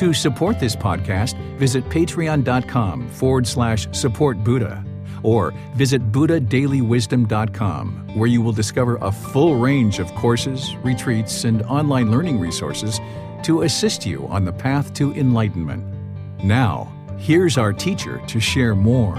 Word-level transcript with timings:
To 0.00 0.14
support 0.14 0.58
this 0.58 0.74
podcast, 0.74 1.36
visit 1.58 1.84
patreon.com 1.90 3.10
forward 3.10 3.46
slash 3.46 3.86
support 3.92 4.42
Buddha 4.42 4.82
or 5.22 5.52
visit 5.74 6.10
buddhadailywisdom.com 6.10 8.14
where 8.14 8.26
you 8.26 8.40
will 8.40 8.52
discover 8.52 8.96
a 9.02 9.12
full 9.12 9.56
range 9.56 9.98
of 9.98 10.10
courses, 10.14 10.74
retreats, 10.76 11.44
and 11.44 11.60
online 11.64 12.10
learning 12.10 12.40
resources 12.40 12.98
to 13.42 13.60
assist 13.60 14.06
you 14.06 14.26
on 14.28 14.46
the 14.46 14.52
path 14.54 14.94
to 14.94 15.12
enlightenment. 15.12 15.84
Now, 16.42 16.90
here's 17.18 17.58
our 17.58 17.74
teacher 17.74 18.22
to 18.26 18.40
share 18.40 18.74
more. 18.74 19.18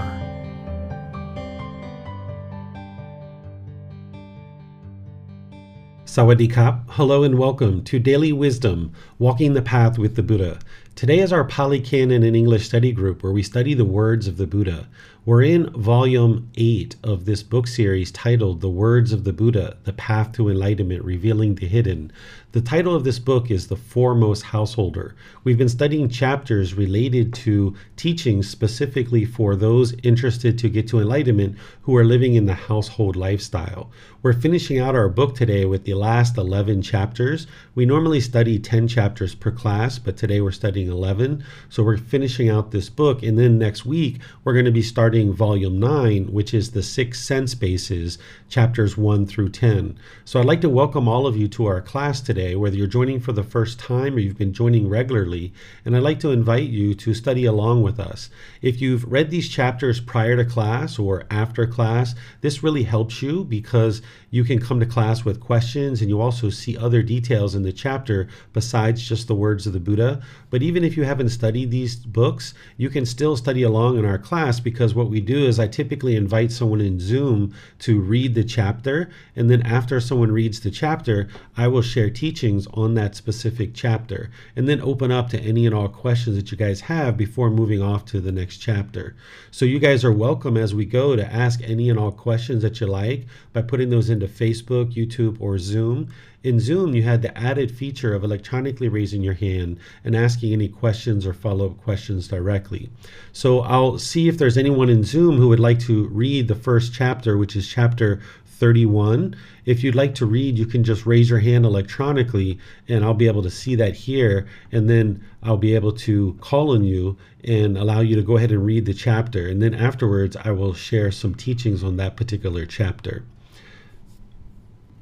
Sawadee 6.12 6.52
Hello 6.88 7.22
and 7.22 7.38
welcome 7.38 7.82
to 7.84 7.98
Daily 7.98 8.34
Wisdom 8.34 8.92
Walking 9.18 9.54
the 9.54 9.62
Path 9.62 9.96
with 9.96 10.14
the 10.14 10.22
Buddha. 10.22 10.58
Today 10.94 11.20
is 11.20 11.32
our 11.32 11.42
Pali 11.42 11.80
Canon 11.80 12.22
and 12.22 12.36
English 12.36 12.66
study 12.66 12.92
group 12.92 13.22
where 13.22 13.32
we 13.32 13.42
study 13.42 13.72
the 13.72 13.84
words 13.84 14.28
of 14.28 14.36
the 14.36 14.46
Buddha. 14.46 14.88
We're 15.24 15.42
in 15.42 15.70
volume 15.70 16.50
8 16.56 16.96
of 17.02 17.24
this 17.24 17.42
book 17.42 17.66
series 17.66 18.12
titled 18.12 18.60
The 18.60 18.68
Words 18.68 19.10
of 19.10 19.24
the 19.24 19.32
Buddha 19.32 19.78
The 19.84 19.94
Path 19.94 20.32
to 20.32 20.50
Enlightenment 20.50 21.02
Revealing 21.02 21.54
the 21.54 21.66
Hidden. 21.66 22.12
The 22.52 22.60
title 22.60 22.94
of 22.94 23.02
this 23.02 23.18
book 23.18 23.50
is 23.50 23.68
The 23.68 23.76
Foremost 23.76 24.42
Householder. 24.42 25.14
We've 25.42 25.56
been 25.56 25.70
studying 25.70 26.10
chapters 26.10 26.74
related 26.74 27.32
to 27.32 27.74
teachings 27.96 28.46
specifically 28.46 29.24
for 29.24 29.56
those 29.56 29.94
interested 30.02 30.58
to 30.58 30.68
get 30.68 30.86
to 30.88 31.00
enlightenment 31.00 31.56
who 31.80 31.96
are 31.96 32.04
living 32.04 32.34
in 32.34 32.44
the 32.44 32.52
household 32.52 33.16
lifestyle. 33.16 33.90
We're 34.22 34.34
finishing 34.34 34.78
out 34.78 34.94
our 34.94 35.08
book 35.08 35.34
today 35.34 35.64
with 35.64 35.84
the 35.84 35.94
last 35.94 36.36
11 36.36 36.82
chapters. 36.82 37.46
We 37.74 37.86
normally 37.86 38.20
study 38.20 38.58
10 38.58 38.86
chapters 38.86 39.34
per 39.34 39.50
class, 39.50 39.98
but 39.98 40.18
today 40.18 40.42
we're 40.42 40.50
studying 40.50 40.88
11. 40.88 41.42
So 41.70 41.82
we're 41.82 41.96
finishing 41.96 42.50
out 42.50 42.70
this 42.70 42.90
book, 42.90 43.22
and 43.22 43.38
then 43.38 43.56
next 43.56 43.86
week 43.86 44.20
we're 44.44 44.52
going 44.52 44.66
to 44.66 44.70
be 44.70 44.82
starting 44.82 45.32
volume 45.32 45.80
9, 45.80 46.30
which 46.30 46.52
is 46.52 46.72
the 46.72 46.82
six 46.82 47.24
sense 47.24 47.54
bases, 47.54 48.18
chapters 48.52 48.98
1 48.98 49.24
through 49.24 49.48
10. 49.48 49.98
So 50.26 50.38
I'd 50.38 50.44
like 50.44 50.60
to 50.60 50.68
welcome 50.68 51.08
all 51.08 51.26
of 51.26 51.38
you 51.38 51.48
to 51.48 51.64
our 51.64 51.80
class 51.80 52.20
today, 52.20 52.54
whether 52.54 52.76
you're 52.76 52.86
joining 52.86 53.18
for 53.18 53.32
the 53.32 53.42
first 53.42 53.80
time 53.80 54.14
or 54.14 54.18
you've 54.18 54.36
been 54.36 54.52
joining 54.52 54.90
regularly, 54.90 55.54
and 55.86 55.96
I'd 55.96 56.02
like 56.02 56.20
to 56.20 56.32
invite 56.32 56.68
you 56.68 56.92
to 56.96 57.14
study 57.14 57.46
along 57.46 57.82
with 57.82 57.98
us. 57.98 58.28
If 58.60 58.82
you've 58.82 59.10
read 59.10 59.30
these 59.30 59.48
chapters 59.48 60.00
prior 60.00 60.36
to 60.36 60.44
class 60.44 60.98
or 60.98 61.24
after 61.30 61.66
class, 61.66 62.14
this 62.42 62.62
really 62.62 62.82
helps 62.82 63.22
you 63.22 63.44
because 63.44 64.02
you 64.32 64.44
can 64.44 64.58
come 64.58 64.80
to 64.80 64.86
class 64.86 65.26
with 65.26 65.40
questions 65.40 66.00
and 66.00 66.08
you 66.08 66.18
also 66.18 66.48
see 66.48 66.74
other 66.74 67.02
details 67.02 67.54
in 67.54 67.62
the 67.62 67.72
chapter 67.72 68.26
besides 68.54 69.06
just 69.06 69.28
the 69.28 69.34
words 69.34 69.66
of 69.66 69.74
the 69.74 69.78
Buddha. 69.78 70.22
But 70.48 70.62
even 70.62 70.84
if 70.84 70.96
you 70.96 71.04
haven't 71.04 71.28
studied 71.28 71.70
these 71.70 71.96
books, 71.96 72.54
you 72.78 72.88
can 72.88 73.04
still 73.04 73.36
study 73.36 73.62
along 73.62 73.98
in 73.98 74.06
our 74.06 74.16
class 74.16 74.58
because 74.58 74.94
what 74.94 75.10
we 75.10 75.20
do 75.20 75.44
is 75.46 75.60
I 75.60 75.68
typically 75.68 76.16
invite 76.16 76.50
someone 76.50 76.80
in 76.80 76.98
Zoom 76.98 77.54
to 77.80 78.00
read 78.00 78.34
the 78.34 78.42
chapter. 78.42 79.10
And 79.36 79.50
then 79.50 79.60
after 79.66 80.00
someone 80.00 80.32
reads 80.32 80.60
the 80.60 80.70
chapter, 80.70 81.28
I 81.54 81.68
will 81.68 81.82
share 81.82 82.08
teachings 82.08 82.66
on 82.72 82.94
that 82.94 83.14
specific 83.14 83.74
chapter 83.74 84.30
and 84.56 84.66
then 84.66 84.80
open 84.80 85.12
up 85.12 85.28
to 85.30 85.40
any 85.40 85.66
and 85.66 85.74
all 85.74 85.88
questions 85.88 86.36
that 86.36 86.50
you 86.50 86.56
guys 86.56 86.80
have 86.80 87.18
before 87.18 87.50
moving 87.50 87.82
off 87.82 88.06
to 88.06 88.20
the 88.20 88.32
next 88.32 88.56
chapter. 88.56 89.14
So 89.50 89.66
you 89.66 89.78
guys 89.78 90.06
are 90.06 90.12
welcome 90.12 90.56
as 90.56 90.74
we 90.74 90.86
go 90.86 91.16
to 91.16 91.32
ask 91.32 91.60
any 91.62 91.90
and 91.90 91.98
all 91.98 92.12
questions 92.12 92.62
that 92.62 92.80
you 92.80 92.86
like 92.86 93.26
by 93.52 93.60
putting 93.60 93.90
those 93.90 94.08
into 94.22 94.32
Facebook, 94.32 94.94
YouTube, 94.94 95.36
or 95.40 95.58
Zoom. 95.58 96.08
In 96.44 96.58
Zoom, 96.58 96.94
you 96.94 97.02
had 97.02 97.22
the 97.22 97.36
added 97.38 97.70
feature 97.70 98.14
of 98.14 98.24
electronically 98.24 98.88
raising 98.88 99.22
your 99.22 99.34
hand 99.34 99.78
and 100.04 100.16
asking 100.16 100.52
any 100.52 100.68
questions 100.68 101.26
or 101.26 101.32
follow 101.32 101.66
up 101.66 101.78
questions 101.82 102.26
directly. 102.26 102.90
So 103.32 103.60
I'll 103.60 103.98
see 103.98 104.28
if 104.28 104.38
there's 104.38 104.58
anyone 104.58 104.88
in 104.88 105.04
Zoom 105.04 105.36
who 105.36 105.48
would 105.48 105.60
like 105.60 105.78
to 105.80 106.08
read 106.08 106.48
the 106.48 106.54
first 106.54 106.92
chapter, 106.92 107.38
which 107.38 107.54
is 107.54 107.68
chapter 107.68 108.20
31. 108.62 109.36
If 109.66 109.82
you'd 109.82 109.94
like 109.94 110.14
to 110.16 110.26
read, 110.26 110.58
you 110.58 110.66
can 110.66 110.84
just 110.84 111.06
raise 111.06 111.30
your 111.30 111.40
hand 111.40 111.64
electronically 111.64 112.58
and 112.88 113.04
I'll 113.04 113.14
be 113.14 113.26
able 113.26 113.42
to 113.42 113.50
see 113.50 113.74
that 113.76 113.94
here. 113.94 114.46
And 114.70 114.88
then 114.90 115.24
I'll 115.42 115.56
be 115.56 115.74
able 115.74 115.92
to 115.92 116.36
call 116.40 116.72
on 116.72 116.84
you 116.84 117.16
and 117.44 117.76
allow 117.76 118.00
you 118.00 118.14
to 118.16 118.22
go 118.22 118.36
ahead 118.36 118.52
and 118.52 118.64
read 118.64 118.86
the 118.86 118.94
chapter. 118.94 119.48
And 119.48 119.60
then 119.60 119.74
afterwards, 119.74 120.36
I 120.36 120.50
will 120.52 120.74
share 120.74 121.10
some 121.10 121.34
teachings 121.34 121.82
on 121.82 121.96
that 121.96 122.16
particular 122.16 122.66
chapter. 122.66 123.24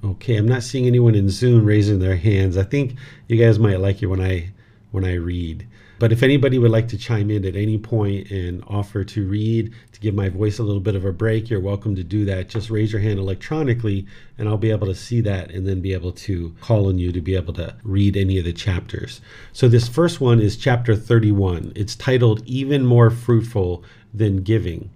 Okay, 0.02 0.36
I'm 0.36 0.48
not 0.48 0.62
seeing 0.62 0.86
anyone 0.86 1.14
in 1.14 1.28
Zoom 1.28 1.66
raising 1.66 1.98
their 1.98 2.16
hands. 2.16 2.56
I 2.56 2.62
think 2.62 2.96
you 3.28 3.36
guys 3.36 3.58
might 3.58 3.80
like 3.80 4.02
it 4.02 4.06
when 4.06 4.20
I 4.20 4.50
when 4.92 5.04
I 5.04 5.14
read. 5.14 5.66
But 6.00 6.12
if 6.12 6.22
anybody 6.22 6.58
would 6.58 6.70
like 6.70 6.88
to 6.88 6.98
chime 6.98 7.30
in 7.30 7.44
at 7.44 7.54
any 7.54 7.76
point 7.76 8.30
and 8.30 8.64
offer 8.66 9.04
to 9.04 9.28
read, 9.28 9.74
to 9.92 10.00
give 10.00 10.14
my 10.14 10.30
voice 10.30 10.58
a 10.58 10.62
little 10.62 10.80
bit 10.80 10.94
of 10.94 11.04
a 11.04 11.12
break, 11.12 11.50
you're 11.50 11.60
welcome 11.60 11.94
to 11.94 12.02
do 12.02 12.24
that. 12.24 12.48
Just 12.48 12.70
raise 12.70 12.90
your 12.90 13.02
hand 13.02 13.18
electronically 13.18 14.06
and 14.38 14.48
I'll 14.48 14.56
be 14.56 14.70
able 14.70 14.86
to 14.86 14.94
see 14.94 15.20
that 15.20 15.50
and 15.50 15.68
then 15.68 15.82
be 15.82 15.92
able 15.92 16.12
to 16.12 16.56
call 16.62 16.88
on 16.88 16.98
you 16.98 17.12
to 17.12 17.20
be 17.20 17.36
able 17.36 17.52
to 17.52 17.76
read 17.82 18.16
any 18.16 18.38
of 18.38 18.46
the 18.46 18.54
chapters. 18.54 19.20
So 19.52 19.68
this 19.68 19.88
first 19.88 20.22
one 20.22 20.40
is 20.40 20.56
chapter 20.56 20.96
31. 20.96 21.72
It's 21.76 21.94
titled 21.94 22.42
Even 22.46 22.86
More 22.86 23.10
Fruitful 23.10 23.84
Than 24.14 24.38
Giving. 24.38 24.88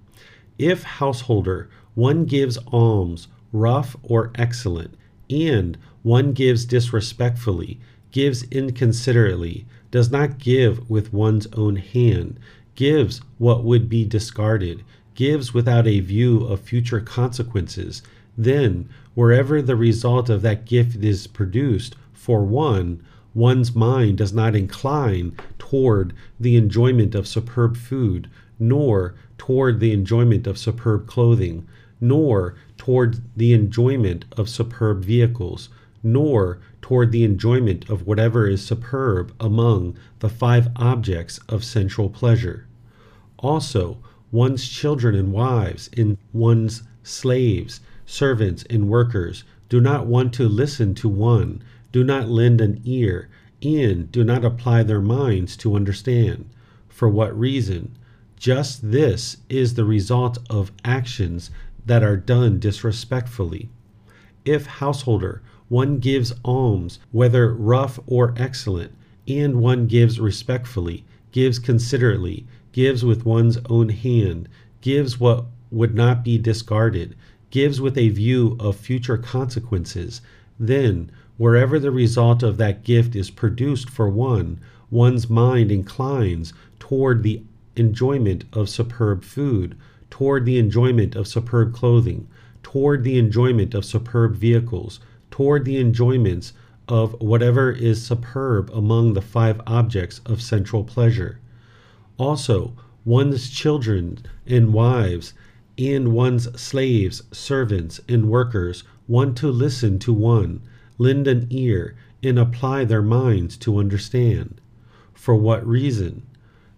If 0.59 0.85
householder, 0.85 1.69
one 1.95 2.25
gives 2.25 2.57
alms, 2.73 3.29
rough 3.55 3.97
or 4.03 4.33
excellent, 4.35 4.93
and 5.31 5.79
one 6.03 6.33
gives 6.33 6.67
disrespectfully, 6.67 7.81
gives 8.11 8.43
inconsiderately, 8.51 9.65
does 9.91 10.11
not 10.11 10.39
give 10.39 10.91
with 10.91 11.13
one's 11.13 11.47
own 11.55 11.77
hand, 11.77 12.39
gives 12.75 13.23
what 13.39 13.65
would 13.65 13.89
be 13.89 14.05
discarded, 14.05 14.83
gives 15.15 15.55
without 15.55 15.87
a 15.87 16.01
view 16.01 16.45
of 16.45 16.61
future 16.61 17.01
consequences, 17.01 18.03
then, 18.37 18.89
wherever 19.15 19.63
the 19.63 19.77
result 19.77 20.29
of 20.29 20.43
that 20.43 20.65
gift 20.67 20.97
is 20.97 21.29
produced, 21.29 21.95
for 22.13 22.45
one, 22.45 23.01
one's 23.33 23.75
mind 23.75 24.19
does 24.19 24.33
not 24.33 24.57
incline 24.57 25.37
toward 25.59 26.13
the 26.41 26.57
enjoyment 26.57 27.15
of 27.15 27.29
superb 27.29 27.77
food, 27.77 28.29
nor 28.59 29.15
toward 29.39 29.79
the 29.79 29.93
enjoyment 29.93 30.49
of 30.49 30.59
superb 30.59 31.07
clothing, 31.07 31.67
nor 32.05 32.55
toward 32.77 33.21
the 33.35 33.55
enjoyment 33.55 34.27
of 34.37 34.49
superb 34.49 35.03
vehicles, 35.03 35.71
nor 36.03 36.59
toward 36.83 37.11
the 37.11 37.25
enjoyment 37.25 37.89
of 37.89 38.07
whatever 38.07 38.47
is 38.47 38.63
superb 38.63 39.33
among 39.41 39.97
the 40.19 40.29
five 40.29 40.69
objects 40.77 41.39
of 41.49 41.65
sensual 41.65 42.11
pleasure. 42.11 42.67
Also, 43.39 43.97
one's 44.31 44.69
children 44.69 45.15
and 45.15 45.33
wives, 45.33 45.89
and 45.97 46.19
one's 46.33 46.83
slaves, 47.03 47.81
servants, 48.05 48.65
and 48.69 48.89
workers 48.89 49.45
do 49.71 49.81
not 49.81 50.07
want 50.07 50.35
to 50.35 50.47
listen 50.47 50.95
to 50.95 51.09
one, 51.09 51.63
do 51.91 52.05
not 52.05 52.29
lend 52.29 52.61
an 52.61 52.81
ear, 52.85 53.29
and 53.63 54.13
do 54.13 54.23
not 54.23 54.45
apply 54.45 54.83
their 54.83 55.01
minds 55.01 55.57
to 55.57 55.75
understand. 55.75 56.45
For 56.89 57.09
what 57.09 57.39
reason? 57.39 57.97
Just 58.37 58.91
this 58.91 59.39
is 59.49 59.73
the 59.73 59.87
result 59.87 60.37
of 60.51 60.71
actions 60.85 61.51
that 61.87 62.03
are 62.03 62.17
done 62.17 62.59
disrespectfully. 62.59 63.69
If 64.45 64.67
householder, 64.67 65.43
one 65.69 65.99
gives 65.99 66.33
alms, 66.45 66.99
whether 67.13 67.53
rough 67.53 67.99
or 68.07 68.35
excellent, 68.37 68.93
and 69.27 69.57
one 69.57 69.87
gives 69.87 70.21
respectfully, 70.21 71.05
gives 71.33 71.59
considerately, 71.59 72.47
gives 72.73 73.05
with 73.05 73.25
one's 73.25 73.59
own 73.69 73.89
hand, 73.89 74.49
gives 74.81 75.19
what 75.19 75.47
would 75.71 75.95
not 75.95 76.23
be 76.23 76.39
discarded, 76.39 77.17
gives 77.51 77.81
with 77.81 77.97
a 77.97 78.09
view 78.09 78.57
of 78.61 78.77
future 78.77 79.17
consequences, 79.17 80.21
then, 80.59 81.11
wherever 81.37 81.79
the 81.79 81.91
result 81.91 82.43
of 82.43 82.57
that 82.59 82.85
gift 82.85 83.17
is 83.17 83.31
produced 83.31 83.89
for 83.89 84.09
one, 84.09 84.61
one's 84.91 85.29
mind 85.29 85.73
inclines 85.73 86.53
toward 86.79 87.23
the 87.23 87.43
enjoyment 87.77 88.45
of 88.53 88.69
superb 88.69 89.25
food, 89.25 89.77
toward 90.15 90.47
the 90.47 90.59
enjoyment 90.59 91.17
of 91.17 91.27
superb 91.27 91.75
clothing, 91.75 92.29
toward 92.63 93.03
the 93.03 93.19
enjoyment 93.19 93.75
of 93.75 93.85
superb 93.85 94.37
vehicles, 94.37 95.01
toward 95.29 95.65
the 95.65 95.77
enjoyments 95.77 96.53
of 96.87 97.21
whatever 97.21 97.73
is 97.73 98.07
superb 98.07 98.71
among 98.73 99.15
the 99.15 99.21
five 99.21 99.61
objects 99.67 100.21
of 100.25 100.41
sensual 100.41 100.85
pleasure. 100.85 101.41
Also, 102.17 102.75
one's 103.05 103.51
children 103.51 104.17
and 104.47 104.73
wives, 104.73 105.35
and 105.77 106.13
one's 106.13 106.45
slaves, 106.61 107.25
servants, 107.33 108.01
and 108.09 108.31
workers, 108.31 108.85
one 109.09 109.35
to 109.35 109.51
listen 109.51 109.99
to 109.99 110.13
one, 110.13 110.61
lend 110.97 111.27
an 111.27 111.49
ear, 111.51 111.97
and 112.23 112.39
apply 112.39 112.85
their 112.85 113.03
minds 113.03 113.57
to 113.57 113.79
understand. 113.79 114.61
For 115.13 115.35
what 115.35 115.67
reason? 115.67 116.23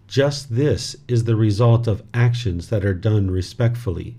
Just 0.07 0.55
this 0.55 0.95
is 1.09 1.25
the 1.25 1.35
result 1.35 1.85
of 1.85 2.01
actions 2.13 2.69
that 2.69 2.85
are 2.85 2.93
done 2.93 3.29
respectfully. 3.29 4.15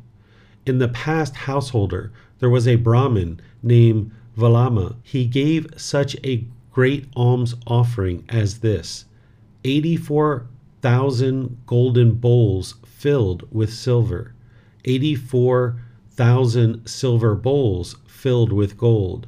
In 0.67 0.77
the 0.79 0.89
past 0.89 1.35
householder, 1.35 2.13
there 2.41 2.51
was 2.51 2.69
a 2.69 2.77
Brahmin 2.77 3.41
named 3.63 4.11
Valama. 4.37 4.97
He 5.03 5.25
gave 5.25 5.67
such 5.79 6.15
a 6.23 6.45
great 6.71 7.07
alms 7.17 7.55
offering 7.67 8.27
as 8.29 8.59
this 8.59 9.07
84,000 9.65 11.57
golden 11.67 12.13
bowls 12.13 12.75
filled 12.85 13.51
with 13.51 13.73
silver, 13.73 14.35
84,000 14.85 16.87
silver 16.87 17.35
bowls 17.35 17.97
filled 18.07 18.53
with 18.53 18.77
gold, 18.77 19.27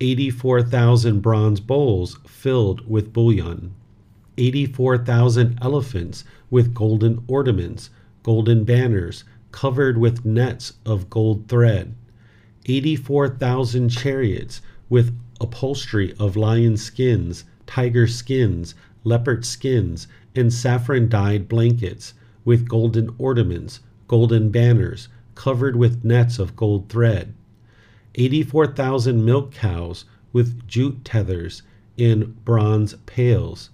84,000 0.00 1.20
bronze 1.20 1.60
bowls 1.60 2.18
filled 2.26 2.88
with 2.88 3.12
bullion, 3.12 3.74
84,000 4.40 5.58
elephants 5.60 6.24
with 6.48 6.72
golden 6.72 7.22
ornaments, 7.28 7.90
golden 8.22 8.64
banners, 8.64 9.22
covered 9.52 9.98
with 9.98 10.24
nets 10.24 10.72
of 10.86 11.10
gold 11.10 11.46
thread, 11.46 11.94
84,000 12.64 13.90
chariots 13.90 14.62
with 14.88 15.14
upholstery 15.42 16.14
of 16.18 16.36
lion 16.36 16.78
skins, 16.78 17.44
tiger 17.66 18.06
skins, 18.06 18.74
leopard 19.04 19.44
skins, 19.44 20.06
and 20.34 20.52
saffron 20.52 21.08
dyed 21.10 21.46
blankets, 21.46 22.14
with 22.42 22.66
golden 22.66 23.14
ornaments, 23.18 23.80
golden 24.08 24.50
banners, 24.50 25.08
covered 25.34 25.76
with 25.76 26.02
nets 26.02 26.38
of 26.38 26.56
gold 26.56 26.88
thread. 26.88 27.34
84,000 28.14 29.22
milk 29.22 29.52
cows 29.52 30.06
with 30.32 30.66
jute 30.66 31.04
tethers 31.04 31.62
in 31.98 32.36
bronze 32.44 32.94
pails. 33.04 33.68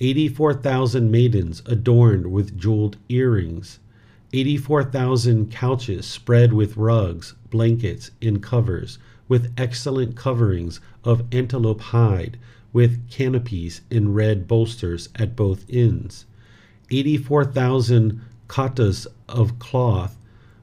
84,000 0.00 1.10
maidens 1.10 1.60
adorned 1.66 2.30
with 2.30 2.56
jeweled 2.56 2.96
earrings. 3.08 3.80
84,000 4.32 5.50
couches 5.50 6.06
spread 6.06 6.52
with 6.52 6.76
rugs, 6.76 7.34
blankets, 7.50 8.12
and 8.22 8.42
covers, 8.42 8.98
with 9.26 9.52
excellent 9.56 10.14
coverings 10.14 10.80
of 11.02 11.24
antelope 11.32 11.80
hide, 11.80 12.38
with 12.72 13.08
canopies 13.10 13.80
and 13.90 14.14
red 14.14 14.46
bolsters 14.46 15.08
at 15.16 15.34
both 15.34 15.64
ends. 15.68 16.26
84,000 16.90 18.20
katas 18.48 19.06
of 19.28 19.58
cloth 19.58 20.16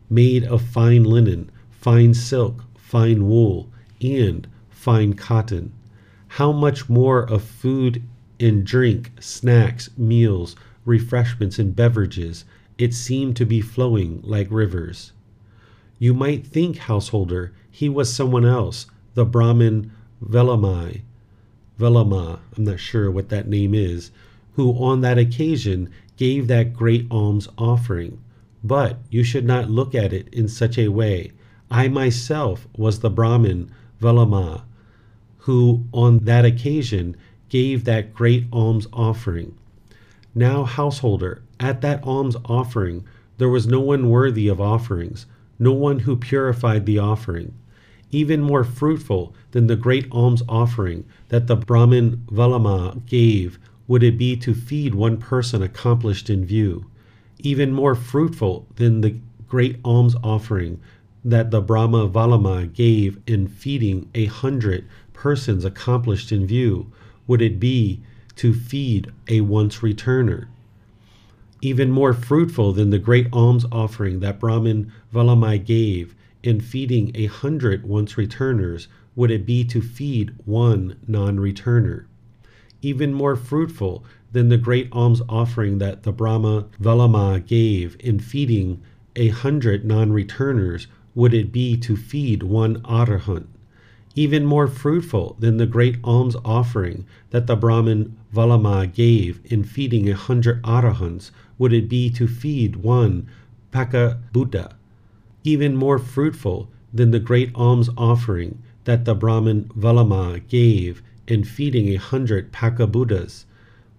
made 0.10 0.44
of 0.46 0.62
fine 0.62 1.04
linen, 1.04 1.52
fine 1.70 2.14
silk, 2.14 2.64
fine 2.78 3.28
wool, 3.28 3.70
and 4.02 4.48
fine 4.70 5.14
cotton. 5.14 5.74
How 6.30 6.52
much 6.52 6.88
more 6.88 7.24
of 7.24 7.44
food 7.44 8.02
and 8.46 8.66
drink, 8.66 9.12
snacks, 9.20 9.90
meals, 9.98 10.56
refreshments, 10.86 11.60
and 11.60 11.76
beverages 11.76 12.46
it 12.78 12.94
seemed 12.94 13.36
to 13.38 13.46
be 13.46 13.62
flowing 13.62 14.22
like 14.24 14.48
rivers. 14.52 15.14
You 15.98 16.14
might 16.14 16.46
think, 16.46 16.78
householder, 16.78 17.54
he 17.72 17.88
was 17.90 18.14
someone 18.14 18.46
else, 18.46 18.86
the 19.14 19.26
Brahmin 19.26 19.92
Velamai, 20.24 21.02
Velama, 21.80 22.40
I'm 22.56 22.64
not 22.64 22.80
sure 22.80 23.12
what 23.12 23.30
that 23.30 23.48
name 23.48 23.74
is, 23.74 24.12
who 24.54 24.72
on 24.74 25.02
that 25.02 25.18
occasion 25.18 25.90
gave 26.18 26.48
that 26.48 26.74
great 26.74 27.06
alms 27.12 27.50
offering. 27.58 28.20
But 28.64 29.00
you 29.10 29.24
should 29.24 29.46
not 29.46 29.70
look 29.70 29.94
at 29.94 30.14
it 30.14 30.34
in 30.34 30.48
such 30.48 30.78
a 30.78 30.88
way. 30.88 31.32
I 31.70 31.88
myself 31.88 32.68
was 32.78 33.00
the 33.00 33.10
Brahmin 33.10 33.72
Velama, 34.02 34.64
who 35.40 35.84
on 35.92 36.20
that 36.20 36.46
occasion 36.46 37.16
gave 37.50 37.84
that 37.84 38.14
great 38.14 38.46
alms 38.52 38.88
offering. 38.92 39.56
Now, 40.34 40.64
householder, 40.64 41.42
at 41.60 41.82
that 41.82 42.04
alms 42.04 42.36
offering, 42.46 43.06
there 43.38 43.50
was 43.50 43.68
no 43.68 43.80
one 43.80 44.10
worthy 44.10 44.48
of 44.48 44.60
offerings, 44.60 45.26
no 45.60 45.72
one 45.72 46.00
who 46.00 46.16
purified 46.16 46.86
the 46.86 47.00
offering. 47.00 47.54
Even 48.12 48.42
more 48.42 48.64
fruitful 48.64 49.34
than 49.52 49.68
the 49.68 49.76
great 49.76 50.08
alms 50.12 50.42
offering 50.48 51.06
that 51.30 51.48
the 51.48 51.56
Brahmin 51.56 52.26
Valama 52.32 53.02
gave 53.06 53.60
would 53.88 54.04
it 54.04 54.18
be 54.18 54.36
to 54.38 54.54
feed 54.54 54.96
one 54.96 55.18
person 55.18 55.62
accomplished 55.62 56.30
in 56.30 56.46
view. 56.46 56.86
Even 57.40 57.72
more 57.72 57.96
fruitful 57.96 58.68
than 58.76 59.02
the 59.02 59.20
great 59.48 59.78
alms 59.84 60.16
offering 60.24 60.80
that 61.24 61.52
the 61.52 61.62
Brahma 61.62 62.08
Valama 62.08 62.68
gave 62.68 63.20
in 63.28 63.48
feeding 63.48 64.10
a 64.14 64.26
hundred 64.26 64.88
persons 65.14 65.66
accomplished 65.66 66.32
in 66.32 66.46
view 66.46 66.92
would 67.28 67.42
it 67.42 67.60
be 67.60 68.02
to 68.36 68.54
feed 68.54 69.12
a 69.28 69.42
once 69.42 69.78
returner 69.80 70.48
even 71.66 71.90
more 71.90 72.14
fruitful 72.14 72.74
than 72.74 72.92
the 72.92 73.00
great 73.00 73.28
alms 73.34 73.66
offering 73.72 74.20
that 74.20 74.40
Brahmin 74.40 74.92
Valamai 75.12 75.58
gave 75.58 76.14
in 76.44 76.62
feeding 76.62 77.12
a 77.16 77.26
hundred 77.26 77.84
once 77.84 78.20
returners 78.20 78.88
would 79.16 79.32
it 79.32 79.48
be 79.48 79.64
to 79.64 79.82
feed 79.82 80.36
one 80.46 80.98
non 81.08 81.38
returner. 81.38 82.06
Even 82.84 83.14
more 83.14 83.36
fruitful 83.36 84.06
than 84.32 84.50
the 84.50 84.60
great 84.60 84.90
alms 84.92 85.24
offering 85.28 85.80
that 85.80 86.04
the 86.04 86.12
Brahma 86.12 86.68
Valama 86.80 87.40
gave 87.40 87.98
in 88.00 88.20
feeding 88.20 88.82
a 89.16 89.30
hundred 89.30 89.84
non 89.84 90.12
returners 90.12 90.86
would 91.16 91.34
it 91.34 91.52
be 91.52 91.76
to 91.78 91.98
feed 91.98 92.44
one 92.44 92.76
arahant. 92.82 93.48
Even 94.18 94.46
more 94.46 94.68
fruitful 94.68 95.36
than 95.40 95.58
the 95.58 95.66
great 95.66 95.98
alms 96.02 96.38
offering 96.46 97.06
that 97.32 97.48
the 97.48 97.56
Brahmin 97.58 98.16
Valama 98.34 98.88
gave 98.88 99.42
in 99.44 99.64
feeding 99.66 100.10
a 100.10 100.16
hundred 100.16 100.64
arahants 100.64 101.32
would 101.58 101.74
it 101.74 101.90
be 101.90 102.10
to 102.12 102.26
feed 102.26 102.78
one 102.78 103.28
Paka 103.72 104.20
Buddha, 104.32 104.76
even 105.44 105.76
more 105.76 106.00
fruitful 106.00 106.70
than 106.94 107.12
the 107.12 107.20
great 107.20 107.52
alms 107.56 107.90
offering 107.98 108.60
that 108.86 109.04
the 109.04 109.16
Brahmin 109.16 109.70
Valama 109.76 110.40
gave 110.48 111.02
in 111.28 111.44
feeding 111.44 111.90
a 111.90 111.96
hundred 111.98 112.54
Paka 112.54 112.88
Buddhas, 112.88 113.46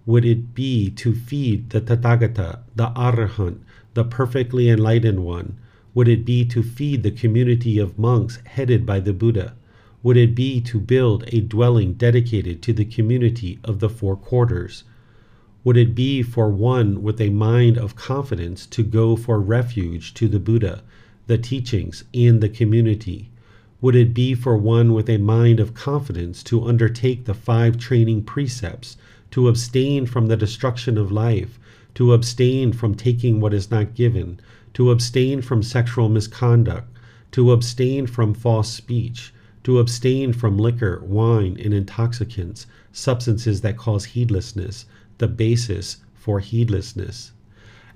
would 0.07 0.25
it 0.25 0.55
be 0.55 0.89
to 0.89 1.13
feed 1.13 1.69
the 1.69 1.81
Tathagata, 1.81 2.61
the 2.75 2.87
Arahant, 2.95 3.59
the 3.93 4.03
perfectly 4.03 4.67
enlightened 4.69 5.23
one? 5.23 5.57
Would 5.93 6.07
it 6.07 6.25
be 6.25 6.43
to 6.45 6.63
feed 6.63 7.03
the 7.03 7.11
community 7.11 7.77
of 7.77 7.99
monks 7.99 8.39
headed 8.45 8.85
by 8.85 8.99
the 8.99 9.13
Buddha? 9.13 9.53
Would 10.07 10.15
it 10.15 10.35
be 10.35 10.61
to 10.61 10.79
build 10.79 11.25
a 11.33 11.41
dwelling 11.41 11.95
dedicated 11.95 12.61
to 12.61 12.71
the 12.71 12.85
community 12.85 13.59
of 13.65 13.79
the 13.79 13.89
four 13.89 14.15
quarters? 14.15 14.85
would 15.65 15.75
it 15.75 15.93
be 15.93 16.23
for 16.23 16.49
one 16.49 17.03
with 17.03 17.19
a 17.19 17.29
mind 17.29 17.77
of 17.77 17.97
confidence 17.97 18.65
to 18.67 18.83
go 18.83 19.17
for 19.17 19.41
refuge 19.41 20.13
to 20.13 20.29
the 20.29 20.39
Buddha, 20.39 20.81
the 21.25 21.37
teachings, 21.37 22.05
and 22.13 22.39
the 22.39 22.47
community? 22.47 23.31
Would 23.81 23.97
it 23.97 24.13
be 24.13 24.33
for 24.33 24.55
one 24.55 24.93
with 24.93 25.09
a 25.09 25.17
mind 25.17 25.59
of 25.59 25.73
confidence 25.73 26.41
to 26.43 26.63
undertake 26.63 27.25
the 27.25 27.33
five 27.33 27.77
training 27.77 28.23
precepts, 28.23 28.95
to 29.31 29.49
abstain 29.49 30.05
from 30.05 30.27
the 30.27 30.37
destruction 30.37 30.97
of 30.97 31.11
life, 31.11 31.59
to 31.95 32.13
abstain 32.13 32.71
from 32.71 32.95
taking 32.95 33.41
what 33.41 33.53
is 33.53 33.69
not 33.69 33.93
given, 33.93 34.39
to 34.75 34.89
abstain 34.89 35.41
from 35.41 35.61
sexual 35.61 36.07
misconduct, 36.07 36.87
to 37.33 37.51
abstain 37.51 38.07
from 38.07 38.33
false 38.33 38.71
speech, 38.71 39.33
to 39.67 39.79
abstain 39.79 40.31
from 40.31 40.57
liquor, 40.57 41.03
wine, 41.03 41.59
and 41.61 41.73
intoxicants, 41.73 42.67
substances 42.93 43.59
that 43.59 43.75
cause 43.75 44.05
heedlessness, 44.05 44.85
the 45.17 45.27
basis 45.27 45.97
for 46.13 46.39
heedlessness. 46.39 47.33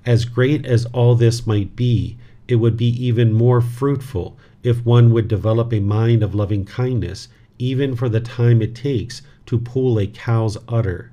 As 0.04 0.26
great 0.26 0.66
as 0.66 0.84
all 0.92 1.14
this 1.14 1.46
might 1.46 1.74
be, 1.74 2.18
it 2.46 2.56
would 2.56 2.76
be 2.76 2.90
even 3.02 3.32
more 3.32 3.62
fruitful 3.62 4.36
if 4.62 4.84
one 4.84 5.14
would 5.14 5.28
develop 5.28 5.72
a 5.72 5.80
mind 5.80 6.22
of 6.22 6.34
loving 6.34 6.66
kindness, 6.66 7.28
even 7.58 7.96
for 7.96 8.10
the 8.10 8.20
time 8.20 8.60
it 8.60 8.74
takes 8.74 9.22
to 9.46 9.56
pull 9.56 9.98
a 9.98 10.06
cow's 10.06 10.58
udder. 10.68 11.10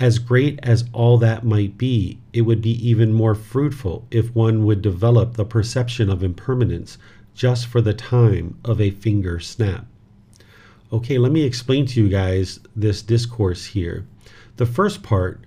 As 0.00 0.18
great 0.18 0.58
as 0.60 0.86
all 0.92 1.18
that 1.18 1.44
might 1.44 1.78
be, 1.78 2.18
it 2.32 2.42
would 2.42 2.62
be 2.62 2.74
even 2.84 3.12
more 3.12 3.36
fruitful 3.36 4.08
if 4.10 4.34
one 4.34 4.64
would 4.64 4.82
develop 4.82 5.34
the 5.34 5.44
perception 5.44 6.10
of 6.10 6.24
impermanence 6.24 6.98
just 7.38 7.68
for 7.68 7.80
the 7.80 7.94
time 7.94 8.58
of 8.64 8.80
a 8.80 8.90
finger 8.90 9.38
snap. 9.38 9.86
Okay, 10.92 11.18
let 11.18 11.30
me 11.30 11.44
explain 11.44 11.86
to 11.86 12.02
you 12.02 12.08
guys 12.08 12.58
this 12.74 13.00
discourse 13.00 13.64
here. 13.64 14.04
The 14.56 14.66
first 14.66 15.04
part, 15.04 15.40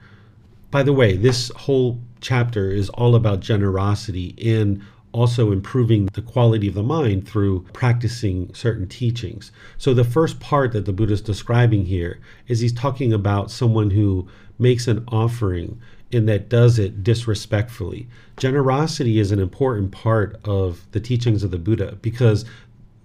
by 0.72 0.84
the 0.84 0.94
way, 0.94 1.18
this 1.18 1.52
whole 1.54 2.00
chapter 2.22 2.72
is 2.72 2.88
all 2.92 3.14
about 3.14 3.42
generosity 3.42 4.34
and 4.42 4.82
also 5.12 5.52
improving 5.52 6.06
the 6.14 6.22
quality 6.22 6.70
of 6.70 6.76
the 6.76 6.84
mind 6.84 7.28
through 7.28 7.66
practicing 7.74 8.54
certain 8.54 8.88
teachings. 8.88 9.52
So, 9.78 9.94
the 9.94 10.06
first 10.06 10.40
part 10.40 10.72
that 10.72 10.86
the 10.86 10.94
Buddha 10.94 11.12
is 11.12 11.22
describing 11.22 11.88
here 11.88 12.22
is 12.48 12.62
he's 12.62 12.72
talking 12.72 13.12
about 13.12 13.52
someone 13.52 13.90
who 13.90 14.30
makes 14.58 14.88
an 14.88 15.04
offering 15.10 15.82
and 16.14 16.28
that 16.30 16.50
does 16.50 16.80
it 16.80 17.04
disrespectfully. 17.04 18.08
Generosity 18.38 19.20
is 19.20 19.32
an 19.32 19.40
important 19.40 19.92
part 19.92 20.40
of 20.44 20.86
the 20.92 21.00
teachings 21.00 21.44
of 21.44 21.52
the 21.52 21.58
Buddha 21.58 21.98
because 22.02 22.46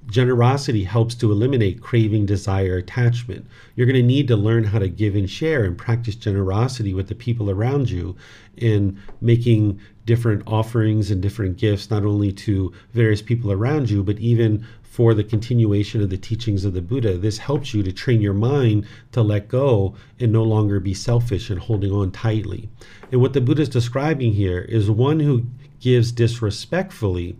generosity 0.09 0.85
helps 0.85 1.15
to 1.17 1.33
eliminate 1.33 1.81
craving, 1.81 2.27
desire, 2.27 2.77
attachment. 2.77 3.47
You're 3.75 3.87
going 3.87 4.01
to 4.01 4.03
need 4.03 4.29
to 4.29 4.37
learn 4.37 4.65
how 4.65 4.79
to 4.79 4.89
give 4.89 5.17
and 5.17 5.29
share 5.29 5.65
and 5.65 5.77
practice 5.77 6.15
generosity 6.15 6.95
with 6.95 7.09
the 7.09 7.15
people 7.15 7.51
around 7.51 7.91
you 7.91 8.17
in 8.57 9.01
making 9.21 9.81
different 10.05 10.43
offerings 10.47 11.11
and 11.11 11.21
different 11.21 11.57
gifts, 11.57 11.91
not 11.91 12.05
only 12.05 12.33
to 12.33 12.73
various 12.93 13.23
people 13.23 13.51
around 13.51 13.91
you, 13.91 14.03
but 14.03 14.19
even 14.19 14.65
for 14.83 15.13
the 15.13 15.25
continuation 15.25 16.01
of 16.01 16.09
the 16.09 16.17
teachings 16.17 16.65
of 16.65 16.73
the 16.73 16.81
Buddha. 16.81 17.19
This 17.19 17.37
helps 17.37 17.75
you 17.75 17.83
to 17.83 17.93
train 17.93 18.23
your 18.23 18.33
mind 18.33 18.87
to 19.13 19.21
let 19.21 19.47
go 19.47 19.95
and 20.19 20.33
no 20.33 20.43
longer 20.43 20.81
be 20.81 20.95
selfish 20.95 21.51
and 21.51 21.61
holding 21.61 21.93
on 21.93 22.11
tightly. 22.13 22.71
And 23.13 23.21
what 23.21 23.35
the 23.35 23.43
Buddha 23.43 23.61
is 23.61 23.69
describing 23.69 24.33
here 24.33 24.61
is 24.61 24.91
one 24.91 25.21
who 25.21 25.45
gives 25.81 26.13
disrespectfully 26.13 27.37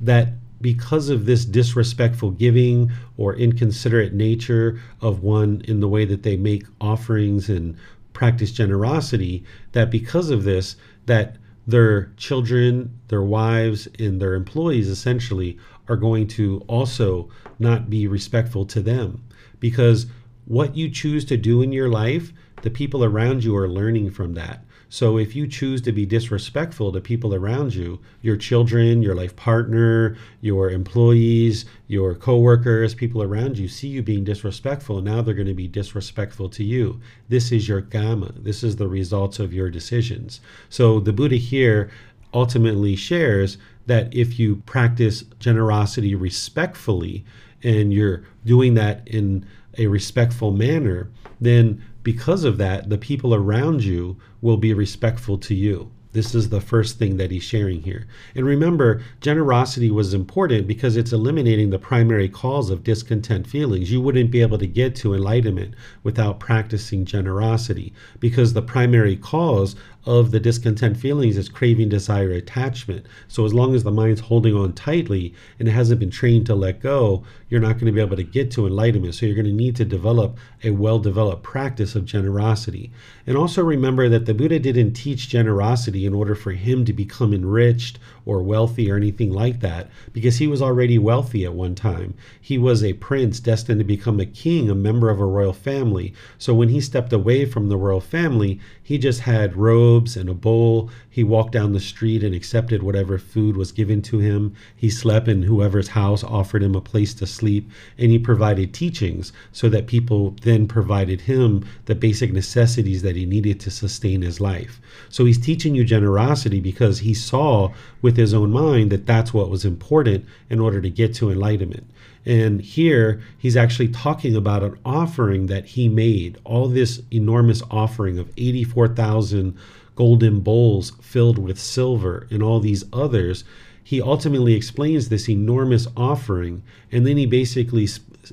that 0.00 0.34
because 0.60 1.08
of 1.08 1.26
this 1.26 1.44
disrespectful 1.44 2.30
giving 2.30 2.92
or 3.16 3.34
inconsiderate 3.34 4.14
nature 4.14 4.80
of 5.00 5.24
one 5.24 5.60
in 5.66 5.80
the 5.80 5.88
way 5.88 6.04
that 6.04 6.22
they 6.22 6.36
make 6.36 6.64
offerings 6.80 7.48
and 7.48 7.76
practice 8.12 8.52
generosity 8.52 9.44
that 9.72 9.90
because 9.90 10.30
of 10.30 10.44
this 10.44 10.76
that 11.06 11.36
their 11.66 12.12
children 12.16 12.98
their 13.08 13.22
wives 13.22 13.88
and 13.98 14.20
their 14.20 14.34
employees 14.34 14.88
essentially 14.88 15.58
are 15.88 15.96
going 15.96 16.26
to 16.26 16.62
also 16.68 17.28
not 17.58 17.90
be 17.90 18.06
respectful 18.06 18.64
to 18.64 18.80
them 18.80 19.22
because 19.60 20.06
what 20.44 20.76
you 20.76 20.90
choose 20.90 21.24
to 21.26 21.36
do 21.36 21.62
in 21.62 21.72
your 21.72 21.88
life, 21.88 22.32
the 22.62 22.70
people 22.70 23.04
around 23.04 23.44
you 23.44 23.56
are 23.56 23.68
learning 23.68 24.10
from 24.10 24.34
that. 24.34 24.64
So 24.92 25.16
if 25.16 25.34
you 25.34 25.46
choose 25.46 25.80
to 25.82 25.90
be 25.92 26.04
disrespectful 26.04 26.92
to 26.92 27.00
people 27.00 27.34
around 27.34 27.74
you, 27.74 27.98
your 28.20 28.36
children, 28.36 29.00
your 29.00 29.14
life 29.14 29.34
partner, 29.34 30.18
your 30.42 30.68
employees, 30.68 31.64
your 31.86 32.14
coworkers, 32.14 32.94
people 32.94 33.22
around 33.22 33.56
you 33.56 33.68
see 33.68 33.88
you 33.88 34.02
being 34.02 34.22
disrespectful, 34.22 34.98
and 34.98 35.06
now 35.06 35.22
they're 35.22 35.32
going 35.32 35.46
to 35.46 35.54
be 35.54 35.66
disrespectful 35.66 36.50
to 36.50 36.62
you. 36.62 37.00
This 37.30 37.52
is 37.52 37.66
your 37.66 37.80
karma. 37.80 38.32
This 38.36 38.62
is 38.62 38.76
the 38.76 38.86
results 38.86 39.38
of 39.38 39.54
your 39.54 39.70
decisions. 39.70 40.42
So 40.68 41.00
the 41.00 41.14
Buddha 41.14 41.36
here 41.36 41.90
ultimately 42.34 42.94
shares 42.94 43.56
that 43.86 44.12
if 44.12 44.38
you 44.38 44.56
practice 44.66 45.22
generosity 45.38 46.14
respectfully 46.14 47.24
and 47.62 47.94
you're 47.94 48.24
doing 48.44 48.74
that 48.74 49.08
in 49.08 49.46
a 49.78 49.86
respectful 49.86 50.50
manner, 50.50 51.08
then 51.40 51.82
because 52.02 52.44
of 52.44 52.58
that, 52.58 52.88
the 52.90 52.98
people 52.98 53.34
around 53.34 53.84
you 53.84 54.16
will 54.40 54.56
be 54.56 54.74
respectful 54.74 55.38
to 55.38 55.54
you. 55.54 55.90
This 56.12 56.34
is 56.34 56.50
the 56.50 56.60
first 56.60 56.98
thing 56.98 57.16
that 57.16 57.30
he's 57.30 57.42
sharing 57.42 57.82
here. 57.82 58.06
And 58.34 58.44
remember, 58.44 59.02
generosity 59.22 59.90
was 59.90 60.12
important 60.12 60.66
because 60.66 60.94
it's 60.94 61.12
eliminating 61.12 61.70
the 61.70 61.78
primary 61.78 62.28
cause 62.28 62.68
of 62.68 62.84
discontent 62.84 63.46
feelings. 63.46 63.90
You 63.90 64.02
wouldn't 64.02 64.30
be 64.30 64.42
able 64.42 64.58
to 64.58 64.66
get 64.66 64.94
to 64.96 65.14
enlightenment 65.14 65.74
without 66.02 66.38
practicing 66.38 67.06
generosity 67.06 67.94
because 68.20 68.52
the 68.52 68.60
primary 68.60 69.16
cause 69.16 69.74
of 70.04 70.32
the 70.32 70.40
discontent 70.40 70.96
feelings 70.96 71.36
is 71.36 71.48
craving, 71.48 71.88
desire, 71.88 72.32
attachment. 72.32 73.06
So 73.28 73.44
as 73.44 73.54
long 73.54 73.74
as 73.74 73.84
the 73.84 73.92
mind's 73.92 74.20
holding 74.20 74.54
on 74.54 74.72
tightly 74.72 75.32
and 75.58 75.68
it 75.68 75.72
hasn't 75.72 76.00
been 76.00 76.10
trained 76.10 76.46
to 76.46 76.54
let 76.54 76.80
go, 76.80 77.22
you're 77.48 77.60
not 77.60 77.74
going 77.74 77.86
to 77.86 77.92
be 77.92 78.00
able 78.00 78.16
to 78.16 78.24
get 78.24 78.50
to 78.52 78.66
enlightenment. 78.66 79.14
So 79.14 79.26
you're 79.26 79.36
going 79.36 79.46
to 79.46 79.52
need 79.52 79.76
to 79.76 79.84
develop 79.84 80.38
a 80.64 80.70
well 80.70 80.98
developed 80.98 81.42
practice 81.42 81.94
of 81.94 82.04
generosity. 82.04 82.90
And 83.26 83.36
also 83.36 83.62
remember 83.62 84.08
that 84.08 84.26
the 84.26 84.34
Buddha 84.34 84.58
didn't 84.58 84.94
teach 84.94 85.28
generosity 85.28 86.04
in 86.04 86.14
order 86.14 86.34
for 86.34 86.52
him 86.52 86.84
to 86.84 86.92
become 86.92 87.32
enriched 87.32 87.98
or 88.24 88.42
wealthy 88.42 88.90
or 88.90 88.96
anything 88.96 89.32
like 89.32 89.60
that, 89.60 89.90
because 90.12 90.38
he 90.38 90.46
was 90.46 90.62
already 90.62 90.96
wealthy 90.98 91.44
at 91.44 91.54
one 91.54 91.74
time. 91.74 92.14
He 92.40 92.56
was 92.56 92.82
a 92.82 92.92
prince 92.94 93.40
destined 93.40 93.80
to 93.80 93.84
become 93.84 94.20
a 94.20 94.26
king, 94.26 94.70
a 94.70 94.74
member 94.74 95.10
of 95.10 95.20
a 95.20 95.26
royal 95.26 95.52
family. 95.52 96.14
So 96.38 96.54
when 96.54 96.68
he 96.68 96.80
stepped 96.80 97.12
away 97.12 97.44
from 97.44 97.68
the 97.68 97.76
royal 97.76 98.00
family, 98.00 98.60
he 98.82 98.96
just 98.96 99.20
had 99.20 99.56
robes 99.56 99.91
and 99.92 100.28
a 100.28 100.34
bowl. 100.34 100.90
He 101.08 101.22
walked 101.22 101.52
down 101.52 101.72
the 101.72 101.80
street 101.80 102.24
and 102.24 102.34
accepted 102.34 102.82
whatever 102.82 103.18
food 103.18 103.56
was 103.56 103.72
given 103.72 104.00
to 104.02 104.18
him. 104.18 104.54
He 104.74 104.88
slept 104.88 105.28
in 105.28 105.42
whoever's 105.42 105.88
house 105.88 106.24
offered 106.24 106.62
him 106.62 106.74
a 106.74 106.80
place 106.80 107.12
to 107.14 107.26
sleep, 107.26 107.70
and 107.98 108.10
he 108.10 108.18
provided 108.18 108.72
teachings 108.72 109.32
so 109.52 109.68
that 109.68 109.86
people 109.86 110.34
then 110.42 110.66
provided 110.66 111.22
him 111.22 111.64
the 111.84 111.94
basic 111.94 112.32
necessities 112.32 113.02
that 113.02 113.16
he 113.16 113.26
needed 113.26 113.60
to 113.60 113.70
sustain 113.70 114.22
his 114.22 114.40
life. 114.40 114.80
So 115.10 115.24
he's 115.24 115.38
teaching 115.38 115.74
you 115.74 115.84
generosity 115.84 116.60
because 116.60 117.00
he 117.00 117.14
saw 117.14 117.72
with 118.00 118.16
his 118.16 118.32
own 118.32 118.50
mind 118.50 118.90
that 118.90 119.06
that's 119.06 119.34
what 119.34 119.50
was 119.50 119.64
important 119.64 120.24
in 120.48 120.58
order 120.58 120.80
to 120.80 120.90
get 120.90 121.14
to 121.16 121.30
enlightenment. 121.30 121.86
And 122.24 122.60
here 122.60 123.20
he's 123.36 123.56
actually 123.56 123.88
talking 123.88 124.36
about 124.36 124.62
an 124.62 124.78
offering 124.84 125.46
that 125.46 125.64
he 125.66 125.88
made, 125.88 126.38
all 126.44 126.68
this 126.68 127.02
enormous 127.10 127.62
offering 127.70 128.18
of 128.18 128.30
84,000 128.36 129.56
golden 129.94 130.40
bowls 130.40 130.92
filled 131.00 131.38
with 131.38 131.58
silver 131.58 132.26
and 132.30 132.42
all 132.42 132.60
these 132.60 132.84
others. 132.92 133.44
He 133.84 134.00
ultimately 134.00 134.54
explains 134.54 135.08
this 135.08 135.28
enormous 135.28 135.86
offering, 135.96 136.62
and 136.90 137.06
then 137.06 137.16
he 137.16 137.26
basically 137.26 137.88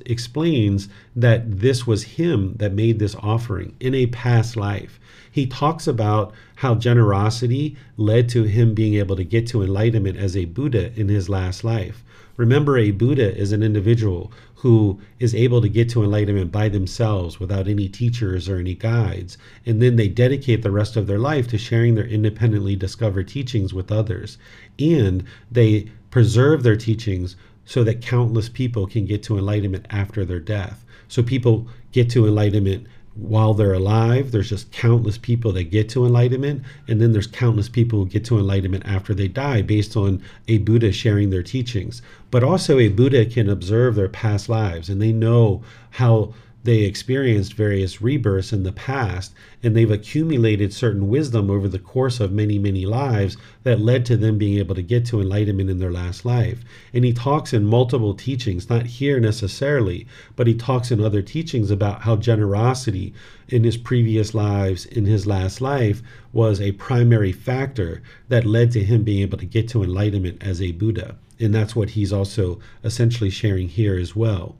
explains 0.06 0.88
that 1.16 1.60
this 1.60 1.86
was 1.86 2.04
him 2.04 2.54
that 2.58 2.72
made 2.72 2.98
this 2.98 3.16
offering 3.16 3.74
in 3.80 3.94
a 3.94 4.06
past 4.06 4.56
life. 4.56 5.00
He 5.30 5.46
talks 5.46 5.86
about 5.86 6.32
how 6.56 6.74
generosity 6.74 7.76
led 7.96 8.28
to 8.30 8.44
him 8.44 8.74
being 8.74 8.94
able 8.94 9.16
to 9.16 9.24
get 9.24 9.46
to 9.48 9.62
enlightenment 9.62 10.16
as 10.16 10.36
a 10.36 10.46
Buddha 10.46 10.92
in 10.98 11.08
his 11.08 11.28
last 11.28 11.62
life. 11.64 12.02
Remember, 12.40 12.78
a 12.78 12.90
Buddha 12.90 13.36
is 13.36 13.52
an 13.52 13.62
individual 13.62 14.32
who 14.54 14.98
is 15.18 15.34
able 15.34 15.60
to 15.60 15.68
get 15.68 15.90
to 15.90 16.02
enlightenment 16.02 16.50
by 16.50 16.70
themselves 16.70 17.38
without 17.38 17.68
any 17.68 17.86
teachers 17.86 18.48
or 18.48 18.56
any 18.56 18.74
guides. 18.74 19.36
And 19.66 19.82
then 19.82 19.96
they 19.96 20.08
dedicate 20.08 20.62
the 20.62 20.70
rest 20.70 20.96
of 20.96 21.06
their 21.06 21.18
life 21.18 21.46
to 21.48 21.58
sharing 21.58 21.96
their 21.96 22.06
independently 22.06 22.76
discovered 22.76 23.28
teachings 23.28 23.74
with 23.74 23.92
others. 23.92 24.38
And 24.78 25.24
they 25.50 25.90
preserve 26.10 26.62
their 26.62 26.76
teachings 26.76 27.36
so 27.66 27.84
that 27.84 28.00
countless 28.00 28.48
people 28.48 28.86
can 28.86 29.04
get 29.04 29.22
to 29.24 29.36
enlightenment 29.36 29.84
after 29.90 30.24
their 30.24 30.40
death. 30.40 30.82
So 31.08 31.22
people 31.22 31.68
get 31.92 32.08
to 32.12 32.26
enlightenment 32.26 32.86
while 33.14 33.54
they're 33.54 33.72
alive, 33.72 34.30
there's 34.30 34.50
just 34.50 34.70
countless 34.70 35.18
people 35.18 35.52
that 35.52 35.64
get 35.64 35.88
to 35.90 36.06
enlightenment, 36.06 36.62
and 36.86 37.00
then 37.00 37.12
there's 37.12 37.26
countless 37.26 37.68
people 37.68 37.98
who 37.98 38.06
get 38.06 38.24
to 38.26 38.38
enlightenment 38.38 38.84
after 38.86 39.14
they 39.14 39.28
die 39.28 39.62
based 39.62 39.96
on 39.96 40.22
a 40.46 40.58
Buddha 40.58 40.92
sharing 40.92 41.30
their 41.30 41.42
teachings. 41.42 42.02
But 42.30 42.44
also, 42.44 42.78
a 42.78 42.88
Buddha 42.88 43.26
can 43.26 43.50
observe 43.50 43.94
their 43.94 44.08
past 44.08 44.48
lives 44.48 44.88
and 44.88 45.02
they 45.02 45.12
know 45.12 45.62
how 45.90 46.34
they 46.62 46.80
experienced 46.80 47.54
various 47.54 48.02
rebirths 48.02 48.52
in 48.52 48.64
the 48.64 48.72
past 48.72 49.32
and 49.62 49.74
they've 49.74 49.90
accumulated 49.90 50.72
certain 50.72 51.08
wisdom 51.08 51.50
over 51.50 51.68
the 51.68 51.78
course 51.78 52.20
of 52.20 52.32
many, 52.32 52.58
many 52.58 52.84
lives 52.84 53.36
that 53.62 53.80
led 53.80 54.04
to 54.06 54.16
them 54.16 54.36
being 54.36 54.58
able 54.58 54.74
to 54.74 54.82
get 54.82 55.06
to 55.06 55.20
enlightenment 55.20 55.70
in 55.70 55.78
their 55.78 55.90
last 55.90 56.24
life. 56.24 56.62
And 56.92 57.04
he 57.04 57.12
talks 57.12 57.52
in 57.52 57.64
multiple 57.64 58.14
teachings, 58.14 58.68
not 58.68 58.86
here 58.86 59.18
necessarily, 59.20 60.06
but 60.36 60.46
he 60.46 60.54
talks 60.54 60.90
in 60.90 61.00
other 61.00 61.22
teachings 61.22 61.70
about 61.70 62.02
how 62.02 62.16
generosity 62.16 63.14
in 63.48 63.64
his 63.64 63.76
previous 63.76 64.34
lives, 64.34 64.84
in 64.84 65.06
his 65.06 65.26
last 65.26 65.60
life, 65.60 66.02
was 66.32 66.60
a 66.60 66.72
primary 66.72 67.32
factor 67.32 68.02
that 68.28 68.44
led 68.44 68.70
to 68.72 68.84
him 68.84 69.02
being 69.02 69.22
able 69.22 69.38
to 69.38 69.46
get 69.46 69.68
to 69.70 69.82
enlightenment 69.82 70.42
as 70.42 70.60
a 70.60 70.72
Buddha. 70.72 71.16
And 71.40 71.54
that's 71.54 71.74
what 71.74 71.90
he's 71.90 72.12
also 72.12 72.60
essentially 72.84 73.30
sharing 73.30 73.68
here 73.68 73.98
as 73.98 74.14
well. 74.14 74.56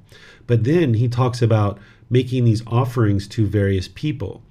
But 0.46 0.64
then 0.64 0.94
he 0.94 1.08
talks 1.08 1.42
about 1.42 1.78
making 2.08 2.44
these 2.44 2.62
offerings 2.66 3.28
to 3.28 3.46
various 3.46 3.86
people. 3.86 4.42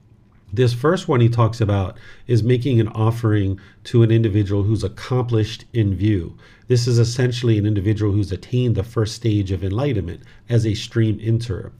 This 0.51 0.73
first 0.73 1.07
one 1.07 1.21
he 1.21 1.29
talks 1.29 1.61
about 1.61 1.97
is 2.25 2.41
making 2.41 2.79
an 2.79 2.87
offering 2.87 3.59
to 3.83 4.01
an 4.01 4.09
individual 4.09 4.63
who's 4.63 4.83
accomplished 4.83 5.65
in 5.73 5.95
view. 5.95 6.35
This 6.67 6.87
is 6.87 6.97
essentially 6.97 7.59
an 7.59 7.67
individual 7.67 8.11
who's 8.11 8.31
attained 8.31 8.75
the 8.75 8.83
first 8.83 9.15
stage 9.15 9.51
of 9.51 9.63
enlightenment 9.63 10.21
as 10.47 10.65
a 10.65 10.73
stream 10.73 11.19
enterer. 11.19 11.71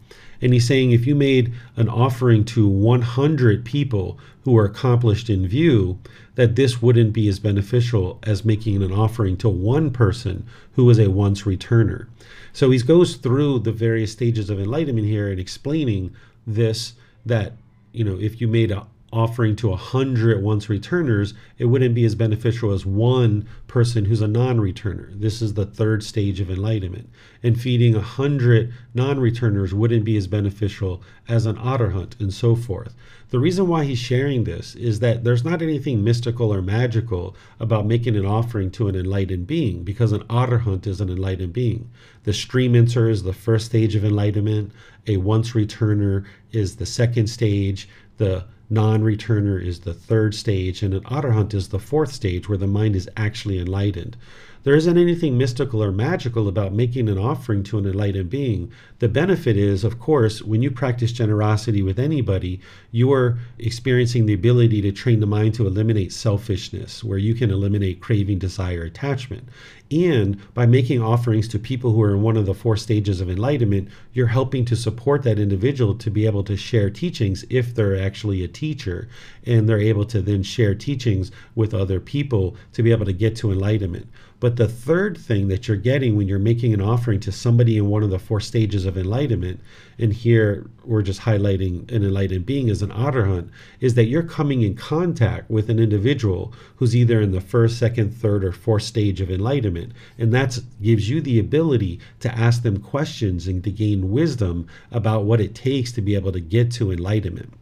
And 0.41 0.53
he's 0.53 0.67
saying 0.67 0.91
if 0.91 1.07
you 1.07 1.15
made 1.15 1.53
an 1.77 1.89
offering 1.89 2.45
to 2.45 2.67
100 2.67 3.65
people 3.65 4.19
who 4.43 4.55
are 4.57 4.65
accomplished 4.65 5.29
in 5.29 5.47
view, 5.47 5.99
that 6.39 6.55
this 6.55 6.81
wouldn't 6.81 7.11
be 7.11 7.27
as 7.27 7.37
beneficial 7.37 8.17
as 8.23 8.45
making 8.45 8.81
an 8.81 8.93
offering 8.93 9.35
to 9.35 9.49
one 9.49 9.91
person 9.91 10.45
who 10.75 10.89
is 10.89 10.97
a 10.97 11.11
once 11.11 11.41
returner. 11.41 12.07
So 12.53 12.71
he 12.71 12.79
goes 12.79 13.17
through 13.17 13.59
the 13.59 13.73
various 13.73 14.13
stages 14.13 14.49
of 14.49 14.57
enlightenment 14.57 15.05
here 15.05 15.29
and 15.29 15.37
explaining 15.37 16.15
this 16.47 16.93
that 17.25 17.57
you 17.91 18.05
know 18.05 18.17
if 18.17 18.39
you 18.39 18.47
made 18.47 18.71
an 18.71 18.83
offering 19.11 19.53
to 19.57 19.73
a 19.73 19.75
hundred 19.75 20.41
once 20.41 20.69
returners, 20.69 21.33
it 21.57 21.65
wouldn't 21.65 21.93
be 21.93 22.05
as 22.05 22.15
beneficial 22.15 22.71
as 22.71 22.85
one 22.85 23.45
person 23.67 24.05
who's 24.05 24.21
a 24.21 24.27
non-returner. 24.27 25.19
This 25.19 25.41
is 25.41 25.55
the 25.55 25.65
third 25.65 26.03
stage 26.03 26.39
of 26.39 26.49
enlightenment. 26.49 27.09
And 27.43 27.59
feeding 27.59 27.95
a 27.95 28.01
hundred 28.01 28.71
non-returners 28.93 29.73
wouldn't 29.73 30.05
be 30.05 30.15
as 30.15 30.27
beneficial 30.27 31.01
as 31.27 31.45
an 31.45 31.57
arahant 31.57 32.17
and 32.19 32.33
so 32.33 32.55
forth. 32.55 32.95
The 33.31 33.39
reason 33.39 33.67
why 33.67 33.85
he's 33.85 33.99
sharing 33.99 34.43
this 34.43 34.75
is 34.75 35.01
that 35.01 35.23
there's 35.23 35.43
not 35.43 35.61
anything 35.61 36.03
mystical 36.03 36.51
or 36.51 36.63
magical 36.63 37.35
about 37.59 37.85
making 37.85 38.15
an 38.15 38.25
offering 38.25 38.71
to 38.71 38.87
an 38.87 38.95
enlightened 38.95 39.45
being 39.45 39.83
because 39.83 40.11
an 40.11 40.23
arahant 40.23 40.87
is 40.87 40.99
an 40.99 41.09
enlightened 41.09 41.53
being. 41.53 41.91
The 42.23 42.33
stream 42.33 42.75
enter 42.75 43.07
is 43.07 43.21
the 43.21 43.33
first 43.33 43.67
stage 43.67 43.95
of 43.95 44.03
enlightenment, 44.03 44.71
a 45.05 45.17
once 45.17 45.51
returner 45.51 46.25
is 46.51 46.77
the 46.77 46.87
second 46.87 47.27
stage, 47.27 47.87
the 48.17 48.45
non 48.67 49.03
returner 49.03 49.63
is 49.63 49.81
the 49.81 49.93
third 49.93 50.33
stage, 50.33 50.81
and 50.81 50.95
an 50.95 51.03
arahant 51.03 51.53
is 51.53 51.69
the 51.69 51.77
fourth 51.77 52.11
stage 52.11 52.49
where 52.49 52.57
the 52.57 52.65
mind 52.65 52.95
is 52.95 53.07
actually 53.15 53.59
enlightened. 53.59 54.17
There 54.63 54.75
isn't 54.75 54.97
anything 54.97 55.37
mystical 55.37 55.81
or 55.81 55.93
magical 55.93 56.49
about 56.49 56.73
making 56.73 57.07
an 57.07 57.17
offering 57.17 57.63
to 57.63 57.77
an 57.77 57.85
enlightened 57.85 58.29
being. 58.29 58.73
The 58.99 59.07
benefit 59.07 59.55
is, 59.55 59.85
of 59.85 59.99
course, 59.99 60.41
when 60.41 60.61
you 60.61 60.69
practice 60.69 61.13
generosity 61.13 61.81
with 61.81 61.97
anybody, 61.97 62.59
you 62.91 63.13
are 63.13 63.39
experiencing 63.57 64.25
the 64.25 64.33
ability 64.33 64.81
to 64.81 64.91
train 64.91 65.21
the 65.21 65.25
mind 65.25 65.53
to 65.55 65.65
eliminate 65.65 66.11
selfishness, 66.11 67.05
where 67.05 67.17
you 67.17 67.35
can 67.35 67.51
eliminate 67.51 68.01
craving, 68.01 68.39
desire, 68.39 68.83
attachment. 68.83 69.47
And 69.91 70.37
by 70.53 70.65
making 70.65 71.01
offerings 71.01 71.47
to 71.47 71.57
people 71.57 71.93
who 71.93 72.01
are 72.03 72.13
in 72.13 72.21
one 72.21 72.35
of 72.35 72.45
the 72.45 72.53
four 72.53 72.75
stages 72.75 73.21
of 73.21 73.29
enlightenment, 73.29 73.87
you're 74.13 74.27
helping 74.27 74.65
to 74.65 74.75
support 74.75 75.23
that 75.23 75.39
individual 75.39 75.95
to 75.95 76.11
be 76.11 76.25
able 76.25 76.43
to 76.43 76.57
share 76.57 76.89
teachings 76.89 77.45
if 77.49 77.73
they're 77.73 77.99
actually 77.99 78.43
a 78.43 78.47
teacher. 78.49 79.07
And 79.45 79.67
they're 79.67 79.79
able 79.79 80.05
to 80.05 80.21
then 80.21 80.43
share 80.43 80.75
teachings 80.75 81.31
with 81.55 81.73
other 81.73 81.99
people 82.01 82.57
to 82.73 82.83
be 82.83 82.91
able 82.91 83.05
to 83.05 83.13
get 83.13 83.37
to 83.37 83.51
enlightenment. 83.51 84.09
But 84.39 84.55
the 84.55 84.69
third 84.69 85.17
thing 85.17 85.49
that 85.49 85.67
you're 85.67 85.75
getting 85.75 86.15
when 86.15 86.29
you're 86.29 86.39
making 86.39 86.73
an 86.73 86.81
offering 86.81 87.19
to 87.21 87.31
somebody 87.31 87.77
in 87.77 87.89
one 87.89 88.03
of 88.03 88.09
the 88.09 88.19
four 88.19 88.39
stages 88.39 88.85
of 88.85 88.97
enlightenment, 88.97 89.59
and 89.97 90.13
here 90.13 90.65
we're 90.85 91.01
just 91.01 91.21
highlighting 91.21 91.91
an 91.91 92.05
enlightened 92.05 92.45
being 92.45 92.69
as 92.69 92.81
an 92.81 92.89
arahant, 92.91 93.49
is 93.81 93.95
that 93.95 94.05
you're 94.05 94.23
coming 94.23 94.61
in 94.61 94.75
contact 94.75 95.49
with 95.49 95.69
an 95.69 95.77
individual 95.77 96.53
who's 96.77 96.95
either 96.95 97.19
in 97.19 97.33
the 97.33 97.41
first, 97.41 97.77
second, 97.77 98.11
third, 98.11 98.45
or 98.45 98.53
fourth 98.53 98.83
stage 98.83 99.19
of 99.19 99.29
enlightenment. 99.29 99.91
And 100.17 100.33
that 100.33 100.57
gives 100.81 101.09
you 101.09 101.19
the 101.19 101.39
ability 101.39 101.99
to 102.21 102.33
ask 102.33 102.63
them 102.63 102.79
questions 102.79 103.45
and 103.45 103.61
to 103.65 103.71
gain 103.71 104.09
wisdom 104.09 104.67
about 104.91 105.25
what 105.25 105.41
it 105.41 105.53
takes 105.53 105.91
to 105.93 106.01
be 106.01 106.15
able 106.15 106.31
to 106.31 106.39
get 106.39 106.71
to 106.73 106.91
enlightenment. 106.93 107.53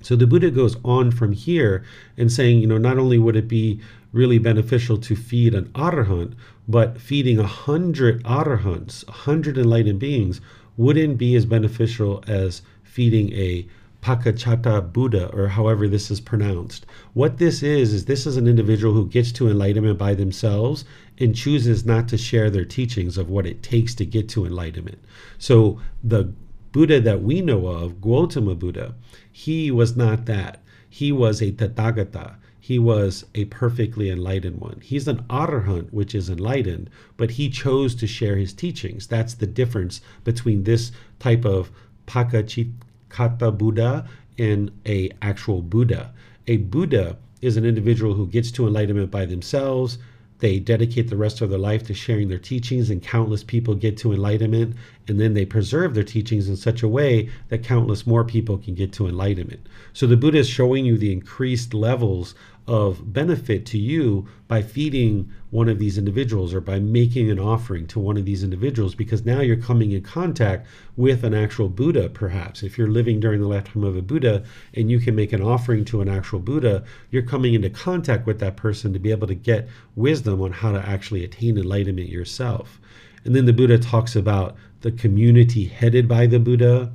So 0.00 0.16
the 0.16 0.26
Buddha 0.26 0.50
goes 0.50 0.76
on 0.84 1.10
from 1.10 1.32
here 1.32 1.84
and 2.16 2.30
saying, 2.30 2.60
you 2.60 2.66
know, 2.66 2.78
not 2.78 2.98
only 2.98 3.18
would 3.18 3.36
it 3.36 3.48
be 3.48 3.80
really 4.14 4.38
beneficial 4.38 4.96
to 4.96 5.16
feed 5.16 5.54
an 5.54 5.64
arahant, 5.74 6.34
but 6.68 7.00
feeding 7.00 7.38
a 7.38 7.46
hundred 7.46 8.22
arahants, 8.22 9.06
a 9.08 9.12
hundred 9.12 9.58
enlightened 9.58 9.98
beings, 9.98 10.40
wouldn't 10.76 11.18
be 11.18 11.34
as 11.34 11.44
beneficial 11.44 12.22
as 12.26 12.62
feeding 12.82 13.32
a 13.32 13.66
Pakachata 14.02 14.92
Buddha, 14.92 15.30
or 15.32 15.48
however 15.48 15.88
this 15.88 16.10
is 16.10 16.20
pronounced. 16.20 16.86
What 17.14 17.38
this 17.38 17.62
is, 17.62 17.92
is 17.92 18.04
this 18.04 18.26
is 18.26 18.36
an 18.36 18.46
individual 18.46 18.92
who 18.92 19.08
gets 19.08 19.32
to 19.32 19.48
enlightenment 19.48 19.98
by 19.98 20.14
themselves 20.14 20.84
and 21.18 21.34
chooses 21.34 21.84
not 21.84 22.06
to 22.08 22.18
share 22.18 22.50
their 22.50 22.66
teachings 22.66 23.18
of 23.18 23.30
what 23.30 23.46
it 23.46 23.62
takes 23.62 23.94
to 23.96 24.04
get 24.04 24.28
to 24.28 24.44
enlightenment. 24.44 25.02
So 25.38 25.80
the 26.02 26.32
Buddha 26.70 27.00
that 27.00 27.22
we 27.22 27.40
know 27.40 27.66
of, 27.66 28.00
Gautama 28.00 28.54
Buddha, 28.54 28.94
he 29.32 29.70
was 29.70 29.96
not 29.96 30.26
that. 30.26 30.62
He 30.88 31.10
was 31.10 31.40
a 31.40 31.52
Tathagata 31.52 32.36
he 32.64 32.78
was 32.78 33.26
a 33.34 33.44
perfectly 33.44 34.08
enlightened 34.08 34.58
one. 34.58 34.80
He's 34.82 35.06
an 35.06 35.18
arahant, 35.28 35.92
which 35.92 36.14
is 36.14 36.30
enlightened, 36.30 36.88
but 37.18 37.32
he 37.32 37.50
chose 37.50 37.94
to 37.96 38.06
share 38.06 38.36
his 38.36 38.54
teachings. 38.54 39.06
That's 39.06 39.34
the 39.34 39.46
difference 39.46 40.00
between 40.24 40.64
this 40.64 40.90
type 41.18 41.44
of 41.44 41.70
pakachikata 42.06 43.58
Buddha 43.58 44.08
and 44.38 44.70
a 44.86 45.10
actual 45.20 45.60
Buddha. 45.60 46.14
A 46.46 46.56
Buddha 46.56 47.18
is 47.42 47.58
an 47.58 47.66
individual 47.66 48.14
who 48.14 48.26
gets 48.26 48.50
to 48.52 48.66
enlightenment 48.66 49.10
by 49.10 49.26
themselves. 49.26 49.98
They 50.38 50.58
dedicate 50.58 51.08
the 51.08 51.16
rest 51.16 51.40
of 51.40 51.50
their 51.50 51.58
life 51.58 51.84
to 51.84 51.94
sharing 51.94 52.28
their 52.28 52.38
teachings, 52.38 52.90
and 52.90 53.02
countless 53.02 53.44
people 53.44 53.74
get 53.74 53.96
to 53.98 54.12
enlightenment. 54.12 54.74
And 55.06 55.20
then 55.20 55.32
they 55.34 55.46
preserve 55.46 55.94
their 55.94 56.02
teachings 56.02 56.48
in 56.48 56.56
such 56.56 56.82
a 56.82 56.88
way 56.88 57.30
that 57.48 57.62
countless 57.62 58.06
more 58.06 58.24
people 58.24 58.58
can 58.58 58.74
get 58.74 58.92
to 58.94 59.06
enlightenment. 59.06 59.66
So 59.92 60.06
the 60.06 60.16
Buddha 60.16 60.38
is 60.38 60.48
showing 60.48 60.84
you 60.84 60.98
the 60.98 61.12
increased 61.12 61.72
levels 61.72 62.34
of 62.66 63.12
benefit 63.12 63.66
to 63.66 63.78
you 63.78 64.26
by 64.48 64.62
feeding 64.62 65.30
one 65.50 65.68
of 65.68 65.78
these 65.78 65.98
individuals 65.98 66.54
or 66.54 66.60
by 66.60 66.78
making 66.78 67.30
an 67.30 67.38
offering 67.38 67.86
to 67.86 67.98
one 67.98 68.16
of 68.16 68.24
these 68.24 68.42
individuals 68.42 68.94
because 68.94 69.26
now 69.26 69.40
you're 69.40 69.56
coming 69.56 69.92
in 69.92 70.02
contact 70.02 70.66
with 70.96 71.24
an 71.24 71.34
actual 71.34 71.68
Buddha, 71.68 72.08
perhaps. 72.08 72.62
If 72.62 72.78
you're 72.78 72.88
living 72.88 73.20
during 73.20 73.40
the 73.40 73.48
lifetime 73.48 73.84
of 73.84 73.96
a 73.96 74.02
Buddha 74.02 74.44
and 74.72 74.90
you 74.90 74.98
can 74.98 75.14
make 75.14 75.32
an 75.34 75.42
offering 75.42 75.84
to 75.86 76.00
an 76.00 76.08
actual 76.08 76.38
Buddha, 76.38 76.84
you're 77.10 77.22
coming 77.22 77.52
into 77.52 77.68
contact 77.68 78.26
with 78.26 78.38
that 78.40 78.56
person 78.56 78.94
to 78.94 78.98
be 78.98 79.10
able 79.10 79.26
to 79.26 79.34
get 79.34 79.68
wisdom 79.94 80.40
on 80.40 80.52
how 80.52 80.72
to 80.72 80.88
actually 80.88 81.22
attain 81.22 81.58
enlightenment 81.58 82.08
yourself. 82.08 82.80
And 83.24 83.36
then 83.36 83.44
the 83.44 83.52
Buddha 83.52 83.78
talks 83.78 84.16
about 84.16 84.56
the 84.80 84.92
community 84.92 85.66
headed 85.66 86.08
by 86.08 86.26
the 86.26 86.38
Buddha, 86.38 86.92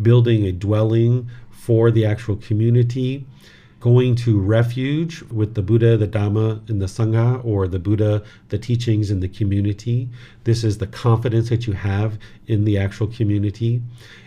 building 0.00 0.44
a 0.44 0.52
dwelling 0.52 1.30
for 1.50 1.90
the 1.90 2.06
actual 2.06 2.36
community 2.36 3.26
going 3.80 4.14
to 4.14 4.38
refuge 4.38 5.22
with 5.22 5.54
the 5.54 5.62
Buddha, 5.62 5.96
the 5.96 6.06
Dhamma, 6.06 6.68
and 6.68 6.80
the 6.80 6.86
Sangha, 6.86 7.42
or 7.44 7.66
the 7.66 7.78
Buddha, 7.78 8.22
the 8.50 8.58
teachings 8.58 9.10
in 9.10 9.20
the 9.20 9.28
community. 9.28 10.10
This 10.44 10.62
is 10.62 10.78
the 10.78 10.86
confidence 10.86 11.48
that 11.48 11.66
you 11.66 11.72
have 11.72 12.18
in 12.46 12.64
the 12.64 12.76
actual 12.78 13.06
community. 13.06 13.82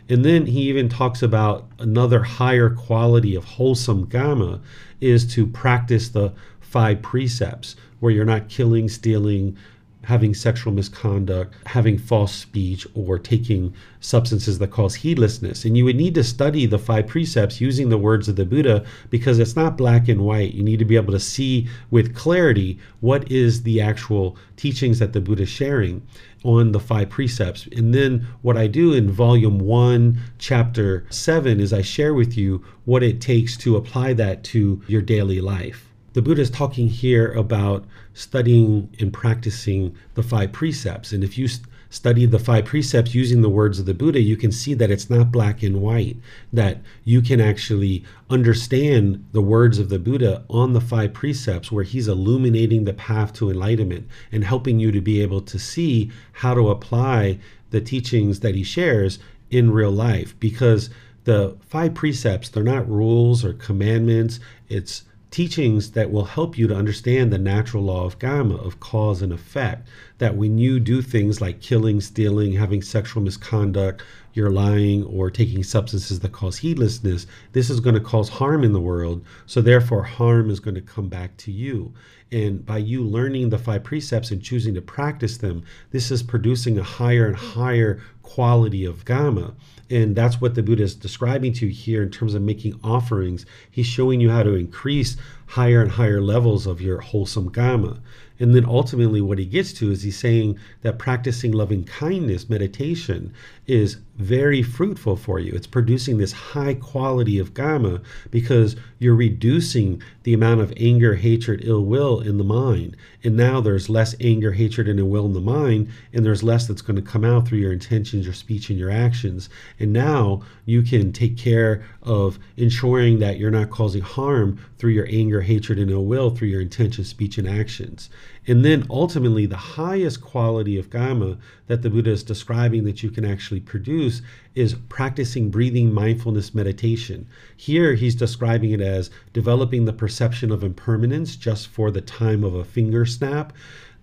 And 0.09 0.25
then 0.25 0.47
he 0.47 0.61
even 0.63 0.89
talks 0.89 1.21
about 1.21 1.67
another 1.77 2.23
higher 2.23 2.71
quality 2.71 3.35
of 3.35 3.45
wholesome 3.45 4.07
Dhamma 4.07 4.59
is 4.99 5.31
to 5.35 5.45
practice 5.45 6.09
the 6.09 6.33
five 6.59 7.03
precepts 7.03 7.75
where 7.99 8.11
you're 8.11 8.25
not 8.25 8.49
killing, 8.49 8.89
stealing, 8.89 9.55
having 10.03 10.33
sexual 10.33 10.73
misconduct, 10.73 11.55
having 11.65 11.97
false 11.97 12.33
speech, 12.33 12.85
or 12.93 13.17
taking 13.17 13.73
substances 13.99 14.59
that 14.59 14.71
cause 14.71 14.95
heedlessness. 14.95 15.65
And 15.65 15.77
you 15.77 15.85
would 15.85 15.95
need 15.95 16.15
to 16.15 16.23
study 16.23 16.65
the 16.65 16.79
five 16.79 17.07
precepts 17.07 17.61
using 17.61 17.89
the 17.89 17.97
words 17.97 18.27
of 18.27 18.35
the 18.35 18.45
Buddha 18.45 18.85
because 19.09 19.39
it's 19.39 19.55
not 19.55 19.77
black 19.77 20.07
and 20.07 20.25
white. 20.25 20.53
You 20.53 20.63
need 20.63 20.79
to 20.79 20.85
be 20.85 20.95
able 20.95 21.13
to 21.13 21.19
see 21.19 21.67
with 21.89 22.15
clarity 22.15 22.79
what 22.99 23.31
is 23.31 23.63
the 23.63 23.79
actual 23.81 24.37
teachings 24.57 24.99
that 24.99 25.13
the 25.13 25.21
Buddha 25.21 25.43
is 25.43 25.49
sharing 25.49 26.05
on 26.43 26.73
the 26.73 26.79
five 26.79 27.09
precepts. 27.09 27.67
And 27.67 27.93
then 27.93 28.27
what 28.41 28.57
I 28.57 28.67
do 28.67 28.93
in 28.93 29.09
volume 29.09 29.59
one, 29.59 30.19
chapter 30.37 31.05
seven, 31.09 31.59
is 31.59 31.71
I 31.71 31.81
share 31.81 32.13
with 32.13 32.37
you 32.37 32.63
what 32.85 33.03
it 33.03 33.21
takes 33.21 33.55
to 33.57 33.77
apply 33.77 34.13
that 34.13 34.43
to 34.45 34.81
your 34.87 35.01
daily 35.01 35.39
life 35.39 35.92
the 36.13 36.21
Buddha 36.21 36.41
is 36.41 36.49
talking 36.49 36.87
here 36.87 37.31
about 37.31 37.85
studying 38.13 38.89
and 38.99 39.11
practicing 39.11 39.95
the 40.13 40.23
five 40.23 40.51
precepts. 40.51 41.11
And 41.11 41.23
if 41.23 41.37
you 41.37 41.47
st- 41.47 41.67
study 41.89 42.25
the 42.25 42.39
five 42.39 42.65
precepts 42.65 43.13
using 43.13 43.43
the 43.43 43.49
words 43.49 43.77
of 43.77 43.85
the 43.85 43.93
Buddha, 43.93 44.19
you 44.19 44.35
can 44.35 44.51
see 44.51 44.73
that 44.73 44.89
it's 44.89 45.11
not 45.11 45.31
black 45.31 45.61
and 45.61 45.79
white, 45.79 46.17
that 46.51 46.79
you 47.03 47.21
can 47.21 47.39
actually 47.39 48.03
understand 48.31 49.23
the 49.31 49.41
words 49.43 49.77
of 49.77 49.89
the 49.89 49.99
Buddha 49.99 50.43
on 50.49 50.73
the 50.73 50.81
five 50.81 51.13
precepts, 51.13 51.71
where 51.71 51.83
he's 51.83 52.07
illuminating 52.07 52.85
the 52.85 52.93
path 52.93 53.31
to 53.33 53.51
enlightenment 53.51 54.07
and 54.31 54.43
helping 54.43 54.79
you 54.79 54.91
to 54.91 55.01
be 55.01 55.21
able 55.21 55.41
to 55.41 55.59
see 55.59 56.11
how 56.31 56.55
to 56.55 56.69
apply 56.69 57.37
the 57.69 57.81
teachings 57.81 58.39
that 58.39 58.55
he 58.55 58.63
shares 58.63 59.19
in 59.51 59.69
real 59.69 59.91
life. 59.91 60.33
Because 60.39 60.89
the 61.25 61.55
five 61.61 61.93
precepts, 61.93 62.49
they're 62.49 62.63
not 62.63 62.89
rules 62.89 63.45
or 63.45 63.53
commandments, 63.53 64.39
it's 64.67 65.03
teachings 65.33 65.93
that 65.93 66.11
will 66.11 66.25
help 66.25 66.59
you 66.59 66.67
to 66.67 66.75
understand 66.75 67.33
the 67.33 67.39
natural 67.39 67.81
law 67.81 68.05
of 68.05 68.19
karma, 68.19 68.55
of 68.55 68.79
cause 68.79 69.23
and 69.23 69.33
effect. 69.33 69.89
That 70.19 70.37
when 70.37 70.59
you 70.59 70.79
do 70.79 71.01
things 71.01 71.41
like 71.41 71.59
killing, 71.59 72.01
stealing, 72.01 72.53
having 72.53 72.83
sexual 72.83 73.23
misconduct, 73.23 74.03
you're 74.33 74.51
lying, 74.51 75.03
or 75.03 75.31
taking 75.31 75.63
substances 75.63 76.19
that 76.19 76.33
cause 76.33 76.57
heedlessness, 76.57 77.25
this 77.51 77.71
is 77.71 77.79
going 77.79 77.95
to 77.95 77.99
cause 77.99 78.29
harm 78.29 78.63
in 78.63 78.73
the 78.73 78.79
world. 78.79 79.25
So, 79.47 79.59
therefore, 79.59 80.03
harm 80.03 80.51
is 80.51 80.59
going 80.59 80.75
to 80.75 80.81
come 80.81 81.09
back 81.09 81.35
to 81.37 81.51
you. 81.51 81.93
And 82.31 82.63
by 82.63 82.77
you 82.77 83.01
learning 83.03 83.49
the 83.49 83.57
five 83.57 83.83
precepts 83.83 84.29
and 84.29 84.41
choosing 84.41 84.75
to 84.75 84.81
practice 84.81 85.37
them, 85.37 85.63
this 85.89 86.11
is 86.11 86.21
producing 86.21 86.77
a 86.77 86.83
higher 86.83 87.25
and 87.25 87.35
higher 87.35 88.01
quality 88.21 88.85
of 88.85 89.03
karma. 89.03 89.55
And 89.89 90.15
that's 90.15 90.39
what 90.39 90.55
the 90.55 90.63
Buddha 90.63 90.83
is 90.83 90.95
describing 90.95 91.53
to 91.53 91.67
you 91.67 91.71
here 91.71 92.01
in 92.01 92.09
terms 92.09 92.33
of 92.33 92.41
making 92.41 92.79
offerings. 92.83 93.45
He's 93.69 93.85
showing 93.85 94.21
you 94.21 94.29
how 94.29 94.43
to 94.43 94.55
increase 94.55 95.17
higher 95.47 95.81
and 95.81 95.91
higher 95.91 96.21
levels 96.21 96.65
of 96.65 96.81
your 96.81 97.01
wholesome 97.01 97.49
karma. 97.49 97.99
And 98.39 98.55
then 98.55 98.65
ultimately, 98.65 99.21
what 99.21 99.37
he 99.37 99.45
gets 99.45 99.73
to 99.73 99.91
is 99.91 100.01
he's 100.01 100.17
saying 100.17 100.57
that 100.81 100.97
practicing 100.97 101.51
loving 101.51 101.83
kindness 101.83 102.49
meditation 102.49 103.33
is 103.67 103.97
very 104.15 104.61
fruitful 104.61 105.15
for 105.15 105.39
you. 105.39 105.53
It's 105.53 105.67
producing 105.67 106.17
this 106.17 106.31
high 106.31 106.75
quality 106.75 107.39
of 107.39 107.53
gamma 107.53 108.01
because 108.29 108.75
you're 108.99 109.15
reducing 109.15 110.01
the 110.21 110.33
amount 110.33 110.61
of 110.61 110.71
anger, 110.77 111.15
hatred, 111.15 111.61
ill 111.63 111.83
will 111.83 112.19
in 112.19 112.37
the 112.37 112.43
mind. 112.43 112.95
And 113.23 113.35
now 113.35 113.59
there's 113.59 113.89
less 113.89 114.15
anger, 114.19 114.51
hatred, 114.51 114.87
and 114.87 114.99
ill 114.99 115.07
will 115.07 115.25
in 115.25 115.33
the 115.33 115.41
mind, 115.41 115.89
and 116.13 116.25
there's 116.25 116.43
less 116.43 116.67
that's 116.67 116.81
going 116.81 116.95
to 116.95 117.01
come 117.01 117.25
out 117.25 117.47
through 117.47 117.57
your 117.57 117.73
intentions, 117.73 118.25
your 118.25 118.35
speech, 118.35 118.69
and 118.69 118.77
your 118.77 118.91
actions. 118.91 119.49
And 119.79 119.91
now 119.91 120.43
you 120.65 120.83
can 120.83 121.11
take 121.11 121.37
care 121.37 121.83
of 122.03 122.37
ensuring 122.55 123.19
that 123.19 123.37
you're 123.37 123.51
not 123.51 123.71
causing 123.71 124.01
harm 124.01 124.59
through 124.77 124.91
your 124.91 125.07
anger, 125.09 125.41
hatred, 125.41 125.79
and 125.79 125.89
ill 125.89 126.05
will 126.05 126.29
through 126.29 126.49
your 126.49 126.61
intentions, 126.61 127.09
speech, 127.09 127.37
and 127.37 127.47
actions. 127.47 128.09
And 128.45 128.65
then 128.65 128.85
ultimately, 128.89 129.45
the 129.45 129.55
highest 129.55 130.21
quality 130.21 130.77
of 130.77 130.89
karma 130.89 131.37
that 131.67 131.81
the 131.81 131.89
Buddha 131.89 132.11
is 132.11 132.23
describing 132.23 132.83
that 132.83 133.01
you 133.01 133.09
can 133.09 133.23
actually 133.23 133.61
produce 133.61 134.21
is 134.53 134.75
practicing 134.89 135.49
breathing 135.49 135.93
mindfulness 135.93 136.53
meditation. 136.53 137.27
Here, 137.55 137.93
he's 137.93 138.15
describing 138.15 138.71
it 138.71 138.81
as 138.81 139.09
developing 139.31 139.85
the 139.85 139.93
perception 139.93 140.51
of 140.51 140.63
impermanence 140.63 141.37
just 141.37 141.67
for 141.67 141.89
the 141.89 142.01
time 142.01 142.43
of 142.43 142.53
a 142.53 142.65
finger 142.65 143.05
snap 143.05 143.53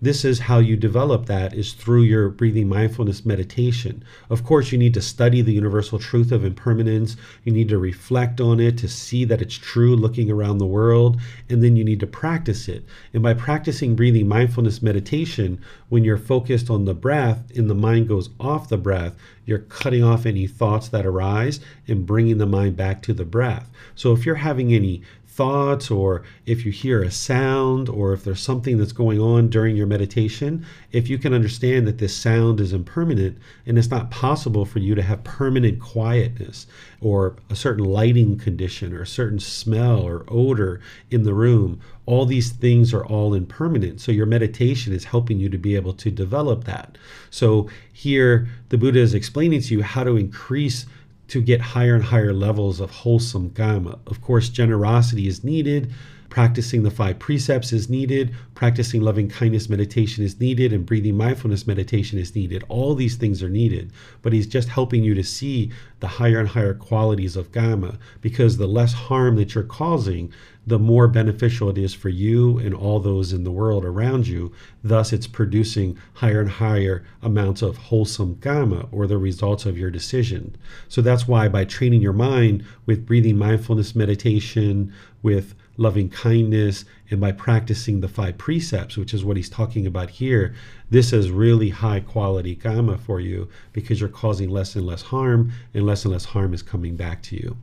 this 0.01 0.25
is 0.25 0.39
how 0.39 0.57
you 0.57 0.75
develop 0.75 1.27
that 1.27 1.53
is 1.53 1.73
through 1.73 2.01
your 2.01 2.29
breathing 2.29 2.67
mindfulness 2.67 3.23
meditation. 3.23 4.03
Of 4.31 4.43
course 4.43 4.71
you 4.71 4.77
need 4.79 4.95
to 4.95 5.01
study 5.01 5.43
the 5.43 5.53
universal 5.53 5.99
truth 5.99 6.31
of 6.31 6.43
impermanence. 6.43 7.15
You 7.43 7.53
need 7.53 7.69
to 7.69 7.77
reflect 7.77 8.41
on 8.41 8.59
it 8.59 8.79
to 8.79 8.87
see 8.87 9.25
that 9.25 9.43
it's 9.43 9.53
true 9.53 9.95
looking 9.95 10.31
around 10.31 10.57
the 10.57 10.65
world 10.65 11.21
and 11.49 11.63
then 11.63 11.75
you 11.75 11.83
need 11.83 11.99
to 11.99 12.07
practice 12.07 12.67
it. 12.67 12.83
And 13.13 13.21
by 13.21 13.35
practicing 13.35 13.95
breathing 13.95 14.27
mindfulness 14.27 14.81
meditation 14.81 15.61
when 15.89 16.03
you're 16.03 16.17
focused 16.17 16.71
on 16.71 16.85
the 16.85 16.95
breath 16.95 17.43
and 17.55 17.69
the 17.69 17.75
mind 17.75 18.07
goes 18.07 18.31
off 18.39 18.69
the 18.69 18.77
breath 18.77 19.15
you're 19.45 19.59
cutting 19.59 20.03
off 20.03 20.25
any 20.25 20.47
thoughts 20.47 20.87
that 20.89 21.05
arise 21.05 21.59
and 21.87 22.05
bringing 22.05 22.37
the 22.37 22.45
mind 22.45 22.77
back 22.77 23.01
to 23.01 23.13
the 23.13 23.25
breath. 23.25 23.69
So 23.95 24.13
if 24.13 24.25
you're 24.25 24.35
having 24.35 24.73
any 24.73 25.01
thoughts 25.31 25.89
or 25.89 26.23
if 26.45 26.65
you 26.65 26.71
hear 26.71 27.01
a 27.01 27.09
sound 27.09 27.87
or 27.87 28.11
if 28.11 28.23
there's 28.23 28.41
something 28.41 28.77
that's 28.77 28.91
going 28.91 29.19
on 29.19 29.47
during 29.47 29.77
your 29.77 29.87
meditation, 29.87 30.65
if 30.91 31.09
you 31.09 31.17
can 31.17 31.33
understand 31.33 31.87
that 31.87 31.99
this 31.99 32.15
sound 32.15 32.59
is 32.59 32.73
impermanent 32.73 33.37
and 33.65 33.77
it's 33.77 33.89
not 33.89 34.11
possible 34.11 34.65
for 34.65 34.79
you 34.79 34.93
to 34.93 35.01
have 35.01 35.23
permanent 35.23 35.79
quietness 35.79 36.67
or 36.99 37.37
a 37.49 37.55
certain 37.55 37.85
lighting 37.85 38.37
condition 38.37 38.93
or 38.93 39.03
a 39.03 39.07
certain 39.07 39.39
smell 39.39 40.01
or 40.01 40.25
odor 40.27 40.81
in 41.09 41.23
the 41.23 41.33
room, 41.33 41.79
all 42.05 42.25
these 42.25 42.51
things 42.51 42.93
are 42.93 43.05
all 43.05 43.33
impermanent. 43.33 44.01
So 44.01 44.11
your 44.11 44.25
meditation 44.25 44.91
is 44.91 45.05
helping 45.05 45.39
you 45.39 45.47
to 45.49 45.57
be 45.57 45.77
able 45.77 45.93
to 45.93 46.11
develop 46.11 46.65
that. 46.65 46.97
So 47.29 47.69
here 47.93 48.49
the 48.67 48.77
Buddha 48.77 48.99
is 48.99 49.13
explaining 49.13 49.61
to 49.61 49.75
you 49.75 49.81
how 49.81 50.03
to 50.03 50.17
increase 50.17 50.85
to 51.31 51.41
get 51.41 51.61
higher 51.61 51.95
and 51.95 52.03
higher 52.03 52.33
levels 52.33 52.81
of 52.81 52.91
wholesome 52.91 53.49
karma. 53.51 53.97
Of 54.05 54.21
course, 54.21 54.49
generosity 54.49 55.29
is 55.29 55.45
needed, 55.45 55.89
practicing 56.27 56.83
the 56.83 56.91
five 56.91 57.19
precepts 57.19 57.71
is 57.71 57.89
needed, 57.89 58.35
practicing 58.53 58.99
loving 58.99 59.29
kindness 59.29 59.69
meditation 59.69 60.25
is 60.25 60.41
needed, 60.41 60.73
and 60.73 60.85
breathing 60.85 61.15
mindfulness 61.15 61.65
meditation 61.65 62.19
is 62.19 62.35
needed. 62.35 62.65
All 62.67 62.95
these 62.95 63.15
things 63.15 63.41
are 63.41 63.49
needed, 63.49 63.93
but 64.21 64.33
he's 64.33 64.45
just 64.45 64.67
helping 64.67 65.05
you 65.05 65.13
to 65.13 65.23
see 65.23 65.71
the 66.01 66.07
higher 66.07 66.39
and 66.39 66.49
higher 66.49 66.73
qualities 66.73 67.37
of 67.37 67.53
karma 67.53 67.97
because 68.19 68.57
the 68.57 68.67
less 68.67 68.91
harm 68.91 69.37
that 69.37 69.55
you're 69.55 69.63
causing, 69.63 70.33
the 70.65 70.77
more 70.77 71.07
beneficial 71.07 71.69
it 71.69 71.77
is 71.77 71.93
for 71.93 72.09
you 72.09 72.59
and 72.59 72.73
all 72.73 72.99
those 72.99 73.33
in 73.33 73.43
the 73.43 73.51
world 73.51 73.83
around 73.83 74.27
you. 74.27 74.51
Thus, 74.83 75.11
it's 75.11 75.25
producing 75.25 75.97
higher 76.13 76.39
and 76.39 76.49
higher 76.49 77.03
amounts 77.21 77.61
of 77.61 77.77
wholesome 77.77 78.35
karma 78.35 78.87
or 78.91 79.07
the 79.07 79.17
results 79.17 79.65
of 79.65 79.77
your 79.77 79.89
decision. 79.89 80.55
So, 80.87 81.01
that's 81.01 81.27
why 81.27 81.47
by 81.47 81.65
training 81.65 82.01
your 82.01 82.13
mind 82.13 82.63
with 82.85 83.07
breathing 83.07 83.37
mindfulness 83.37 83.95
meditation, 83.95 84.93
with 85.23 85.55
loving 85.77 86.09
kindness, 86.09 86.85
and 87.09 87.19
by 87.19 87.31
practicing 87.31 87.99
the 87.99 88.07
five 88.07 88.37
precepts, 88.37 88.97
which 88.97 89.13
is 89.13 89.25
what 89.25 89.37
he's 89.37 89.49
talking 89.49 89.87
about 89.87 90.11
here, 90.11 90.53
this 90.91 91.11
is 91.11 91.31
really 91.31 91.69
high 91.69 91.99
quality 91.99 92.55
karma 92.55 92.97
for 92.97 93.19
you 93.19 93.49
because 93.73 93.99
you're 93.99 94.09
causing 94.09 94.49
less 94.49 94.75
and 94.75 94.85
less 94.85 95.01
harm, 95.01 95.51
and 95.73 95.85
less 95.85 96.05
and 96.05 96.11
less 96.11 96.25
harm 96.25 96.53
is 96.53 96.61
coming 96.61 96.95
back 96.95 97.23
to 97.23 97.35
you. 97.35 97.57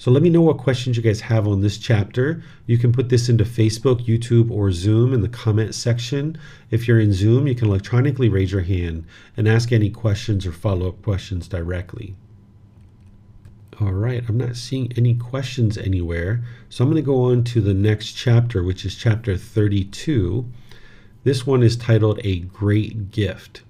So 0.00 0.10
let 0.10 0.22
me 0.22 0.30
know 0.30 0.40
what 0.40 0.56
questions 0.56 0.96
you 0.96 1.02
guys 1.02 1.20
have 1.20 1.46
on 1.46 1.60
this 1.60 1.76
chapter. 1.76 2.42
You 2.64 2.78
can 2.78 2.90
put 2.90 3.10
this 3.10 3.28
into 3.28 3.44
Facebook, 3.44 4.06
YouTube, 4.06 4.50
or 4.50 4.72
Zoom 4.72 5.12
in 5.12 5.20
the 5.20 5.28
comment 5.28 5.74
section. 5.74 6.38
If 6.70 6.88
you're 6.88 6.98
in 6.98 7.12
Zoom, 7.12 7.46
you 7.46 7.54
can 7.54 7.68
electronically 7.68 8.30
raise 8.30 8.50
your 8.50 8.62
hand 8.62 9.04
and 9.36 9.46
ask 9.46 9.72
any 9.72 9.90
questions 9.90 10.46
or 10.46 10.52
follow 10.52 10.88
up 10.88 11.02
questions 11.02 11.48
directly. 11.48 12.16
All 13.78 13.92
right, 13.92 14.24
I'm 14.26 14.38
not 14.38 14.56
seeing 14.56 14.90
any 14.96 15.16
questions 15.16 15.76
anywhere. 15.76 16.42
So 16.70 16.82
I'm 16.82 16.90
going 16.90 17.02
to 17.02 17.06
go 17.06 17.24
on 17.24 17.44
to 17.44 17.60
the 17.60 17.74
next 17.74 18.14
chapter, 18.14 18.62
which 18.62 18.86
is 18.86 18.94
chapter 18.94 19.36
32. 19.36 20.46
This 21.24 21.46
one 21.46 21.62
is 21.62 21.76
titled 21.76 22.20
A 22.24 22.38
Great 22.38 23.10
Gift. 23.10 23.64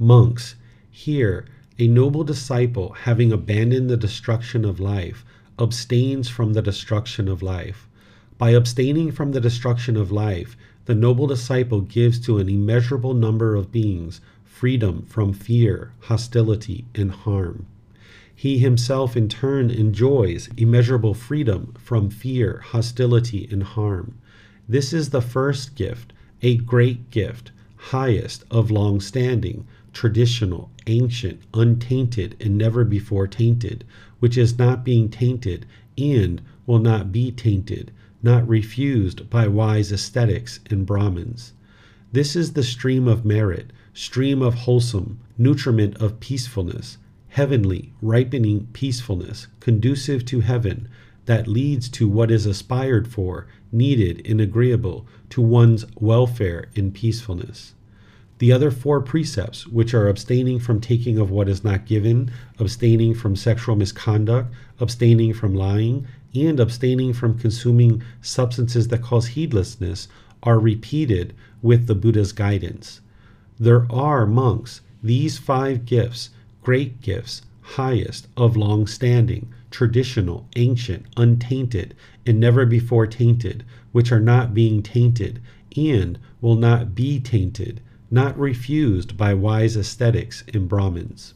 Monks, 0.00 0.56
here, 0.90 1.46
a 1.78 1.86
noble 1.86 2.24
disciple, 2.24 2.90
having 3.02 3.30
abandoned 3.30 3.88
the 3.88 3.96
destruction 3.96 4.64
of 4.64 4.80
life, 4.80 5.24
abstains 5.58 6.28
from 6.28 6.52
the 6.52 6.62
destruction 6.62 7.28
of 7.28 7.42
life. 7.42 7.88
By 8.38 8.50
abstaining 8.50 9.12
from 9.12 9.32
the 9.32 9.40
destruction 9.40 9.96
of 9.96 10.10
life, 10.10 10.56
the 10.86 10.94
noble 10.94 11.26
disciple 11.26 11.80
gives 11.80 12.18
to 12.20 12.38
an 12.38 12.48
immeasurable 12.48 13.14
number 13.14 13.54
of 13.54 13.72
beings 13.72 14.20
freedom 14.44 15.04
from 15.06 15.32
fear, 15.32 15.92
hostility, 16.00 16.84
and 16.94 17.10
harm. 17.10 17.66
He 18.34 18.58
himself, 18.58 19.16
in 19.16 19.28
turn, 19.28 19.70
enjoys 19.70 20.48
immeasurable 20.56 21.14
freedom 21.14 21.74
from 21.78 22.10
fear, 22.10 22.62
hostility, 22.66 23.48
and 23.50 23.62
harm. 23.62 24.14
This 24.68 24.92
is 24.92 25.10
the 25.10 25.22
first 25.22 25.74
gift, 25.74 26.12
a 26.42 26.56
great 26.56 27.10
gift, 27.10 27.52
highest 27.76 28.44
of 28.50 28.70
long 28.70 29.00
standing, 29.00 29.66
traditional, 29.92 30.70
ancient, 30.86 31.40
untainted, 31.54 32.36
and 32.40 32.58
never 32.58 32.84
before 32.84 33.26
tainted, 33.26 33.84
which 34.20 34.38
is 34.38 34.58
not 34.58 34.84
being 34.84 35.08
tainted 35.08 35.66
and 35.98 36.40
will 36.66 36.78
not 36.78 37.12
be 37.12 37.30
tainted, 37.30 37.90
not 38.22 38.48
refused 38.48 39.28
by 39.28 39.46
wise 39.46 39.92
ascetics 39.92 40.60
and 40.70 40.86
Brahmins. 40.86 41.52
This 42.12 42.36
is 42.36 42.52
the 42.52 42.62
stream 42.62 43.08
of 43.08 43.24
merit, 43.24 43.72
stream 43.92 44.40
of 44.40 44.54
wholesome, 44.54 45.18
nutriment 45.36 45.96
of 45.96 46.20
peacefulness, 46.20 46.98
heavenly, 47.28 47.92
ripening 48.00 48.68
peacefulness, 48.72 49.48
conducive 49.60 50.24
to 50.26 50.40
heaven, 50.40 50.88
that 51.26 51.48
leads 51.48 51.88
to 51.88 52.08
what 52.08 52.30
is 52.30 52.46
aspired 52.46 53.08
for, 53.08 53.46
needed, 53.72 54.24
and 54.26 54.40
agreeable 54.40 55.06
to 55.30 55.40
one's 55.40 55.84
welfare 55.96 56.66
in 56.74 56.92
peacefulness. 56.92 57.74
The 58.38 58.50
other 58.50 58.72
four 58.72 59.00
precepts, 59.00 59.64
which 59.68 59.94
are 59.94 60.08
abstaining 60.08 60.58
from 60.58 60.80
taking 60.80 61.18
of 61.18 61.30
what 61.30 61.48
is 61.48 61.62
not 61.62 61.86
given, 61.86 62.32
abstaining 62.58 63.14
from 63.14 63.36
sexual 63.36 63.76
misconduct, 63.76 64.52
abstaining 64.80 65.34
from 65.34 65.54
lying, 65.54 66.08
and 66.34 66.58
abstaining 66.58 67.12
from 67.12 67.38
consuming 67.38 68.02
substances 68.20 68.88
that 68.88 69.02
cause 69.02 69.28
heedlessness, 69.28 70.08
are 70.42 70.58
repeated 70.58 71.32
with 71.62 71.86
the 71.86 71.94
Buddha's 71.94 72.32
guidance. 72.32 73.00
There 73.60 73.86
are, 73.90 74.26
monks, 74.26 74.80
these 75.00 75.38
five 75.38 75.84
gifts, 75.84 76.30
great 76.60 77.00
gifts, 77.00 77.42
highest, 77.60 78.26
of 78.36 78.56
long 78.56 78.88
standing, 78.88 79.54
traditional, 79.70 80.48
ancient, 80.56 81.06
untainted, 81.16 81.94
and 82.26 82.40
never 82.40 82.66
before 82.66 83.06
tainted, 83.06 83.64
which 83.92 84.10
are 84.10 84.18
not 84.18 84.52
being 84.52 84.82
tainted, 84.82 85.40
and 85.76 86.18
will 86.40 86.56
not 86.56 86.96
be 86.96 87.20
tainted 87.20 87.80
not 88.14 88.38
refused 88.38 89.16
by 89.16 89.34
wise 89.34 89.74
ascetics 89.74 90.44
and 90.54 90.68
Brahmins. 90.68 91.34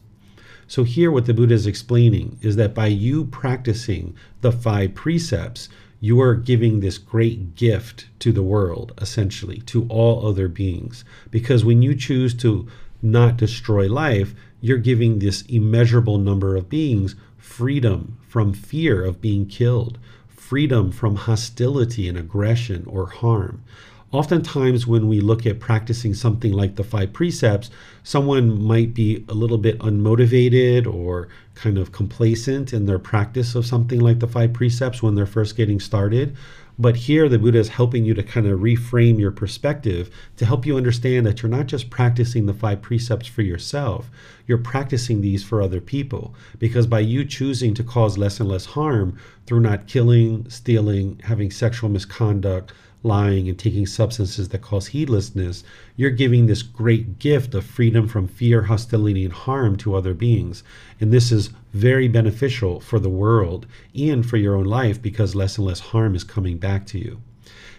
So, 0.65 0.85
here 0.85 1.11
what 1.11 1.25
the 1.25 1.33
Buddha 1.33 1.53
is 1.53 1.67
explaining 1.67 2.37
is 2.41 2.55
that 2.55 2.73
by 2.73 2.87
you 2.87 3.25
practicing 3.25 4.15
the 4.39 4.53
five 4.53 4.95
precepts, 4.95 5.67
you 5.99 6.21
are 6.21 6.35
giving 6.35 6.79
this 6.79 6.97
great 6.97 7.55
gift 7.55 8.07
to 8.19 8.31
the 8.31 8.43
world, 8.43 8.93
essentially, 9.01 9.59
to 9.65 9.85
all 9.89 10.25
other 10.25 10.47
beings. 10.47 11.03
Because 11.29 11.65
when 11.65 11.81
you 11.81 11.95
choose 11.95 12.33
to 12.35 12.67
not 13.01 13.35
destroy 13.35 13.89
life, 13.89 14.33
you're 14.61 14.77
giving 14.77 15.19
this 15.19 15.41
immeasurable 15.43 16.17
number 16.17 16.55
of 16.55 16.69
beings 16.69 17.15
freedom 17.37 18.17
from 18.27 18.53
fear 18.53 19.03
of 19.03 19.19
being 19.19 19.45
killed, 19.45 19.97
freedom 20.29 20.91
from 20.91 21.15
hostility 21.15 22.07
and 22.07 22.17
aggression 22.17 22.85
or 22.87 23.07
harm 23.07 23.63
oftentimes 24.11 24.87
when 24.87 25.07
we 25.07 25.19
look 25.19 25.45
at 25.45 25.59
practicing 25.59 26.13
something 26.13 26.53
like 26.53 26.75
the 26.75 26.83
five 26.83 27.13
precepts, 27.13 27.69
someone 28.03 28.61
might 28.61 28.93
be 28.93 29.23
a 29.29 29.33
little 29.33 29.57
bit 29.57 29.77
unmotivated 29.79 30.91
or 30.91 31.27
kind 31.55 31.77
of 31.77 31.91
complacent 31.91 32.73
in 32.73 32.85
their 32.85 32.99
practice 32.99 33.53
of 33.55 33.65
something 33.65 33.99
like 33.99 34.19
the 34.19 34.27
five 34.27 34.53
precepts 34.53 35.03
when 35.03 35.15
they're 35.15 35.25
first 35.25 35.55
getting 35.55 35.79
started. 35.79 36.35
But 36.81 36.95
here, 36.95 37.27
the 37.27 37.37
Buddha 37.37 37.59
is 37.59 37.67
helping 37.67 38.05
you 38.05 38.13
to 38.13 38.23
kind 38.23 38.47
of 38.47 38.61
reframe 38.61 39.19
your 39.19 39.31
perspective 39.31 40.09
to 40.37 40.45
help 40.45 40.65
you 40.65 40.77
understand 40.77 41.25
that 41.25 41.41
you're 41.41 41.51
not 41.51 41.65
just 41.65 41.89
practicing 41.89 42.45
the 42.45 42.53
five 42.53 42.81
precepts 42.81 43.27
for 43.27 43.41
yourself, 43.41 44.09
you're 44.47 44.57
practicing 44.57 45.19
these 45.19 45.43
for 45.43 45.61
other 45.61 45.81
people. 45.81 46.33
Because 46.57 46.87
by 46.87 47.01
you 47.01 47.25
choosing 47.25 47.73
to 47.73 47.83
cause 47.83 48.17
less 48.17 48.39
and 48.39 48.47
less 48.47 48.65
harm 48.65 49.17
through 49.45 49.59
not 49.59 49.87
killing, 49.87 50.49
stealing, 50.49 51.19
having 51.25 51.51
sexual 51.51 51.89
misconduct, 51.89 52.71
lying, 53.03 53.47
and 53.47 53.57
taking 53.57 53.85
substances 53.85 54.49
that 54.49 54.61
cause 54.61 54.87
heedlessness, 54.87 55.63
you're 55.95 56.09
giving 56.09 56.45
this 56.45 56.61
great 56.61 57.19
gift 57.19 57.55
of 57.55 57.65
freedom 57.65 58.07
from 58.07 58.27
fear, 58.27 58.63
hostility, 58.63 59.23
and 59.23 59.33
harm 59.33 59.77
to 59.77 59.95
other 59.95 60.13
beings. 60.13 60.63
And 60.99 61.11
this 61.11 61.31
is 61.31 61.51
very 61.73 62.07
beneficial 62.07 62.79
for 62.79 62.99
the 62.99 63.09
world 63.09 63.65
and 63.95 64.27
for 64.27 64.37
your 64.37 64.55
own 64.55 64.65
life 64.65 65.01
because 65.01 65.35
less 65.35 65.57
and 65.57 65.65
less 65.65 65.79
harm 65.79 66.15
is 66.15 66.23
coming 66.23 66.57
back 66.57 66.85
to 66.87 66.99
you. 66.99 67.21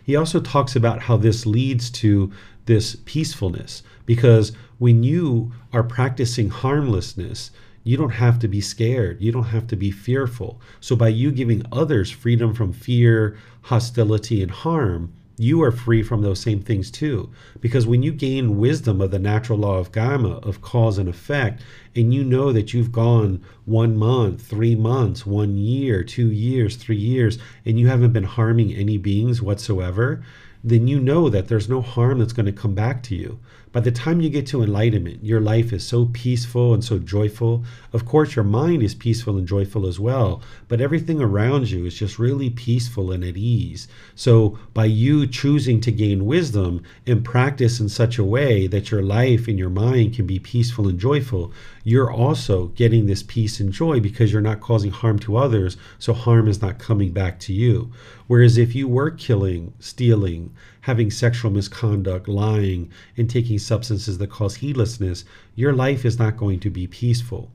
He 0.03 0.17
also 0.17 0.41
talks 0.41 0.75
about 0.75 1.03
how 1.03 1.17
this 1.17 1.47
leads 1.47 1.91
to 1.91 2.33
this 2.67 2.97
peacefulness 3.05 3.83
because 4.07 4.53
when 4.79 5.03
you 5.03 5.53
are 5.73 5.83
practicing 5.83 6.49
harmlessness, 6.49 7.51
you 7.83 7.97
don't 7.97 8.11
have 8.11 8.39
to 8.41 8.49
be 8.49 8.61
scared. 8.61 9.21
You 9.21 9.33
don't 9.33 9.45
have 9.45 9.67
to 9.69 9.77
be 9.77 9.91
fearful. 9.91 10.61
So, 10.81 10.97
by 10.97 11.09
you 11.09 11.33
giving 11.33 11.65
others 11.73 12.11
freedom 12.11 12.55
from 12.55 12.73
fear, 12.73 13.39
hostility, 13.63 14.43
and 14.43 14.51
harm, 14.51 15.13
you 15.41 15.63
are 15.63 15.73
free 15.73 16.03
from 16.03 16.21
those 16.21 16.39
same 16.39 16.61
things 16.61 16.91
too. 16.91 17.31
Because 17.61 17.87
when 17.87 18.03
you 18.03 18.13
gain 18.13 18.59
wisdom 18.59 19.01
of 19.01 19.11
the 19.11 19.19
natural 19.19 19.59
law 19.59 19.79
of 19.79 19.91
Karma, 19.91 20.37
of 20.39 20.61
cause 20.61 20.99
and 20.99 21.09
effect, 21.09 21.63
and 21.97 22.13
you 22.13 22.23
know 22.23 22.53
that 22.53 22.75
you've 22.75 22.93
gone 22.93 23.43
one 23.65 23.97
month, 23.97 24.43
three 24.43 24.75
months, 24.75 25.25
one 25.25 25.57
year, 25.57 26.05
two 26.05 26.31
years, 26.31 26.77
three 26.77 26.99
years, 26.99 27.39
and 27.65 27.81
you 27.81 27.89
haven't 27.89 28.13
been 28.13 28.25
harming 28.25 28.75
any 28.75 28.99
beings 28.99 29.41
whatsoever, 29.41 30.23
then 30.63 30.87
you 30.87 31.01
know 31.01 31.31
that 31.31 31.49
there's 31.49 31.71
no 31.71 31.81
harm 31.81 32.19
that's 32.19 32.35
going 32.35 32.45
to 32.45 32.53
come 32.53 32.75
back 32.75 33.03
to 33.05 33.15
you. 33.15 33.39
By 33.73 33.79
the 33.79 33.93
time 33.93 34.21
you 34.21 34.31
get 34.31 34.49
to 34.49 34.65
enlightenment, 34.65 35.23
your 35.25 35.41
life 35.41 35.73
is 35.73 35.87
so 35.87 36.07
peaceful 36.07 36.75
and 36.75 36.83
so 36.83 36.99
joyful. 36.99 37.63
Of 37.93 38.05
course, 38.05 38.35
your 38.35 38.45
mind 38.45 38.83
is 38.83 38.97
peaceful 38.97 39.39
and 39.39 39.47
joyful 39.47 39.87
as 39.87 40.01
well, 40.01 40.43
but 40.67 40.81
everything 40.81 41.21
around 41.21 41.71
you 41.71 41.87
is 41.87 41.95
just 41.95 42.19
really 42.19 42.51
peaceful 42.51 43.13
and 43.13 43.23
at 43.23 43.37
ease. 43.37 43.87
So, 44.17 44.59
by 44.75 44.87
you 44.87 45.25
choosing 45.25 45.81
to 45.83 45.93
gain 45.93 46.27
wisdom 46.27 46.83
and 47.07 47.25
practice 47.25 47.79
in 47.79 47.89
such 47.89 48.19
a 48.19 48.25
way 48.25 48.67
that 48.67 48.91
your 48.91 49.03
life 49.03 49.47
and 49.47 49.57
your 49.57 49.71
mind 49.71 50.17
can 50.17 50.27
be 50.27 50.41
peaceful 50.41 50.89
and 50.89 50.99
joyful, 50.99 51.53
you're 51.85 52.13
also 52.13 52.67
getting 52.69 53.07
this 53.07 53.23
peace 53.23 53.61
and 53.61 53.73
joy 53.73 54.01
because 54.01 54.33
you're 54.33 54.43
not 54.43 54.61
causing 54.61 54.91
harm 54.91 55.21
to 55.21 55.37
others, 55.37 55.77
so 56.01 56.13
harm 56.13 56.49
is 56.49 56.61
not 56.61 56.81
coming 56.81 57.13
back 57.13 57.39
to 57.39 57.53
you. 57.53 57.93
Whereas 58.27 58.59
if 58.59 58.75
you 58.75 58.89
were 58.89 59.13
killing, 59.13 59.75
stealing, 59.79 60.53
having 60.83 61.11
sexual 61.11 61.51
misconduct, 61.51 62.29
lying, 62.29 62.91
and 63.17 63.29
taking 63.29 63.59
substances 63.59 64.19
that 64.19 64.31
cause 64.31 64.57
heedlessness, 64.57 65.25
your 65.55 65.73
life 65.73 66.05
is 66.05 66.19
not 66.19 66.37
going 66.37 66.61
to 66.61 66.71
be 66.71 66.87
peaceful. 66.87 67.51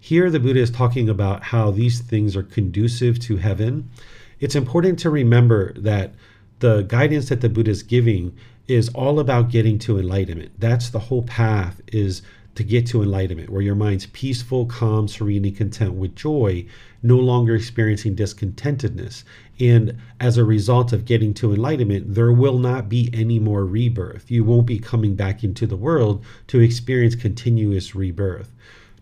Here, 0.00 0.30
the 0.30 0.40
Buddha 0.40 0.60
is 0.60 0.70
talking 0.70 1.08
about 1.08 1.42
how 1.42 1.70
these 1.70 2.00
things 2.00 2.36
are 2.36 2.42
conducive 2.42 3.18
to 3.20 3.36
heaven. 3.36 3.90
It's 4.38 4.54
important 4.54 4.98
to 5.00 5.10
remember 5.10 5.72
that 5.74 6.12
the 6.60 6.82
guidance 6.82 7.28
that 7.28 7.40
the 7.40 7.48
Buddha 7.48 7.70
is 7.70 7.82
giving 7.82 8.36
is 8.68 8.88
all 8.90 9.18
about 9.18 9.50
getting 9.50 9.78
to 9.80 9.98
enlightenment. 9.98 10.52
That's 10.58 10.90
the 10.90 10.98
whole 10.98 11.22
path 11.22 11.80
is 11.88 12.22
to 12.54 12.64
get 12.64 12.86
to 12.88 13.02
enlightenment, 13.02 13.50
where 13.50 13.62
your 13.62 13.76
mind's 13.76 14.06
peaceful, 14.06 14.66
calm, 14.66 15.06
serene, 15.06 15.44
and 15.44 15.56
content 15.56 15.94
with 15.94 16.16
joy, 16.16 16.66
no 17.02 17.16
longer 17.16 17.54
experiencing 17.54 18.16
discontentedness. 18.16 19.22
And 19.60 19.96
as 20.20 20.36
a 20.36 20.44
result 20.44 20.92
of 20.92 21.04
getting 21.04 21.34
to 21.34 21.52
enlightenment, 21.52 22.14
there 22.14 22.32
will 22.32 22.58
not 22.58 22.88
be 22.88 23.10
any 23.12 23.38
more 23.38 23.64
rebirth. 23.64 24.30
You 24.30 24.44
won't 24.44 24.66
be 24.66 24.78
coming 24.78 25.14
back 25.14 25.42
into 25.42 25.66
the 25.66 25.76
world 25.76 26.24
to 26.48 26.60
experience 26.60 27.14
continuous 27.14 27.94
rebirth. 27.94 28.54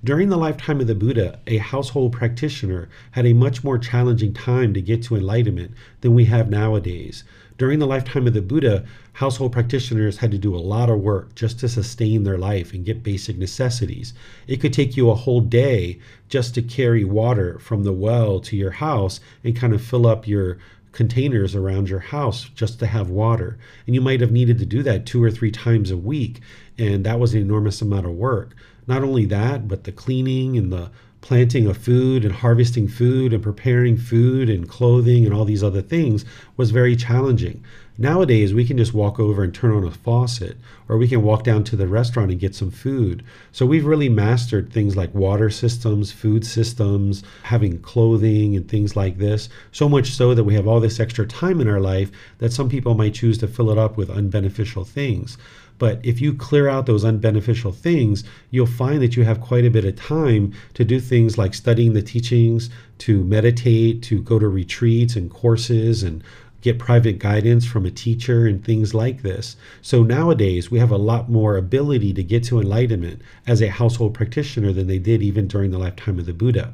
During 0.05 0.29
the 0.29 0.37
lifetime 0.37 0.81
of 0.81 0.87
the 0.87 0.95
Buddha, 0.95 1.41
a 1.47 1.57
household 1.57 2.13
practitioner 2.13 2.89
had 3.13 3.27
a 3.27 3.33
much 3.33 3.65
more 3.65 3.79
challenging 3.79 4.33
time 4.33 4.73
to 4.75 4.81
get 4.81 5.03
to 5.05 5.17
enlightenment 5.17 5.73
than 6.01 6.15
we 6.15 6.27
have 6.27 6.49
nowadays. 6.49 7.25
During 7.59 7.79
the 7.79 7.87
lifetime 7.87 8.27
of 8.27 8.35
the 8.35 8.43
Buddha, 8.43 8.85
household 9.15 9.53
practitioners 9.53 10.19
had 10.19 10.31
to 10.31 10.39
do 10.39 10.55
a 10.55 10.59
lot 10.59 10.91
of 10.91 11.01
work 11.01 11.35
just 11.35 11.59
to 11.61 11.71
sustain 11.71 12.23
their 12.25 12.37
life 12.37 12.75
and 12.75 12.85
get 12.85 13.03
basic 13.03 13.39
necessities. 13.39 14.13
It 14.47 14.59
could 14.61 14.75
take 14.75 14.95
you 14.95 15.09
a 15.09 15.15
whole 15.15 15.41
day 15.41 15.99
just 16.29 16.55
to 16.55 16.63
carry 16.63 17.03
water 17.03 17.59
from 17.59 17.85
the 17.85 17.95
well 17.95 18.41
to 18.41 18.57
your 18.57 18.73
house 18.73 19.21
and 19.43 19.57
kind 19.57 19.73
of 19.73 19.81
fill 19.81 20.07
up 20.07 20.29
your 20.29 20.59
containers 20.93 21.55
around 21.55 21.89
your 21.89 22.01
house 22.01 22.51
just 22.55 22.79
to 22.81 22.87
have 22.87 23.09
water. 23.09 23.59
And 23.87 23.95
you 23.95 24.03
might 24.03 24.21
have 24.21 24.33
needed 24.33 24.59
to 24.59 24.67
do 24.67 24.83
that 24.83 25.07
two 25.07 25.23
or 25.23 25.31
three 25.31 25.51
times 25.51 25.91
a 25.91 25.97
week. 25.97 26.41
And 26.77 27.05
that 27.07 27.19
was 27.19 27.33
an 27.33 27.41
enormous 27.41 27.81
amount 27.81 28.05
of 28.05 28.13
work. 28.13 28.55
Not 28.87 29.03
only 29.03 29.25
that, 29.27 29.67
but 29.67 29.85
the 29.85 29.93
cleaning 29.93 30.59
and 30.59 30.71
the 30.71 30.91
planting 31.27 31.67
of 31.67 31.77
food 31.77 32.25
and 32.25 32.33
harvesting 32.33 32.87
food 32.87 33.33
and 33.33 33.43
preparing 33.43 33.97
food 33.97 34.49
and 34.49 34.69
clothing 34.69 35.25
and 35.25 35.35
all 35.35 35.45
these 35.45 35.65
other 35.65 35.83
things 35.83 36.25
was 36.57 36.71
very 36.71 36.95
challenging. 36.95 37.65
Nowadays, 37.99 38.55
we 38.55 38.65
can 38.65 38.79
just 38.79 38.95
walk 38.95 39.19
over 39.19 39.43
and 39.43 39.53
turn 39.53 39.73
on 39.73 39.83
a 39.83 39.91
faucet, 39.91 40.57
or 40.89 40.97
we 40.97 41.09
can 41.09 41.25
walk 41.25 41.43
down 41.43 41.65
to 41.65 41.75
the 41.75 41.89
restaurant 41.89 42.31
and 42.31 42.39
get 42.39 42.55
some 42.55 42.71
food. 42.71 43.25
So 43.51 43.67
we've 43.67 43.87
really 43.87 44.09
mastered 44.09 44.73
things 44.73 44.97
like 44.97 45.13
water 45.17 45.51
systems, 45.51 46.13
food 46.13 46.47
systems, 46.47 47.25
having 47.43 47.81
clothing, 47.81 48.55
and 48.55 48.69
things 48.69 48.95
like 48.95 49.19
this. 49.19 49.49
So 49.73 49.89
much 49.89 50.11
so 50.11 50.33
that 50.33 50.45
we 50.45 50.55
have 50.55 50.69
all 50.69 50.79
this 50.79 51.01
extra 51.01 51.27
time 51.27 51.61
in 51.61 51.69
our 51.69 51.81
life 51.81 52.13
that 52.39 52.53
some 52.53 52.69
people 52.69 52.95
might 52.95 53.15
choose 53.15 53.39
to 53.39 53.49
fill 53.49 53.71
it 53.71 53.79
up 53.79 53.97
with 53.97 54.11
unbeneficial 54.11 54.87
things. 54.87 55.39
But 55.79 56.05
if 56.05 56.21
you 56.21 56.35
clear 56.35 56.69
out 56.69 56.87
those 56.87 57.05
unbeneficial 57.05 57.75
things, 57.75 58.25
you'll 58.51 58.67
find 58.67 59.03
that 59.03 59.17
you 59.17 59.25
have 59.25 59.41
quite 59.41 59.65
a 59.65 59.71
bit 59.71 59.85
of 59.85 59.97
time 59.97 60.53
to 60.75 60.85
do 60.85 61.01
things 61.01 61.37
like 61.37 61.55
studying 61.55 61.93
the 61.93 62.03
teachings, 62.03 62.71
to 62.99 63.23
meditate, 63.25 64.03
to 64.05 64.23
go 64.23 64.39
to 64.39 64.49
retreats 64.49 65.17
and 65.17 65.31
courses 65.31 66.03
and 66.03 66.23
get 66.63 66.79
private 66.79 67.19
guidance 67.19 67.65
from 67.65 67.87
a 67.87 67.91
teacher 67.91 68.47
and 68.47 68.65
things 68.65 68.93
like 68.93 69.23
this. 69.23 69.57
So 69.83 70.03
nowadays, 70.03 70.71
we 70.71 70.81
have 70.81 70.91
a 70.91 70.97
lot 70.97 71.31
more 71.31 71.57
ability 71.57 72.13
to 72.15 72.25
get 72.25 72.43
to 72.45 72.61
enlightenment 72.61 73.23
as 73.47 73.63
a 73.63 73.69
household 73.69 74.15
practitioner 74.15 74.73
than 74.73 74.89
they 74.89 74.99
did 74.99 75.23
even 75.23 75.47
during 75.47 75.71
the 75.71 75.79
lifetime 75.79 76.19
of 76.19 76.27
the 76.27 76.33
Buddha. 76.33 76.73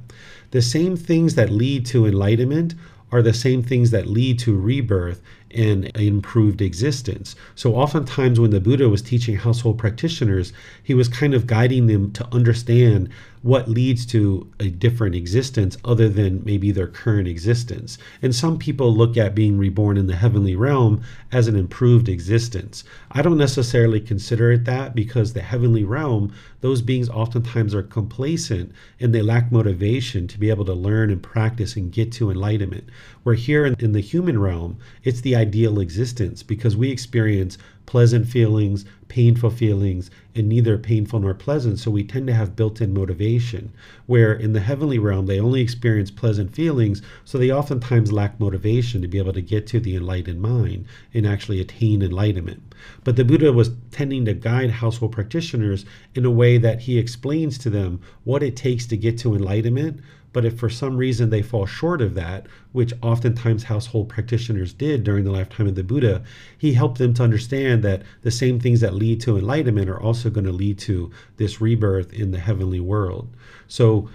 The 0.53 0.63
same 0.63 0.97
things 0.97 1.35
that 1.35 1.51
lead 1.51 1.85
to 1.87 2.07
enlightenment 2.07 2.75
are 3.13 3.23
the 3.23 3.35
same 3.35 3.63
things 3.63 3.91
that 3.91 4.07
lead 4.09 4.39
to 4.41 4.59
rebirth 4.59 5.21
and 5.51 5.95
improved 5.97 6.63
existence. 6.63 7.37
So, 7.55 7.75
oftentimes, 7.75 8.41
when 8.41 8.51
the 8.51 8.61
Buddha 8.61 8.89
was 8.89 9.03
teaching 9.03 9.37
household 9.37 9.79
practitioners, 9.79 10.53
he 10.83 10.95
was 10.95 11.09
kind 11.09 11.35
of 11.35 11.47
guiding 11.47 11.87
them 11.87 12.11
to 12.13 12.27
understand 12.33 13.11
what 13.43 13.69
leads 13.69 14.07
to 14.07 14.49
a 14.61 14.69
different 14.69 15.15
existence 15.15 15.77
other 15.85 16.09
than 16.09 16.43
maybe 16.45 16.71
their 16.71 16.87
current 16.87 17.27
existence. 17.27 17.99
And 18.23 18.35
some 18.35 18.57
people 18.57 18.95
look 18.95 19.17
at 19.17 19.35
being 19.35 19.59
reborn 19.59 19.97
in 19.97 20.07
the 20.07 20.17
heavenly 20.17 20.55
realm 20.55 21.03
as 21.33 21.49
an 21.49 21.57
improved 21.57 22.09
existence. 22.09 22.85
I 23.11 23.21
don't 23.21 23.39
necessarily 23.39 24.01
consider 24.01 24.53
it 24.53 24.65
that 24.67 24.95
because 24.95 25.33
the 25.33 25.43
heavenly 25.43 25.83
realm, 25.83 26.33
those 26.61 26.83
beings 26.83 27.09
oftentimes 27.09 27.75
are 27.75 27.83
complacent 27.83 28.73
and 29.01 29.13
they 29.13 29.23
lack 29.23 29.51
motivation 29.51 30.29
to 30.29 30.39
be 30.39 30.51
able 30.51 30.65
to 30.67 30.75
learn 30.75 31.11
and 31.11 31.23
practice 31.23 31.75
and 31.75 31.93
get 31.93 32.13
to 32.13 32.31
enlightenment. 32.31 32.85
Where 33.25 33.35
here 33.35 33.67
in, 33.67 33.93
the 33.93 34.01
human 34.01 34.41
realm, 34.41 34.79
it's 35.03 35.21
the 35.21 35.37
ideal 35.37 35.81
existence 35.81 36.43
because 36.43 36.77
we 36.77 36.91
experience 36.91 37.59
pleasant 37.93 38.27
feelings, 38.27 38.87
painful 39.09 39.51
feelings, 39.51 40.11
and 40.35 40.49
neither 40.49 40.79
painful 40.79 41.21
nor 41.21 41.35
pleasant. 41.35 41.79
So 41.79 41.91
we 41.91 42.03
tend 42.03 42.27
to 42.29 42.33
have 42.33 42.57
built 42.57 42.81
in 42.81 42.95
motivation. 42.95 43.71
Where 44.07 44.33
in 44.33 44.55
the 44.55 44.61
heavenly 44.61 44.99
realm, 44.99 45.27
they 45.27 45.39
only 45.39 45.61
experience 45.61 46.11
pleasant 46.11 46.55
feelings, 46.55 47.03
so 47.27 47.37
they 47.37 47.53
oftentimes 47.53 48.11
lack 48.11 48.41
motivation 48.41 49.03
to 49.03 49.09
be 49.09 49.19
able 49.19 49.35
to 49.35 49.43
get 49.43 49.67
to 49.67 49.79
the 49.79 49.95
enlightened 49.95 50.41
mind 50.41 50.87
and 51.13 51.27
actually 51.27 51.61
attain 51.61 52.01
enlightenment. 52.01 52.63
But 53.05 53.17
the 53.17 53.27
Buddha 53.27 53.53
was 53.53 53.73
tending 53.91 54.25
to 54.25 54.33
guide 54.33 54.71
household 54.71 55.13
practitioners 55.13 55.85
in 56.15 56.25
a 56.25 56.31
way 56.31 56.57
that 56.57 56.81
he 56.81 56.97
explains 56.97 57.59
to 57.59 57.69
them 57.69 58.01
what 58.25 58.43
it 58.43 58.57
takes 58.57 58.87
to 58.87 58.97
get 58.97 59.19
to 59.19 59.35
enlightenment 59.35 60.01
but 60.33 60.45
if 60.45 60.59
for 60.59 60.71
some 60.71 60.97
reason 60.97 61.31
they 61.31 61.43
fall 61.43 61.67
short 61.67 62.01
of 62.01 62.15
that, 62.15 62.47
which 62.73 62.93
oftentimes 63.03 63.65
household 63.65 64.09
practitioners 64.09 64.73
did 64.73 65.05
during 65.05 65.25
the 65.25 65.31
lifetime 65.31 65.67
of 65.67 65.75
the 65.75 65.85
Buddha, 65.85 66.23
he 66.57 66.73
helped 66.73 66.99
them 66.99 67.15
to 67.15 67.23
understand 67.23 67.83
that 67.83 68.03
the 68.23 68.31
same 68.31 68.59
things 68.59 68.81
that 68.81 68.95
lead 68.95 69.21
to 69.21 69.37
enlightenment 69.37 69.91
are 69.91 70.01
also 70.01 70.31
going 70.31 70.47
to 70.47 70.53
lead 70.53 70.79
to 70.79 71.11
this 71.37 71.61
rebirth 71.61 72.13
in 72.13 72.31
the 72.31 72.39
heavenly 72.41 72.81
world. 72.81 73.29
So 73.69 74.09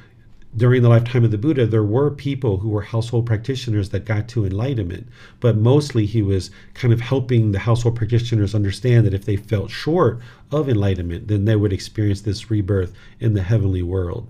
during 0.55 0.81
the 0.81 0.89
lifetime 0.89 1.23
of 1.23 1.29
the 1.29 1.37
Buddha, 1.37 1.67
there 1.67 1.83
were 1.83 2.09
people 2.09 2.57
who 2.57 2.69
were 2.69 2.81
household 2.81 3.27
practitioners 3.27 3.89
that 3.89 4.05
got 4.05 4.27
to 4.29 4.45
enlightenment, 4.45 5.07
but 5.39 5.55
mostly 5.55 6.07
he 6.07 6.23
was 6.23 6.49
kind 6.73 6.91
of 6.91 7.01
helping 7.01 7.51
the 7.51 7.59
household 7.59 7.95
practitioners 7.95 8.55
understand 8.55 9.05
that 9.05 9.13
if 9.13 9.25
they 9.25 9.35
felt 9.35 9.69
short 9.69 10.19
of 10.51 10.67
enlightenment, 10.67 11.27
then 11.27 11.45
they 11.45 11.55
would 11.55 11.73
experience 11.73 12.21
this 12.21 12.49
rebirth 12.49 12.93
in 13.19 13.33
the 13.33 13.43
heavenly 13.43 13.83
world. 13.83 14.27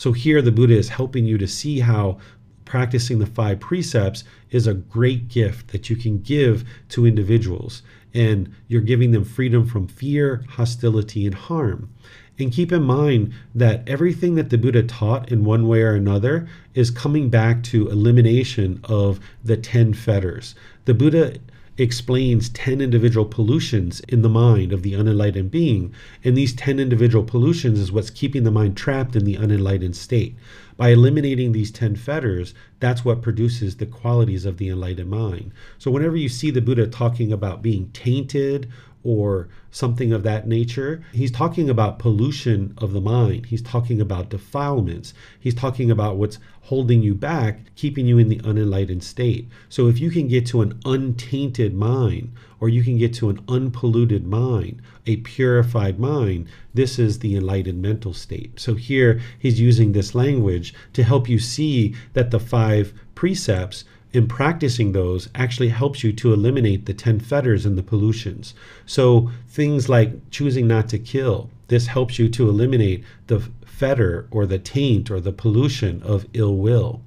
So 0.00 0.12
here 0.12 0.40
the 0.40 0.50
Buddha 0.50 0.78
is 0.78 0.88
helping 0.88 1.26
you 1.26 1.36
to 1.36 1.46
see 1.46 1.80
how 1.80 2.16
practicing 2.64 3.18
the 3.18 3.26
five 3.26 3.60
precepts 3.60 4.24
is 4.50 4.66
a 4.66 4.72
great 4.72 5.28
gift 5.28 5.72
that 5.72 5.90
you 5.90 5.96
can 5.96 6.22
give 6.22 6.64
to 6.88 7.04
individuals. 7.04 7.82
And 8.14 8.50
you're 8.66 8.80
giving 8.80 9.10
them 9.10 9.24
freedom 9.24 9.66
from 9.66 9.88
fear, 9.88 10.42
hostility, 10.48 11.26
and 11.26 11.34
harm. 11.34 11.92
And 12.38 12.50
keep 12.50 12.72
in 12.72 12.82
mind 12.82 13.34
that 13.54 13.86
everything 13.86 14.36
that 14.36 14.48
the 14.48 14.56
Buddha 14.56 14.84
taught 14.84 15.30
in 15.30 15.44
one 15.44 15.68
way 15.68 15.82
or 15.82 15.92
another 15.92 16.48
is 16.72 16.90
coming 16.90 17.28
back 17.28 17.62
to 17.64 17.90
elimination 17.90 18.80
of 18.84 19.20
the 19.44 19.58
10 19.58 19.92
fetters. 19.92 20.54
The 20.86 20.94
Buddha 20.94 21.34
explains 21.80 22.48
10 22.50 22.80
individual 22.80 23.24
pollutions 23.24 24.00
in 24.00 24.22
the 24.22 24.28
mind 24.28 24.72
of 24.72 24.82
the 24.82 24.94
unenlightened 24.94 25.50
being. 25.50 25.94
And 26.22 26.36
these 26.36 26.54
10 26.54 26.78
individual 26.78 27.24
pollutions 27.24 27.78
is 27.78 27.90
what's 27.90 28.10
keeping 28.10 28.44
the 28.44 28.50
mind 28.50 28.76
trapped 28.76 29.16
in 29.16 29.24
the 29.24 29.36
unenlightened 29.36 29.96
state. 29.96 30.36
By 30.76 30.90
eliminating 30.90 31.52
these 31.52 31.70
10 31.70 31.96
fetters, 31.96 32.54
that's 32.80 33.04
what 33.04 33.22
produces 33.22 33.76
the 33.76 33.86
qualities 33.86 34.44
of 34.44 34.56
the 34.56 34.68
enlightened 34.68 35.10
mind. 35.10 35.52
So, 35.78 35.90
whenever 35.90 36.16
you 36.16 36.28
see 36.28 36.50
the 36.50 36.62
Buddha 36.62 36.86
talking 36.86 37.32
about 37.32 37.62
being 37.62 37.90
tainted 37.92 38.68
or 39.02 39.48
something 39.70 40.12
of 40.12 40.22
that 40.24 40.46
nature. 40.46 41.02
He's 41.12 41.30
talking 41.30 41.70
about 41.70 41.98
pollution 41.98 42.74
of 42.78 42.92
the 42.92 43.00
mind. 43.00 43.46
He's 43.46 43.62
talking 43.62 44.00
about 44.00 44.28
defilements. 44.28 45.14
He's 45.38 45.54
talking 45.54 45.90
about 45.90 46.16
what's 46.16 46.38
holding 46.62 47.02
you 47.02 47.14
back, 47.14 47.60
keeping 47.76 48.06
you 48.06 48.18
in 48.18 48.28
the 48.28 48.40
unenlightened 48.44 49.02
state. 49.02 49.48
So 49.68 49.88
if 49.88 49.98
you 49.98 50.10
can 50.10 50.28
get 50.28 50.46
to 50.46 50.60
an 50.60 50.78
untainted 50.84 51.74
mind, 51.74 52.32
or 52.60 52.68
you 52.68 52.84
can 52.84 52.98
get 52.98 53.14
to 53.14 53.30
an 53.30 53.40
unpolluted 53.48 54.26
mind, 54.26 54.82
a 55.06 55.16
purified 55.16 55.98
mind, 55.98 56.46
this 56.74 56.98
is 56.98 57.18
the 57.18 57.34
enlightened 57.36 57.80
mental 57.80 58.12
state. 58.12 58.60
So 58.60 58.74
here 58.74 59.20
he's 59.38 59.58
using 59.58 59.92
this 59.92 60.14
language 60.14 60.74
to 60.92 61.02
help 61.02 61.28
you 61.28 61.38
see 61.38 61.94
that 62.12 62.30
the 62.30 62.40
five 62.40 62.92
precepts 63.14 63.84
in 64.12 64.26
practicing 64.26 64.92
those 64.92 65.28
actually 65.34 65.68
helps 65.68 66.02
you 66.02 66.12
to 66.12 66.32
eliminate 66.32 66.86
the 66.86 66.94
10 66.94 67.20
fetters 67.20 67.64
and 67.64 67.78
the 67.78 67.82
pollutions. 67.82 68.54
So 68.86 69.30
things 69.48 69.88
like 69.88 70.30
choosing 70.30 70.66
not 70.66 70.88
to 70.88 70.98
kill, 70.98 71.50
this 71.68 71.86
helps 71.86 72.18
you 72.18 72.28
to 72.30 72.48
eliminate 72.48 73.04
the 73.28 73.40
fetter 73.64 74.26
or 74.30 74.46
the 74.46 74.58
taint 74.58 75.10
or 75.10 75.20
the 75.20 75.32
pollution 75.32 76.02
of 76.02 76.26
ill 76.32 76.56
will. 76.56 77.00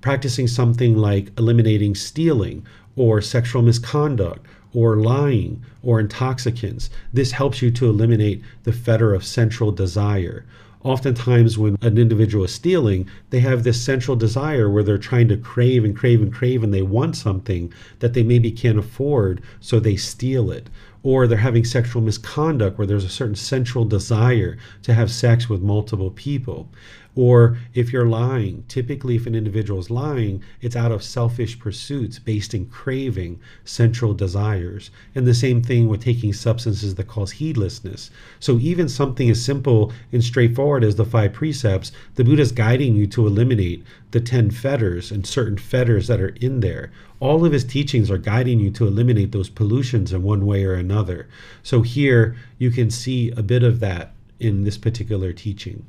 Practicing 0.00 0.46
something 0.46 0.96
like 0.96 1.36
eliminating 1.36 1.94
stealing 1.94 2.64
or 2.94 3.20
sexual 3.20 3.62
misconduct 3.62 4.46
or 4.72 4.96
lying 4.96 5.64
or 5.82 5.98
intoxicants, 5.98 6.90
this 7.12 7.32
helps 7.32 7.60
you 7.60 7.70
to 7.72 7.88
eliminate 7.88 8.42
the 8.62 8.72
fetter 8.72 9.14
of 9.14 9.24
sensual 9.24 9.72
desire 9.72 10.44
oftentimes 10.86 11.58
when 11.58 11.76
an 11.82 11.98
individual 11.98 12.44
is 12.44 12.54
stealing, 12.54 13.08
they 13.30 13.40
have 13.40 13.64
this 13.64 13.82
sensual 13.82 14.14
desire 14.14 14.70
where 14.70 14.84
they're 14.84 14.98
trying 14.98 15.26
to 15.26 15.36
crave 15.36 15.84
and 15.84 15.96
crave 15.96 16.22
and 16.22 16.32
crave 16.32 16.62
and 16.62 16.72
they 16.72 16.82
want 16.82 17.16
something 17.16 17.72
that 17.98 18.14
they 18.14 18.22
maybe 18.22 18.52
can't 18.52 18.78
afford, 18.78 19.42
so 19.60 19.80
they 19.80 19.96
steal 19.96 20.48
it. 20.48 20.70
Or 21.02 21.26
they're 21.26 21.38
having 21.38 21.64
sexual 21.64 22.02
misconduct 22.02 22.78
where 22.78 22.86
there's 22.86 23.04
a 23.04 23.08
certain 23.08 23.34
sensual 23.34 23.84
desire 23.84 24.58
to 24.82 24.94
have 24.94 25.10
sex 25.10 25.48
with 25.48 25.60
multiple 25.60 26.12
people. 26.12 26.68
Or 27.16 27.56
if 27.72 27.94
you're 27.94 28.04
lying, 28.04 28.64
typically 28.68 29.16
if 29.16 29.26
an 29.26 29.34
individual 29.34 29.80
is 29.80 29.88
lying, 29.88 30.42
it's 30.60 30.76
out 30.76 30.92
of 30.92 31.02
selfish 31.02 31.58
pursuits 31.58 32.18
based 32.18 32.52
in 32.52 32.66
craving, 32.66 33.40
sensual 33.64 34.12
desires. 34.12 34.90
And 35.14 35.26
the 35.26 35.32
same 35.32 35.62
thing 35.62 35.88
with 35.88 36.02
taking 36.02 36.34
substances 36.34 36.94
that 36.94 37.08
cause 37.08 37.32
heedlessness. 37.32 38.10
So 38.38 38.58
even 38.58 38.86
something 38.90 39.30
as 39.30 39.42
simple 39.42 39.94
and 40.12 40.22
straightforward 40.22 40.84
as 40.84 40.96
the 40.96 41.06
five 41.06 41.32
precepts, 41.32 41.90
the 42.16 42.24
Buddha 42.24 42.42
is 42.42 42.52
guiding 42.52 42.94
you 42.94 43.06
to 43.06 43.26
eliminate 43.26 43.82
the 44.10 44.20
10 44.20 44.50
fetters 44.50 45.10
and 45.10 45.26
certain 45.26 45.56
fetters 45.56 46.08
that 46.08 46.20
are 46.20 46.36
in 46.42 46.60
there. 46.60 46.92
All 47.18 47.46
of 47.46 47.52
his 47.52 47.64
teachings 47.64 48.10
are 48.10 48.18
guiding 48.18 48.60
you 48.60 48.70
to 48.72 48.86
eliminate 48.86 49.32
those 49.32 49.48
pollutions 49.48 50.12
in 50.12 50.22
one 50.22 50.44
way 50.44 50.64
or 50.64 50.74
another. 50.74 51.28
So 51.62 51.80
here 51.80 52.36
you 52.58 52.70
can 52.70 52.90
see 52.90 53.30
a 53.30 53.42
bit 53.42 53.62
of 53.62 53.80
that 53.80 54.12
in 54.38 54.64
this 54.64 54.76
particular 54.76 55.32
teaching. 55.32 55.86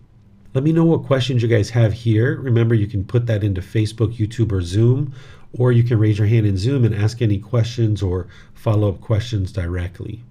Let 0.58 0.63
me 0.63 0.72
know 0.72 0.86
what 0.86 1.04
questions 1.04 1.43
you 1.43 1.48
guys 1.48 1.70
have 1.70 1.93
here. 1.93 2.36
Remember, 2.41 2.74
you 2.74 2.88
can 2.88 3.04
put 3.04 3.28
that 3.28 3.43
into 3.43 3.62
Facebook, 3.62 4.17
YouTube, 4.17 4.52
or 4.52 4.63
Zoom, 4.63 5.13
or 5.54 5.72
you 5.72 5.84
can 5.84 6.00
raise 6.00 6.17
your 6.17 6.26
hand 6.26 6.48
in 6.48 6.58
Zoom 6.58 6.84
and 6.84 6.96
ask 6.96 7.22
any 7.22 7.38
questions 7.38 8.02
or 8.02 8.26
follow 8.56 8.89
up 8.89 9.00
questions 9.00 9.52
directly. 9.52 10.24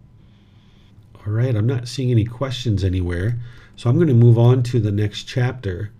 All 1.14 1.32
right, 1.32 1.54
I'm 1.54 1.68
not 1.68 1.86
seeing 1.86 2.10
any 2.10 2.24
questions 2.24 2.82
anywhere, 2.82 3.38
so 3.76 3.88
I'm 3.88 3.94
going 3.94 4.08
to 4.08 4.14
move 4.14 4.36
on 4.36 4.64
to 4.64 4.80
the 4.80 4.90
next 4.90 5.28
chapter, 5.28 5.92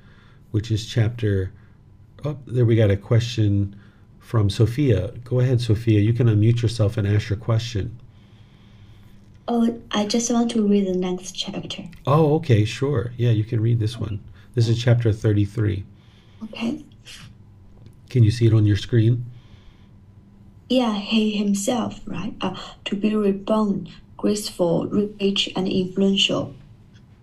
which 0.51 0.73
is 0.73 0.89
chapter. 0.89 1.53
Oh, 2.25 2.37
there 2.49 2.67
we 2.67 2.75
got 2.75 2.91
a 2.91 2.97
question 2.97 3.77
from 4.19 4.51
Sophia. 4.51 5.13
Go 5.23 5.39
ahead, 5.39 5.61
Sophia. 5.61 6.01
You 6.01 6.13
can 6.13 6.27
unmute 6.27 6.63
yourself 6.63 6.97
and 6.97 7.07
ask 7.07 7.29
your 7.29 7.39
question. 7.39 7.97
Oh, 9.49 9.81
I 9.93 10.07
just 10.07 10.31
want 10.33 10.51
to 10.53 10.67
read 10.67 10.89
the 10.89 10.97
next 10.97 11.33
chapter. 11.33 11.85
Oh, 12.07 12.35
okay, 12.37 12.65
sure. 12.65 13.13
Yeah, 13.17 13.31
you 13.31 13.45
can 13.45 13.61
read 13.61 13.79
this 13.79 13.99
one. 13.99 14.19
This 14.55 14.69
is 14.69 14.83
chapter 14.83 15.13
33. 15.13 15.85
Okay. 16.45 16.85
Can 18.11 18.25
you 18.25 18.31
see 18.31 18.47
it 18.47 18.53
on 18.53 18.67
your 18.67 18.77
screen? 18.77 19.27
Yeah, 20.69 20.95
he 20.99 21.37
himself, 21.37 22.01
right? 22.07 22.35
Uh, 22.41 22.57
to 22.87 22.97
be 22.97 23.15
reborn, 23.15 23.89
graceful, 24.17 24.89
rich, 24.89 25.49
and 25.55 25.69
influential. 25.69 26.55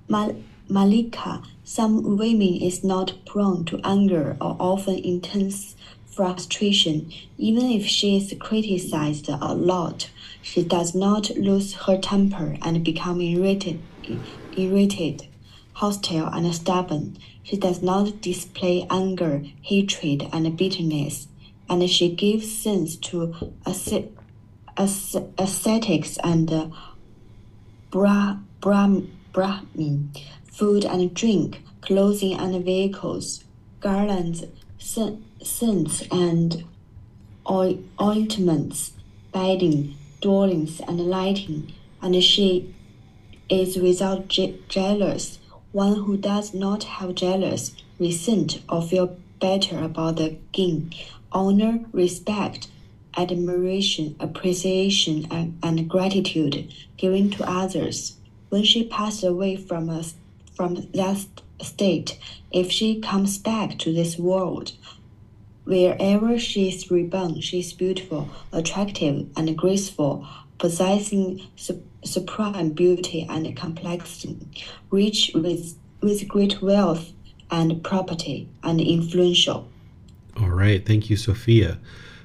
Mal- 0.08 0.42
Mallika, 0.70 1.46
some 1.66 2.16
women 2.18 2.56
is 2.62 2.86
not 2.86 3.14
prone 3.26 3.66
to 3.66 3.82
anger 3.84 4.38
or 4.40 4.56
often 4.60 4.96
intense 4.96 5.76
frustration, 6.06 7.12
even 7.38 7.70
if 7.70 7.86
she 7.86 8.16
is 8.16 8.34
criticized 8.40 9.28
a 9.28 9.54
lot 9.54 10.10
she 10.44 10.62
does 10.62 10.94
not 10.94 11.30
lose 11.38 11.74
her 11.74 11.98
temper 11.98 12.58
and 12.62 12.84
become 12.84 13.22
irritated, 13.22 13.82
irritated, 14.58 15.26
hostile, 15.72 16.28
and 16.28 16.54
stubborn. 16.54 17.18
She 17.44 17.56
does 17.56 17.82
not 17.82 18.20
display 18.22 18.86
anger, 18.90 19.44
hatred, 19.62 20.28
and 20.34 20.58
bitterness, 20.58 21.30
and 21.70 21.90
she 21.90 22.14
gives 22.14 22.62
sense 22.62 22.98
to 22.98 23.54
ascetics 24.76 26.18
and 26.24 26.52
uh, 26.52 26.68
bra, 27.90 28.38
bra, 28.60 28.88
brahmin, 29.32 30.12
mm, 30.14 30.22
food 30.44 30.84
and 30.84 31.14
drink, 31.14 31.64
clothing 31.80 32.34
and 32.34 32.66
vehicles, 32.66 33.46
garlands, 33.80 34.44
scents 34.78 36.04
and 36.12 36.66
ointments, 37.50 38.92
bedding, 39.32 39.96
dwellings 40.24 40.80
and 40.88 41.00
lighting, 41.02 41.72
and 42.02 42.24
she 42.24 42.74
is 43.50 43.76
without 43.78 44.30
je- 44.30 44.58
jealous, 44.70 45.38
one 45.74 45.96
who 45.96 46.16
does 46.16 46.54
not 46.54 46.86
have 46.86 47.14
jealous, 47.14 47.76
resent, 48.00 48.62
or 48.70 48.82
feel 48.82 49.18
better 49.42 49.78
about 49.84 50.16
the 50.16 50.38
gain, 50.54 50.94
honor, 51.34 51.82
respect, 51.92 52.70
admiration, 53.18 54.16
appreciation, 54.18 55.28
and, 55.30 55.60
and 55.62 55.90
gratitude 55.90 56.74
given 56.96 57.30
to 57.30 57.50
others. 57.50 58.16
When 58.48 58.64
she 58.64 58.88
passed 58.88 59.26
away 59.26 59.58
from 59.58 59.90
us 59.90 60.16
from 60.56 60.88
that 60.94 61.26
state, 61.62 62.18
if 62.52 62.72
she 62.72 63.02
comes 63.02 63.38
back 63.38 63.78
to 63.80 63.92
this 63.94 64.18
world, 64.18 64.72
Wherever 65.66 66.38
she 66.38 66.70
is 66.70 66.92
reborn, 66.92 67.40
she 67.42 67.60
is 67.60 67.74
beautiful, 67.74 68.30
attractive, 68.52 69.28
and 69.38 69.58
graceful, 69.58 70.28
possessing 70.58 71.42
su- 71.56 71.84
supreme 72.04 72.72
beauty 72.72 73.26
and 73.30 73.56
complexity, 73.56 74.38
rich 74.92 75.32
with, 75.34 75.78
with 76.02 76.28
great 76.28 76.62
wealth 76.62 77.14
and 77.50 77.84
property, 77.84 78.50
and 78.64 78.82
influential. 78.82 79.70
All 80.40 80.50
right. 80.50 80.86
Thank 80.86 81.10
you, 81.10 81.16
Sophia. 81.16 81.80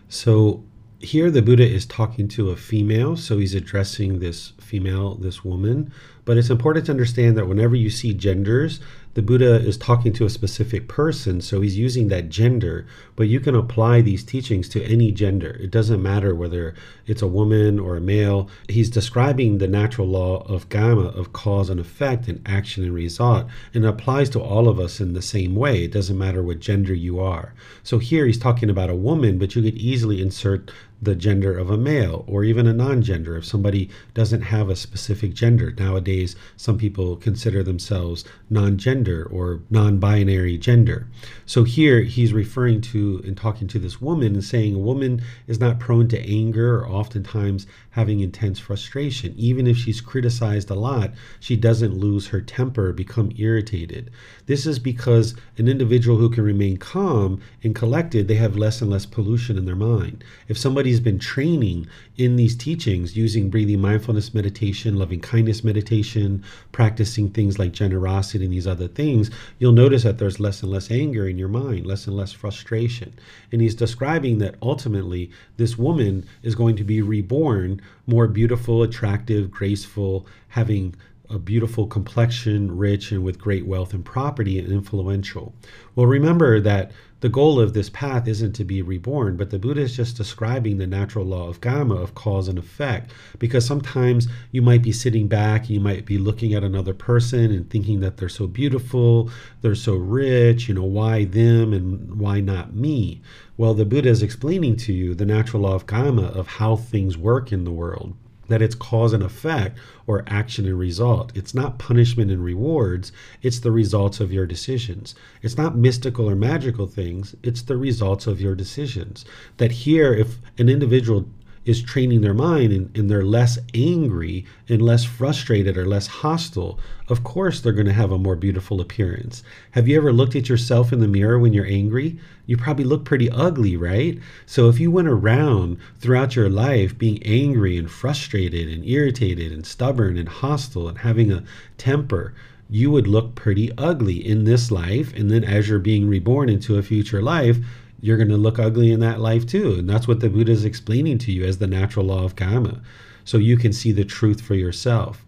So 0.09 0.65
here 1.01 1.31
the 1.31 1.43
Buddha 1.43 1.69
is 1.69 1.87
talking 1.87 2.27
to 2.29 2.51
a 2.51 2.57
female, 2.57 3.17
so 3.17 3.39
he's 3.39 3.55
addressing 3.55 4.19
this 4.19 4.53
female, 4.59 5.15
this 5.15 5.45
woman. 5.45 5.93
But 6.25 6.39
it's 6.39 6.51
important 6.51 6.87
to 6.87 6.93
understand 6.93 7.37
that 7.37 7.47
whenever 7.47 7.77
you 7.77 7.91
see 7.91 8.15
genders, 8.15 8.81
the 9.19 9.23
Buddha 9.23 9.57
is 9.57 9.77
talking 9.77 10.13
to 10.13 10.27
a 10.27 10.31
specific 10.31 10.87
person, 10.87 11.41
so 11.41 11.61
he's 11.61 11.77
using 11.77 12.07
that 12.07 12.29
gender, 12.29 12.87
but 13.17 13.27
you 13.27 13.41
can 13.41 13.57
apply 13.57 14.01
these 14.01 14.23
teachings 14.23 14.69
to 14.69 14.85
any 14.85 15.11
gender. 15.11 15.59
It 15.61 15.73
doesn't 15.73 16.01
matter 16.01 16.37
whether 16.37 16.73
it's 17.05 17.21
a 17.21 17.27
woman 17.27 17.81
or 17.81 17.97
a 17.97 18.01
male. 18.01 18.49
He's 18.69 18.89
describing 18.89 19.59
the 19.59 19.67
natural 19.67 20.07
law 20.07 20.47
of 20.47 20.69
karma, 20.69 21.07
of 21.07 21.33
cause 21.33 21.69
and 21.69 21.81
effect, 21.81 22.29
and 22.29 22.41
action 22.47 22.85
and 22.85 22.95
result, 22.95 23.49
and 23.75 23.85
it 23.85 23.89
applies 23.89 24.31
to 24.31 24.41
all 24.41 24.69
of 24.69 24.79
us 24.79 25.01
in 25.01 25.15
the 25.15 25.21
same 25.21 25.57
way. 25.57 25.83
It 25.83 25.91
doesn't 25.91 26.17
matter 26.17 26.41
what 26.41 26.61
gender 26.61 26.95
you 26.95 27.19
are. 27.19 27.55
So 27.83 27.99
here 27.99 28.25
he's 28.25 28.39
talking 28.39 28.71
about 28.71 28.89
a 28.89 28.95
woman, 28.95 29.37
but 29.37 29.57
you 29.57 29.63
could 29.63 29.75
easily 29.75 30.23
insert 30.23 30.71
the 31.01 31.15
gender 31.15 31.57
of 31.57 31.71
a 31.71 31.77
male 31.77 32.25
or 32.27 32.45
even 32.45 32.67
a 32.67 32.73
non 32.73 33.03
gender. 33.03 33.37
If 33.37 33.45
somebody 33.45 33.89
doesn't 34.15 34.43
have 34.43 34.69
a 34.69 34.77
specific 34.77 35.35
gender, 35.35 35.73
nowadays 35.79 36.35
some 36.57 36.79
people 36.79 37.17
consider 37.17 37.63
themselves 37.63 38.25
non 38.51 38.77
gender 38.79 39.25
or 39.25 39.61
non 39.71 39.99
binary 39.99 40.59
gender. 40.59 41.07
So 41.47 41.65
here 41.65 42.01
he's 42.03 42.33
referring 42.33 42.81
to 42.83 43.23
and 43.25 43.37
talking 43.37 43.69
to 43.69 43.79
this 43.79 44.01
woman 44.01 44.35
and 44.35 44.45
saying 44.45 44.75
a 44.75 44.79
woman 44.79 45.23
is 45.47 45.61
not 45.61 45.79
prone 45.79 46.09
to 46.09 46.21
anger 46.21 46.79
or 46.79 46.89
oftentimes 46.89 47.67
having 47.91 48.21
intense 48.21 48.59
frustration. 48.59 49.35
Even 49.37 49.67
if 49.67 49.77
she's 49.77 50.01
criticized 50.01 50.71
a 50.71 50.75
lot, 50.75 51.13
she 51.41 51.57
doesn't 51.57 51.97
lose 51.99 52.29
her 52.29 52.41
temper, 52.41 52.93
become 52.93 53.33
irritated. 53.37 54.11
This 54.47 54.67
is 54.67 54.79
because 54.79 55.35
an 55.57 55.69
individual 55.69 56.17
who 56.17 56.31
can 56.31 56.45
remain 56.45 56.77
calm 56.77 57.41
and 57.63 57.75
collected, 57.75 58.29
they 58.29 58.37
have 58.37 58.57
less 58.57 58.81
and 58.81 58.91
less 58.91 59.07
pollution 59.07 59.59
in 59.59 59.65
their 59.65 59.77
mind. 59.77 60.25
If 60.49 60.59
somebody's 60.89 61.01
been 61.01 61.19
training 61.19 61.87
in 62.17 62.37
these 62.37 62.57
teachings 62.57 63.15
using 63.15 63.51
breathing 63.51 63.79
mindfulness 63.79 64.33
meditation, 64.33 64.97
loving 64.97 65.21
kindness 65.21 65.63
meditation, 65.63 66.43
practicing 66.73 67.29
things 67.29 67.59
like 67.59 67.73
generosity 67.73 68.43
and 68.43 68.55
these 68.55 68.67
other 68.67 68.89
things, 68.89 69.31
you'll 69.59 69.73
notice 69.73 70.03
that 70.03 70.17
there's 70.17 70.41
less 70.41 70.63
and 70.63 70.73
less 70.73 70.91
anger 70.91 71.29
in 71.29 71.37
your 71.37 71.49
mind, 71.49 71.85
less 71.85 72.07
and 72.07 72.17
less 72.17 72.33
frustration. 72.33 73.13
And 73.53 73.61
he's 73.61 73.75
describing 73.75 74.39
that 74.39 74.55
ultimately 74.63 75.31
this 75.59 75.77
woman 75.77 76.25
is 76.43 76.55
going 76.55 76.77
to 76.77 76.85
be 76.85 77.03
reborn 77.03 77.83
more 78.07 78.27
beautiful, 78.27 78.83
attractive, 78.83 79.51
graceful, 79.51 80.27
having 80.49 80.95
a 81.29 81.39
beautiful 81.39 81.87
complexion, 81.87 82.75
rich, 82.75 83.13
and 83.13 83.23
with 83.23 83.39
great 83.39 83.67
wealth 83.67 83.93
and 83.93 84.07
property 84.07 84.59
and 84.59 84.73
influential. 84.73 85.53
Well, 85.95 86.07
remember 86.07 86.61
that 86.61 86.93
the 87.21 87.29
goal 87.29 87.59
of 87.59 87.75
this 87.75 87.91
path 87.91 88.29
isn't 88.29 88.53
to 88.53 88.65
be 88.65 88.81
reborn, 88.81 89.37
but 89.37 89.51
the 89.51 89.59
Buddha 89.59 89.81
is 89.81 89.97
just 89.97 90.17
describing 90.17 90.79
the 90.79 90.87
natural 90.87 91.25
law 91.25 91.49
of 91.49 91.61
karma, 91.61 91.97
of 91.97 92.15
cause 92.15 92.47
and 92.47 92.59
effect. 92.59 93.11
Because 93.39 93.67
sometimes 93.67 94.29
you 94.53 94.63
might 94.63 94.83
be 94.83 94.93
sitting 94.93 95.27
back, 95.27 95.69
you 95.69 95.81
might 95.81 96.05
be 96.05 96.17
looking 96.17 96.55
at 96.55 96.63
another 96.63 96.95
person 96.95 97.51
and 97.51 97.69
thinking 97.69 98.01
that 98.01 98.19
they're 98.19 98.29
so 98.29 98.47
beautiful, 98.47 99.31
they're 99.63 99.75
so 99.75 99.97
rich, 99.97 100.69
you 100.69 100.75
know, 100.75 100.85
why 100.85 101.25
them 101.25 101.73
and 101.73 102.21
why 102.21 102.41
not 102.41 102.75
me? 102.75 103.21
Well, 103.57 103.75
the 103.75 103.85
Buddha 103.85 104.09
is 104.09 104.23
explaining 104.23 104.77
to 104.77 104.93
you 104.93 105.15
the 105.15 105.27
natural 105.27 105.63
law 105.63 105.75
of 105.75 105.87
karma, 105.87 106.27
of 106.27 106.47
how 106.47 106.77
things 106.77 107.19
work 107.19 107.51
in 107.51 107.65
the 107.65 107.73
world 107.73 108.15
that 108.49 108.63
it's 108.63 108.75
cause 108.75 109.13
and 109.13 109.23
effect 109.23 109.79
or 110.07 110.25
action 110.27 110.67
and 110.67 110.79
result. 110.79 111.31
It's 111.35 111.55
not 111.55 111.79
punishment 111.79 112.31
and 112.31 112.43
rewards, 112.43 113.13
it's 113.43 113.61
the 113.61 113.71
results 113.71 114.21
of 114.21 114.33
your 114.33 114.47
decisions. 114.47 115.15
It's 115.43 115.57
not 115.57 115.77
mystical 115.77 116.29
or 116.29 116.35
magical 116.35 116.87
things, 116.87 117.35
it's 117.43 117.63
the 117.63 117.77
results 117.77 118.27
of 118.27 118.41
your 118.41 118.55
decisions. 118.55 119.25
That 119.59 119.71
here, 119.71 120.13
if 120.13 120.39
an 120.59 120.69
individual 120.69 121.29
is 121.65 121.83
training 121.83 122.21
their 122.21 122.35
mind 122.35 122.73
and, 122.73 122.97
and 122.97 123.11
they're 123.11 123.25
less 123.25 123.59
angry 123.75 124.45
and 124.69 124.81
less 124.81 125.05
frustrated 125.05 125.77
or 125.77 125.85
less 125.85 126.07
hostile, 126.07 126.79
of 127.09 127.25
course 127.25 127.61
they're 127.61 127.73
going 127.73 127.87
to 127.87 127.93
have 127.93 128.13
a 128.13 128.19
more 128.19 128.37
beautiful 128.37 128.81
appearance. 128.81 129.43
Have 129.73 129.89
you 129.89 129.97
ever 129.97 130.13
looked 130.13 130.37
at 130.37 130.49
yourself 130.49 130.93
in 130.93 131.01
the 131.01 131.09
mirror 131.09 131.39
when 131.39 131.53
you're 131.53 131.67
angry? 131.67 132.19
You 132.47 132.57
probably 132.57 132.85
look 132.85 133.05
pretty 133.05 133.31
ugly, 133.31 133.77
right? 133.77 134.19
So 134.47 134.69
if 134.69 134.81
you 134.81 134.91
went 134.91 135.09
around 135.09 135.79
throughout 135.99 136.37
your 136.37 136.49
life 136.49 136.97
being 136.97 137.23
angry 137.23 137.77
and 137.77 137.91
frustrated 137.91 138.69
and 138.69 138.85
irritated 138.87 139.53
and 139.53 139.67
stubborn 139.67 140.17
and 140.17 140.29
hostile 140.29 140.89
and 140.89 140.99
having 140.99 141.31
a 141.31 141.45
temper, 141.77 142.35
you 142.71 142.91
would 142.91 143.07
look 143.07 143.35
pretty 143.35 143.73
ugly 143.79 144.27
in 144.27 144.45
this 144.45 144.71
life. 144.71 145.15
And 145.15 145.31
then 145.31 145.45
as 145.45 145.69
you're 145.69 145.79
being 145.79 146.09
reborn 146.09 146.49
into 146.49 146.77
a 146.77 146.83
future 146.83 147.23
life, 147.23 147.59
you're 148.01 148.17
going 148.17 148.29
to 148.29 148.37
look 148.37 148.59
ugly 148.59 148.93
in 148.93 149.01
that 149.01 149.21
life 149.21 149.47
too. 149.47 149.75
And 149.75 149.89
that's 149.89 150.07
what 150.09 150.21
the 150.21 150.29
Buddha 150.29 150.53
is 150.53 150.65
explaining 150.65 151.19
to 151.19 151.33
you 151.33 151.45
as 151.45 151.59
the 151.59 151.67
natural 151.67 152.07
law 152.07 152.25
of 152.25 152.37
karma. 152.37 152.81
So 153.25 153.39
you 153.39 153.57
can 153.57 153.73
see 153.73 153.93
the 153.93 154.05
truth 154.05 154.41
for 154.41 154.55
yourself. 154.55 155.25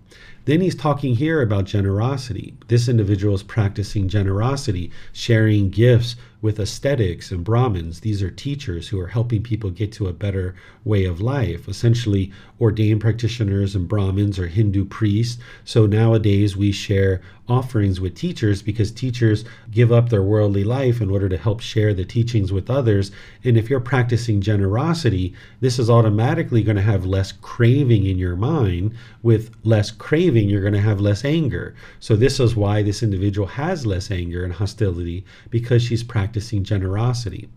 Then 0.47 0.63
he's 0.63 0.75
talking 0.75 1.17
here 1.17 1.43
about 1.43 1.67
generosity. 1.67 2.55
This 2.69 2.89
individual 2.89 3.35
is 3.35 3.43
practicing 3.43 4.09
generosity, 4.09 4.91
sharing 5.13 5.69
gifts 5.69 6.17
with 6.41 6.59
ascetics 6.59 7.31
and 7.31 7.45
Brahmins. 7.45 8.01
These 8.01 8.23
are 8.23 8.31
teachers 8.31 8.89
who 8.89 8.99
are 8.99 9.09
helping 9.09 9.43
people 9.43 9.71
get 9.71 9.93
to 9.93 10.09
a 10.09 10.15
better 10.15 10.55
way 10.83 11.05
of 11.05 11.21
life, 11.21 11.69
essentially 11.69 12.33
ordained 12.61 13.01
practitioners 13.01 13.75
and 13.75 13.89
Brahmins 13.89 14.39
or 14.39 14.47
Hindu 14.47 14.85
priests. 14.85 15.41
So 15.65 15.87
nowadays 15.87 16.57
we 16.57 16.73
share 16.73 17.23
offerings 17.49 18.01
with 18.01 18.15
teachers 18.15 18.63
because 18.63 18.93
teachers 18.93 19.45
give 19.71 19.91
up 19.91 20.09
their 20.09 20.23
worldly 20.23 20.63
life 20.63 21.01
in 21.01 21.11
order 21.11 21.29
to 21.29 21.37
help 21.37 21.61
share 21.61 21.95
the 21.95 22.05
teachings 22.05 22.53
with 22.53 22.71
others. 22.71 23.11
And 23.43 23.57
if 23.57 23.71
you're 23.71 23.81
practicing 23.81 24.41
generosity, 24.41 25.35
this 25.61 25.79
is 25.79 25.91
automatically 25.91 26.63
going 26.63 26.77
to 26.77 26.83
have 26.83 27.07
less 27.07 27.33
craving 27.33 28.05
in 28.05 28.19
your 28.19 28.37
mind. 28.37 28.93
With 29.23 29.51
less 29.65 29.91
craving, 29.91 30.49
you're 30.49 30.61
going 30.61 30.75
to 30.75 30.81
have 30.81 31.01
less 31.01 31.25
anger. 31.25 31.75
So 31.99 32.15
this 32.15 32.39
is 32.39 32.55
why 32.55 32.83
this 32.83 33.03
individual 33.03 33.49
has 33.49 33.87
less 33.87 34.11
anger 34.11 34.45
and 34.45 34.53
hostility 34.53 35.25
because 35.49 35.83
she's 35.83 36.05
practicing 36.05 36.63
generosity. 36.63 37.49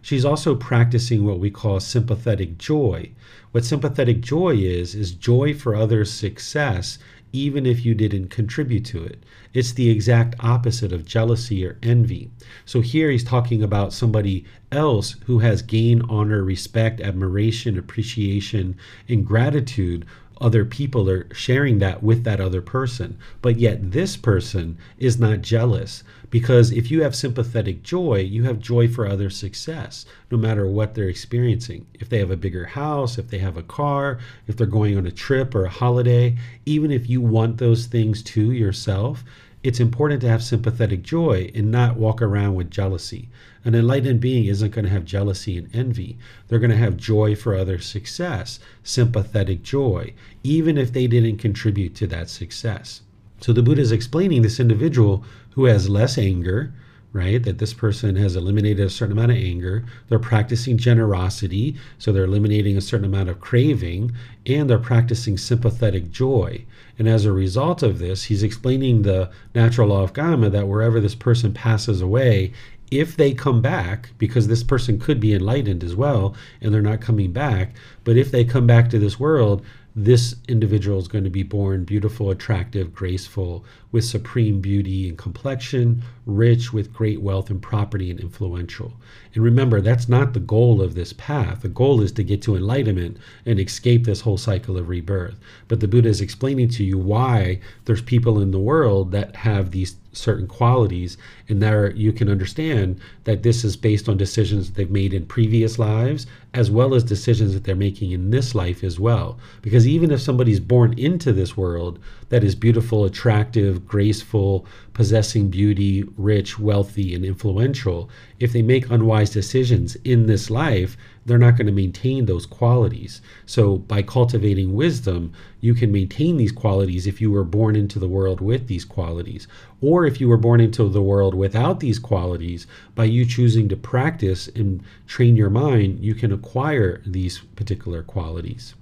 She's 0.00 0.24
also 0.24 0.56
practicing 0.56 1.24
what 1.24 1.38
we 1.38 1.50
call 1.50 1.78
sympathetic 1.78 2.58
joy. 2.58 3.12
What 3.52 3.66
sympathetic 3.66 4.22
joy 4.22 4.56
is, 4.56 4.94
is 4.94 5.12
joy 5.12 5.52
for 5.52 5.74
others' 5.74 6.10
success, 6.10 6.98
even 7.34 7.66
if 7.66 7.84
you 7.84 7.94
didn't 7.94 8.28
contribute 8.28 8.84
to 8.86 9.04
it. 9.04 9.22
It's 9.52 9.72
the 9.72 9.90
exact 9.90 10.34
opposite 10.40 10.90
of 10.90 11.04
jealousy 11.04 11.64
or 11.66 11.78
envy. 11.82 12.30
So 12.64 12.80
here 12.80 13.10
he's 13.10 13.24
talking 13.24 13.62
about 13.62 13.92
somebody 13.92 14.46
else 14.70 15.16
who 15.26 15.40
has 15.40 15.60
gain, 15.60 16.00
honor, 16.08 16.42
respect, 16.42 17.00
admiration, 17.00 17.78
appreciation, 17.78 18.76
and 19.06 19.26
gratitude 19.26 20.06
other 20.40 20.64
people 20.64 21.08
are 21.08 21.32
sharing 21.34 21.78
that 21.78 22.02
with 22.02 22.24
that 22.24 22.40
other 22.40 22.62
person. 22.62 23.18
But 23.40 23.58
yet, 23.58 23.92
this 23.92 24.16
person 24.16 24.78
is 24.98 25.18
not 25.18 25.42
jealous 25.42 26.02
because 26.30 26.72
if 26.72 26.90
you 26.90 27.02
have 27.02 27.14
sympathetic 27.14 27.82
joy, 27.82 28.20
you 28.20 28.44
have 28.44 28.58
joy 28.58 28.88
for 28.88 29.06
other 29.06 29.28
success, 29.28 30.06
no 30.30 30.38
matter 30.38 30.66
what 30.66 30.94
they're 30.94 31.08
experiencing. 31.08 31.86
If 31.94 32.08
they 32.08 32.18
have 32.20 32.30
a 32.30 32.36
bigger 32.36 32.64
house, 32.64 33.18
if 33.18 33.28
they 33.28 33.38
have 33.38 33.58
a 33.58 33.62
car, 33.62 34.18
if 34.46 34.56
they're 34.56 34.66
going 34.66 34.96
on 34.96 35.06
a 35.06 35.10
trip 35.10 35.54
or 35.54 35.66
a 35.66 35.70
holiday, 35.70 36.36
even 36.64 36.90
if 36.90 37.08
you 37.08 37.20
want 37.20 37.58
those 37.58 37.84
things 37.84 38.22
to 38.22 38.50
yourself, 38.50 39.22
it's 39.62 39.80
important 39.80 40.20
to 40.20 40.28
have 40.28 40.42
sympathetic 40.42 41.02
joy 41.02 41.50
and 41.54 41.70
not 41.70 41.96
walk 41.96 42.20
around 42.20 42.54
with 42.54 42.70
jealousy. 42.70 43.28
An 43.64 43.74
enlightened 43.74 44.20
being 44.20 44.46
isn't 44.46 44.70
going 44.70 44.84
to 44.84 44.90
have 44.90 45.04
jealousy 45.04 45.56
and 45.56 45.74
envy. 45.74 46.18
They're 46.48 46.58
going 46.58 46.70
to 46.72 46.76
have 46.76 46.96
joy 46.96 47.36
for 47.36 47.54
other 47.54 47.78
success, 47.78 48.58
sympathetic 48.82 49.62
joy, 49.62 50.14
even 50.42 50.76
if 50.76 50.92
they 50.92 51.06
didn't 51.06 51.36
contribute 51.36 51.94
to 51.96 52.08
that 52.08 52.28
success. 52.28 53.02
So 53.40 53.52
the 53.52 53.62
Buddha 53.62 53.82
is 53.82 53.92
explaining 53.92 54.42
this 54.42 54.58
individual 54.58 55.24
who 55.50 55.66
has 55.66 55.88
less 55.88 56.18
anger, 56.18 56.72
right? 57.12 57.42
That 57.42 57.58
this 57.58 57.74
person 57.74 58.16
has 58.16 58.36
eliminated 58.36 58.86
a 58.86 58.90
certain 58.90 59.16
amount 59.16 59.32
of 59.32 59.38
anger. 59.38 59.84
They're 60.08 60.18
practicing 60.18 60.78
generosity, 60.78 61.76
so 61.98 62.12
they're 62.12 62.24
eliminating 62.24 62.76
a 62.76 62.80
certain 62.80 63.06
amount 63.06 63.28
of 63.28 63.40
craving, 63.40 64.12
and 64.46 64.68
they're 64.68 64.78
practicing 64.78 65.36
sympathetic 65.36 66.10
joy. 66.10 66.64
And 66.98 67.08
as 67.08 67.24
a 67.24 67.32
result 67.32 67.82
of 67.82 67.98
this, 67.98 68.24
he's 68.24 68.42
explaining 68.42 69.02
the 69.02 69.30
natural 69.54 69.88
law 69.88 70.02
of 70.02 70.12
karma 70.12 70.50
that 70.50 70.68
wherever 70.68 71.00
this 71.00 71.14
person 71.14 71.52
passes 71.52 72.00
away, 72.00 72.52
if 72.90 73.16
they 73.16 73.32
come 73.32 73.62
back, 73.62 74.10
because 74.18 74.48
this 74.48 74.62
person 74.62 74.98
could 74.98 75.18
be 75.18 75.32
enlightened 75.32 75.82
as 75.82 75.96
well, 75.96 76.34
and 76.60 76.72
they're 76.72 76.82
not 76.82 77.00
coming 77.00 77.32
back, 77.32 77.74
but 78.04 78.18
if 78.18 78.30
they 78.30 78.44
come 78.44 78.66
back 78.66 78.90
to 78.90 78.98
this 78.98 79.18
world, 79.18 79.64
this 79.94 80.36
individual 80.48 80.98
is 80.98 81.08
going 81.08 81.24
to 81.24 81.30
be 81.30 81.42
born 81.42 81.84
beautiful, 81.84 82.30
attractive, 82.30 82.94
graceful, 82.94 83.64
with 83.90 84.04
supreme 84.04 84.60
beauty 84.60 85.08
and 85.08 85.18
complexion, 85.18 86.02
rich 86.24 86.72
with 86.72 86.94
great 86.94 87.20
wealth 87.20 87.50
and 87.50 87.60
property, 87.60 88.10
and 88.10 88.18
influential. 88.18 88.94
And 89.34 89.44
remember, 89.44 89.80
that's 89.80 90.08
not 90.08 90.32
the 90.32 90.40
goal 90.40 90.80
of 90.80 90.94
this 90.94 91.12
path. 91.12 91.60
The 91.60 91.68
goal 91.68 92.00
is 92.00 92.12
to 92.12 92.24
get 92.24 92.40
to 92.42 92.56
enlightenment 92.56 93.18
and 93.44 93.60
escape 93.60 94.04
this 94.04 94.22
whole 94.22 94.38
cycle 94.38 94.78
of 94.78 94.88
rebirth. 94.88 95.38
But 95.68 95.80
the 95.80 95.88
Buddha 95.88 96.08
is 96.08 96.22
explaining 96.22 96.70
to 96.70 96.84
you 96.84 96.96
why 96.96 97.60
there's 97.84 98.02
people 98.02 98.40
in 98.40 98.50
the 98.50 98.58
world 98.58 99.12
that 99.12 99.36
have 99.36 99.70
these 99.72 99.96
certain 100.12 100.46
qualities 100.46 101.16
and 101.48 101.62
there 101.62 101.90
you 101.92 102.12
can 102.12 102.28
understand 102.28 103.00
that 103.24 103.42
this 103.42 103.64
is 103.64 103.76
based 103.76 104.08
on 104.08 104.16
decisions 104.16 104.68
that 104.68 104.74
they've 104.74 104.90
made 104.90 105.14
in 105.14 105.24
previous 105.26 105.78
lives 105.78 106.26
as 106.54 106.70
well 106.70 106.94
as 106.94 107.02
decisions 107.02 107.54
that 107.54 107.64
they're 107.64 107.74
making 107.74 108.12
in 108.12 108.30
this 108.30 108.54
life 108.54 108.84
as 108.84 109.00
well. 109.00 109.38
Because 109.62 109.86
even 109.86 110.10
if 110.10 110.20
somebody's 110.20 110.60
born 110.60 110.92
into 110.98 111.32
this 111.32 111.56
world 111.56 111.98
that 112.28 112.44
is 112.44 112.54
beautiful, 112.54 113.04
attractive, 113.04 113.86
graceful, 113.86 114.66
possessing 114.92 115.48
beauty, 115.48 116.04
rich, 116.16 116.58
wealthy, 116.58 117.14
and 117.14 117.24
influential, 117.24 118.10
if 118.38 118.52
they 118.52 118.62
make 118.62 118.90
unwise 118.90 119.30
decisions 119.30 119.96
in 120.04 120.26
this 120.26 120.50
life, 120.50 120.96
they're 121.24 121.38
not 121.38 121.56
going 121.56 121.66
to 121.66 121.72
maintain 121.72 122.26
those 122.26 122.46
qualities. 122.46 123.20
So, 123.46 123.76
by 123.76 124.02
cultivating 124.02 124.74
wisdom, 124.74 125.32
you 125.60 125.74
can 125.74 125.92
maintain 125.92 126.36
these 126.36 126.52
qualities 126.52 127.06
if 127.06 127.20
you 127.20 127.30
were 127.30 127.44
born 127.44 127.76
into 127.76 127.98
the 127.98 128.08
world 128.08 128.40
with 128.40 128.66
these 128.66 128.84
qualities. 128.84 129.46
Or 129.80 130.04
if 130.04 130.20
you 130.20 130.28
were 130.28 130.36
born 130.36 130.60
into 130.60 130.88
the 130.88 131.02
world 131.02 131.34
without 131.34 131.80
these 131.80 131.98
qualities, 131.98 132.66
by 132.94 133.04
you 133.04 133.24
choosing 133.24 133.68
to 133.68 133.76
practice 133.76 134.48
and 134.48 134.82
train 135.06 135.36
your 135.36 135.50
mind, 135.50 136.00
you 136.00 136.14
can 136.14 136.32
acquire 136.32 137.00
these 137.06 137.40
particular 137.56 138.02
qualities. 138.02 138.74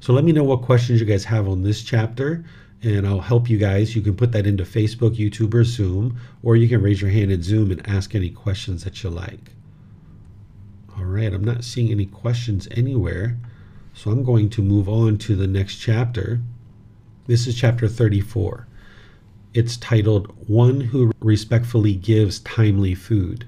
So, 0.00 0.12
let 0.12 0.24
me 0.24 0.32
know 0.32 0.44
what 0.44 0.62
questions 0.62 1.00
you 1.00 1.06
guys 1.06 1.24
have 1.24 1.48
on 1.48 1.62
this 1.62 1.82
chapter 1.82 2.44
and 2.84 3.06
I'll 3.06 3.20
help 3.20 3.48
you 3.48 3.58
guys. 3.58 3.94
You 3.94 4.02
can 4.02 4.16
put 4.16 4.32
that 4.32 4.46
into 4.46 4.64
Facebook, 4.64 5.14
YouTube, 5.16 5.54
or 5.54 5.62
Zoom, 5.62 6.18
or 6.42 6.56
you 6.56 6.68
can 6.68 6.82
raise 6.82 7.00
your 7.00 7.10
hand 7.10 7.30
in 7.30 7.42
Zoom 7.42 7.70
and 7.70 7.88
ask 7.88 8.14
any 8.14 8.30
questions 8.30 8.82
that 8.84 9.02
you 9.02 9.10
like. 9.10 9.52
All 11.02 11.08
right, 11.08 11.34
I'm 11.34 11.42
not 11.42 11.64
seeing 11.64 11.90
any 11.90 12.06
questions 12.06 12.68
anywhere, 12.70 13.36
so 13.92 14.12
I'm 14.12 14.22
going 14.22 14.48
to 14.50 14.62
move 14.62 14.88
on 14.88 15.18
to 15.18 15.34
the 15.34 15.48
next 15.48 15.78
chapter. 15.78 16.40
This 17.26 17.48
is 17.48 17.56
chapter 17.56 17.88
34. 17.88 18.68
It's 19.52 19.76
titled 19.76 20.32
One 20.48 20.80
Who 20.80 21.10
Respectfully 21.18 21.96
Gives 21.96 22.38
Timely 22.38 22.94
Food. 22.94 23.46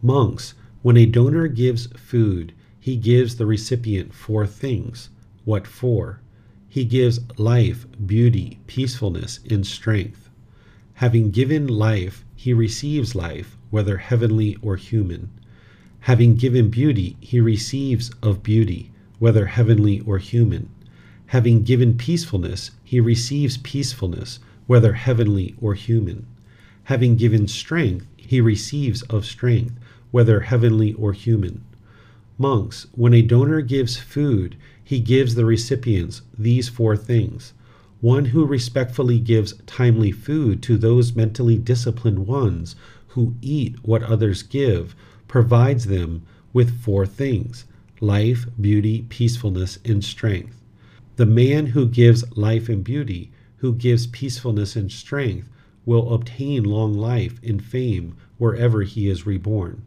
Monks, 0.00 0.54
when 0.82 0.96
a 0.96 1.06
donor 1.06 1.48
gives 1.48 1.86
food, 1.96 2.52
he 2.78 2.94
gives 2.94 3.34
the 3.34 3.46
recipient 3.46 4.14
four 4.14 4.46
things. 4.46 5.08
What 5.44 5.66
for? 5.66 6.20
He 6.68 6.84
gives 6.84 7.18
life, 7.36 7.84
beauty, 8.06 8.60
peacefulness, 8.68 9.40
and 9.50 9.66
strength. 9.66 10.30
Having 10.94 11.32
given 11.32 11.66
life, 11.66 12.24
he 12.36 12.52
receives 12.52 13.16
life, 13.16 13.58
whether 13.70 13.96
heavenly 13.96 14.56
or 14.62 14.76
human. 14.76 15.30
Having 16.06 16.36
given 16.36 16.68
beauty, 16.68 17.16
he 17.18 17.40
receives 17.40 18.12
of 18.22 18.44
beauty, 18.44 18.92
whether 19.18 19.46
heavenly 19.46 19.98
or 20.06 20.18
human. 20.18 20.68
Having 21.34 21.64
given 21.64 21.98
peacefulness, 21.98 22.70
he 22.84 23.00
receives 23.00 23.56
peacefulness, 23.56 24.38
whether 24.68 24.92
heavenly 24.92 25.56
or 25.60 25.74
human. 25.74 26.24
Having 26.84 27.16
given 27.16 27.48
strength, 27.48 28.06
he 28.16 28.40
receives 28.40 29.02
of 29.10 29.26
strength, 29.26 29.74
whether 30.12 30.42
heavenly 30.42 30.92
or 30.92 31.12
human. 31.12 31.62
Monks, 32.38 32.86
when 32.92 33.12
a 33.12 33.20
donor 33.20 33.60
gives 33.60 33.96
food, 33.96 34.54
he 34.84 35.00
gives 35.00 35.34
the 35.34 35.44
recipients 35.44 36.22
these 36.38 36.68
four 36.68 36.96
things. 36.96 37.52
One 38.00 38.26
who 38.26 38.46
respectfully 38.46 39.18
gives 39.18 39.54
timely 39.66 40.12
food 40.12 40.62
to 40.62 40.76
those 40.76 41.16
mentally 41.16 41.58
disciplined 41.58 42.28
ones 42.28 42.76
who 43.08 43.34
eat 43.42 43.74
what 43.82 44.04
others 44.04 44.44
give 44.44 44.94
provides 45.36 45.84
them 45.84 46.26
with 46.54 46.80
four 46.80 47.04
things 47.04 47.66
life, 48.00 48.46
beauty, 48.58 49.04
peacefulness, 49.10 49.78
and 49.84 50.02
strength. 50.02 50.62
The 51.16 51.26
man 51.26 51.66
who 51.66 51.86
gives 51.86 52.24
life 52.38 52.70
and 52.70 52.82
beauty, 52.82 53.30
who 53.58 53.74
gives 53.74 54.06
peacefulness 54.06 54.76
and 54.76 54.90
strength, 54.90 55.50
will 55.84 56.14
obtain 56.14 56.64
long 56.64 56.94
life 56.94 57.38
and 57.42 57.62
fame 57.62 58.16
wherever 58.38 58.80
he 58.80 59.10
is 59.10 59.26
reborn. 59.26 59.82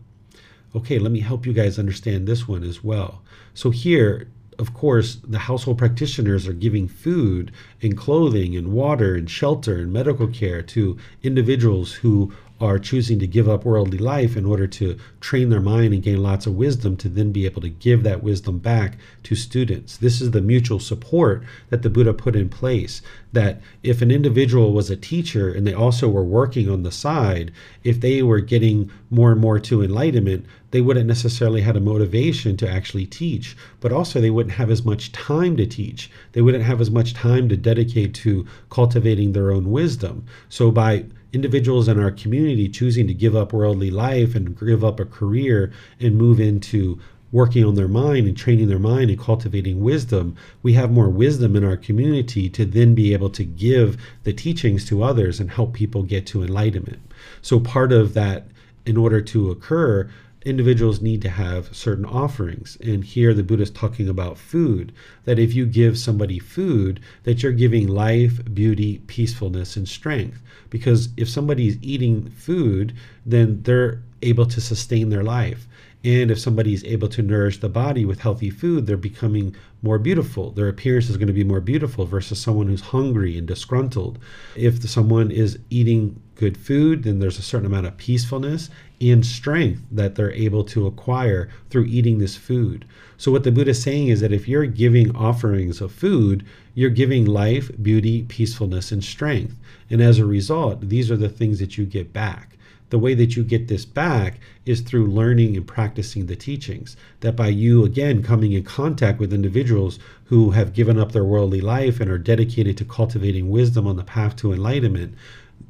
Okay, 0.75 0.99
let 0.99 1.11
me 1.11 1.21
help 1.21 1.47
you 1.47 1.53
guys 1.53 1.79
understand 1.79 2.27
this 2.27 2.47
one 2.47 2.63
as 2.63 2.83
well. 2.83 3.23
So, 3.55 3.71
here, 3.71 4.27
of 4.59 4.75
course, 4.75 5.15
the 5.15 5.39
household 5.39 5.79
practitioners 5.79 6.47
are 6.47 6.53
giving 6.53 6.87
food 6.87 7.51
and 7.81 7.97
clothing 7.97 8.55
and 8.55 8.67
water 8.67 9.15
and 9.15 9.27
shelter 9.27 9.77
and 9.77 9.91
medical 9.91 10.27
care 10.27 10.61
to 10.61 10.95
individuals 11.23 11.93
who 11.93 12.33
are 12.61 12.77
choosing 12.77 13.19
to 13.19 13.27
give 13.27 13.47
up 13.47 13.63
worldly 13.63 13.97
life 13.97 14.35
in 14.35 14.45
order 14.45 14.67
to 14.67 14.97
train 15.21 15.49
their 15.49 15.61
mind 15.61 15.93
and 15.93 16.03
gain 16.03 16.21
lots 16.21 16.45
of 16.45 16.55
wisdom 16.55 16.97
to 16.97 17.07
then 17.07 17.31
be 17.31 17.45
able 17.45 17.61
to 17.61 17.69
give 17.69 18.03
that 18.03 18.21
wisdom 18.21 18.57
back 18.59 18.97
to 19.23 19.35
students. 19.35 19.97
This 19.97 20.19
is 20.19 20.31
the 20.31 20.41
mutual 20.41 20.79
support 20.79 21.43
that 21.69 21.81
the 21.81 21.89
Buddha 21.89 22.13
put 22.13 22.35
in 22.35 22.49
place. 22.49 23.01
That 23.31 23.61
if 23.83 24.01
an 24.01 24.11
individual 24.11 24.73
was 24.73 24.89
a 24.89 24.97
teacher 24.97 25.51
and 25.51 25.65
they 25.65 25.73
also 25.73 26.09
were 26.09 26.23
working 26.23 26.69
on 26.69 26.83
the 26.83 26.91
side, 26.91 27.51
if 27.83 28.01
they 28.01 28.23
were 28.23 28.39
getting 28.39 28.91
more 29.09 29.31
and 29.31 29.39
more 29.39 29.59
to 29.59 29.83
enlightenment, 29.83 30.45
they 30.71 30.81
wouldn't 30.81 31.07
necessarily 31.07 31.61
have 31.61 31.75
a 31.75 31.81
motivation 31.81 32.57
to 32.57 32.69
actually 32.69 33.05
teach, 33.05 33.55
but 33.79 33.91
also 33.91 34.19
they 34.19 34.29
wouldn't 34.29 34.55
have 34.55 34.69
as 34.69 34.85
much 34.85 35.11
time 35.11 35.57
to 35.57 35.65
teach. 35.65 36.11
They 36.33 36.41
wouldn't 36.41 36.63
have 36.63 36.81
as 36.81 36.91
much 36.91 37.13
time 37.13 37.49
to 37.49 37.57
dedicate 37.57 38.13
to 38.15 38.45
cultivating 38.69 39.31
their 39.31 39.51
own 39.51 39.71
wisdom. 39.71 40.25
So 40.49 40.71
by 40.71 41.05
individuals 41.33 41.87
in 41.87 41.99
our 41.99 42.11
community 42.11 42.67
choosing 42.67 43.07
to 43.07 43.13
give 43.13 43.35
up 43.35 43.53
worldly 43.53 43.91
life 43.91 44.35
and 44.35 44.57
give 44.59 44.83
up 44.83 44.99
a 44.99 45.05
career 45.05 45.71
and 45.99 46.15
move 46.15 46.39
into 46.39 46.99
working 47.31 47.63
on 47.63 47.75
their 47.75 47.87
mind 47.87 48.27
and 48.27 48.35
training 48.35 48.67
their 48.67 48.79
mind 48.79 49.09
and 49.09 49.19
cultivating 49.19 49.81
wisdom, 49.81 50.35
we 50.63 50.73
have 50.73 50.91
more 50.91 51.09
wisdom 51.09 51.55
in 51.55 51.63
our 51.63 51.77
community 51.77 52.49
to 52.49 52.65
then 52.65 52.95
be 52.95 53.13
able 53.13 53.29
to 53.29 53.43
give 53.43 53.97
the 54.23 54.33
teachings 54.33 54.85
to 54.85 55.03
others 55.03 55.39
and 55.39 55.51
help 55.51 55.73
people 55.73 56.01
get 56.03 56.25
to 56.25 56.41
enlightenment. 56.43 56.99
So, 57.41 57.59
part 57.59 57.91
of 57.91 58.13
that, 58.15 58.47
in 58.85 58.97
order 58.97 59.21
to 59.21 59.51
occur, 59.51 60.09
individuals 60.45 61.01
need 61.01 61.21
to 61.21 61.29
have 61.29 61.75
certain 61.75 62.05
offerings. 62.05 62.77
And 62.81 63.03
here 63.03 63.33
the 63.33 63.43
Buddha 63.43 63.63
is 63.63 63.69
talking 63.69 64.07
about 64.07 64.37
food, 64.37 64.93
that 65.25 65.39
if 65.39 65.53
you 65.53 65.65
give 65.65 65.97
somebody 65.97 66.39
food, 66.39 66.99
that 67.23 67.43
you're 67.43 67.51
giving 67.51 67.87
life, 67.87 68.41
beauty, 68.53 68.99
peacefulness, 69.07 69.75
and 69.75 69.87
strength. 69.87 70.41
Because 70.69 71.09
if 71.17 71.29
somebody's 71.29 71.77
eating 71.81 72.29
food, 72.29 72.93
then 73.25 73.61
they're 73.63 74.01
able 74.21 74.45
to 74.45 74.61
sustain 74.61 75.09
their 75.09 75.23
life. 75.23 75.67
And 76.03 76.31
if 76.31 76.39
somebody 76.39 76.73
is 76.73 76.85
able 76.85 77.09
to 77.09 77.21
nourish 77.21 77.59
the 77.59 77.67
body 77.67 78.05
with 78.05 78.21
healthy 78.21 78.49
food, 78.49 78.85
they're 78.85 78.95
becoming 78.95 79.55
more 79.81 79.97
beautiful. 79.97 80.51
Their 80.51 80.67
appearance 80.67 81.09
is 81.09 81.17
going 81.17 81.27
to 81.27 81.33
be 81.33 81.43
more 81.43 81.61
beautiful 81.61 82.05
versus 82.05 82.39
someone 82.39 82.67
who's 82.67 82.81
hungry 82.81 83.37
and 83.37 83.47
disgruntled. 83.47 84.19
If 84.55 84.87
someone 84.89 85.31
is 85.31 85.59
eating 85.69 86.21
good 86.35 86.57
food, 86.57 87.03
then 87.03 87.19
there's 87.19 87.39
a 87.39 87.43
certain 87.43 87.65
amount 87.65 87.87
of 87.87 87.97
peacefulness 87.97 88.69
and 89.01 89.25
strength 89.25 89.81
that 89.91 90.15
they're 90.15 90.33
able 90.33 90.63
to 90.65 90.87
acquire 90.87 91.49
through 91.69 91.85
eating 91.85 92.19
this 92.19 92.35
food. 92.35 92.85
So, 93.17 93.31
what 93.31 93.43
the 93.43 93.51
Buddha 93.51 93.71
is 93.71 93.81
saying 93.81 94.09
is 94.09 94.19
that 94.21 94.33
if 94.33 94.47
you're 94.47 94.65
giving 94.65 95.15
offerings 95.15 95.81
of 95.81 95.91
food, 95.91 96.45
you're 96.73 96.89
giving 96.89 97.25
life, 97.25 97.71
beauty, 97.81 98.23
peacefulness, 98.23 98.91
and 98.91 99.03
strength. 99.03 99.55
And 99.89 100.01
as 100.01 100.19
a 100.19 100.25
result, 100.25 100.89
these 100.89 101.09
are 101.09 101.17
the 101.17 101.29
things 101.29 101.59
that 101.59 101.77
you 101.77 101.85
get 101.85 102.13
back 102.13 102.57
the 102.89 102.99
way 102.99 103.13
that 103.13 103.35
you 103.35 103.43
get 103.43 103.67
this 103.67 103.85
back 103.85 104.39
is 104.65 104.81
through 104.81 105.07
learning 105.07 105.55
and 105.55 105.67
practicing 105.67 106.25
the 106.25 106.35
teachings. 106.35 106.95
That 107.19 107.35
by 107.35 107.49
you, 107.49 107.85
again, 107.85 108.23
coming 108.23 108.53
in 108.53 108.63
contact 108.63 109.19
with 109.19 109.33
individuals 109.33 109.99
who 110.25 110.51
have 110.51 110.73
given 110.73 110.97
up 110.97 111.11
their 111.11 111.23
worldly 111.23 111.61
life 111.61 111.99
and 111.99 112.09
are 112.09 112.17
dedicated 112.17 112.77
to 112.77 112.85
cultivating 112.85 113.49
wisdom 113.49 113.87
on 113.87 113.95
the 113.95 114.03
path 114.03 114.35
to 114.37 114.53
enlightenment, 114.53 115.15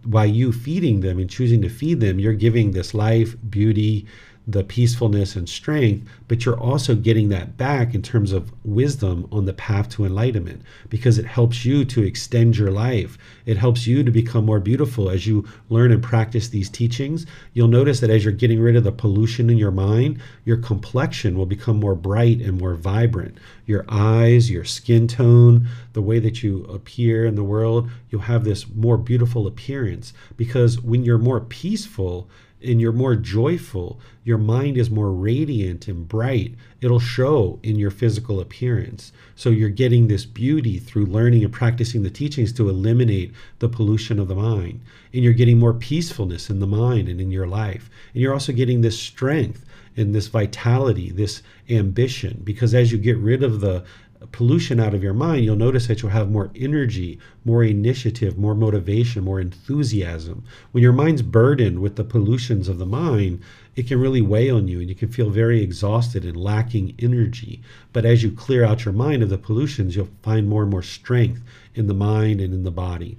by 0.06 0.26
you 0.26 0.52
feeding 0.52 1.02
them 1.02 1.20
and 1.20 1.30
choosing 1.30 1.62
to 1.62 1.70
feed 1.70 2.00
them, 2.00 2.20
you're 2.20 2.34
giving 2.34 2.72
this 2.72 2.94
life, 2.94 3.36
beauty, 3.50 4.06
the 4.52 4.64
peacefulness 4.64 5.36
and 5.36 5.48
strength, 5.48 6.10
but 6.28 6.44
you're 6.44 6.60
also 6.60 6.96
getting 6.96 7.30
that 7.30 7.56
back 7.56 7.94
in 7.94 8.02
terms 8.02 8.32
of 8.32 8.52
wisdom 8.64 9.28
on 9.32 9.46
the 9.46 9.54
path 9.54 9.90
to 9.90 10.06
enlightenment 10.06 10.64
because 10.90 11.20
it 11.20 11.26
helps 11.26 11.66
you 11.66 11.86
to 11.86 12.02
extend 12.02 12.58
your 12.58 12.72
life. 12.72 13.18
It 13.46 13.58
helps 13.58 13.86
you 13.86 14.04
to 14.04 14.10
become 14.10 14.46
more 14.46 14.60
beautiful 14.60 15.10
as 15.10 15.28
you 15.28 15.48
learn 15.70 15.92
and 15.92 16.02
practice 16.02 16.50
these 16.50 16.70
teachings. 16.70 17.28
You'll 17.54 17.68
notice 17.68 18.00
that 18.00 18.10
as 18.10 18.26
you're 18.26 18.34
getting 18.34 18.60
rid 18.60 18.76
of 18.76 18.84
the 18.84 18.92
pollution 18.92 19.52
in 19.52 19.58
your 19.58 19.72
mind, 19.72 20.20
your 20.46 20.58
complexion 20.58 21.38
will 21.38 21.46
become 21.46 21.80
more 21.80 21.96
bright 21.96 22.42
and 22.42 22.60
more 22.60 22.74
vibrant. 22.74 23.38
Your 23.68 23.86
eyes, 23.88 24.50
your 24.50 24.66
skin 24.66 25.08
tone, 25.08 25.68
the 25.94 26.02
way 26.02 26.18
that 26.18 26.42
you 26.42 26.64
appear 26.64 27.26
in 27.26 27.36
the 27.36 27.44
world, 27.44 27.90
you'll 28.10 28.22
have 28.22 28.46
this 28.46 28.68
more 28.70 28.98
beautiful 28.98 29.46
appearance 29.46 30.14
because 30.38 30.82
when 30.82 31.04
you're 31.04 31.20
more 31.20 31.42
peaceful, 31.42 32.28
and 32.62 32.82
you're 32.82 32.92
more 32.92 33.16
joyful, 33.16 34.00
your 34.24 34.38
mind 34.38 34.78
is 34.78 34.90
more 34.90 35.12
radiant 35.12 35.88
and 35.88 36.08
bright, 36.08 36.54
it'll 36.82 37.00
show 37.00 37.60
in 37.64 37.78
your 37.78 37.92
physical 37.92 38.40
appearance. 38.40 39.12
So 39.36 39.50
you're 39.50 39.70
getting 39.70 40.08
this 40.08 40.26
beauty 40.26 40.78
through 40.78 41.06
learning 41.06 41.44
and 41.44 41.54
practicing 41.54 42.04
the 42.04 42.10
teachings 42.10 42.52
to 42.54 42.70
eliminate 42.70 43.34
the 43.60 43.70
pollution 43.70 44.20
of 44.20 44.28
the 44.28 44.36
mind. 44.36 44.82
And 45.14 45.24
you're 45.24 45.34
getting 45.34 45.58
more 45.58 45.74
peacefulness 45.74 46.50
in 46.50 46.60
the 46.60 46.68
mind 46.68 47.08
and 47.08 47.22
in 47.22 47.32
your 47.32 47.48
life. 47.48 47.90
And 48.14 48.22
you're 48.22 48.34
also 48.34 48.52
getting 48.52 48.82
this 48.82 49.00
strength 49.00 49.66
and 49.96 50.14
this 50.14 50.28
vitality, 50.28 51.12
this 51.12 51.42
ambition, 51.70 52.42
because 52.44 52.74
as 52.74 52.92
you 52.92 52.98
get 52.98 53.18
rid 53.18 53.44
of 53.44 53.62
the 53.62 53.84
pollution 54.28 54.80
out 54.80 54.94
of 54.94 55.02
your 55.02 55.14
mind, 55.14 55.46
you'll 55.46 55.56
notice 55.56 55.88
that 55.88 56.02
you'll 56.02 56.12
have 56.12 56.30
more 56.30 56.52
energy, 56.56 57.20
more 57.46 57.64
initiative, 57.64 58.38
more 58.38 58.54
motivation, 58.54 59.24
more 59.24 59.40
enthusiasm. 59.40 60.44
When 60.72 60.84
your 60.84 60.94
mind's 60.94 61.22
burdened 61.22 61.80
with 61.80 61.96
the 61.96 62.04
pollutions 62.04 62.68
of 62.68 62.80
the 62.80 62.86
mind, 62.86 63.42
it 63.76 63.88
can 63.88 64.00
really 64.00 64.22
weigh 64.22 64.50
on 64.50 64.68
you 64.68 64.82
and 64.82 64.90
you 64.90 64.96
can 64.96 65.10
feel 65.10 65.30
very 65.30 65.62
exhausted 65.62 66.26
and 66.26 66.36
lacking 66.36 66.96
energy. 67.00 67.62
But 67.94 68.06
as 68.06 68.22
you 68.22 68.32
clear 68.32 68.66
out 68.66 68.84
your 68.84 68.94
mind 68.94 69.24
of 69.24 69.30
the 69.30 69.38
pollutions, 69.38 69.96
you'll 69.96 70.10
find 70.22 70.50
more 70.50 70.64
and 70.64 70.72
more 70.72 70.84
strength 70.84 71.42
in 71.74 71.88
the 71.88 71.94
mind 71.94 72.42
and 72.42 72.54
in 72.54 72.64
the 72.64 72.72
body. 72.72 73.18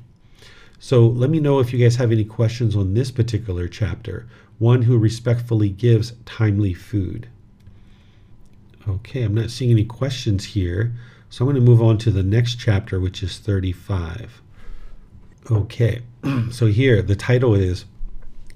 So 0.79 1.07
let 1.07 1.31
me 1.31 1.41
know 1.41 1.61
if 1.61 1.73
you 1.73 1.79
guys 1.79 1.97
have 1.97 2.13
any 2.13 2.25
questions 2.25 2.77
on 2.77 2.93
this 2.93 3.11
particular 3.11 3.69
chapter. 3.69 4.27
One 4.59 4.83
who 4.83 4.99
respectfully 4.99 5.71
gives 5.71 6.13
timely 6.27 6.75
food. 6.75 7.29
Okay, 8.91 9.23
I'm 9.23 9.35
not 9.35 9.51
seeing 9.51 9.71
any 9.71 9.85
questions 9.85 10.45
here. 10.45 10.93
So 11.29 11.45
I'm 11.45 11.53
going 11.53 11.65
to 11.65 11.71
move 11.71 11.81
on 11.81 11.97
to 11.99 12.11
the 12.11 12.25
next 12.25 12.57
chapter, 12.57 12.99
which 12.99 13.23
is 13.23 13.39
35. 13.39 14.43
Okay, 15.49 16.03
so 16.51 16.67
here 16.67 17.01
the 17.01 17.15
title 17.15 17.55
is 17.55 17.85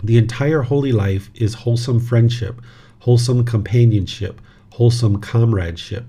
The 0.02 0.18
entire 0.18 0.62
holy 0.62 0.90
life 0.90 1.30
is 1.36 1.54
wholesome 1.54 2.00
friendship, 2.00 2.60
wholesome 2.98 3.44
companionship, 3.44 4.40
wholesome 4.70 5.20
comradeship. 5.20 6.04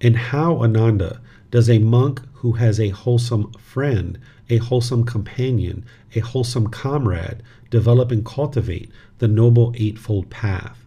And 0.00 0.16
how, 0.16 0.62
Ananda, 0.62 1.20
does 1.50 1.68
a 1.68 1.78
monk 1.78 2.22
who 2.36 2.52
has 2.52 2.80
a 2.80 2.88
wholesome 2.88 3.52
friend, 3.52 4.18
a 4.48 4.56
wholesome 4.56 5.04
companion, 5.04 5.84
a 6.14 6.20
wholesome 6.20 6.68
comrade 6.68 7.42
develop 7.68 8.10
and 8.10 8.24
cultivate 8.24 8.90
the 9.18 9.28
noble 9.28 9.74
eightfold 9.76 10.30
path? 10.30 10.81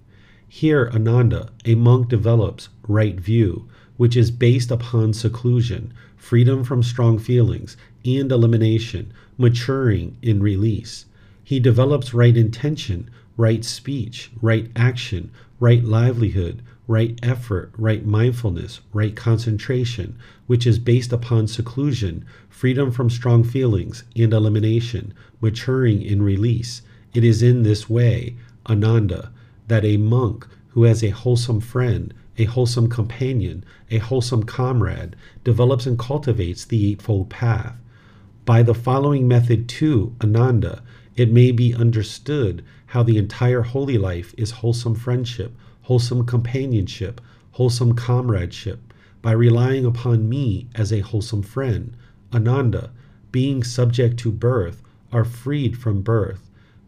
Here, 0.58 0.90
Ananda, 0.94 1.50
a 1.66 1.76
monk 1.76 2.08
develops 2.08 2.70
right 2.88 3.20
view, 3.20 3.68
which 3.98 4.16
is 4.16 4.32
based 4.32 4.72
upon 4.72 5.12
seclusion, 5.12 5.92
freedom 6.16 6.64
from 6.64 6.82
strong 6.82 7.20
feelings, 7.20 7.76
and 8.06 8.32
elimination, 8.32 9.12
maturing 9.38 10.16
in 10.22 10.42
release. 10.42 11.08
He 11.44 11.60
develops 11.60 12.14
right 12.14 12.38
intention, 12.38 13.10
right 13.36 13.66
speech, 13.66 14.32
right 14.42 14.72
action, 14.78 15.30
right 15.60 15.84
livelihood, 15.84 16.62
right 16.88 17.20
effort, 17.22 17.74
right 17.78 18.06
mindfulness, 18.06 18.80
right 18.94 19.14
concentration, 19.14 20.16
which 20.48 20.66
is 20.66 20.80
based 20.80 21.12
upon 21.12 21.48
seclusion, 21.48 22.24
freedom 22.48 22.92
from 22.92 23.10
strong 23.10 23.44
feelings, 23.44 24.06
and 24.16 24.32
elimination, 24.32 25.14
maturing 25.42 26.02
in 26.02 26.22
release. 26.22 26.82
It 27.14 27.26
is 27.26 27.44
in 27.44 27.64
this 27.64 27.90
way, 27.90 28.38
Ananda, 28.70 29.34
that 29.68 29.86
a 29.86 29.98
monk 29.98 30.48
who 30.70 30.84
has 30.84 31.04
a 31.04 31.10
wholesome 31.10 31.62
friend, 31.62 32.14
a 32.38 32.46
wholesome 32.46 32.90
companion, 32.90 33.64
a 33.90 33.98
wholesome 33.98 34.44
comrade, 34.44 35.16
develops 35.44 35.86
and 35.86 35.98
cultivates 35.98 36.66
the 36.66 36.92
Eightfold 36.92 37.30
Path. 37.30 37.76
By 38.44 38.62
the 38.62 38.76
following 38.76 39.28
method, 39.28 39.68
too, 39.68 40.16
Ananda, 40.22 40.84
it 41.16 41.32
may 41.32 41.52
be 41.52 41.74
understood 41.74 42.64
how 42.88 43.04
the 43.04 43.18
entire 43.18 43.62
holy 43.62 43.98
life 43.98 44.36
is 44.38 44.52
wholesome 44.52 44.96
friendship, 44.96 45.56
wholesome 45.84 46.26
companionship, 46.26 47.22
wholesome 47.52 47.96
comradeship, 47.96 48.94
by 49.22 49.32
relying 49.32 49.86
upon 49.86 50.30
me 50.30 50.68
as 50.76 50.92
a 50.92 51.00
wholesome 51.00 51.42
friend. 51.42 51.96
Ananda, 52.34 52.92
being 53.32 53.64
subject 53.64 54.18
to 54.20 54.32
birth, 54.32 54.82
are 55.12 55.26
freed 55.26 55.78
from 55.78 56.02
birth 56.02 56.46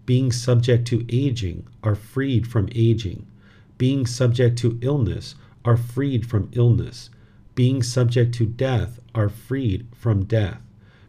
being 0.08 0.32
subject 0.32 0.88
to 0.88 1.06
aging, 1.10 1.68
are 1.88 1.96
freed 1.96 2.46
from 2.46 2.68
aging. 2.76 3.26
Being 3.78 4.06
subject 4.06 4.58
to 4.60 4.78
illness, 4.82 5.36
are 5.64 5.78
freed 5.78 6.26
from 6.26 6.50
illness. 6.52 7.10
Being 7.56 7.82
subject 7.82 8.36
to 8.36 8.46
death, 8.46 9.00
are 9.16 9.30
freed 9.30 9.88
from 9.96 10.26
death. 10.26 10.60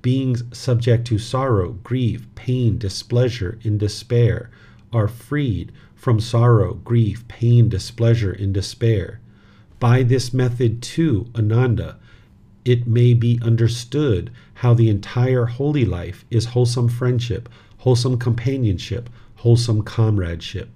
Being 0.02 0.36
subject 0.52 1.04
to 1.08 1.18
sorrow, 1.18 1.72
grief, 1.82 2.32
pain, 2.36 2.78
displeasure, 2.78 3.58
and 3.64 3.80
despair, 3.80 4.50
are 4.92 5.08
freed 5.08 5.72
from 5.96 6.20
sorrow, 6.20 6.74
grief, 6.74 7.26
pain, 7.26 7.68
displeasure, 7.68 8.30
and 8.30 8.54
despair. 8.54 9.18
By 9.80 10.04
this 10.04 10.32
method, 10.32 10.80
too, 10.80 11.26
Ananda, 11.34 11.96
it 12.64 12.86
may 12.86 13.14
be 13.14 13.40
understood 13.42 14.30
how 14.54 14.74
the 14.74 14.88
entire 14.88 15.46
holy 15.46 15.84
life 15.84 16.24
is 16.30 16.54
wholesome 16.54 16.88
friendship, 16.88 17.48
wholesome 17.78 18.16
companionship, 18.18 19.10
wholesome 19.38 19.82
comradeship. 19.82 20.68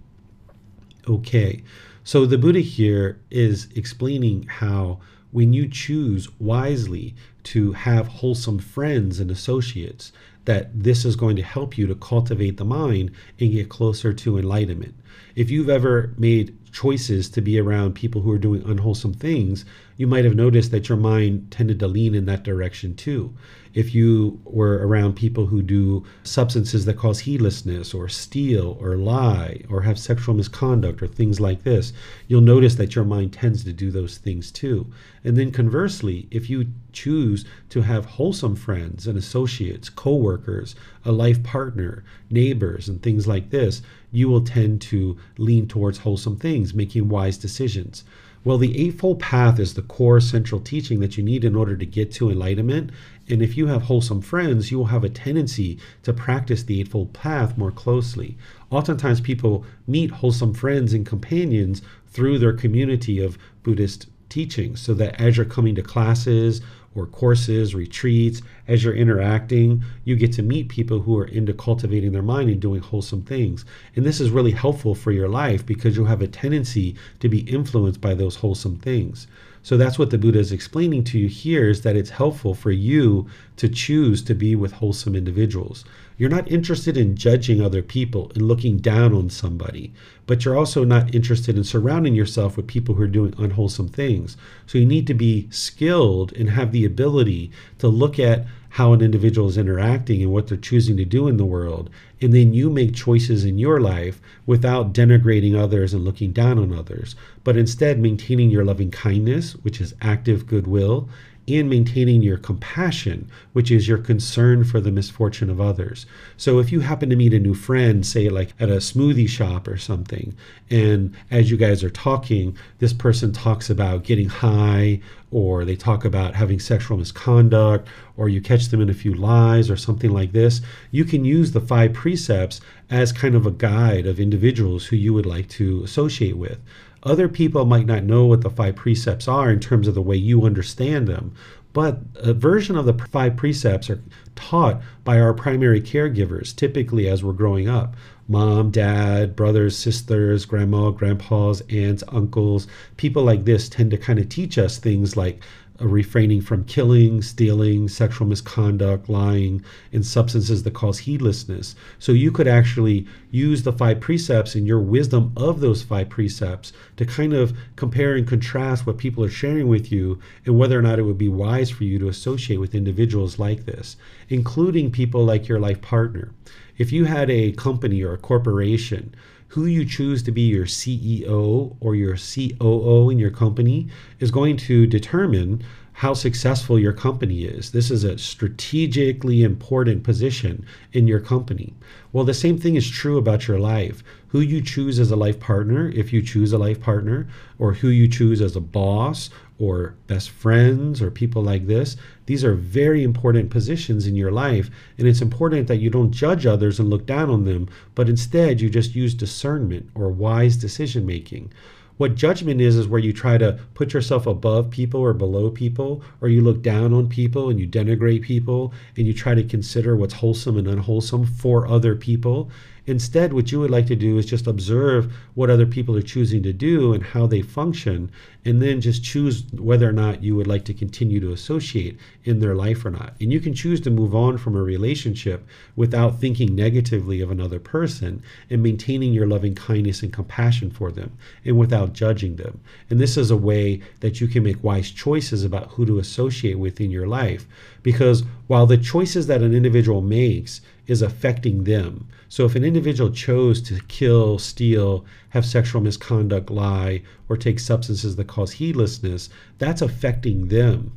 Okay, 1.08 1.62
so 2.04 2.26
the 2.26 2.38
Buddha 2.38 2.60
here 2.60 3.20
is 3.30 3.68
explaining 3.74 4.44
how 4.44 5.00
when 5.32 5.52
you 5.52 5.66
choose 5.66 6.28
wisely 6.38 7.14
to 7.42 7.72
have 7.72 8.06
wholesome 8.06 8.58
friends 8.58 9.18
and 9.18 9.30
associates, 9.30 10.12
that 10.44 10.70
this 10.82 11.04
is 11.04 11.16
going 11.16 11.36
to 11.36 11.42
help 11.42 11.78
you 11.78 11.86
to 11.86 11.94
cultivate 11.94 12.56
the 12.56 12.64
mind 12.64 13.10
and 13.40 13.52
get 13.52 13.68
closer 13.68 14.12
to 14.12 14.38
enlightenment. 14.38 14.94
If 15.34 15.50
you've 15.50 15.70
ever 15.70 16.12
made 16.18 16.56
choices 16.72 17.30
to 17.30 17.40
be 17.40 17.58
around 17.58 17.94
people 17.94 18.22
who 18.22 18.32
are 18.32 18.38
doing 18.38 18.62
unwholesome 18.64 19.14
things, 19.14 19.64
you 19.96 20.06
might 20.06 20.24
have 20.24 20.34
noticed 20.34 20.70
that 20.70 20.88
your 20.88 20.98
mind 20.98 21.50
tended 21.50 21.78
to 21.80 21.88
lean 21.88 22.14
in 22.14 22.26
that 22.26 22.42
direction 22.42 22.94
too. 22.94 23.34
If 23.74 23.94
you 23.94 24.40
were 24.44 24.86
around 24.86 25.14
people 25.14 25.46
who 25.46 25.62
do 25.62 26.04
substances 26.24 26.84
that 26.84 26.98
cause 26.98 27.20
heedlessness 27.20 27.94
or 27.94 28.08
steal 28.08 28.76
or 28.80 28.96
lie 28.96 29.62
or 29.70 29.82
have 29.82 29.98
sexual 29.98 30.34
misconduct 30.34 31.02
or 31.02 31.06
things 31.06 31.40
like 31.40 31.62
this, 31.62 31.92
you'll 32.28 32.42
notice 32.42 32.74
that 32.74 32.94
your 32.94 33.04
mind 33.04 33.32
tends 33.32 33.64
to 33.64 33.72
do 33.72 33.90
those 33.90 34.18
things 34.18 34.50
too. 34.50 34.86
And 35.24 35.36
then 35.36 35.52
conversely, 35.52 36.28
if 36.30 36.50
you 36.50 36.66
choose 36.92 37.44
to 37.70 37.82
have 37.82 38.04
wholesome 38.04 38.56
friends 38.56 39.06
and 39.06 39.16
associates, 39.16 39.88
coworkers, 39.88 40.74
a 41.04 41.12
life 41.12 41.42
partner, 41.42 42.04
neighbors, 42.30 42.88
and 42.88 43.02
things 43.02 43.26
like 43.26 43.50
this, 43.50 43.82
you 44.10 44.28
will 44.28 44.44
tend 44.44 44.82
to 44.82 45.16
lean 45.38 45.66
towards 45.66 45.98
wholesome 45.98 46.36
things, 46.36 46.74
making 46.74 47.08
wise 47.08 47.38
decisions. 47.38 48.04
Well, 48.44 48.58
the 48.58 48.76
Eightfold 48.76 49.20
Path 49.20 49.60
is 49.60 49.74
the 49.74 49.82
core 49.82 50.18
central 50.18 50.60
teaching 50.60 50.98
that 50.98 51.16
you 51.16 51.22
need 51.22 51.44
in 51.44 51.54
order 51.54 51.76
to 51.76 51.86
get 51.86 52.10
to 52.12 52.28
enlightenment. 52.28 52.90
And 53.32 53.40
if 53.40 53.56
you 53.56 53.68
have 53.68 53.84
wholesome 53.84 54.20
friends, 54.20 54.70
you 54.70 54.76
will 54.76 54.92
have 54.92 55.04
a 55.04 55.08
tendency 55.08 55.78
to 56.02 56.12
practice 56.12 56.62
the 56.62 56.80
Eightfold 56.80 57.14
Path 57.14 57.56
more 57.56 57.70
closely. 57.70 58.36
Oftentimes, 58.70 59.22
people 59.22 59.64
meet 59.86 60.10
wholesome 60.10 60.52
friends 60.52 60.92
and 60.92 61.06
companions 61.06 61.80
through 62.06 62.38
their 62.38 62.52
community 62.52 63.20
of 63.20 63.38
Buddhist 63.62 64.08
teachings, 64.28 64.82
so 64.82 64.92
that 64.94 65.18
as 65.18 65.38
you're 65.38 65.46
coming 65.46 65.74
to 65.76 65.82
classes 65.82 66.60
or 66.94 67.06
courses, 67.06 67.74
retreats, 67.74 68.42
as 68.68 68.84
you're 68.84 68.92
interacting, 68.94 69.82
you 70.04 70.14
get 70.14 70.34
to 70.34 70.42
meet 70.42 70.68
people 70.68 71.00
who 71.00 71.18
are 71.18 71.24
into 71.24 71.54
cultivating 71.54 72.12
their 72.12 72.20
mind 72.20 72.50
and 72.50 72.60
doing 72.60 72.82
wholesome 72.82 73.22
things. 73.22 73.64
And 73.96 74.04
this 74.04 74.20
is 74.20 74.28
really 74.28 74.50
helpful 74.50 74.94
for 74.94 75.10
your 75.10 75.30
life 75.30 75.64
because 75.64 75.96
you'll 75.96 76.04
have 76.04 76.20
a 76.20 76.28
tendency 76.28 76.96
to 77.20 77.30
be 77.30 77.50
influenced 77.50 78.02
by 78.02 78.12
those 78.12 78.36
wholesome 78.36 78.76
things. 78.76 79.26
So 79.62 79.76
that's 79.76 79.98
what 79.98 80.10
the 80.10 80.18
Buddha 80.18 80.40
is 80.40 80.50
explaining 80.50 81.04
to 81.04 81.18
you 81.18 81.28
here 81.28 81.68
is 81.68 81.82
that 81.82 81.94
it's 81.94 82.10
helpful 82.10 82.54
for 82.54 82.72
you 82.72 83.28
to 83.56 83.68
choose 83.68 84.22
to 84.24 84.34
be 84.34 84.56
with 84.56 84.72
wholesome 84.72 85.14
individuals. 85.14 85.84
You're 86.18 86.30
not 86.30 86.50
interested 86.50 86.96
in 86.96 87.16
judging 87.16 87.60
other 87.60 87.82
people 87.82 88.32
and 88.34 88.42
looking 88.42 88.78
down 88.78 89.14
on 89.14 89.30
somebody, 89.30 89.92
but 90.26 90.44
you're 90.44 90.58
also 90.58 90.84
not 90.84 91.14
interested 91.14 91.56
in 91.56 91.64
surrounding 91.64 92.14
yourself 92.14 92.56
with 92.56 92.66
people 92.66 92.96
who 92.96 93.02
are 93.04 93.08
doing 93.08 93.34
unwholesome 93.38 93.88
things. 93.88 94.36
So 94.66 94.78
you 94.78 94.86
need 94.86 95.06
to 95.06 95.14
be 95.14 95.48
skilled 95.50 96.32
and 96.32 96.50
have 96.50 96.72
the 96.72 96.84
ability 96.84 97.52
to 97.78 97.88
look 97.88 98.18
at 98.18 98.46
how 98.72 98.94
an 98.94 99.02
individual 99.02 99.48
is 99.48 99.58
interacting 99.58 100.22
and 100.22 100.32
what 100.32 100.46
they're 100.46 100.56
choosing 100.56 100.96
to 100.96 101.04
do 101.04 101.28
in 101.28 101.36
the 101.36 101.44
world. 101.44 101.90
And 102.22 102.32
then 102.32 102.54
you 102.54 102.70
make 102.70 102.94
choices 102.94 103.44
in 103.44 103.58
your 103.58 103.82
life 103.82 104.18
without 104.46 104.94
denigrating 104.94 105.54
others 105.54 105.92
and 105.92 106.04
looking 106.04 106.32
down 106.32 106.58
on 106.58 106.72
others, 106.72 107.14
but 107.44 107.58
instead 107.58 107.98
maintaining 107.98 108.48
your 108.48 108.64
loving 108.64 108.90
kindness, 108.90 109.52
which 109.56 109.78
is 109.78 109.94
active 110.00 110.46
goodwill, 110.46 111.06
and 111.48 111.68
maintaining 111.68 112.22
your 112.22 112.38
compassion, 112.38 113.28
which 113.52 113.70
is 113.70 113.88
your 113.88 113.98
concern 113.98 114.64
for 114.64 114.80
the 114.80 114.92
misfortune 114.92 115.50
of 115.50 115.60
others. 115.60 116.06
So 116.36 116.58
if 116.60 116.70
you 116.70 116.80
happen 116.80 117.10
to 117.10 117.16
meet 117.16 117.34
a 117.34 117.38
new 117.38 117.54
friend, 117.54 118.06
say 118.06 118.28
like 118.28 118.54
at 118.60 118.68
a 118.68 118.76
smoothie 118.76 119.28
shop 119.28 119.66
or 119.66 119.76
something, 119.76 120.36
and 120.70 121.14
as 121.30 121.50
you 121.50 121.56
guys 121.56 121.82
are 121.82 121.90
talking, 121.90 122.56
this 122.78 122.92
person 122.92 123.32
talks 123.32 123.68
about 123.68 124.04
getting 124.04 124.28
high, 124.28 125.00
or 125.32 125.64
they 125.64 125.76
talk 125.76 126.04
about 126.04 126.34
having 126.34 126.60
sexual 126.60 126.98
misconduct, 126.98 127.88
or 128.16 128.28
you 128.28 128.40
catch 128.40 128.68
them 128.68 128.80
in 128.80 128.90
a 128.90 128.94
few 128.94 129.14
lies 129.14 129.70
or 129.70 129.76
something 129.76 130.10
like 130.10 130.32
this, 130.32 130.60
you 130.90 131.04
can 131.04 131.24
use 131.24 131.52
the 131.52 131.60
five 131.60 131.92
precepts 131.92 132.60
as 132.90 133.12
kind 133.12 133.34
of 133.34 133.46
a 133.46 133.50
guide 133.50 134.06
of 134.06 134.20
individuals 134.20 134.86
who 134.86 134.96
you 134.96 135.12
would 135.12 135.26
like 135.26 135.48
to 135.48 135.82
associate 135.82 136.36
with. 136.36 136.58
Other 137.04 137.28
people 137.28 137.64
might 137.64 137.86
not 137.86 138.04
know 138.04 138.26
what 138.26 138.42
the 138.42 138.50
five 138.50 138.76
precepts 138.76 139.26
are 139.26 139.50
in 139.50 139.60
terms 139.60 139.88
of 139.88 139.94
the 139.94 140.02
way 140.02 140.16
you 140.16 140.44
understand 140.44 141.08
them, 141.08 141.34
but 141.72 142.00
a 142.16 142.32
version 142.32 142.76
of 142.76 142.84
the 142.84 142.94
five 142.94 143.36
precepts 143.36 143.88
are 143.90 144.02
taught 144.34 144.80
by 145.04 145.18
our 145.18 145.32
primary 145.32 145.80
caregivers, 145.80 146.54
typically 146.54 147.08
as 147.08 147.24
we're 147.24 147.32
growing 147.32 147.68
up 147.68 147.96
mom, 148.28 148.70
dad, 148.70 149.36
brothers, 149.36 149.76
sisters, 149.76 150.46
grandma, 150.46 150.90
grandpas, 150.90 151.60
aunts, 151.68 152.02
uncles. 152.08 152.66
People 152.96 153.24
like 153.24 153.44
this 153.44 153.68
tend 153.68 153.90
to 153.90 153.98
kind 153.98 154.18
of 154.18 154.28
teach 154.28 154.56
us 154.58 154.78
things 154.78 155.16
like 155.16 155.42
refraining 155.90 156.40
from 156.40 156.64
killing, 156.64 157.22
stealing, 157.22 157.88
sexual 157.88 158.26
misconduct, 158.26 159.08
lying, 159.08 159.64
and 159.92 160.04
substances 160.04 160.62
that 160.62 160.74
cause 160.74 160.98
heedlessness. 160.98 161.74
So 161.98 162.12
you 162.12 162.30
could 162.30 162.46
actually 162.46 163.06
use 163.30 163.62
the 163.62 163.72
five 163.72 164.00
precepts 164.00 164.54
and 164.54 164.66
your 164.66 164.80
wisdom 164.80 165.32
of 165.36 165.60
those 165.60 165.82
five 165.82 166.08
precepts 166.08 166.72
to 166.96 167.06
kind 167.06 167.32
of 167.32 167.56
compare 167.76 168.14
and 168.14 168.26
contrast 168.26 168.86
what 168.86 168.98
people 168.98 169.24
are 169.24 169.30
sharing 169.30 169.68
with 169.68 169.90
you 169.90 170.18
and 170.46 170.58
whether 170.58 170.78
or 170.78 170.82
not 170.82 170.98
it 170.98 171.02
would 171.02 171.18
be 171.18 171.28
wise 171.28 171.70
for 171.70 171.84
you 171.84 171.98
to 171.98 172.08
associate 172.08 172.58
with 172.58 172.74
individuals 172.74 173.38
like 173.38 173.64
this, 173.64 173.96
including 174.28 174.90
people 174.90 175.24
like 175.24 175.48
your 175.48 175.60
life 175.60 175.80
partner. 175.80 176.32
If 176.78 176.90
you 176.92 177.04
had 177.04 177.30
a 177.30 177.52
company 177.52 178.02
or 178.02 178.12
a 178.12 178.18
corporation, 178.18 179.14
who 179.52 179.66
you 179.66 179.84
choose 179.84 180.22
to 180.22 180.32
be 180.32 180.40
your 180.40 180.64
CEO 180.64 181.76
or 181.78 181.94
your 181.94 182.16
COO 182.16 183.10
in 183.10 183.18
your 183.18 183.30
company 183.30 183.86
is 184.18 184.30
going 184.30 184.56
to 184.56 184.86
determine 184.86 185.62
how 185.92 186.14
successful 186.14 186.78
your 186.78 186.94
company 186.94 187.44
is. 187.44 187.72
This 187.72 187.90
is 187.90 188.02
a 188.02 188.16
strategically 188.16 189.42
important 189.42 190.04
position 190.04 190.64
in 190.94 191.06
your 191.06 191.20
company. 191.20 191.74
Well, 192.14 192.24
the 192.24 192.32
same 192.32 192.56
thing 192.56 192.76
is 192.76 192.90
true 192.90 193.18
about 193.18 193.46
your 193.46 193.58
life. 193.58 194.02
Who 194.28 194.40
you 194.40 194.62
choose 194.62 194.98
as 194.98 195.10
a 195.10 195.16
life 195.16 195.38
partner, 195.38 195.90
if 195.90 196.14
you 196.14 196.22
choose 196.22 196.54
a 196.54 196.58
life 196.58 196.80
partner, 196.80 197.28
or 197.58 197.74
who 197.74 197.88
you 197.88 198.08
choose 198.08 198.40
as 198.40 198.56
a 198.56 198.60
boss 198.60 199.28
or 199.58 199.96
best 200.06 200.30
friends 200.30 201.02
or 201.02 201.10
people 201.10 201.42
like 201.42 201.66
this. 201.66 201.98
These 202.32 202.44
are 202.44 202.54
very 202.54 203.02
important 203.02 203.50
positions 203.50 204.06
in 204.06 204.16
your 204.16 204.32
life. 204.32 204.70
And 204.96 205.06
it's 205.06 205.20
important 205.20 205.68
that 205.68 205.80
you 205.80 205.90
don't 205.90 206.12
judge 206.12 206.46
others 206.46 206.80
and 206.80 206.88
look 206.88 207.04
down 207.04 207.28
on 207.28 207.44
them, 207.44 207.68
but 207.94 208.08
instead 208.08 208.58
you 208.58 208.70
just 208.70 208.94
use 208.94 209.12
discernment 209.12 209.90
or 209.94 210.08
wise 210.08 210.56
decision 210.56 211.04
making. 211.04 211.52
What 211.98 212.14
judgment 212.14 212.62
is, 212.62 212.76
is 212.76 212.88
where 212.88 212.98
you 212.98 213.12
try 213.12 213.36
to 213.36 213.60
put 213.74 213.92
yourself 213.92 214.26
above 214.26 214.70
people 214.70 214.98
or 214.98 215.12
below 215.12 215.50
people, 215.50 216.02
or 216.22 216.30
you 216.30 216.40
look 216.40 216.62
down 216.62 216.94
on 216.94 217.10
people 217.10 217.50
and 217.50 217.60
you 217.60 217.68
denigrate 217.68 218.22
people 218.22 218.72
and 218.96 219.06
you 219.06 219.12
try 219.12 219.34
to 219.34 219.44
consider 219.44 219.94
what's 219.94 220.14
wholesome 220.14 220.56
and 220.56 220.66
unwholesome 220.66 221.26
for 221.26 221.66
other 221.66 221.94
people. 221.94 222.50
Instead, 222.86 223.32
what 223.32 223.52
you 223.52 223.60
would 223.60 223.70
like 223.70 223.86
to 223.86 223.94
do 223.94 224.18
is 224.18 224.26
just 224.26 224.46
observe 224.46 225.12
what 225.34 225.50
other 225.50 225.66
people 225.66 225.96
are 225.96 226.02
choosing 226.02 226.42
to 226.42 226.52
do 226.52 226.92
and 226.92 227.02
how 227.02 227.26
they 227.26 227.40
function, 227.40 228.10
and 228.44 228.60
then 228.60 228.80
just 228.80 229.04
choose 229.04 229.44
whether 229.52 229.88
or 229.88 229.92
not 229.92 230.22
you 230.22 230.34
would 230.34 230.48
like 230.48 230.64
to 230.64 230.74
continue 230.74 231.20
to 231.20 231.32
associate 231.32 231.96
in 232.24 232.40
their 232.40 232.56
life 232.56 232.84
or 232.84 232.90
not. 232.90 233.14
And 233.20 233.32
you 233.32 233.38
can 233.38 233.54
choose 233.54 233.80
to 233.82 233.90
move 233.90 234.16
on 234.16 234.36
from 234.36 234.56
a 234.56 234.62
relationship 234.62 235.46
without 235.76 236.18
thinking 236.18 236.56
negatively 236.56 237.20
of 237.20 237.30
another 237.30 237.60
person 237.60 238.22
and 238.50 238.62
maintaining 238.62 239.12
your 239.12 239.28
loving 239.28 239.54
kindness 239.54 240.02
and 240.02 240.12
compassion 240.12 240.70
for 240.70 240.90
them 240.90 241.16
and 241.44 241.56
without 241.56 241.92
judging 241.92 242.34
them. 242.34 242.60
And 242.90 243.00
this 243.00 243.16
is 243.16 243.30
a 243.30 243.36
way 243.36 243.80
that 244.00 244.20
you 244.20 244.26
can 244.26 244.42
make 244.42 244.62
wise 244.64 244.90
choices 244.90 245.44
about 245.44 245.68
who 245.68 245.86
to 245.86 246.00
associate 246.00 246.58
with 246.58 246.80
in 246.80 246.90
your 246.90 247.06
life. 247.06 247.46
Because 247.82 248.24
while 248.48 248.66
the 248.66 248.76
choices 248.76 249.28
that 249.28 249.42
an 249.42 249.54
individual 249.54 250.00
makes 250.00 250.60
is 250.92 251.02
affecting 251.02 251.64
them, 251.64 252.06
so 252.28 252.44
if 252.44 252.54
an 252.54 252.64
individual 252.64 253.10
chose 253.10 253.60
to 253.62 253.80
kill, 253.88 254.38
steal, 254.38 255.04
have 255.30 255.44
sexual 255.44 255.82
misconduct, 255.82 256.50
lie, 256.50 257.02
or 257.28 257.36
take 257.36 257.58
substances 257.58 258.16
that 258.16 258.28
cause 258.28 258.52
heedlessness, 258.52 259.28
that's 259.58 259.82
affecting 259.82 260.48
them. 260.48 260.92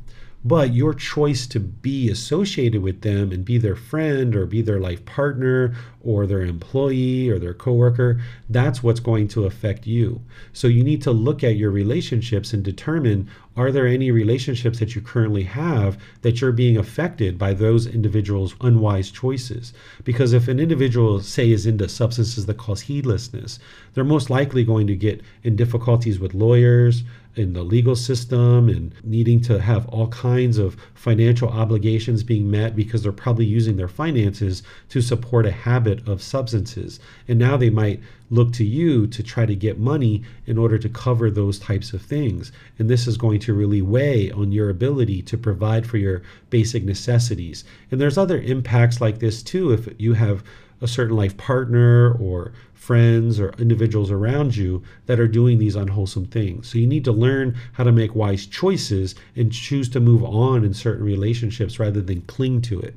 But 0.46 0.72
your 0.72 0.94
choice 0.94 1.44
to 1.48 1.58
be 1.58 2.08
associated 2.08 2.80
with 2.80 3.00
them 3.00 3.32
and 3.32 3.44
be 3.44 3.58
their 3.58 3.74
friend 3.74 4.36
or 4.36 4.46
be 4.46 4.62
their 4.62 4.78
life 4.78 5.04
partner 5.04 5.74
or 6.00 6.24
their 6.24 6.42
employee 6.42 7.28
or 7.28 7.40
their 7.40 7.52
coworker, 7.52 8.20
that's 8.48 8.80
what's 8.80 9.00
going 9.00 9.26
to 9.28 9.46
affect 9.46 9.88
you. 9.88 10.22
So 10.52 10.68
you 10.68 10.84
need 10.84 11.02
to 11.02 11.10
look 11.10 11.42
at 11.42 11.56
your 11.56 11.72
relationships 11.72 12.52
and 12.52 12.62
determine 12.62 13.28
are 13.56 13.72
there 13.72 13.88
any 13.88 14.12
relationships 14.12 14.78
that 14.78 14.94
you 14.94 15.00
currently 15.00 15.42
have 15.42 15.98
that 16.22 16.40
you're 16.40 16.52
being 16.52 16.76
affected 16.76 17.38
by 17.38 17.52
those 17.52 17.88
individuals' 17.88 18.54
unwise 18.60 19.10
choices? 19.10 19.72
Because 20.04 20.32
if 20.32 20.46
an 20.46 20.60
individual, 20.60 21.20
say, 21.20 21.50
is 21.50 21.66
into 21.66 21.88
substances 21.88 22.46
that 22.46 22.58
cause 22.58 22.82
heedlessness, 22.82 23.58
they're 23.94 24.04
most 24.04 24.30
likely 24.30 24.62
going 24.62 24.86
to 24.86 24.94
get 24.94 25.22
in 25.42 25.56
difficulties 25.56 26.20
with 26.20 26.34
lawyers, 26.34 27.02
in 27.36 27.52
the 27.52 27.62
legal 27.62 27.94
system 27.94 28.68
and 28.68 28.94
needing 29.04 29.40
to 29.42 29.60
have 29.60 29.86
all 29.88 30.08
kinds 30.08 30.56
of 30.56 30.76
financial 30.94 31.48
obligations 31.48 32.22
being 32.22 32.50
met 32.50 32.74
because 32.74 33.02
they're 33.02 33.12
probably 33.12 33.44
using 33.44 33.76
their 33.76 33.88
finances 33.88 34.62
to 34.88 35.02
support 35.02 35.44
a 35.44 35.50
habit 35.50 36.06
of 36.08 36.22
substances. 36.22 36.98
And 37.28 37.38
now 37.38 37.56
they 37.56 37.70
might 37.70 38.00
look 38.30 38.52
to 38.54 38.64
you 38.64 39.06
to 39.06 39.22
try 39.22 39.46
to 39.46 39.54
get 39.54 39.78
money 39.78 40.22
in 40.46 40.58
order 40.58 40.78
to 40.78 40.88
cover 40.88 41.30
those 41.30 41.58
types 41.58 41.92
of 41.92 42.02
things. 42.02 42.50
And 42.78 42.88
this 42.88 43.06
is 43.06 43.16
going 43.16 43.40
to 43.40 43.54
really 43.54 43.82
weigh 43.82 44.30
on 44.30 44.50
your 44.50 44.70
ability 44.70 45.22
to 45.22 45.38
provide 45.38 45.86
for 45.86 45.98
your 45.98 46.22
basic 46.50 46.84
necessities. 46.84 47.64
And 47.90 48.00
there's 48.00 48.18
other 48.18 48.40
impacts 48.40 49.00
like 49.00 49.18
this 49.18 49.42
too 49.42 49.72
if 49.72 49.88
you 49.98 50.14
have 50.14 50.42
a 50.80 50.88
certain 50.88 51.16
life 51.16 51.36
partner 51.36 52.12
or 52.12 52.52
friends 52.76 53.40
or 53.40 53.50
individuals 53.58 54.10
around 54.10 54.54
you 54.54 54.82
that 55.06 55.18
are 55.18 55.26
doing 55.26 55.58
these 55.58 55.74
unwholesome 55.74 56.26
things. 56.26 56.68
So 56.68 56.78
you 56.78 56.86
need 56.86 57.04
to 57.06 57.12
learn 57.12 57.56
how 57.72 57.84
to 57.84 57.90
make 57.90 58.14
wise 58.14 58.46
choices 58.46 59.14
and 59.34 59.52
choose 59.52 59.88
to 59.88 60.00
move 60.00 60.22
on 60.22 60.62
in 60.62 60.74
certain 60.74 61.04
relationships 61.04 61.80
rather 61.80 62.00
than 62.00 62.20
cling 62.22 62.60
to 62.62 62.78
it. 62.78 62.94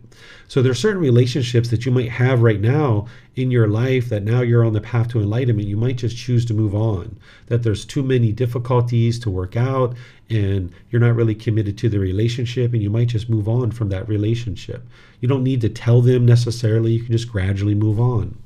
So 0.47 0.61
there 0.61 0.73
are 0.73 0.75
certain 0.75 1.01
relationships 1.01 1.69
that 1.69 1.86
you 1.86 1.91
might 1.91 2.09
have 2.09 2.41
right 2.41 2.59
now 2.59 3.07
in 3.36 3.51
your 3.51 3.67
life 3.67 4.09
that 4.09 4.23
now 4.23 4.41
you're 4.41 4.65
on 4.65 4.73
the 4.73 4.82
path 4.82 5.07
to 5.09 5.21
enlightenment, 5.21 5.67
you 5.67 5.77
might 5.77 5.95
just 5.95 6.17
choose 6.17 6.45
to 6.45 6.53
move 6.53 6.75
on. 6.75 7.17
That 7.47 7.63
there's 7.63 7.86
too 7.86 8.03
many 8.03 8.34
difficulties 8.34 9.17
to 9.19 9.30
work 9.30 9.55
out 9.55 9.95
and 10.30 10.71
you're 10.91 11.01
not 11.01 11.15
really 11.15 11.36
committed 11.36 11.77
to 11.80 11.89
the 11.89 11.99
relationship 11.99 12.73
and 12.73 12.84
you 12.84 12.89
might 12.89 13.07
just 13.07 13.30
move 13.30 13.47
on 13.47 13.71
from 13.71 13.89
that 13.89 14.09
relationship. 14.09 14.86
You 15.21 15.30
don't 15.30 15.43
need 15.43 15.61
to 15.61 15.69
tell 15.69 16.01
them 16.01 16.25
necessarily, 16.25 16.91
you 16.91 17.03
can 17.03 17.13
just 17.13 17.32
gradually 17.32 17.75
move 17.75 17.99
on 17.99 18.38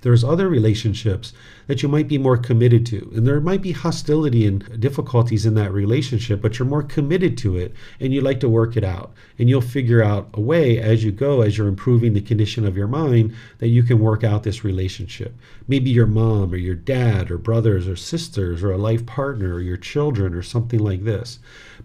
there's 0.00 0.24
other 0.24 0.48
relationships 0.48 1.32
that 1.66 1.82
you 1.82 1.88
might 1.88 2.08
be 2.08 2.18
more 2.18 2.36
committed 2.36 2.86
to. 2.86 3.10
And 3.14 3.26
there 3.26 3.40
might 3.40 3.62
be 3.62 3.72
hostility 3.72 4.46
and 4.46 4.80
difficulties 4.80 5.44
in 5.44 5.54
that 5.54 5.72
relationship, 5.72 6.40
but 6.40 6.58
you're 6.58 6.68
more 6.68 6.82
committed 6.82 7.36
to 7.38 7.56
it 7.56 7.74
and 8.00 8.12
you 8.12 8.20
like 8.20 8.40
to 8.40 8.48
work 8.48 8.76
it 8.76 8.84
out. 8.84 9.12
And 9.38 9.48
you'll 9.48 9.60
figure 9.60 10.02
out 10.02 10.28
a 10.34 10.40
way 10.40 10.78
as 10.78 11.04
you 11.04 11.12
go, 11.12 11.42
as 11.42 11.58
you're 11.58 11.68
improving 11.68 12.14
the 12.14 12.20
condition 12.20 12.66
of 12.66 12.76
your 12.76 12.88
mind, 12.88 13.34
that 13.58 13.68
you 13.68 13.82
can 13.82 13.98
work 13.98 14.24
out 14.24 14.42
this 14.42 14.64
relationship. 14.64 15.34
Maybe 15.66 15.90
your 15.90 16.06
mom 16.06 16.52
or 16.52 16.56
your 16.56 16.74
dad 16.74 17.30
or 17.30 17.38
brothers 17.38 17.86
or 17.86 17.96
sisters 17.96 18.62
or 18.62 18.72
a 18.72 18.78
life 18.78 19.04
partner 19.04 19.54
or 19.54 19.60
your 19.60 19.76
children 19.76 20.34
or 20.34 20.42
something 20.42 20.80
like 20.80 21.04
this. 21.04 21.38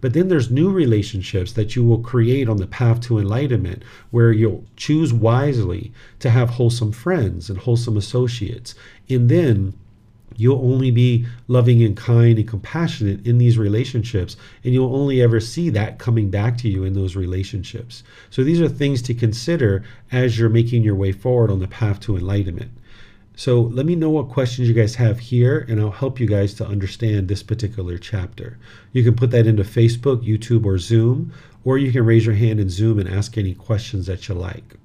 But 0.04 0.12
then 0.12 0.28
there's 0.28 0.52
new 0.52 0.70
relationships 0.70 1.54
that 1.54 1.78
you 1.78 1.86
will 1.86 2.00
create 2.00 2.50
on 2.50 2.58
the 2.58 2.68
path 2.68 3.00
to 3.04 3.20
enlightenment 3.20 3.84
where 4.12 4.34
you'll 4.34 4.66
choose 4.76 5.14
wisely 5.14 5.94
to 6.20 6.30
have 6.30 6.50
wholesome 6.50 6.92
friends 6.92 7.50
and 7.50 7.58
wholesome 7.58 7.96
associates. 7.96 8.76
And 9.10 9.30
then 9.30 9.76
you'll 10.36 10.60
only 10.60 10.92
be 10.92 11.26
loving 11.48 11.82
and 11.82 11.96
kind 11.96 12.38
and 12.38 12.50
compassionate 12.50 13.26
in 13.26 13.38
these 13.38 13.58
relationships 13.58 14.36
and 14.66 14.74
you'll 14.74 14.94
only 14.94 15.22
ever 15.22 15.40
see 15.40 15.70
that 15.70 16.00
coming 16.00 16.30
back 16.30 16.58
to 16.58 16.68
you 16.68 16.84
in 16.84 16.94
those 16.94 17.16
relationships 17.16 18.04
so 18.30 18.44
these 18.44 18.60
are 18.60 18.68
things 18.68 19.02
to 19.02 19.14
consider 19.14 19.84
as 20.12 20.38
you're 20.38 20.50
making 20.50 20.84
your 20.84 20.96
way 20.96 21.12
forward 21.12 21.52
on 21.52 21.60
the 21.60 21.68
path 21.68 22.00
to 22.00 22.18
enlightenment 22.18 22.72
so 23.36 23.62
let 23.62 23.86
me 23.86 23.96
know 23.96 24.12
what 24.12 24.30
questions 24.30 24.68
you 24.68 24.74
guys 24.74 24.96
have 24.96 25.20
here, 25.20 25.66
and 25.68 25.82
I'll 25.82 25.92
help 25.92 26.20
you 26.20 26.28
guys 26.28 26.54
to 26.56 26.66
understand 26.66 27.28
this 27.28 27.42
particular 27.42 27.98
chapter. 27.98 28.60
You 28.92 29.04
can 29.04 29.16
put 29.16 29.32
that 29.32 29.48
into 29.48 29.64
Facebook, 29.64 30.24
YouTube, 30.28 30.66
or 30.66 30.78
Zoom, 30.78 31.34
or 31.64 31.78
you 31.78 31.92
can 31.92 32.06
raise 32.06 32.26
your 32.26 32.36
hand 32.36 32.60
in 32.60 32.70
Zoom 32.70 33.00
and 33.00 33.10
ask 33.10 33.38
any 33.38 33.56
questions 33.56 34.06
that 34.06 34.28
you 34.28 34.36
like. 34.36 34.76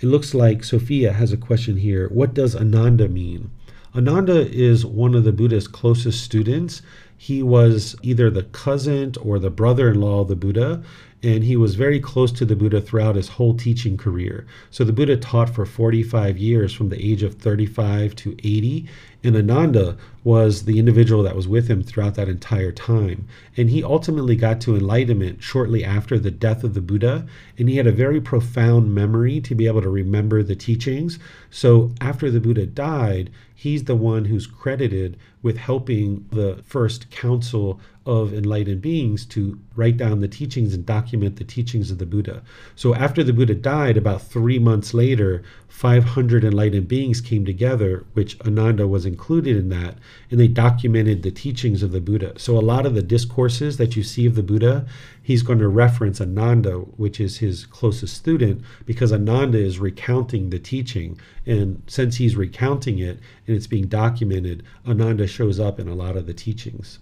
It 0.00 0.06
looks 0.06 0.34
like 0.34 0.62
Sophia 0.62 1.12
has 1.12 1.32
a 1.32 1.36
question 1.36 1.78
here. 1.78 2.08
What 2.08 2.34
does 2.34 2.54
Ananda 2.54 3.08
mean? 3.08 3.50
Ananda 3.96 4.46
is 4.50 4.84
one 4.84 5.14
of 5.14 5.24
the 5.24 5.32
Buddha's 5.32 5.68
closest 5.68 6.22
students. 6.22 6.82
He 7.16 7.42
was 7.42 7.96
either 8.02 8.28
the 8.28 8.42
cousin 8.42 9.14
or 9.20 9.38
the 9.38 9.50
brother 9.50 9.90
in 9.90 10.00
law 10.00 10.20
of 10.20 10.28
the 10.28 10.36
Buddha, 10.36 10.82
and 11.24 11.42
he 11.42 11.56
was 11.56 11.74
very 11.74 11.98
close 11.98 12.30
to 12.32 12.44
the 12.44 12.54
Buddha 12.54 12.82
throughout 12.82 13.16
his 13.16 13.28
whole 13.28 13.54
teaching 13.54 13.96
career. 13.96 14.46
So 14.70 14.84
the 14.84 14.92
Buddha 14.92 15.16
taught 15.16 15.48
for 15.48 15.64
45 15.64 16.36
years 16.36 16.74
from 16.74 16.90
the 16.90 17.02
age 17.02 17.22
of 17.22 17.36
35 17.36 18.14
to 18.16 18.36
80, 18.44 18.86
and 19.24 19.34
Ananda 19.34 19.96
was 20.22 20.66
the 20.66 20.78
individual 20.78 21.22
that 21.22 21.34
was 21.34 21.48
with 21.48 21.68
him 21.68 21.82
throughout 21.82 22.14
that 22.16 22.28
entire 22.28 22.72
time. 22.72 23.26
And 23.56 23.70
he 23.70 23.82
ultimately 23.82 24.36
got 24.36 24.60
to 24.62 24.76
enlightenment 24.76 25.42
shortly 25.42 25.82
after 25.82 26.18
the 26.18 26.30
death 26.30 26.62
of 26.62 26.74
the 26.74 26.82
Buddha, 26.82 27.26
and 27.56 27.70
he 27.70 27.78
had 27.78 27.86
a 27.86 27.92
very 27.92 28.20
profound 28.20 28.94
memory 28.94 29.40
to 29.40 29.54
be 29.54 29.66
able 29.66 29.80
to 29.80 29.88
remember 29.88 30.42
the 30.42 30.54
teachings. 30.54 31.18
So 31.50 31.92
after 32.02 32.30
the 32.30 32.40
Buddha 32.40 32.66
died, 32.66 33.30
he's 33.54 33.84
the 33.84 33.96
one 33.96 34.26
who's 34.26 34.46
credited 34.46 35.16
with 35.44 35.58
helping 35.58 36.26
the 36.32 36.58
first 36.66 37.10
council 37.10 37.78
of 38.06 38.34
enlightened 38.34 38.82
beings 38.82 39.24
to 39.24 39.58
write 39.76 39.96
down 39.96 40.20
the 40.20 40.28
teachings 40.28 40.74
and 40.74 40.84
document 40.84 41.36
the 41.36 41.44
teachings 41.44 41.90
of 41.90 41.98
the 41.98 42.06
Buddha. 42.06 42.42
So 42.76 42.94
after 42.94 43.22
the 43.22 43.32
Buddha 43.32 43.54
died, 43.54 43.96
about 43.96 44.22
three 44.22 44.58
months 44.58 44.92
later, 44.92 45.42
500 45.68 46.44
enlightened 46.44 46.86
beings 46.86 47.20
came 47.20 47.44
together, 47.44 48.04
which 48.12 48.40
Ananda 48.42 48.86
was 48.86 49.04
included 49.04 49.56
in 49.56 49.70
that, 49.70 49.96
and 50.30 50.38
they 50.38 50.48
documented 50.48 51.22
the 51.22 51.30
teachings 51.30 51.82
of 51.82 51.92
the 51.92 52.00
Buddha. 52.00 52.38
So 52.38 52.56
a 52.56 52.60
lot 52.60 52.86
of 52.86 52.94
the 52.94 53.02
discourses 53.02 53.76
that 53.78 53.96
you 53.96 54.02
see 54.02 54.26
of 54.26 54.34
the 54.34 54.42
Buddha, 54.42 54.86
he's 55.22 55.42
going 55.42 55.58
to 55.58 55.68
reference 55.68 56.20
Ananda, 56.20 56.74
which 56.74 57.20
is 57.20 57.38
his 57.38 57.66
closest 57.66 58.16
student, 58.16 58.62
because 58.86 59.12
Ananda 59.12 59.58
is 59.58 59.78
recounting 59.78 60.50
the 60.50 60.58
teaching. 60.58 61.18
And 61.46 61.82
since 61.86 62.16
he's 62.16 62.36
recounting 62.36 62.98
it 62.98 63.18
and 63.46 63.56
it's 63.56 63.66
being 63.66 63.88
documented, 63.88 64.62
Ananda 64.86 65.26
shows 65.34 65.58
up 65.58 65.80
in 65.80 65.88
a 65.88 65.94
lot 65.94 66.16
of 66.16 66.26
the 66.26 66.32
teachings. 66.32 67.00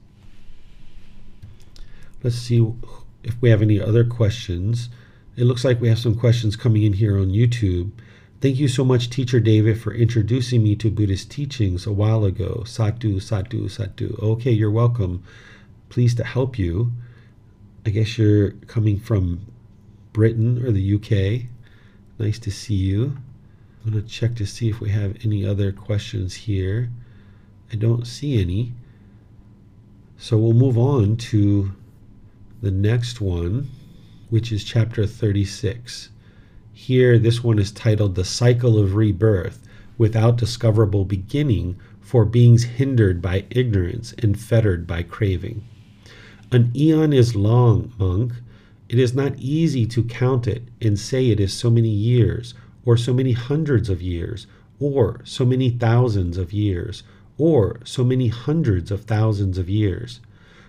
Let's 2.22 2.36
see 2.36 2.66
if 3.22 3.40
we 3.40 3.50
have 3.50 3.62
any 3.62 3.80
other 3.80 4.04
questions. 4.04 4.88
It 5.36 5.44
looks 5.44 5.64
like 5.64 5.80
we 5.80 5.88
have 5.88 5.98
some 5.98 6.14
questions 6.14 6.56
coming 6.56 6.82
in 6.82 6.94
here 6.94 7.18
on 7.18 7.28
YouTube. 7.28 7.90
Thank 8.40 8.58
you 8.58 8.68
so 8.68 8.84
much, 8.84 9.10
Teacher 9.10 9.38
David, 9.38 9.80
for 9.80 9.94
introducing 9.94 10.62
me 10.62 10.74
to 10.76 10.90
Buddhist 10.90 11.30
teachings 11.30 11.86
a 11.86 11.92
while 11.92 12.24
ago. 12.24 12.62
Satu, 12.64 13.16
Satu, 13.16 13.64
Satu. 13.64 14.18
Okay, 14.20 14.50
you're 14.50 14.70
welcome. 14.70 15.22
Pleased 15.90 16.16
to 16.16 16.24
help 16.24 16.58
you. 16.58 16.92
I 17.86 17.90
guess 17.90 18.18
you're 18.18 18.52
coming 18.66 18.98
from 18.98 19.46
Britain 20.12 20.64
or 20.64 20.72
the 20.72 20.94
UK. 20.94 21.48
Nice 22.18 22.38
to 22.40 22.50
see 22.50 22.74
you. 22.74 23.16
I'm 23.84 23.92
going 23.92 24.04
to 24.04 24.08
check 24.08 24.36
to 24.36 24.46
see 24.46 24.68
if 24.68 24.80
we 24.80 24.90
have 24.90 25.16
any 25.24 25.44
other 25.44 25.72
questions 25.72 26.34
here. 26.34 26.90
I 27.72 27.76
don't 27.76 28.06
see 28.06 28.38
any. 28.38 28.74
So 30.18 30.36
we'll 30.36 30.52
move 30.52 30.76
on 30.76 31.16
to 31.16 31.72
the 32.60 32.70
next 32.70 33.20
one, 33.20 33.70
which 34.28 34.52
is 34.52 34.62
chapter 34.62 35.06
36. 35.06 36.10
Here, 36.74 37.18
this 37.18 37.42
one 37.42 37.58
is 37.58 37.72
titled 37.72 38.14
The 38.14 38.26
Cycle 38.26 38.78
of 38.78 38.94
Rebirth 38.94 39.66
Without 39.96 40.36
Discoverable 40.36 41.06
Beginning 41.06 41.76
for 42.00 42.26
Beings 42.26 42.64
Hindered 42.64 43.22
by 43.22 43.46
Ignorance 43.48 44.12
and 44.18 44.38
Fettered 44.38 44.86
by 44.86 45.02
Craving. 45.02 45.64
An 46.50 46.70
eon 46.76 47.14
is 47.14 47.34
long, 47.34 47.94
monk. 47.98 48.34
It 48.90 48.98
is 48.98 49.14
not 49.14 49.38
easy 49.38 49.86
to 49.86 50.04
count 50.04 50.46
it 50.46 50.64
and 50.82 50.98
say 50.98 51.30
it 51.30 51.40
is 51.40 51.54
so 51.54 51.70
many 51.70 51.88
years, 51.88 52.52
or 52.84 52.98
so 52.98 53.14
many 53.14 53.32
hundreds 53.32 53.88
of 53.88 54.02
years, 54.02 54.46
or 54.78 55.20
so 55.24 55.46
many 55.46 55.70
thousands 55.70 56.36
of 56.36 56.52
years, 56.52 57.02
or 57.42 57.80
so 57.82 58.04
many 58.04 58.28
hundreds 58.28 58.92
of 58.92 59.02
thousands 59.02 59.58
of 59.58 59.68
years. 59.68 60.20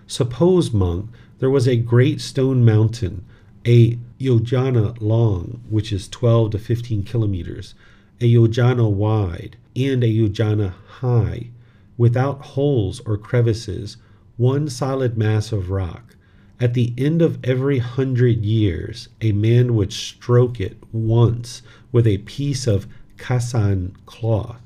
Suppose, 0.08 0.72
monk, 0.72 1.08
there 1.38 1.48
was 1.48 1.68
a 1.68 1.76
great 1.76 2.20
stone 2.20 2.64
mountain 2.64 3.24
a 3.64 3.96
yojana 4.18 5.00
long, 5.00 5.60
which 5.70 5.92
is 5.92 6.08
12 6.08 6.50
to 6.50 6.58
15 6.58 7.04
kilometers, 7.04 7.74
a 8.20 8.24
yojana 8.24 8.90
wide, 8.90 9.56
and 9.76 10.02
a 10.02 10.08
yojana 10.08 10.72
high, 10.98 11.50
without 11.96 12.42
holes 12.42 13.00
or 13.06 13.16
crevices, 13.16 13.96
one 14.36 14.68
solid 14.68 15.16
mass 15.16 15.52
of 15.52 15.70
rock. 15.70 16.16
At 16.58 16.74
the 16.74 16.92
end 16.98 17.22
of 17.22 17.38
every 17.44 17.78
hundred 17.78 18.44
years, 18.44 19.08
a 19.20 19.30
man 19.30 19.76
would 19.76 19.92
stroke 19.92 20.60
it 20.60 20.76
once 20.92 21.62
with 21.92 22.08
a 22.08 22.18
piece 22.18 22.66
of 22.66 22.88
Kasian 23.16 23.92
cloth. 24.06 24.60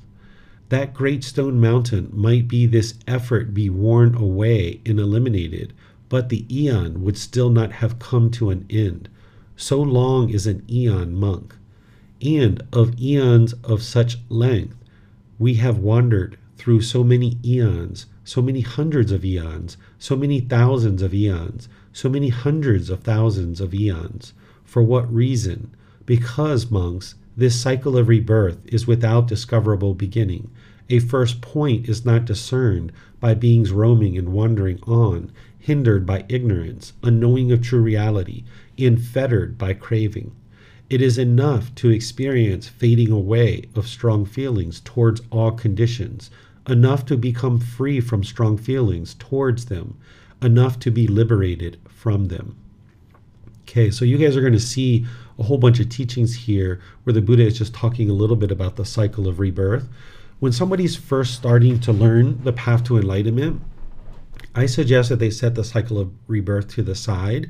That 0.69 0.93
great 0.93 1.23
stone 1.23 1.59
mountain 1.59 2.09
might 2.13 2.47
be 2.47 2.65
this 2.65 2.93
effort 3.07 3.53
be 3.53 3.69
worn 3.69 4.15
away 4.15 4.81
and 4.85 4.99
eliminated 4.99 5.73
but 6.09 6.29
the 6.29 6.45
eon 6.49 7.03
would 7.03 7.17
still 7.17 7.51
not 7.51 7.71
have 7.73 7.99
come 7.99 8.31
to 8.31 8.49
an 8.49 8.65
end. 8.69 9.07
So 9.55 9.79
long 9.79 10.29
is 10.29 10.47
an 10.47 10.63
eon 10.69 11.13
monk. 11.13 11.55
And 12.21 12.63
of 12.73 12.99
eons 12.99 13.53
of 13.63 13.83
such 13.83 14.17
length, 14.27 14.75
we 15.37 15.53
have 15.55 15.77
wandered 15.77 16.37
through 16.57 16.81
so 16.81 17.03
many 17.03 17.37
eons, 17.45 18.07
so 18.23 18.41
many 18.41 18.61
hundreds 18.61 19.11
of 19.11 19.23
eons, 19.23 19.77
so 19.99 20.15
many 20.15 20.39
thousands 20.39 21.01
of 21.01 21.13
eons, 21.13 21.69
so 21.93 22.09
many 22.09 22.29
hundreds 22.29 22.89
of 22.89 23.01
thousands 23.01 23.61
of 23.61 23.73
eons. 23.73 24.33
For 24.65 24.81
what 24.81 25.13
reason? 25.13 25.69
Because, 26.05 26.71
monks, 26.71 27.15
this 27.39 27.59
cycle 27.59 27.97
of 27.97 28.09
rebirth 28.09 28.59
is 28.65 28.85
without 28.85 29.27
discoverable 29.27 29.93
beginning. 29.93 30.51
A 30.89 30.99
first 30.99 31.39
point 31.39 31.87
is 31.87 32.03
not 32.03 32.25
discerned 32.25 32.91
by 33.21 33.33
beings 33.33 33.71
roaming 33.71 34.17
and 34.17 34.33
wandering 34.33 34.79
on, 34.83 35.31
hindered 35.57 36.05
by 36.05 36.25
ignorance, 36.27 36.93
unknowing 37.01 37.51
of 37.51 37.61
true 37.61 37.81
reality, 37.81 38.43
and 38.77 39.01
fettered 39.01 39.57
by 39.57 39.73
craving. 39.73 40.33
It 40.89 41.01
is 41.01 41.17
enough 41.17 41.73
to 41.75 41.89
experience 41.89 42.67
fading 42.67 43.11
away 43.11 43.65
of 43.73 43.87
strong 43.87 44.25
feelings 44.25 44.81
towards 44.81 45.21
all 45.29 45.51
conditions, 45.51 46.29
enough 46.67 47.05
to 47.05 47.15
become 47.15 47.59
free 47.59 48.01
from 48.01 48.23
strong 48.23 48.57
feelings 48.57 49.13
towards 49.13 49.65
them, 49.65 49.95
enough 50.41 50.77
to 50.79 50.91
be 50.91 51.07
liberated 51.07 51.77
from 51.87 52.25
them. 52.25 52.57
Okay, 53.61 53.91
so 53.91 54.03
you 54.03 54.17
guys 54.17 54.35
are 54.35 54.41
going 54.41 54.51
to 54.51 54.59
see 54.59 55.05
a 55.39 55.43
whole 55.43 55.57
bunch 55.57 55.79
of 55.79 55.89
teachings 55.89 56.35
here 56.35 56.81
where 57.03 57.13
the 57.13 57.21
Buddha 57.21 57.45
is 57.45 57.57
just 57.57 57.73
talking 57.73 58.09
a 58.09 58.13
little 58.13 58.35
bit 58.35 58.51
about 58.51 58.75
the 58.75 58.85
cycle 58.85 59.27
of 59.27 59.39
rebirth. 59.39 59.87
When 60.39 60.51
somebody's 60.51 60.95
first 60.95 61.33
starting 61.33 61.79
to 61.81 61.93
learn 61.93 62.43
the 62.43 62.53
path 62.53 62.83
to 62.85 62.97
enlightenment, 62.97 63.61
I 64.53 64.65
suggest 64.65 65.09
that 65.09 65.19
they 65.19 65.29
set 65.29 65.55
the 65.55 65.63
cycle 65.63 65.99
of 65.99 66.11
rebirth 66.27 66.67
to 66.75 66.83
the 66.83 66.95
side, 66.95 67.49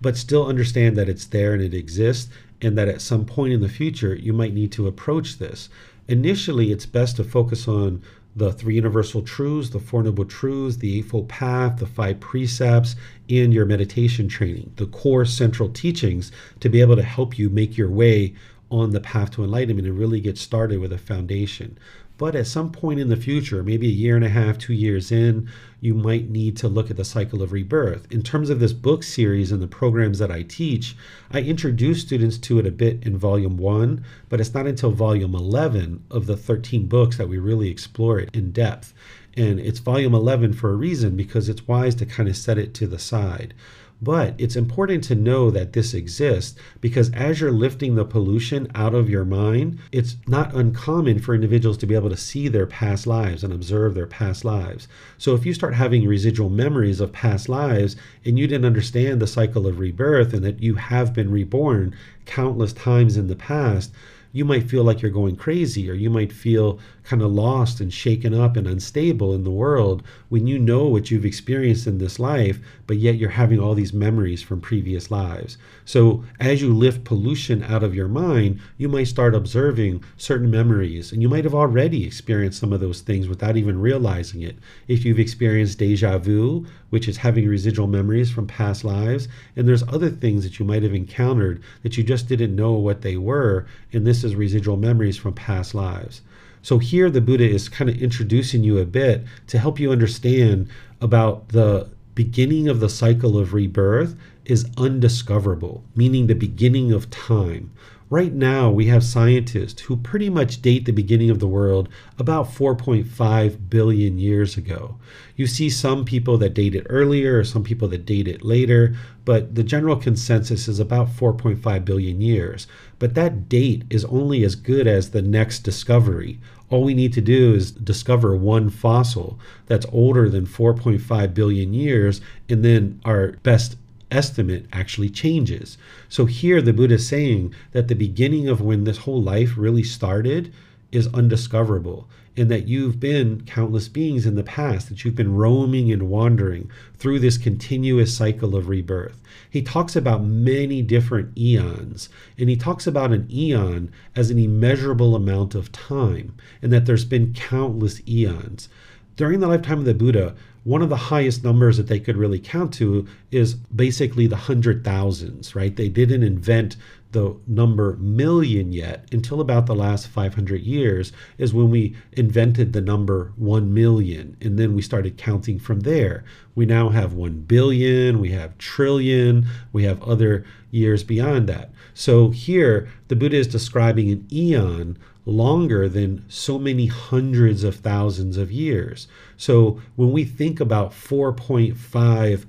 but 0.00 0.16
still 0.16 0.46
understand 0.46 0.96
that 0.96 1.08
it's 1.08 1.26
there 1.26 1.52
and 1.52 1.62
it 1.62 1.74
exists, 1.74 2.30
and 2.60 2.76
that 2.76 2.88
at 2.88 3.00
some 3.00 3.24
point 3.24 3.52
in 3.52 3.60
the 3.60 3.68
future 3.68 4.14
you 4.14 4.32
might 4.32 4.54
need 4.54 4.72
to 4.72 4.86
approach 4.86 5.38
this. 5.38 5.68
Initially, 6.08 6.72
it's 6.72 6.86
best 6.86 7.16
to 7.16 7.24
focus 7.24 7.68
on 7.68 8.02
the 8.36 8.52
three 8.52 8.76
universal 8.76 9.22
truths, 9.22 9.70
the 9.70 9.80
Four 9.80 10.02
Noble 10.02 10.24
Truths, 10.24 10.76
the 10.76 10.98
Eightfold 10.98 11.28
Path, 11.28 11.78
the 11.78 11.86
five 11.86 12.20
precepts, 12.20 12.94
and 13.28 13.52
your 13.52 13.66
meditation 13.66 14.28
training, 14.28 14.72
the 14.76 14.86
core 14.86 15.24
central 15.24 15.68
teachings 15.68 16.30
to 16.60 16.68
be 16.68 16.80
able 16.80 16.96
to 16.96 17.02
help 17.02 17.38
you 17.38 17.50
make 17.50 17.76
your 17.76 17.90
way 17.90 18.34
on 18.70 18.90
the 18.90 19.00
path 19.00 19.30
to 19.32 19.42
enlightenment 19.42 19.88
and 19.88 19.98
really 19.98 20.20
get 20.20 20.38
started 20.38 20.78
with 20.78 20.92
a 20.92 20.98
foundation. 20.98 21.78
But 22.18 22.34
at 22.34 22.48
some 22.48 22.72
point 22.72 22.98
in 22.98 23.08
the 23.08 23.16
future, 23.16 23.62
maybe 23.62 23.86
a 23.86 23.90
year 23.90 24.16
and 24.16 24.24
a 24.24 24.28
half, 24.28 24.58
two 24.58 24.72
years 24.72 25.12
in, 25.12 25.48
you 25.80 25.94
might 25.94 26.28
need 26.28 26.56
to 26.56 26.68
look 26.68 26.90
at 26.90 26.96
the 26.96 27.04
cycle 27.04 27.42
of 27.42 27.52
rebirth. 27.52 28.10
In 28.10 28.24
terms 28.24 28.50
of 28.50 28.58
this 28.58 28.72
book 28.72 29.04
series 29.04 29.52
and 29.52 29.62
the 29.62 29.68
programs 29.68 30.18
that 30.18 30.30
I 30.30 30.42
teach, 30.42 30.96
I 31.30 31.42
introduce 31.42 32.02
students 32.02 32.36
to 32.38 32.58
it 32.58 32.66
a 32.66 32.72
bit 32.72 33.04
in 33.06 33.16
volume 33.16 33.56
one, 33.56 34.04
but 34.28 34.40
it's 34.40 34.52
not 34.52 34.66
until 34.66 34.90
volume 34.90 35.36
11 35.36 36.02
of 36.10 36.26
the 36.26 36.36
13 36.36 36.88
books 36.88 37.16
that 37.18 37.28
we 37.28 37.38
really 37.38 37.70
explore 37.70 38.18
it 38.18 38.30
in 38.34 38.50
depth. 38.50 38.92
And 39.36 39.60
it's 39.60 39.78
volume 39.78 40.14
11 40.14 40.54
for 40.54 40.70
a 40.70 40.76
reason 40.76 41.14
because 41.14 41.48
it's 41.48 41.68
wise 41.68 41.94
to 41.96 42.06
kind 42.06 42.28
of 42.28 42.36
set 42.36 42.58
it 42.58 42.74
to 42.74 42.88
the 42.88 42.98
side. 42.98 43.54
But 44.00 44.34
it's 44.38 44.54
important 44.54 45.02
to 45.04 45.16
know 45.16 45.50
that 45.50 45.72
this 45.72 45.92
exists 45.92 46.58
because 46.80 47.10
as 47.10 47.40
you're 47.40 47.50
lifting 47.50 47.96
the 47.96 48.04
pollution 48.04 48.70
out 48.74 48.94
of 48.94 49.10
your 49.10 49.24
mind, 49.24 49.80
it's 49.90 50.16
not 50.26 50.54
uncommon 50.54 51.18
for 51.18 51.34
individuals 51.34 51.78
to 51.78 51.86
be 51.86 51.96
able 51.96 52.10
to 52.10 52.16
see 52.16 52.46
their 52.46 52.66
past 52.66 53.08
lives 53.08 53.42
and 53.42 53.52
observe 53.52 53.94
their 53.94 54.06
past 54.06 54.44
lives. 54.44 54.86
So 55.18 55.34
if 55.34 55.44
you 55.44 55.52
start 55.52 55.74
having 55.74 56.06
residual 56.06 56.48
memories 56.48 57.00
of 57.00 57.12
past 57.12 57.48
lives 57.48 57.96
and 58.24 58.38
you 58.38 58.46
didn't 58.46 58.66
understand 58.66 59.20
the 59.20 59.26
cycle 59.26 59.66
of 59.66 59.80
rebirth 59.80 60.32
and 60.32 60.44
that 60.44 60.62
you 60.62 60.76
have 60.76 61.12
been 61.12 61.30
reborn 61.30 61.94
countless 62.24 62.72
times 62.72 63.16
in 63.16 63.26
the 63.26 63.36
past, 63.36 63.90
you 64.30 64.44
might 64.44 64.70
feel 64.70 64.84
like 64.84 65.02
you're 65.02 65.10
going 65.10 65.34
crazy 65.34 65.90
or 65.90 65.94
you 65.94 66.10
might 66.10 66.32
feel 66.32 66.78
kind 67.08 67.22
of 67.22 67.32
lost 67.32 67.80
and 67.80 67.90
shaken 67.90 68.34
up 68.34 68.54
and 68.54 68.66
unstable 68.66 69.34
in 69.34 69.42
the 69.42 69.50
world 69.50 70.02
when 70.28 70.46
you 70.46 70.58
know 70.58 70.86
what 70.86 71.10
you've 71.10 71.24
experienced 71.24 71.86
in 71.86 71.96
this 71.96 72.18
life, 72.18 72.58
but 72.86 72.98
yet 72.98 73.16
you're 73.16 73.30
having 73.30 73.58
all 73.58 73.74
these 73.74 73.94
memories 73.94 74.42
from 74.42 74.60
previous 74.60 75.10
lives. 75.10 75.56
So, 75.86 76.22
as 76.38 76.60
you 76.60 76.74
lift 76.74 77.04
pollution 77.04 77.62
out 77.62 77.82
of 77.82 77.94
your 77.94 78.08
mind, 78.08 78.60
you 78.76 78.90
might 78.90 79.04
start 79.04 79.34
observing 79.34 80.04
certain 80.18 80.50
memories, 80.50 81.10
and 81.10 81.22
you 81.22 81.30
might 81.30 81.44
have 81.44 81.54
already 81.54 82.04
experienced 82.04 82.60
some 82.60 82.74
of 82.74 82.80
those 82.80 83.00
things 83.00 83.26
without 83.26 83.56
even 83.56 83.80
realizing 83.80 84.42
it. 84.42 84.56
If 84.86 85.06
you've 85.06 85.18
experienced 85.18 85.78
deja 85.78 86.18
vu, 86.18 86.66
which 86.90 87.08
is 87.08 87.16
having 87.16 87.48
residual 87.48 87.86
memories 87.86 88.30
from 88.30 88.46
past 88.46 88.84
lives, 88.84 89.28
and 89.56 89.66
there's 89.66 89.82
other 89.84 90.10
things 90.10 90.44
that 90.44 90.58
you 90.58 90.66
might 90.66 90.82
have 90.82 90.94
encountered 90.94 91.62
that 91.82 91.96
you 91.96 92.04
just 92.04 92.28
didn't 92.28 92.54
know 92.54 92.72
what 92.72 93.00
they 93.00 93.16
were, 93.16 93.64
and 93.94 94.06
this 94.06 94.24
is 94.24 94.34
residual 94.34 94.76
memories 94.76 95.16
from 95.16 95.32
past 95.32 95.74
lives. 95.74 96.20
So 96.62 96.78
here 96.78 97.10
the 97.10 97.20
Buddha 97.20 97.48
is 97.48 97.68
kind 97.68 97.90
of 97.90 98.00
introducing 98.00 98.62
you 98.64 98.78
a 98.78 98.84
bit 98.84 99.24
to 99.48 99.58
help 99.58 99.78
you 99.78 99.92
understand 99.92 100.68
about 101.00 101.48
the 101.48 101.88
beginning 102.14 102.68
of 102.68 102.80
the 102.80 102.88
cycle 102.88 103.38
of 103.38 103.54
rebirth 103.54 104.16
is 104.44 104.68
undiscoverable, 104.76 105.84
meaning 105.94 106.26
the 106.26 106.34
beginning 106.34 106.92
of 106.92 107.10
time. 107.10 107.70
Right 108.10 108.32
now, 108.32 108.70
we 108.70 108.86
have 108.86 109.04
scientists 109.04 109.82
who 109.82 109.96
pretty 109.96 110.30
much 110.30 110.62
date 110.62 110.86
the 110.86 110.92
beginning 110.92 111.28
of 111.28 111.40
the 111.40 111.46
world 111.46 111.90
about 112.18 112.46
4.5 112.46 113.68
billion 113.68 114.18
years 114.18 114.56
ago. 114.56 114.96
You 115.36 115.46
see 115.46 115.68
some 115.68 116.06
people 116.06 116.38
that 116.38 116.54
date 116.54 116.74
it 116.74 116.86
earlier 116.88 117.38
or 117.38 117.44
some 117.44 117.62
people 117.62 117.86
that 117.88 118.06
date 118.06 118.26
it 118.26 118.42
later, 118.42 118.94
but 119.26 119.54
the 119.56 119.62
general 119.62 119.94
consensus 119.94 120.68
is 120.68 120.80
about 120.80 121.08
4.5 121.08 121.84
billion 121.84 122.22
years. 122.22 122.66
But 122.98 123.14
that 123.14 123.46
date 123.46 123.84
is 123.90 124.06
only 124.06 124.42
as 124.42 124.54
good 124.54 124.86
as 124.86 125.10
the 125.10 125.20
next 125.20 125.58
discovery. 125.58 126.40
All 126.70 126.84
we 126.84 126.94
need 126.94 127.12
to 127.12 127.20
do 127.20 127.52
is 127.52 127.72
discover 127.72 128.34
one 128.34 128.70
fossil 128.70 129.38
that's 129.66 129.86
older 129.92 130.30
than 130.30 130.46
4.5 130.46 131.34
billion 131.34 131.74
years, 131.74 132.22
and 132.48 132.64
then 132.64 133.02
our 133.04 133.32
best 133.42 133.76
estimate 134.10 134.66
actually 134.72 135.10
changes. 135.10 135.78
So 136.08 136.26
here 136.26 136.60
the 136.62 136.72
Buddha 136.72 136.94
is 136.94 137.08
saying 137.08 137.54
that 137.72 137.88
the 137.88 137.94
beginning 137.94 138.48
of 138.48 138.60
when 138.60 138.84
this 138.84 138.98
whole 138.98 139.22
life 139.22 139.54
really 139.56 139.82
started 139.82 140.52
is 140.90 141.08
undiscoverable 141.08 142.08
and 142.38 142.48
that 142.50 142.68
you've 142.68 143.00
been 143.00 143.42
countless 143.46 143.88
beings 143.88 144.24
in 144.24 144.36
the 144.36 144.44
past, 144.44 144.88
that 144.88 145.04
you've 145.04 145.16
been 145.16 145.34
roaming 145.34 145.90
and 145.90 146.08
wandering 146.08 146.70
through 146.96 147.18
this 147.18 147.36
continuous 147.36 148.16
cycle 148.16 148.54
of 148.54 148.68
rebirth. 148.68 149.20
He 149.50 149.60
talks 149.60 149.96
about 149.96 150.22
many 150.22 150.80
different 150.80 151.36
eons, 151.36 152.08
and 152.38 152.48
he 152.48 152.54
talks 152.54 152.86
about 152.86 153.12
an 153.12 153.26
eon 153.28 153.90
as 154.14 154.30
an 154.30 154.38
immeasurable 154.38 155.16
amount 155.16 155.56
of 155.56 155.72
time, 155.72 156.34
and 156.62 156.72
that 156.72 156.86
there's 156.86 157.04
been 157.04 157.34
countless 157.34 158.00
eons. 158.06 158.68
During 159.16 159.40
the 159.40 159.48
lifetime 159.48 159.80
of 159.80 159.84
the 159.84 159.94
Buddha, 159.94 160.36
one 160.68 160.82
of 160.82 160.90
the 160.90 160.96
highest 160.96 161.42
numbers 161.42 161.78
that 161.78 161.86
they 161.86 161.98
could 161.98 162.18
really 162.18 162.38
count 162.38 162.74
to 162.74 163.08
is 163.30 163.54
basically 163.54 164.26
the 164.26 164.36
hundred 164.36 164.84
thousands, 164.84 165.54
right? 165.54 165.74
They 165.74 165.88
didn't 165.88 166.22
invent 166.22 166.76
the 167.12 167.34
number 167.46 167.96
million 167.96 168.70
yet 168.70 169.06
until 169.10 169.40
about 169.40 169.64
the 169.64 169.74
last 169.74 170.08
500 170.08 170.60
years 170.60 171.10
is 171.38 171.54
when 171.54 171.70
we 171.70 171.96
invented 172.12 172.74
the 172.74 172.82
number 172.82 173.32
1 173.36 173.72
million 173.72 174.36
and 174.42 174.58
then 174.58 174.74
we 174.74 174.82
started 174.82 175.16
counting 175.16 175.58
from 175.58 175.80
there 175.80 176.22
we 176.54 176.66
now 176.66 176.90
have 176.90 177.14
1 177.14 177.40
billion 177.44 178.20
we 178.20 178.32
have 178.32 178.58
trillion 178.58 179.46
we 179.72 179.84
have 179.84 180.02
other 180.02 180.44
years 180.70 181.02
beyond 181.02 181.48
that 181.48 181.70
so 181.94 182.28
here 182.28 182.86
the 183.08 183.16
buddha 183.16 183.38
is 183.38 183.48
describing 183.48 184.10
an 184.10 184.28
eon 184.30 184.98
longer 185.28 185.88
than 185.88 186.24
so 186.28 186.58
many 186.58 186.86
hundreds 186.86 187.62
of 187.62 187.76
thousands 187.76 188.36
of 188.36 188.50
years 188.50 189.06
so 189.36 189.80
when 189.96 190.10
we 190.10 190.24
think 190.24 190.60
about 190.60 190.90
4.5 190.90 192.46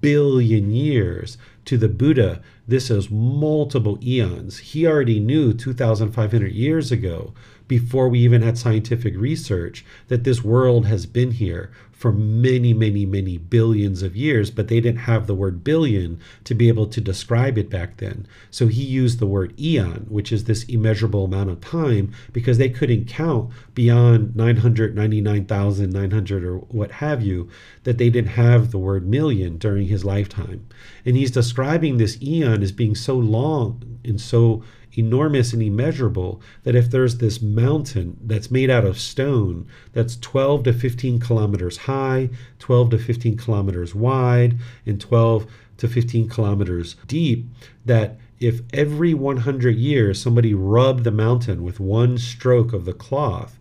billion 0.00 0.70
years 0.70 1.38
to 1.64 1.76
the 1.76 1.88
buddha 1.88 2.42
this 2.66 2.90
is 2.90 3.10
multiple 3.10 3.98
eons. 4.02 4.58
He 4.58 4.86
already 4.86 5.18
knew 5.18 5.52
2,500 5.52 6.52
years 6.52 6.92
ago, 6.92 7.34
before 7.72 8.10
we 8.10 8.18
even 8.18 8.42
had 8.42 8.58
scientific 8.58 9.16
research, 9.16 9.82
that 10.08 10.24
this 10.24 10.44
world 10.44 10.84
has 10.84 11.06
been 11.06 11.30
here 11.30 11.72
for 11.90 12.12
many, 12.12 12.74
many, 12.74 13.06
many 13.06 13.38
billions 13.38 14.02
of 14.02 14.14
years, 14.14 14.50
but 14.50 14.68
they 14.68 14.78
didn't 14.78 14.98
have 14.98 15.26
the 15.26 15.34
word 15.34 15.64
billion 15.64 16.20
to 16.44 16.54
be 16.54 16.68
able 16.68 16.86
to 16.86 17.00
describe 17.00 17.56
it 17.56 17.70
back 17.70 17.96
then. 17.96 18.26
So 18.50 18.66
he 18.66 18.82
used 18.82 19.20
the 19.20 19.26
word 19.26 19.58
eon, 19.58 20.04
which 20.10 20.32
is 20.32 20.44
this 20.44 20.64
immeasurable 20.64 21.24
amount 21.24 21.48
of 21.48 21.62
time, 21.62 22.12
because 22.34 22.58
they 22.58 22.68
couldn't 22.68 23.06
count 23.06 23.50
beyond 23.72 24.36
999,900 24.36 26.44
or 26.44 26.58
what 26.58 26.90
have 26.90 27.22
you, 27.22 27.48
that 27.84 27.96
they 27.96 28.10
didn't 28.10 28.32
have 28.32 28.70
the 28.70 28.78
word 28.78 29.08
million 29.08 29.56
during 29.56 29.86
his 29.86 30.04
lifetime. 30.04 30.66
And 31.06 31.16
he's 31.16 31.30
describing 31.30 31.96
this 31.96 32.20
eon 32.20 32.62
as 32.62 32.70
being 32.70 32.94
so 32.94 33.14
long 33.14 33.98
and 34.04 34.20
so 34.20 34.62
enormous 34.96 35.52
and 35.52 35.62
immeasurable 35.62 36.40
that 36.64 36.74
if 36.74 36.90
there's 36.90 37.18
this 37.18 37.40
mountain 37.40 38.16
that's 38.22 38.50
made 38.50 38.70
out 38.70 38.84
of 38.84 38.98
stone 38.98 39.66
that's 39.92 40.16
12 40.16 40.64
to 40.64 40.72
15 40.72 41.20
kilometers 41.20 41.76
high, 41.78 42.28
12 42.58 42.90
to 42.90 42.98
15 42.98 43.36
kilometers 43.36 43.94
wide, 43.94 44.58
and 44.86 45.00
12 45.00 45.46
to 45.78 45.88
15 45.88 46.28
kilometers 46.28 46.96
deep, 47.06 47.46
that 47.84 48.18
if 48.38 48.60
every 48.72 49.14
100 49.14 49.76
years 49.76 50.20
somebody 50.20 50.52
rubbed 50.52 51.04
the 51.04 51.10
mountain 51.10 51.62
with 51.62 51.80
one 51.80 52.18
stroke 52.18 52.72
of 52.72 52.84
the 52.84 52.92
cloth, 52.92 53.58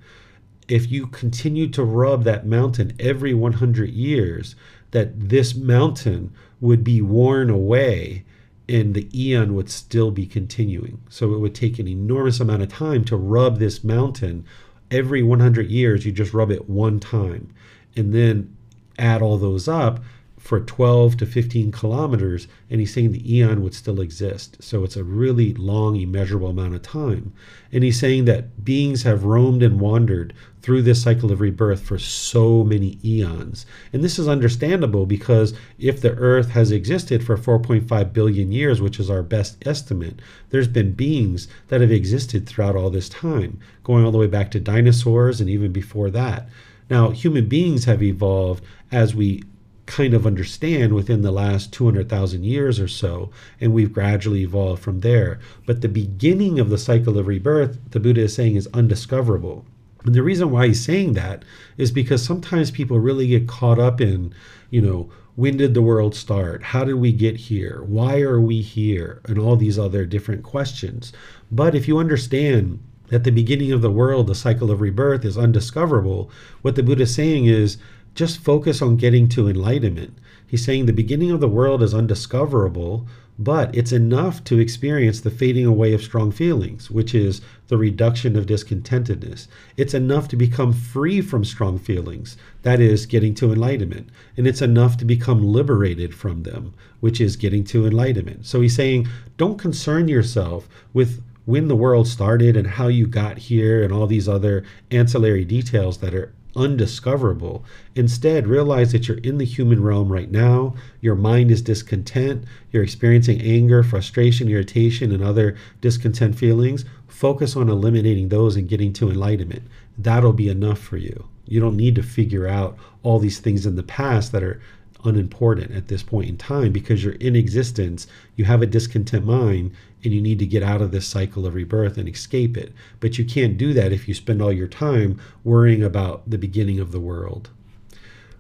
if 0.68 0.92
you 0.92 1.06
continue 1.08 1.68
to 1.68 1.84
rub 1.84 2.24
that 2.24 2.48
mountain 2.48 2.94
every 3.00 3.34
100 3.34 3.90
years, 3.90 4.56
that 4.92 5.30
this 5.30 5.56
mountain 5.56 6.34
would 6.60 6.84
be 6.84 7.02
worn 7.02 7.50
away 7.50 8.24
and 8.72 8.94
the 8.94 9.10
eon 9.14 9.54
would 9.54 9.70
still 9.70 10.12
be 10.12 10.26
continuing. 10.26 11.02
So 11.10 11.34
it 11.34 11.40
would 11.40 11.54
take 11.54 11.78
an 11.78 11.90
enormous 11.90 12.40
amount 12.40 12.62
of 12.62 12.70
time 12.70 13.04
to 13.06 13.18
rub 13.18 13.60
this 13.60 13.84
mountain. 13.84 14.46
Every 14.90 15.22
100 15.22 15.70
years, 15.70 16.06
you 16.06 16.14
just 16.14 16.34
rub 16.34 16.52
it 16.52 16.70
one 16.70 17.00
time 17.02 17.54
and 17.98 18.14
then 18.14 18.56
add 18.98 19.22
all 19.22 19.38
those 19.38 19.68
up 19.68 20.00
for 20.38 20.62
12 20.62 21.18
to 21.18 21.26
15 21.26 21.72
kilometers, 21.72 22.48
and 22.70 22.80
he's 22.80 22.94
saying 22.94 23.12
the 23.12 23.38
eon 23.38 23.62
would 23.62 23.76
still 23.76 24.00
exist. 24.00 24.58
So 24.64 24.84
it's 24.84 24.96
a 24.96 25.04
really 25.04 25.54
long, 25.54 25.98
immeasurable 25.98 26.50
amount 26.50 26.74
of 26.74 26.82
time. 26.82 27.34
And 27.72 27.84
he's 27.84 28.00
saying 28.00 28.26
that 28.26 28.64
beings 28.64 29.04
have 29.04 29.26
roamed 29.26 29.62
and 29.62 29.80
wandered 29.80 30.34
through 30.62 30.82
this 30.82 31.02
cycle 31.02 31.32
of 31.32 31.42
rebirth 31.42 31.82
for 31.82 31.98
so 31.98 32.64
many 32.64 33.00
eons. 33.04 33.66
And 33.92 34.04
this 34.04 34.20
is 34.20 34.28
understandable 34.28 35.06
because 35.06 35.54
if 35.80 36.02
the 36.02 36.14
earth 36.14 36.50
has 36.50 36.72
existed 36.72 37.24
for 37.24 37.38
4.5 37.38 38.14
billion 38.14 38.52
years, 38.52 38.82
which 38.82 39.00
is 39.00 39.10
our 39.10 39.24
best 39.24 39.58
estimate, 39.66 40.22
there's 40.50 40.68
been 40.68 40.94
beings 40.94 41.48
that 41.70 41.82
have 41.82 41.92
existed 41.92 42.48
throughout 42.48 42.76
all 42.76 42.90
this 42.90 43.10
time, 43.10 43.60
going 43.84 44.06
all 44.06 44.12
the 44.12 44.18
way 44.18 44.28
back 44.28 44.52
to 44.52 44.60
dinosaurs 44.60 45.42
and 45.42 45.50
even 45.50 45.72
before 45.72 46.10
that. 46.12 46.48
Now, 46.90 47.10
human 47.10 47.48
beings 47.48 47.86
have 47.86 48.04
evolved 48.04 48.64
as 48.92 49.16
we 49.16 49.44
kind 49.86 50.14
of 50.14 50.28
understand 50.28 50.94
within 50.94 51.22
the 51.22 51.32
last 51.32 51.74
200,000 51.74 52.44
years 52.46 52.80
or 52.80 52.88
so, 52.88 53.30
and 53.60 53.74
we've 53.74 53.92
gradually 53.92 54.42
evolved 54.42 54.82
from 54.82 55.00
there. 55.00 55.40
But 55.66 55.82
the 55.82 55.90
beginning 55.90 56.60
of 56.60 56.70
the 56.70 56.78
cycle 56.78 57.18
of 57.18 57.28
rebirth, 57.28 57.78
the 57.92 58.00
Buddha 58.00 58.22
is 58.22 58.36
saying, 58.36 58.56
is 58.56 58.70
undiscoverable. 58.74 59.66
And 60.04 60.16
the 60.16 60.24
reason 60.24 60.52
why 60.52 60.68
he's 60.68 60.84
saying 60.84 61.14
that 61.14 61.44
is 61.78 61.92
because 61.92 62.24
sometimes 62.24 62.72
people 62.72 63.00
really 63.00 63.28
get 63.28 63.48
caught 63.48 63.80
up 63.80 64.02
in, 64.02 64.34
you 64.70 64.82
know, 64.82 65.10
when 65.36 65.58
did 65.58 65.74
the 65.74 65.82
world 65.82 66.16
start? 66.16 66.64
How 66.64 66.84
did 66.84 66.96
we 66.96 67.12
get 67.12 67.38
here? 67.38 67.84
Why 67.86 68.22
are 68.22 68.42
we 68.42 68.62
here? 68.62 69.22
And 69.26 69.38
all 69.38 69.56
these 69.56 69.80
other 69.80 70.06
different 70.06 70.44
questions. 70.44 71.14
But 71.52 71.76
if 71.76 71.88
you 71.88 72.00
understand 72.00 72.80
that 73.08 73.24
the 73.24 73.32
beginning 73.32 73.72
of 73.72 73.82
the 73.82 73.92
world, 73.92 74.28
the 74.28 74.36
cycle 74.36 74.72
of 74.72 74.82
rebirth, 74.82 75.24
is 75.24 75.38
undiscoverable, 75.38 76.32
what 76.62 76.76
the 76.76 76.84
Buddha 76.84 77.04
is 77.04 77.14
saying 77.14 77.46
is 77.46 77.78
just 78.14 78.40
focus 78.40 78.82
on 78.82 78.98
getting 78.98 79.30
to 79.30 79.48
enlightenment. 79.48 80.18
He's 80.46 80.66
saying 80.66 80.86
the 80.86 80.94
beginning 80.94 81.32
of 81.32 81.40
the 81.40 81.48
world 81.48 81.82
is 81.82 81.94
undiscoverable, 81.94 83.08
but 83.40 83.74
it's 83.76 83.92
enough 83.92 84.44
to 84.44 84.60
experience 84.60 85.22
the 85.22 85.32
fading 85.32 85.66
away 85.66 85.94
of 85.94 86.02
strong 86.04 86.32
feelings, 86.32 86.92
which 86.92 87.16
is 87.16 87.42
the 87.68 87.78
reduction 87.78 88.36
of 88.36 88.46
discontentedness. 88.46 89.48
It's 89.78 89.94
enough 89.94 90.28
to 90.30 90.36
become 90.36 90.74
free 90.74 91.22
from 91.22 91.44
strong 91.46 91.80
feelings, 91.80 92.38
that 92.62 92.80
is, 92.80 93.06
getting 93.06 93.34
to 93.36 93.52
enlightenment. 93.52 94.10
And 94.38 94.46
it's 94.46 94.62
enough 94.62 94.98
to 94.98 95.06
become 95.06 95.44
liberated 95.44 96.14
from 96.14 96.44
them, 96.44 96.74
which 97.00 97.20
is 97.20 97.36
getting 97.36 97.64
to 97.66 97.88
enlightenment. 97.88 98.46
So 98.46 98.62
he's 98.62 98.76
saying, 98.76 99.08
don't 99.38 99.58
concern 99.58 100.08
yourself 100.08 100.68
with 100.94 101.24
when 101.46 101.68
the 101.68 101.76
world 101.76 102.08
started 102.08 102.56
and 102.56 102.68
how 102.68 102.88
you 102.88 103.08
got 103.08 103.38
here 103.38 103.84
and 103.84 103.92
all 103.92 104.06
these 104.06 104.30
other 104.30 104.64
ancillary 104.92 105.44
details 105.44 105.98
that 105.98 106.14
are 106.14 106.32
undiscoverable. 106.56 107.64
Instead, 107.96 108.48
realize 108.48 108.92
that 108.92 109.08
you're 109.08 109.18
in 109.20 109.38
the 109.38 109.46
human 109.46 109.82
realm 109.82 110.12
right 110.12 110.32
now. 110.32 110.76
Your 111.00 111.16
mind 111.16 111.52
is 111.52 111.62
discontent. 111.62 112.46
You're 112.72 112.84
experiencing 112.84 113.42
anger, 113.42 113.84
frustration, 113.84 114.50
irritation, 114.50 115.12
and 115.12 115.24
other 115.24 115.56
discontent 115.80 116.36
feelings. 116.38 116.86
Focus 117.08 117.56
on 117.56 117.70
eliminating 117.70 118.30
those 118.30 118.56
and 118.56 118.68
getting 118.68 118.94
to 118.94 119.10
enlightenment. 119.10 119.64
That'll 119.98 120.34
be 120.34 120.50
enough 120.50 120.80
for 120.80 120.98
you. 120.98 121.28
You 121.46 121.60
don't 121.60 121.78
need 121.78 121.96
to 121.96 122.04
figure 122.04 122.48
out 122.48 122.78
all 123.04 123.20
these 123.20 123.40
things 123.40 123.66
in 123.66 123.76
the 123.76 123.84
past 123.84 124.32
that 124.32 124.44
are 124.44 124.62
unimportant 125.04 125.72
at 125.72 125.88
this 125.88 126.04
point 126.04 126.30
in 126.30 126.38
time 126.38 126.72
because 126.72 127.04
you're 127.04 127.14
in 127.16 127.36
existence, 127.36 128.08
you 128.36 128.46
have 128.46 128.62
a 128.62 128.68
discontent 128.68 129.26
mind, 129.26 129.72
and 130.04 130.14
you 130.14 130.22
need 130.22 130.40
to 130.40 130.46
get 130.46 130.64
out 130.64 130.82
of 130.82 130.92
this 130.92 131.08
cycle 131.08 131.46
of 131.46 131.54
rebirth 131.54 131.98
and 131.98 132.10
escape 132.10 132.58
it. 132.58 132.74
But 133.00 133.18
you 133.18 133.26
can't 133.26 133.58
do 133.58 133.74
that 133.74 133.92
if 133.92 134.08
you 134.08 134.14
spend 134.14 134.42
all 134.42 134.52
your 134.52 134.68
time 134.68 135.20
worrying 135.44 135.84
about 135.84 136.30
the 136.30 136.38
beginning 136.38 136.80
of 136.80 136.92
the 136.92 137.00
world. 137.00 137.50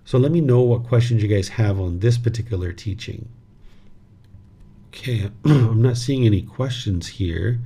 So 0.05 0.17
let 0.17 0.31
me 0.31 0.41
know 0.41 0.61
what 0.61 0.83
questions 0.83 1.21
you 1.21 1.29
guys 1.29 1.49
have 1.49 1.79
on 1.79 1.99
this 1.99 2.17
particular 2.17 2.73
teaching. 2.73 3.29
Okay, 4.87 5.29
I'm 5.45 5.81
not 5.81 5.97
seeing 5.97 6.25
any 6.25 6.41
questions 6.41 7.07
here. 7.07 7.59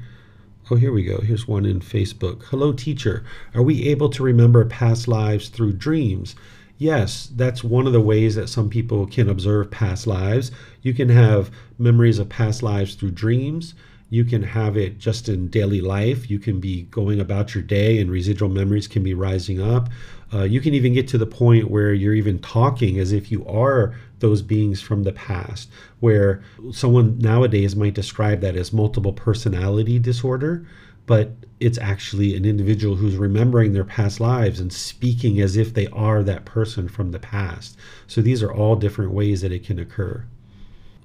Oh, 0.69 0.75
here 0.75 0.91
we 0.91 1.03
go. 1.03 1.19
Here's 1.19 1.47
one 1.47 1.65
in 1.65 1.79
Facebook. 1.79 2.43
Hello, 2.45 2.73
teacher. 2.73 3.23
Are 3.53 3.61
we 3.61 3.87
able 3.87 4.09
to 4.09 4.23
remember 4.23 4.65
past 4.65 5.07
lives 5.07 5.49
through 5.49 5.73
dreams? 5.73 6.35
Yes, 6.77 7.29
that's 7.35 7.63
one 7.63 7.87
of 7.87 7.93
the 7.93 8.01
ways 8.01 8.35
that 8.35 8.49
some 8.49 8.69
people 8.69 9.07
can 9.07 9.29
observe 9.29 9.71
past 9.71 10.07
lives. 10.07 10.51
You 10.81 10.93
can 10.93 11.09
have 11.09 11.51
memories 11.77 12.19
of 12.19 12.29
past 12.29 12.63
lives 12.63 12.95
through 12.95 13.11
dreams. 13.11 13.73
You 14.09 14.23
can 14.23 14.43
have 14.43 14.77
it 14.77 14.99
just 14.99 15.27
in 15.27 15.47
daily 15.47 15.81
life. 15.81 16.29
You 16.29 16.39
can 16.39 16.59
be 16.59 16.83
going 16.83 17.19
about 17.19 17.55
your 17.55 17.63
day 17.63 17.99
and 17.99 18.11
residual 18.11 18.49
memories 18.49 18.87
can 18.87 19.03
be 19.03 19.13
rising 19.13 19.61
up. 19.61 19.89
Uh, 20.33 20.43
you 20.43 20.59
can 20.61 20.73
even 20.73 20.93
get 20.93 21.07
to 21.07 21.17
the 21.17 21.25
point 21.25 21.69
where 21.69 21.93
you're 21.93 22.13
even 22.13 22.39
talking 22.39 22.99
as 22.99 23.11
if 23.11 23.31
you 23.31 23.45
are 23.47 23.95
those 24.19 24.41
beings 24.41 24.81
from 24.81 25.03
the 25.03 25.11
past, 25.11 25.69
where 25.99 26.41
someone 26.71 27.17
nowadays 27.19 27.75
might 27.75 27.93
describe 27.93 28.41
that 28.41 28.55
as 28.55 28.73
multiple 28.73 29.13
personality 29.13 29.99
disorder, 29.99 30.65
but 31.05 31.31
it's 31.59 31.77
actually 31.77 32.35
an 32.35 32.45
individual 32.45 32.95
who's 32.95 33.15
remembering 33.15 33.73
their 33.73 33.83
past 33.83 34.19
lives 34.19 34.59
and 34.59 34.73
speaking 34.73 35.39
as 35.39 35.55
if 35.55 35.73
they 35.73 35.87
are 35.87 36.23
that 36.23 36.45
person 36.45 36.87
from 36.87 37.11
the 37.11 37.19
past. 37.19 37.77
So 38.07 38.21
these 38.21 38.43
are 38.43 38.51
all 38.51 38.75
different 38.75 39.11
ways 39.11 39.41
that 39.41 39.51
it 39.51 39.63
can 39.63 39.79
occur. 39.79 40.25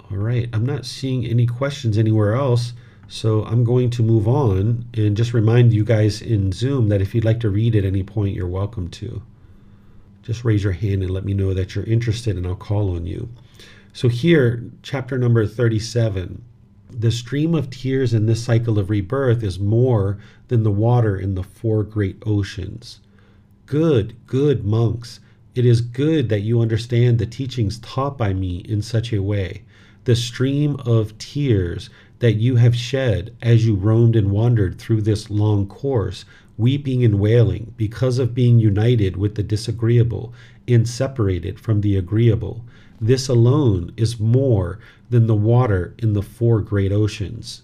All 0.09 0.17
right, 0.17 0.49
I'm 0.51 0.65
not 0.65 0.85
seeing 0.85 1.25
any 1.25 1.45
questions 1.45 1.97
anywhere 1.97 2.35
else. 2.35 2.73
So 3.07 3.43
I'm 3.43 3.65
going 3.65 3.89
to 3.91 4.03
move 4.03 4.27
on 4.27 4.85
and 4.93 5.17
just 5.17 5.33
remind 5.33 5.73
you 5.73 5.83
guys 5.83 6.21
in 6.21 6.53
Zoom 6.53 6.87
that 6.87 7.01
if 7.01 7.13
you'd 7.13 7.25
like 7.25 7.41
to 7.41 7.49
read 7.49 7.75
at 7.75 7.83
any 7.83 8.03
point, 8.03 8.35
you're 8.35 8.47
welcome 8.47 8.87
to. 8.89 9.21
Just 10.23 10.45
raise 10.45 10.63
your 10.63 10.73
hand 10.73 11.01
and 11.01 11.11
let 11.11 11.25
me 11.25 11.33
know 11.33 11.53
that 11.53 11.75
you're 11.75 11.83
interested, 11.83 12.37
and 12.37 12.47
I'll 12.47 12.55
call 12.55 12.95
on 12.95 13.05
you. 13.05 13.27
So, 13.91 14.07
here, 14.07 14.63
chapter 14.81 15.17
number 15.17 15.45
37 15.45 16.41
the 16.99 17.11
stream 17.11 17.55
of 17.55 17.69
tears 17.69 18.13
in 18.13 18.25
this 18.25 18.43
cycle 18.43 18.77
of 18.77 18.89
rebirth 18.89 19.43
is 19.43 19.59
more 19.59 20.17
than 20.49 20.63
the 20.63 20.71
water 20.71 21.15
in 21.15 21.35
the 21.35 21.43
four 21.43 21.83
great 21.83 22.21
oceans. 22.25 22.99
Good, 23.65 24.15
good 24.27 24.65
monks, 24.65 25.19
it 25.53 25.65
is 25.65 25.81
good 25.81 26.29
that 26.29 26.41
you 26.41 26.61
understand 26.61 27.19
the 27.19 27.25
teachings 27.25 27.77
taught 27.79 28.17
by 28.17 28.33
me 28.33 28.57
in 28.59 28.81
such 28.81 29.11
a 29.11 29.21
way. 29.21 29.63
The 30.05 30.15
stream 30.15 30.77
of 30.85 31.17
tears 31.17 31.89
that 32.19 32.33
you 32.33 32.55
have 32.55 32.75
shed 32.75 33.33
as 33.41 33.65
you 33.65 33.75
roamed 33.75 34.15
and 34.15 34.31
wandered 34.31 34.77
through 34.77 35.01
this 35.01 35.29
long 35.29 35.67
course, 35.67 36.23
weeping 36.57 37.03
and 37.03 37.19
wailing 37.19 37.73
because 37.75 38.17
of 38.19 38.35
being 38.35 38.59
united 38.59 39.17
with 39.17 39.35
the 39.35 39.43
disagreeable 39.43 40.33
and 40.67 40.87
separated 40.87 41.59
from 41.59 41.81
the 41.81 41.97
agreeable. 41.97 42.63
This 42.99 43.27
alone 43.27 43.91
is 43.97 44.19
more 44.19 44.79
than 45.11 45.27
the 45.27 45.35
water 45.35 45.93
in 45.99 46.13
the 46.13 46.23
four 46.23 46.61
great 46.61 46.91
oceans. 46.91 47.61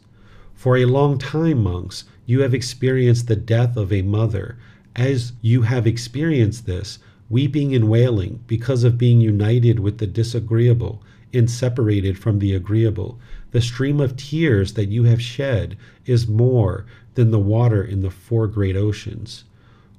For 0.53 0.77
a 0.77 0.85
long 0.85 1.17
time, 1.17 1.63
monks, 1.63 2.03
you 2.25 2.41
have 2.41 2.53
experienced 2.53 3.27
the 3.27 3.35
death 3.35 3.77
of 3.77 3.91
a 3.91 4.01
mother. 4.01 4.57
As 4.95 5.31
you 5.41 5.61
have 5.61 5.87
experienced 5.87 6.65
this, 6.65 6.99
weeping 7.29 7.73
and 7.73 7.89
wailing 7.89 8.41
because 8.47 8.83
of 8.83 8.97
being 8.97 9.21
united 9.21 9.79
with 9.79 9.97
the 9.97 10.07
disagreeable 10.07 11.01
and 11.33 11.49
separated 11.49 12.17
from 12.17 12.39
the 12.39 12.53
agreeable, 12.53 13.19
the 13.51 13.61
stream 13.61 13.99
of 13.99 14.17
tears 14.17 14.73
that 14.73 14.89
you 14.89 15.03
have 15.03 15.21
shed 15.21 15.77
is 16.05 16.27
more 16.27 16.85
than 17.15 17.31
the 17.31 17.39
water 17.39 17.83
in 17.83 18.01
the 18.01 18.11
four 18.11 18.47
great 18.47 18.75
oceans. 18.75 19.45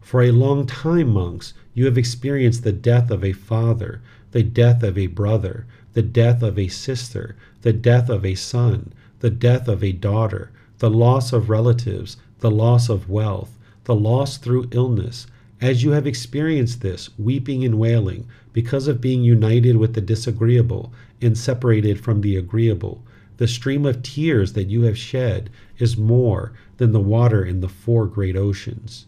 For 0.03 0.23
a 0.23 0.33
long 0.33 0.67
time, 0.67 1.09
monks, 1.09 1.55
you 1.73 1.87
have 1.87 1.99
experienced 1.99 2.65
the 2.65 2.73
death 2.73 3.11
of 3.11 3.25
a 3.25 3.33
father, 3.33 4.01
the 4.33 4.43
death 4.43 4.83
of 4.83 4.99
a 4.99 5.07
brother, 5.07 5.67
the 5.99 6.03
death 6.03 6.45
of 6.45 6.57
a 6.57 6.69
sister, 6.69 7.35
the 7.63 7.73
death 7.73 8.09
of 8.09 8.25
a 8.25 8.37
son, 8.37 8.93
the 9.19 9.31
death 9.31 9.67
of 9.67 9.83
a 9.83 9.91
daughter, 9.91 10.49
the 10.79 10.89
loss 10.89 11.33
of 11.33 11.51
relatives, 11.51 12.17
the 12.39 12.53
loss 12.53 12.89
of 12.89 13.11
wealth, 13.11 13.59
the 13.83 13.97
loss 13.97 14.37
through 14.37 14.69
illness. 14.71 15.27
As 15.61 15.83
you 15.83 15.91
have 15.91 16.07
experienced 16.07 16.83
this, 16.83 17.11
weeping 17.19 17.65
and 17.65 17.81
wailing, 17.81 18.29
because 18.53 18.87
of 18.87 19.01
being 19.01 19.25
united 19.25 19.77
with 19.77 19.95
the 19.95 20.01
disagreeable 20.01 20.93
and 21.21 21.37
separated 21.37 21.99
from 21.99 22.21
the 22.21 22.37
agreeable, 22.37 23.03
the 23.39 23.49
stream 23.49 23.85
of 23.85 24.01
tears 24.01 24.53
that 24.53 24.71
you 24.71 24.83
have 24.83 24.97
shed 24.97 25.51
is 25.79 25.97
more 25.97 26.53
than 26.77 26.93
the 26.93 27.01
water 27.01 27.45
in 27.45 27.61
the 27.61 27.69
four 27.69 28.07
great 28.07 28.37
oceans. 28.37 29.07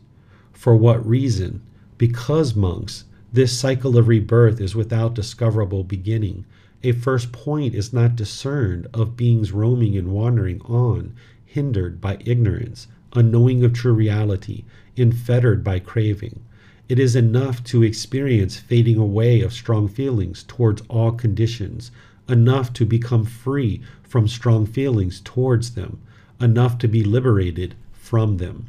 For 0.52 0.74
what 0.74 1.06
reason? 1.06 1.60
Because, 1.98 2.56
monks, 2.56 3.04
this 3.32 3.56
cycle 3.56 3.96
of 3.96 4.08
rebirth 4.08 4.60
is 4.60 4.74
without 4.74 5.14
discoverable 5.14 5.84
beginning. 5.84 6.46
A 6.82 6.92
first 6.92 7.30
point 7.30 7.74
is 7.74 7.92
not 7.92 8.16
discerned 8.16 8.86
of 8.94 9.16
beings 9.16 9.52
roaming 9.52 9.98
and 9.98 10.08
wandering 10.08 10.62
on, 10.62 11.12
hindered 11.44 12.00
by 12.00 12.16
ignorance, 12.24 12.86
unknowing 13.12 13.62
of 13.64 13.74
true 13.74 13.92
reality, 13.92 14.64
enfettered 14.96 15.62
by 15.62 15.78
craving. 15.78 16.40
It 16.88 16.98
is 16.98 17.14
enough 17.14 17.62
to 17.64 17.82
experience 17.82 18.56
fading 18.56 18.96
away 18.96 19.42
of 19.42 19.52
strong 19.52 19.88
feelings 19.88 20.42
towards 20.48 20.82
all 20.88 21.12
conditions, 21.12 21.90
enough 22.30 22.72
to 22.72 22.86
become 22.86 23.26
free 23.26 23.82
from 24.02 24.26
strong 24.26 24.64
feelings 24.64 25.20
towards 25.20 25.72
them, 25.72 25.98
enough 26.40 26.78
to 26.78 26.88
be 26.88 27.04
liberated 27.04 27.74
from 27.92 28.38
them. 28.38 28.68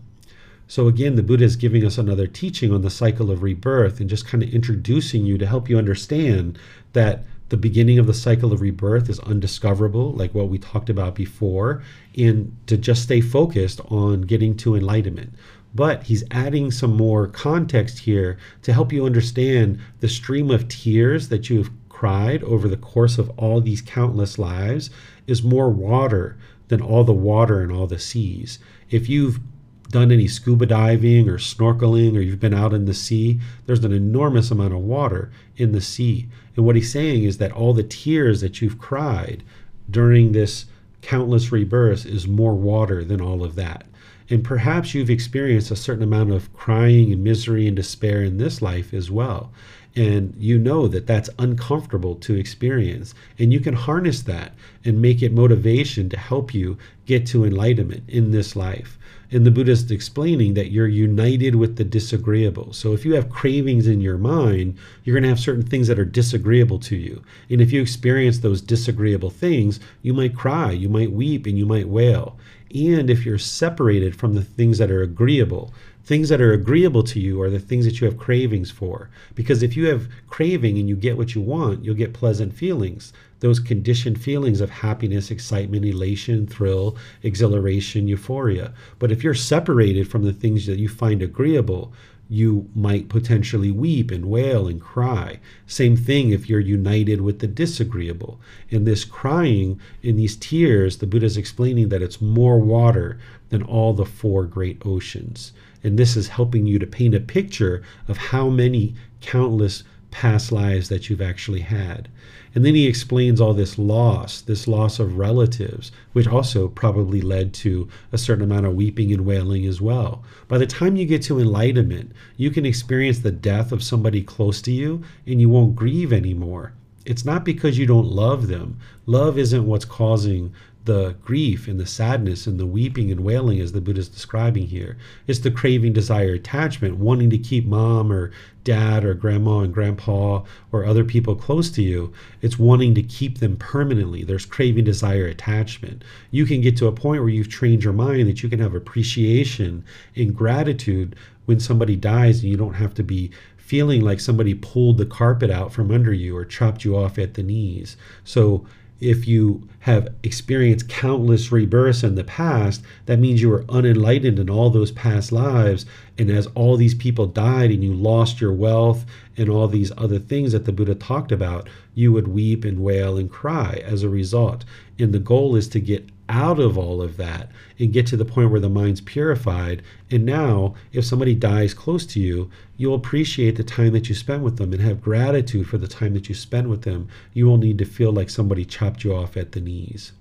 So, 0.67 0.87
again, 0.87 1.15
the 1.15 1.23
Buddha 1.23 1.45
is 1.45 1.55
giving 1.55 1.85
us 1.85 1.97
another 1.97 2.27
teaching 2.27 2.73
on 2.73 2.81
the 2.81 2.89
cycle 2.89 3.31
of 3.31 3.41
rebirth 3.41 3.99
and 3.99 4.09
just 4.09 4.27
kind 4.27 4.43
of 4.43 4.53
introducing 4.53 5.25
you 5.25 5.37
to 5.37 5.45
help 5.45 5.69
you 5.69 5.77
understand 5.77 6.59
that 6.93 7.23
the 7.51 7.57
beginning 7.57 7.99
of 7.99 8.07
the 8.07 8.13
cycle 8.13 8.53
of 8.53 8.61
rebirth 8.61 9.09
is 9.09 9.19
undiscoverable, 9.19 10.13
like 10.13 10.33
what 10.33 10.47
we 10.47 10.57
talked 10.57 10.89
about 10.89 11.13
before, 11.13 11.83
and 12.17 12.55
to 12.65 12.77
just 12.77 13.03
stay 13.03 13.19
focused 13.19 13.81
on 13.89 14.21
getting 14.21 14.55
to 14.55 14.73
enlightenment. 14.73 15.33
But 15.75 16.03
he's 16.03 16.23
adding 16.31 16.71
some 16.71 16.95
more 16.95 17.27
context 17.27 17.99
here 17.99 18.37
to 18.61 18.71
help 18.71 18.93
you 18.93 19.05
understand 19.05 19.79
the 19.99 20.07
stream 20.07 20.49
of 20.49 20.69
tears 20.69 21.27
that 21.27 21.49
you've 21.49 21.69
cried 21.89 22.41
over 22.43 22.69
the 22.69 22.77
course 22.77 23.17
of 23.17 23.29
all 23.31 23.59
these 23.59 23.81
countless 23.81 24.39
lives 24.39 24.89
is 25.27 25.43
more 25.43 25.69
water 25.69 26.37
than 26.69 26.81
all 26.81 27.03
the 27.03 27.11
water 27.11 27.61
in 27.61 27.69
all 27.69 27.85
the 27.85 27.99
seas. 27.99 28.59
If 28.89 29.09
you've 29.09 29.41
done 29.89 30.09
any 30.09 30.29
scuba 30.29 30.65
diving 30.65 31.27
or 31.27 31.37
snorkeling 31.37 32.15
or 32.15 32.21
you've 32.21 32.39
been 32.39 32.53
out 32.53 32.73
in 32.73 32.85
the 32.85 32.93
sea, 32.93 33.41
there's 33.65 33.83
an 33.83 33.91
enormous 33.91 34.51
amount 34.51 34.73
of 34.73 34.79
water 34.79 35.31
in 35.57 35.73
the 35.73 35.81
sea. 35.81 36.29
And 36.55 36.65
what 36.65 36.75
he's 36.75 36.91
saying 36.91 37.23
is 37.23 37.37
that 37.37 37.51
all 37.51 37.73
the 37.73 37.83
tears 37.83 38.41
that 38.41 38.61
you've 38.61 38.77
cried 38.77 39.43
during 39.89 40.31
this 40.31 40.65
countless 41.01 41.51
rebirth 41.51 42.05
is 42.05 42.27
more 42.27 42.53
water 42.53 43.03
than 43.03 43.21
all 43.21 43.43
of 43.43 43.55
that. 43.55 43.85
And 44.29 44.43
perhaps 44.43 44.93
you've 44.93 45.09
experienced 45.09 45.71
a 45.71 45.75
certain 45.75 46.03
amount 46.03 46.31
of 46.31 46.53
crying 46.53 47.11
and 47.11 47.23
misery 47.23 47.67
and 47.67 47.75
despair 47.75 48.23
in 48.23 48.37
this 48.37 48.61
life 48.61 48.93
as 48.93 49.11
well. 49.11 49.51
And 49.93 50.33
you 50.37 50.57
know 50.57 50.87
that 50.87 51.05
that's 51.05 51.29
uncomfortable 51.37 52.15
to 52.15 52.35
experience. 52.35 53.13
And 53.37 53.51
you 53.51 53.59
can 53.59 53.73
harness 53.73 54.21
that 54.21 54.53
and 54.85 55.01
make 55.01 55.21
it 55.21 55.33
motivation 55.33 56.07
to 56.09 56.17
help 56.17 56.53
you 56.53 56.77
get 57.05 57.25
to 57.27 57.43
enlightenment 57.43 58.03
in 58.07 58.31
this 58.31 58.55
life 58.55 58.97
and 59.31 59.45
the 59.45 59.51
Buddhist 59.51 59.91
explaining 59.91 60.53
that 60.55 60.71
you're 60.71 60.87
united 60.87 61.55
with 61.55 61.77
the 61.77 61.83
disagreeable 61.83 62.73
so 62.73 62.93
if 62.93 63.05
you 63.05 63.13
have 63.15 63.29
cravings 63.29 63.87
in 63.87 64.01
your 64.01 64.17
mind 64.17 64.77
you're 65.03 65.13
going 65.15 65.23
to 65.23 65.29
have 65.29 65.39
certain 65.39 65.65
things 65.65 65.87
that 65.87 65.99
are 65.99 66.05
disagreeable 66.05 66.79
to 66.79 66.95
you 66.95 67.23
and 67.49 67.61
if 67.61 67.71
you 67.71 67.81
experience 67.81 68.39
those 68.39 68.61
disagreeable 68.61 69.29
things 69.29 69.79
you 70.01 70.13
might 70.13 70.35
cry 70.35 70.71
you 70.71 70.89
might 70.89 71.11
weep 71.11 71.45
and 71.45 71.57
you 71.57 71.65
might 71.65 71.87
wail 71.87 72.37
and 72.73 73.09
if 73.09 73.25
you're 73.25 73.37
separated 73.37 74.15
from 74.15 74.33
the 74.33 74.43
things 74.43 74.77
that 74.77 74.91
are 74.91 75.01
agreeable 75.01 75.73
Things 76.03 76.29
that 76.29 76.41
are 76.41 76.51
agreeable 76.51 77.03
to 77.03 77.19
you 77.19 77.41
are 77.41 77.49
the 77.49 77.59
things 77.59 77.85
that 77.85 78.01
you 78.01 78.05
have 78.05 78.17
cravings 78.17 78.71
for. 78.71 79.09
Because 79.35 79.61
if 79.61 79.77
you 79.77 79.87
have 79.87 80.09
craving 80.27 80.79
and 80.79 80.89
you 80.89 80.95
get 80.95 81.15
what 81.15 81.35
you 81.35 81.41
want, 81.41 81.85
you'll 81.85 81.95
get 81.95 82.11
pleasant 82.11 82.53
feelings. 82.53 83.13
Those 83.41 83.59
conditioned 83.59 84.21
feelings 84.21 84.61
of 84.61 84.69
happiness, 84.69 85.29
excitement, 85.29 85.83
elation, 85.83 86.47
thrill, 86.47 86.95
exhilaration, 87.23 88.07
euphoria. 88.07 88.73
But 88.99 89.11
if 89.11 89.23
you're 89.23 89.33
separated 89.33 90.07
from 90.07 90.23
the 90.23 90.33
things 90.33 90.67
that 90.67 90.79
you 90.79 90.87
find 90.87 91.21
agreeable, 91.21 91.91
you 92.29 92.69
might 92.73 93.09
potentially 93.09 93.71
weep 93.71 94.09
and 94.09 94.27
wail 94.27 94.67
and 94.67 94.79
cry. 94.79 95.39
Same 95.67 95.97
thing 95.97 96.29
if 96.29 96.47
you're 96.47 96.61
united 96.61 97.19
with 97.19 97.39
the 97.39 97.47
disagreeable. 97.47 98.39
In 98.69 98.85
this 98.85 99.03
crying, 99.03 99.81
in 100.01 100.15
these 100.15 100.37
tears, 100.37 100.97
the 100.97 101.07
Buddha 101.07 101.25
is 101.25 101.35
explaining 101.35 101.89
that 101.89 102.01
it's 102.01 102.21
more 102.21 102.57
water 102.57 103.19
than 103.49 103.63
all 103.63 103.91
the 103.91 104.05
four 104.05 104.45
great 104.45 104.81
oceans. 104.85 105.51
And 105.83 105.99
this 105.99 106.15
is 106.15 106.29
helping 106.29 106.67
you 106.67 106.79
to 106.79 106.87
paint 106.87 107.15
a 107.15 107.19
picture 107.19 107.81
of 108.07 108.17
how 108.17 108.49
many 108.49 108.95
countless 109.19 109.83
past 110.11 110.51
lives 110.51 110.89
that 110.89 111.09
you've 111.09 111.21
actually 111.21 111.61
had. 111.61 112.07
And 112.53 112.65
then 112.65 112.75
he 112.75 112.87
explains 112.87 113.39
all 113.39 113.53
this 113.53 113.77
loss, 113.77 114.41
this 114.41 114.67
loss 114.67 114.99
of 114.99 115.17
relatives, 115.17 115.91
which 116.11 116.27
also 116.27 116.67
probably 116.67 117.21
led 117.21 117.53
to 117.55 117.87
a 118.11 118.17
certain 118.17 118.43
amount 118.43 118.65
of 118.65 118.75
weeping 118.75 119.13
and 119.13 119.25
wailing 119.25 119.65
as 119.65 119.79
well. 119.79 120.23
By 120.47 120.57
the 120.57 120.67
time 120.67 120.97
you 120.97 121.05
get 121.05 121.21
to 121.23 121.39
enlightenment, 121.39 122.11
you 122.35 122.51
can 122.51 122.65
experience 122.65 123.19
the 123.19 123.31
death 123.31 123.71
of 123.71 123.83
somebody 123.83 124.21
close 124.21 124.61
to 124.63 124.71
you 124.71 125.03
and 125.25 125.39
you 125.39 125.47
won't 125.49 125.75
grieve 125.75 126.11
anymore. 126.11 126.73
It's 127.05 127.25
not 127.25 127.45
because 127.45 127.77
you 127.77 127.87
don't 127.87 128.07
love 128.07 128.47
them. 128.47 128.77
Love 129.05 129.37
isn't 129.37 129.65
what's 129.65 129.85
causing 129.85 130.53
the 130.85 131.15
grief 131.23 131.67
and 131.67 131.79
the 131.79 131.85
sadness 131.85 132.47
and 132.47 132.59
the 132.59 132.65
weeping 132.65 133.11
and 133.11 133.19
wailing 133.19 133.59
as 133.59 133.71
the 133.71 133.81
Buddha 133.81 133.99
is 133.99 134.09
describing 134.09 134.65
here. 134.65 134.97
It's 135.27 135.39
the 135.39 135.51
craving, 135.51 135.93
desire, 135.93 136.33
attachment, 136.33 136.97
wanting 136.97 137.29
to 137.29 137.37
keep 137.37 137.65
mom 137.65 138.11
or 138.11 138.31
dad 138.63 139.05
or 139.05 139.13
grandma 139.13 139.59
and 139.59 139.73
grandpa 139.73 140.43
or 140.71 140.85
other 140.85 141.03
people 141.03 141.35
close 141.35 141.69
to 141.71 141.83
you. 141.83 142.11
It's 142.41 142.57
wanting 142.57 142.95
to 142.95 143.03
keep 143.03 143.39
them 143.39 143.57
permanently. 143.57 144.23
There's 144.23 144.45
craving, 144.45 144.85
desire, 144.85 145.25
attachment. 145.25 146.03
You 146.31 146.45
can 146.45 146.61
get 146.61 146.77
to 146.77 146.87
a 146.87 146.91
point 146.91 147.21
where 147.21 147.29
you've 147.29 147.49
trained 147.49 147.83
your 147.83 147.93
mind 147.93 148.27
that 148.27 148.41
you 148.41 148.49
can 148.49 148.59
have 148.59 148.73
appreciation 148.73 149.85
and 150.15 150.35
gratitude 150.35 151.15
when 151.45 151.59
somebody 151.59 151.95
dies 151.95 152.41
and 152.41 152.49
you 152.49 152.57
don't 152.57 152.75
have 152.75 152.93
to 152.95 153.03
be 153.03 153.31
feeling 153.57 154.01
like 154.01 154.19
somebody 154.19 154.53
pulled 154.53 154.97
the 154.97 155.05
carpet 155.05 155.49
out 155.49 155.71
from 155.71 155.91
under 155.91 156.11
you 156.11 156.35
or 156.35 156.43
chopped 156.43 156.83
you 156.83 156.97
off 156.97 157.17
at 157.17 157.35
the 157.35 157.43
knees. 157.43 157.95
So 158.23 158.65
if 159.01 159.27
you 159.27 159.67
have 159.79 160.07
experienced 160.21 160.87
countless 160.87 161.51
rebirths 161.51 162.03
in 162.03 162.13
the 162.13 162.23
past, 162.23 162.83
that 163.07 163.19
means 163.19 163.41
you 163.41 163.49
were 163.49 163.65
unenlightened 163.67 164.37
in 164.37 164.49
all 164.49 164.69
those 164.69 164.91
past 164.91 165.31
lives. 165.31 165.87
And 166.19 166.29
as 166.29 166.45
all 166.53 166.77
these 166.77 166.93
people 166.93 167.25
died 167.25 167.71
and 167.71 167.83
you 167.83 167.93
lost 167.93 168.39
your 168.39 168.53
wealth 168.53 169.05
and 169.35 169.49
all 169.49 169.67
these 169.67 169.91
other 169.97 170.19
things 170.19 170.51
that 170.51 170.65
the 170.65 170.71
Buddha 170.71 170.93
talked 170.93 171.31
about, 171.31 171.67
you 171.95 172.13
would 172.13 172.27
weep 172.27 172.63
and 172.63 172.83
wail 172.83 173.17
and 173.17 173.29
cry 173.29 173.81
as 173.83 174.03
a 174.03 174.09
result. 174.09 174.63
And 174.99 175.13
the 175.13 175.19
goal 175.19 175.55
is 175.55 175.67
to 175.69 175.79
get 175.79 176.07
out 176.31 176.59
of 176.59 176.77
all 176.77 177.01
of 177.01 177.17
that 177.17 177.51
and 177.77 177.91
get 177.91 178.07
to 178.07 178.15
the 178.15 178.23
point 178.23 178.49
where 178.49 178.61
the 178.61 178.69
mind's 178.69 179.01
purified. 179.01 179.83
And 180.09 180.25
now, 180.25 180.75
if 180.93 181.03
somebody 181.03 181.35
dies 181.35 181.73
close 181.73 182.05
to 182.07 182.21
you, 182.21 182.49
you'll 182.77 182.95
appreciate 182.95 183.57
the 183.57 183.65
time 183.65 183.91
that 183.91 184.07
you 184.07 184.15
spent 184.15 184.41
with 184.41 184.57
them 184.57 184.71
and 184.71 184.81
have 184.81 185.01
gratitude 185.01 185.67
for 185.67 185.77
the 185.77 185.89
time 185.89 186.13
that 186.13 186.29
you 186.29 186.35
spent 186.35 186.69
with 186.69 186.83
them. 186.83 187.09
You 187.33 187.49
won't 187.49 187.63
need 187.63 187.77
to 187.79 187.85
feel 187.85 188.13
like 188.13 188.29
somebody 188.29 188.63
chopped 188.63 189.03
you 189.03 189.13
off 189.13 189.35
at 189.35 189.51
the 189.51 189.59
knees. 189.59 190.13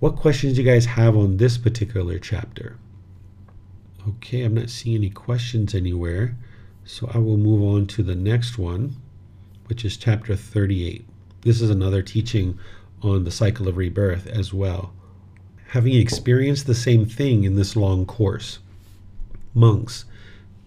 What 0.00 0.16
questions 0.16 0.54
do 0.54 0.62
you 0.62 0.68
guys 0.68 0.86
have 0.86 1.16
on 1.16 1.36
this 1.36 1.56
particular 1.56 2.18
chapter? 2.18 2.76
Okay, 4.08 4.42
I'm 4.42 4.54
not 4.54 4.70
seeing 4.70 4.96
any 4.96 5.10
questions 5.10 5.72
anywhere. 5.72 6.36
So 6.84 7.08
I 7.14 7.18
will 7.18 7.36
move 7.36 7.62
on 7.62 7.86
to 7.86 8.02
the 8.02 8.16
next 8.16 8.58
one, 8.58 8.96
which 9.66 9.84
is 9.84 9.96
chapter 9.96 10.34
38. 10.34 11.06
This 11.42 11.60
is 11.60 11.70
another 11.70 12.02
teaching 12.02 12.58
on 13.02 13.22
the 13.22 13.30
cycle 13.30 13.68
of 13.68 13.76
rebirth 13.76 14.26
as 14.26 14.52
well 14.52 14.92
having 15.72 15.94
experienced 15.94 16.66
the 16.66 16.74
same 16.74 17.06
thing 17.06 17.44
in 17.44 17.56
this 17.56 17.74
long 17.74 18.04
course. 18.04 18.58
Monks, 19.54 20.04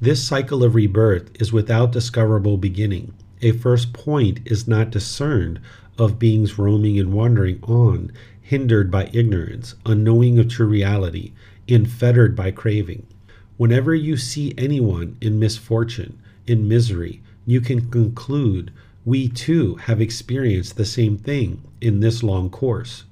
this 0.01 0.23
cycle 0.27 0.63
of 0.63 0.73
rebirth 0.73 1.29
is 1.39 1.53
without 1.53 1.91
discoverable 1.91 2.57
beginning. 2.57 3.13
A 3.43 3.51
first 3.51 3.93
point 3.93 4.39
is 4.45 4.67
not 4.67 4.89
discerned 4.89 5.59
of 5.99 6.17
beings 6.17 6.57
roaming 6.57 6.97
and 6.97 7.13
wandering 7.13 7.61
on, 7.61 8.11
hindered 8.41 8.89
by 8.89 9.07
ignorance, 9.13 9.75
unknowing 9.85 10.39
of 10.39 10.49
true 10.49 10.65
reality, 10.65 11.33
infettered 11.67 12.35
by 12.35 12.49
craving. 12.49 13.05
Whenever 13.57 13.93
you 13.93 14.17
see 14.17 14.55
anyone 14.57 15.17
in 15.21 15.37
misfortune, 15.37 16.17
in 16.47 16.67
misery, 16.67 17.21
you 17.45 17.61
can 17.61 17.91
conclude 17.91 18.71
we 19.05 19.29
too 19.29 19.75
have 19.75 20.01
experienced 20.01 20.77
the 20.77 20.83
same 20.83 21.15
thing 21.15 21.61
in 21.79 21.99
this 21.99 22.23
long 22.23 22.49
course. 22.49 23.03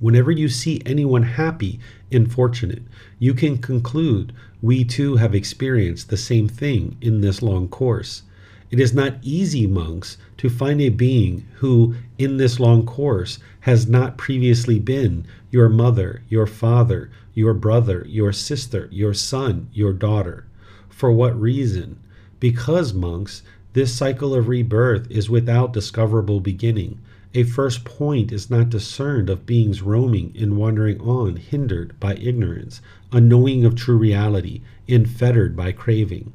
Whenever 0.00 0.30
you 0.30 0.48
see 0.48 0.80
anyone 0.86 1.24
happy 1.24 1.80
and 2.12 2.32
fortunate, 2.32 2.82
you 3.18 3.34
can 3.34 3.58
conclude 3.58 4.32
we 4.62 4.84
too 4.84 5.16
have 5.16 5.34
experienced 5.34 6.08
the 6.08 6.16
same 6.16 6.48
thing 6.48 6.96
in 7.00 7.20
this 7.20 7.42
long 7.42 7.68
course. 7.68 8.22
It 8.70 8.78
is 8.78 8.92
not 8.94 9.18
easy, 9.22 9.66
monks, 9.66 10.18
to 10.36 10.50
find 10.50 10.80
a 10.80 10.88
being 10.88 11.46
who, 11.56 11.94
in 12.18 12.36
this 12.36 12.60
long 12.60 12.84
course, 12.84 13.38
has 13.60 13.88
not 13.88 14.18
previously 14.18 14.78
been 14.78 15.24
your 15.50 15.68
mother, 15.68 16.22
your 16.28 16.46
father, 16.46 17.10
your 17.34 17.54
brother, 17.54 18.04
your 18.06 18.32
sister, 18.32 18.88
your 18.92 19.14
son, 19.14 19.68
your 19.72 19.92
daughter. 19.92 20.46
For 20.88 21.10
what 21.10 21.40
reason? 21.40 21.98
Because, 22.40 22.92
monks, 22.92 23.42
this 23.72 23.94
cycle 23.94 24.34
of 24.34 24.48
rebirth 24.48 25.10
is 25.10 25.30
without 25.30 25.72
discoverable 25.72 26.40
beginning. 26.40 27.00
A 27.34 27.42
first 27.42 27.84
point 27.84 28.32
is 28.32 28.48
not 28.48 28.70
discerned 28.70 29.28
of 29.28 29.44
beings 29.44 29.82
roaming 29.82 30.32
and 30.38 30.56
wandering 30.56 30.98
on, 31.00 31.36
hindered 31.36 31.98
by 32.00 32.14
ignorance, 32.14 32.80
unknowing 33.12 33.66
of 33.66 33.76
true 33.76 33.98
reality, 33.98 34.62
infettered 34.86 35.54
by 35.54 35.72
craving. 35.72 36.32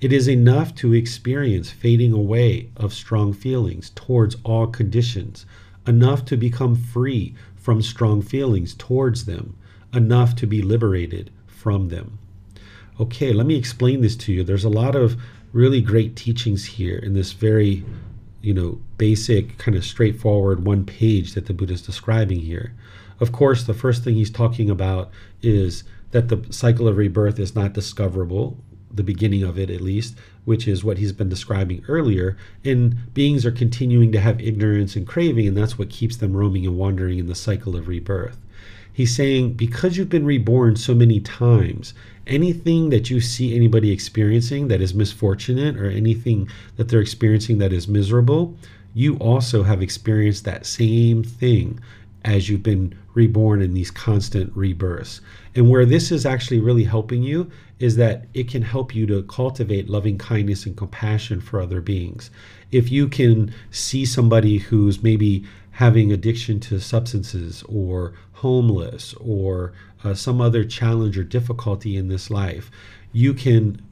It 0.00 0.12
is 0.12 0.28
enough 0.28 0.72
to 0.76 0.94
experience 0.94 1.70
fading 1.70 2.12
away 2.12 2.70
of 2.76 2.94
strong 2.94 3.32
feelings 3.32 3.90
towards 3.96 4.36
all 4.44 4.68
conditions, 4.68 5.46
enough 5.84 6.24
to 6.26 6.36
become 6.36 6.76
free 6.76 7.34
from 7.56 7.82
strong 7.82 8.22
feelings 8.22 8.74
towards 8.74 9.24
them, 9.24 9.56
enough 9.92 10.36
to 10.36 10.46
be 10.46 10.62
liberated 10.62 11.30
from 11.46 11.88
them. 11.88 12.18
Okay, 13.00 13.32
let 13.32 13.46
me 13.46 13.56
explain 13.56 14.00
this 14.00 14.14
to 14.16 14.32
you. 14.32 14.44
There's 14.44 14.64
a 14.64 14.68
lot 14.68 14.94
of 14.94 15.20
really 15.52 15.80
great 15.80 16.14
teachings 16.14 16.64
here 16.64 16.98
in 16.98 17.14
this 17.14 17.32
very 17.32 17.84
you 18.46 18.54
know, 18.54 18.80
basic, 18.96 19.58
kind 19.58 19.76
of 19.76 19.84
straightforward 19.84 20.64
one 20.64 20.84
page 20.84 21.34
that 21.34 21.46
the 21.46 21.52
Buddha 21.52 21.74
is 21.74 21.82
describing 21.82 22.38
here. 22.38 22.72
Of 23.18 23.32
course, 23.32 23.64
the 23.64 23.74
first 23.74 24.04
thing 24.04 24.14
he's 24.14 24.30
talking 24.30 24.70
about 24.70 25.10
is 25.42 25.82
that 26.12 26.28
the 26.28 26.46
cycle 26.50 26.86
of 26.86 26.96
rebirth 26.96 27.40
is 27.40 27.56
not 27.56 27.72
discoverable, 27.72 28.56
the 28.94 29.02
beginning 29.02 29.42
of 29.42 29.58
it 29.58 29.68
at 29.68 29.80
least, 29.80 30.16
which 30.44 30.68
is 30.68 30.84
what 30.84 30.98
he's 30.98 31.10
been 31.10 31.28
describing 31.28 31.84
earlier. 31.88 32.36
And 32.64 33.12
beings 33.14 33.44
are 33.44 33.50
continuing 33.50 34.12
to 34.12 34.20
have 34.20 34.40
ignorance 34.40 34.94
and 34.94 35.08
craving, 35.08 35.48
and 35.48 35.56
that's 35.56 35.76
what 35.76 35.90
keeps 35.90 36.16
them 36.16 36.36
roaming 36.36 36.64
and 36.66 36.78
wandering 36.78 37.18
in 37.18 37.26
the 37.26 37.34
cycle 37.34 37.74
of 37.74 37.88
rebirth. 37.88 38.38
He's 38.92 39.16
saying, 39.16 39.54
because 39.54 39.96
you've 39.96 40.08
been 40.08 40.24
reborn 40.24 40.76
so 40.76 40.94
many 40.94 41.18
times 41.18 41.94
anything 42.26 42.90
that 42.90 43.10
you 43.10 43.20
see 43.20 43.54
anybody 43.54 43.92
experiencing 43.92 44.68
that 44.68 44.80
is 44.80 44.94
misfortunate 44.94 45.76
or 45.76 45.90
anything 45.90 46.48
that 46.76 46.88
they're 46.88 47.00
experiencing 47.00 47.58
that 47.58 47.72
is 47.72 47.88
miserable, 47.88 48.56
you 48.94 49.16
also 49.16 49.62
have 49.62 49.82
experienced 49.82 50.44
that 50.44 50.66
same 50.66 51.22
thing 51.22 51.78
as 52.24 52.48
you've 52.48 52.62
been 52.62 52.96
reborn 53.14 53.62
in 53.62 53.72
these 53.72 53.90
constant 53.90 54.54
rebirths. 54.56 55.20
And 55.54 55.70
where 55.70 55.86
this 55.86 56.10
is 56.10 56.26
actually 56.26 56.60
really 56.60 56.84
helping 56.84 57.22
you 57.22 57.50
is 57.78 57.96
that 57.96 58.26
it 58.34 58.48
can 58.48 58.62
help 58.62 58.94
you 58.94 59.06
to 59.06 59.22
cultivate 59.24 59.88
loving 59.88 60.18
kindness 60.18 60.66
and 60.66 60.76
compassion 60.76 61.40
for 61.40 61.60
other 61.60 61.80
beings. 61.80 62.30
If 62.72 62.90
you 62.90 63.08
can 63.08 63.54
see 63.70 64.04
somebody 64.04 64.58
who's 64.58 65.02
maybe 65.02 65.44
having 65.70 66.10
addiction 66.10 66.58
to 66.58 66.80
substances 66.80 67.62
or 67.68 68.14
homeless 68.32 69.14
or 69.20 69.72
uh, 70.06 70.14
some 70.14 70.40
other 70.40 70.64
challenge 70.64 71.18
or 71.18 71.24
difficulty 71.24 71.96
in 71.96 72.06
this 72.06 72.30
life, 72.30 72.70
you 73.12 73.34
can 73.34 73.82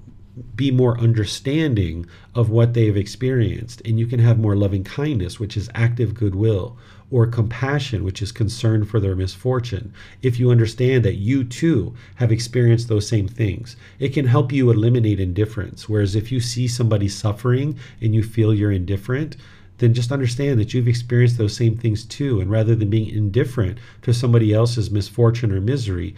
be 0.55 0.71
more 0.71 0.99
understanding 0.99 2.07
of 2.35 2.51
what 2.51 2.73
they've 2.73 2.97
experienced 2.97 3.83
and 3.85 3.99
you 3.99 4.07
can 4.07 4.21
have 4.21 4.39
more 4.39 4.57
loving 4.57 4.83
kindness 4.83 5.39
which 5.39 5.57
is 5.57 5.71
active 5.75 6.13
goodwill 6.15 6.77
or 7.11 7.27
compassion 7.27 8.03
which 8.03 8.21
is 8.21 8.33
concern 8.33 8.85
for 8.85 8.99
their 8.99 9.15
misfortune. 9.15 9.93
If 10.23 10.41
you 10.41 10.51
understand 10.51 11.05
that 11.05 11.17
you 11.17 11.45
too 11.45 11.95
have 12.17 12.33
experienced 12.33 12.89
those 12.89 13.09
same 13.09 13.29
things 13.29 13.77
it 14.01 14.09
can 14.11 14.27
help 14.27 14.53
you 14.53 14.71
eliminate 14.71 15.21
indifference. 15.21 15.89
Whereas 15.89 16.15
if 16.17 16.33
you 16.33 16.41
see 16.41 16.67
somebody 16.67 17.09
suffering 17.09 17.77
and 18.01 18.15
you 18.15 18.23
feel 18.23 18.53
you're 18.53 18.73
indifferent 18.73 19.37
then 19.79 19.95
just 19.95 20.13
understand 20.13 20.59
that 20.61 20.73
you've 20.73 20.89
experienced 20.89 21.39
those 21.39 21.57
same 21.57 21.77
things 21.77 22.05
too. 22.05 22.41
And 22.41 22.51
rather 22.51 22.75
than 22.75 22.91
being 22.91 23.09
indifferent 23.09 23.79
to 24.03 24.15
somebody 24.15 24.53
else's 24.53 24.91
misfortune 24.91 25.53
or 25.53 25.61
misery, 25.61 26.15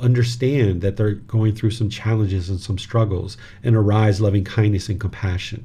understand 0.00 0.80
that 0.80 0.96
they're 0.96 1.14
going 1.14 1.54
through 1.54 1.70
some 1.70 1.90
challenges 1.90 2.48
and 2.48 2.60
some 2.60 2.78
struggles 2.78 3.36
and 3.62 3.76
arise 3.76 4.20
loving 4.20 4.44
kindness 4.44 4.88
and 4.88 5.00
compassion. 5.00 5.64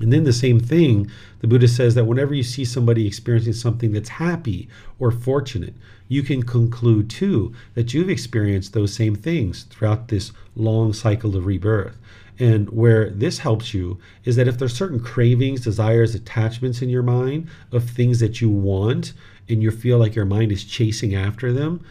And 0.00 0.12
then 0.12 0.24
the 0.24 0.32
same 0.32 0.58
thing, 0.58 1.10
the 1.40 1.46
Buddha 1.46 1.68
says 1.68 1.94
that 1.94 2.04
whenever 2.04 2.34
you 2.34 2.42
see 2.42 2.64
somebody 2.64 3.06
experiencing 3.06 3.52
something 3.52 3.92
that's 3.92 4.08
happy 4.08 4.68
or 4.98 5.10
fortunate, 5.10 5.74
you 6.08 6.22
can 6.22 6.42
conclude 6.42 7.08
too 7.08 7.54
that 7.74 7.94
you've 7.94 8.10
experienced 8.10 8.72
those 8.72 8.92
same 8.92 9.14
things 9.14 9.64
throughout 9.64 10.08
this 10.08 10.32
long 10.56 10.92
cycle 10.92 11.36
of 11.36 11.46
rebirth. 11.46 11.96
And 12.38 12.68
where 12.70 13.10
this 13.10 13.38
helps 13.38 13.72
you 13.72 13.98
is 14.24 14.36
that 14.36 14.48
if 14.48 14.58
there's 14.58 14.76
certain 14.76 15.00
cravings, 15.00 15.60
desires, 15.60 16.14
attachments 16.14 16.82
in 16.82 16.88
your 16.88 17.02
mind 17.02 17.48
of 17.70 17.88
things 17.88 18.20
that 18.20 18.40
you 18.40 18.50
want, 18.50 19.12
and 19.48 19.62
you 19.62 19.70
feel 19.70 19.98
like 19.98 20.14
your 20.14 20.24
mind 20.24 20.50
is 20.52 20.64
chasing 20.64 21.14
after 21.14 21.52
them, 21.52 21.84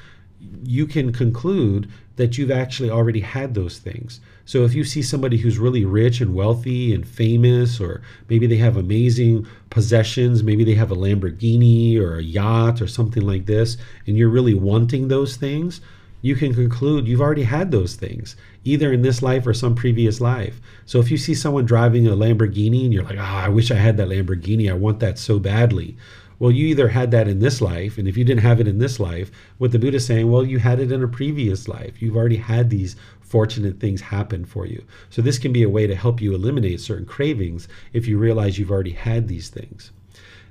you 0.64 0.86
can 0.88 1.14
conclude 1.14 1.90
that 2.16 2.38
you've 2.38 2.52
actually 2.52 2.90
already 2.90 3.22
had 3.22 3.54
those 3.54 3.80
things. 3.80 4.20
So 4.46 4.66
if 4.66 4.74
you 4.74 4.84
see 4.84 5.02
somebody 5.02 5.38
who's 5.38 5.58
really 5.58 5.86
rich 5.86 6.20
and 6.20 6.36
wealthy 6.36 6.94
and 6.94 7.08
famous, 7.08 7.80
or 7.80 8.02
maybe 8.30 8.46
they 8.46 8.58
have 8.58 8.78
amazing 8.78 9.48
possessions, 9.70 10.44
maybe 10.44 10.64
they 10.64 10.76
have 10.76 10.92
a 10.92 10.96
Lamborghini 10.96 11.98
or 11.98 12.18
a 12.18 12.24
yacht 12.24 12.82
or 12.82 12.88
something 12.88 13.24
like 13.24 13.46
this, 13.46 13.78
and 14.06 14.18
you're 14.18 14.30
really 14.30 14.54
wanting 14.54 15.08
those 15.08 15.38
things, 15.38 15.82
you 16.24 16.38
can 16.38 16.54
conclude 16.54 17.06
you've 17.06 17.22
already 17.22 17.44
had 17.44 17.70
those 17.70 17.96
things, 17.96 18.38
either 18.64 18.94
in 18.94 19.02
this 19.02 19.22
life 19.22 19.46
or 19.46 19.54
some 19.54 19.76
previous 19.76 20.22
life. 20.22 20.62
So 20.86 21.00
if 21.00 21.12
you 21.12 21.18
see 21.18 21.36
someone 21.36 21.66
driving 21.66 22.08
a 22.08 22.12
Lamborghini 22.12 22.86
and 22.86 22.94
you're 22.94 23.04
like, 23.04 23.20
ah, 23.20 23.42
oh, 23.42 23.46
I 23.46 23.50
wish 23.50 23.72
I 23.72 23.76
had 23.76 23.98
that 23.98 24.08
Lamborghini, 24.08 24.72
I 24.72 24.74
want 24.74 25.02
that 25.02 25.20
so 25.20 25.38
badly. 25.38 25.98
Well, 26.40 26.50
you 26.50 26.66
either 26.68 26.88
had 26.88 27.12
that 27.12 27.28
in 27.28 27.40
this 27.40 27.60
life, 27.60 27.98
and 27.98 28.08
if 28.08 28.16
you 28.16 28.24
didn't 28.24 28.42
have 28.42 28.62
it 28.62 28.70
in 28.70 28.80
this 28.80 29.02
life, 29.02 29.32
what 29.58 29.74
the 29.74 29.80
Buddha 29.80 29.98
is 29.98 30.06
saying, 30.06 30.32
well, 30.32 30.46
you 30.46 30.60
had 30.60 30.80
it 30.80 30.94
in 30.94 31.04
a 31.04 31.10
previous 31.10 31.68
life. 31.68 32.02
You've 32.02 32.16
already 32.16 32.38
had 32.38 32.70
these 32.70 32.96
fortunate 33.20 33.82
things 33.82 34.00
happen 34.00 34.46
for 34.46 34.66
you. 34.66 34.82
So 35.10 35.22
this 35.22 35.38
can 35.38 35.52
be 35.52 35.64
a 35.64 35.70
way 35.70 35.88
to 35.88 35.96
help 35.96 36.22
you 36.22 36.34
eliminate 36.34 36.80
certain 36.80 37.06
cravings 37.06 37.68
if 37.92 38.08
you 38.08 38.18
realize 38.18 38.58
you've 38.58 38.72
already 38.72 38.92
had 38.92 39.28
these 39.28 39.50
things. 39.50 39.92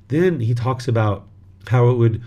Then 0.08 0.40
he 0.40 0.54
talks 0.54 0.86
about 0.86 1.26
how 1.68 1.88
it 1.88 1.94
would 1.94 2.22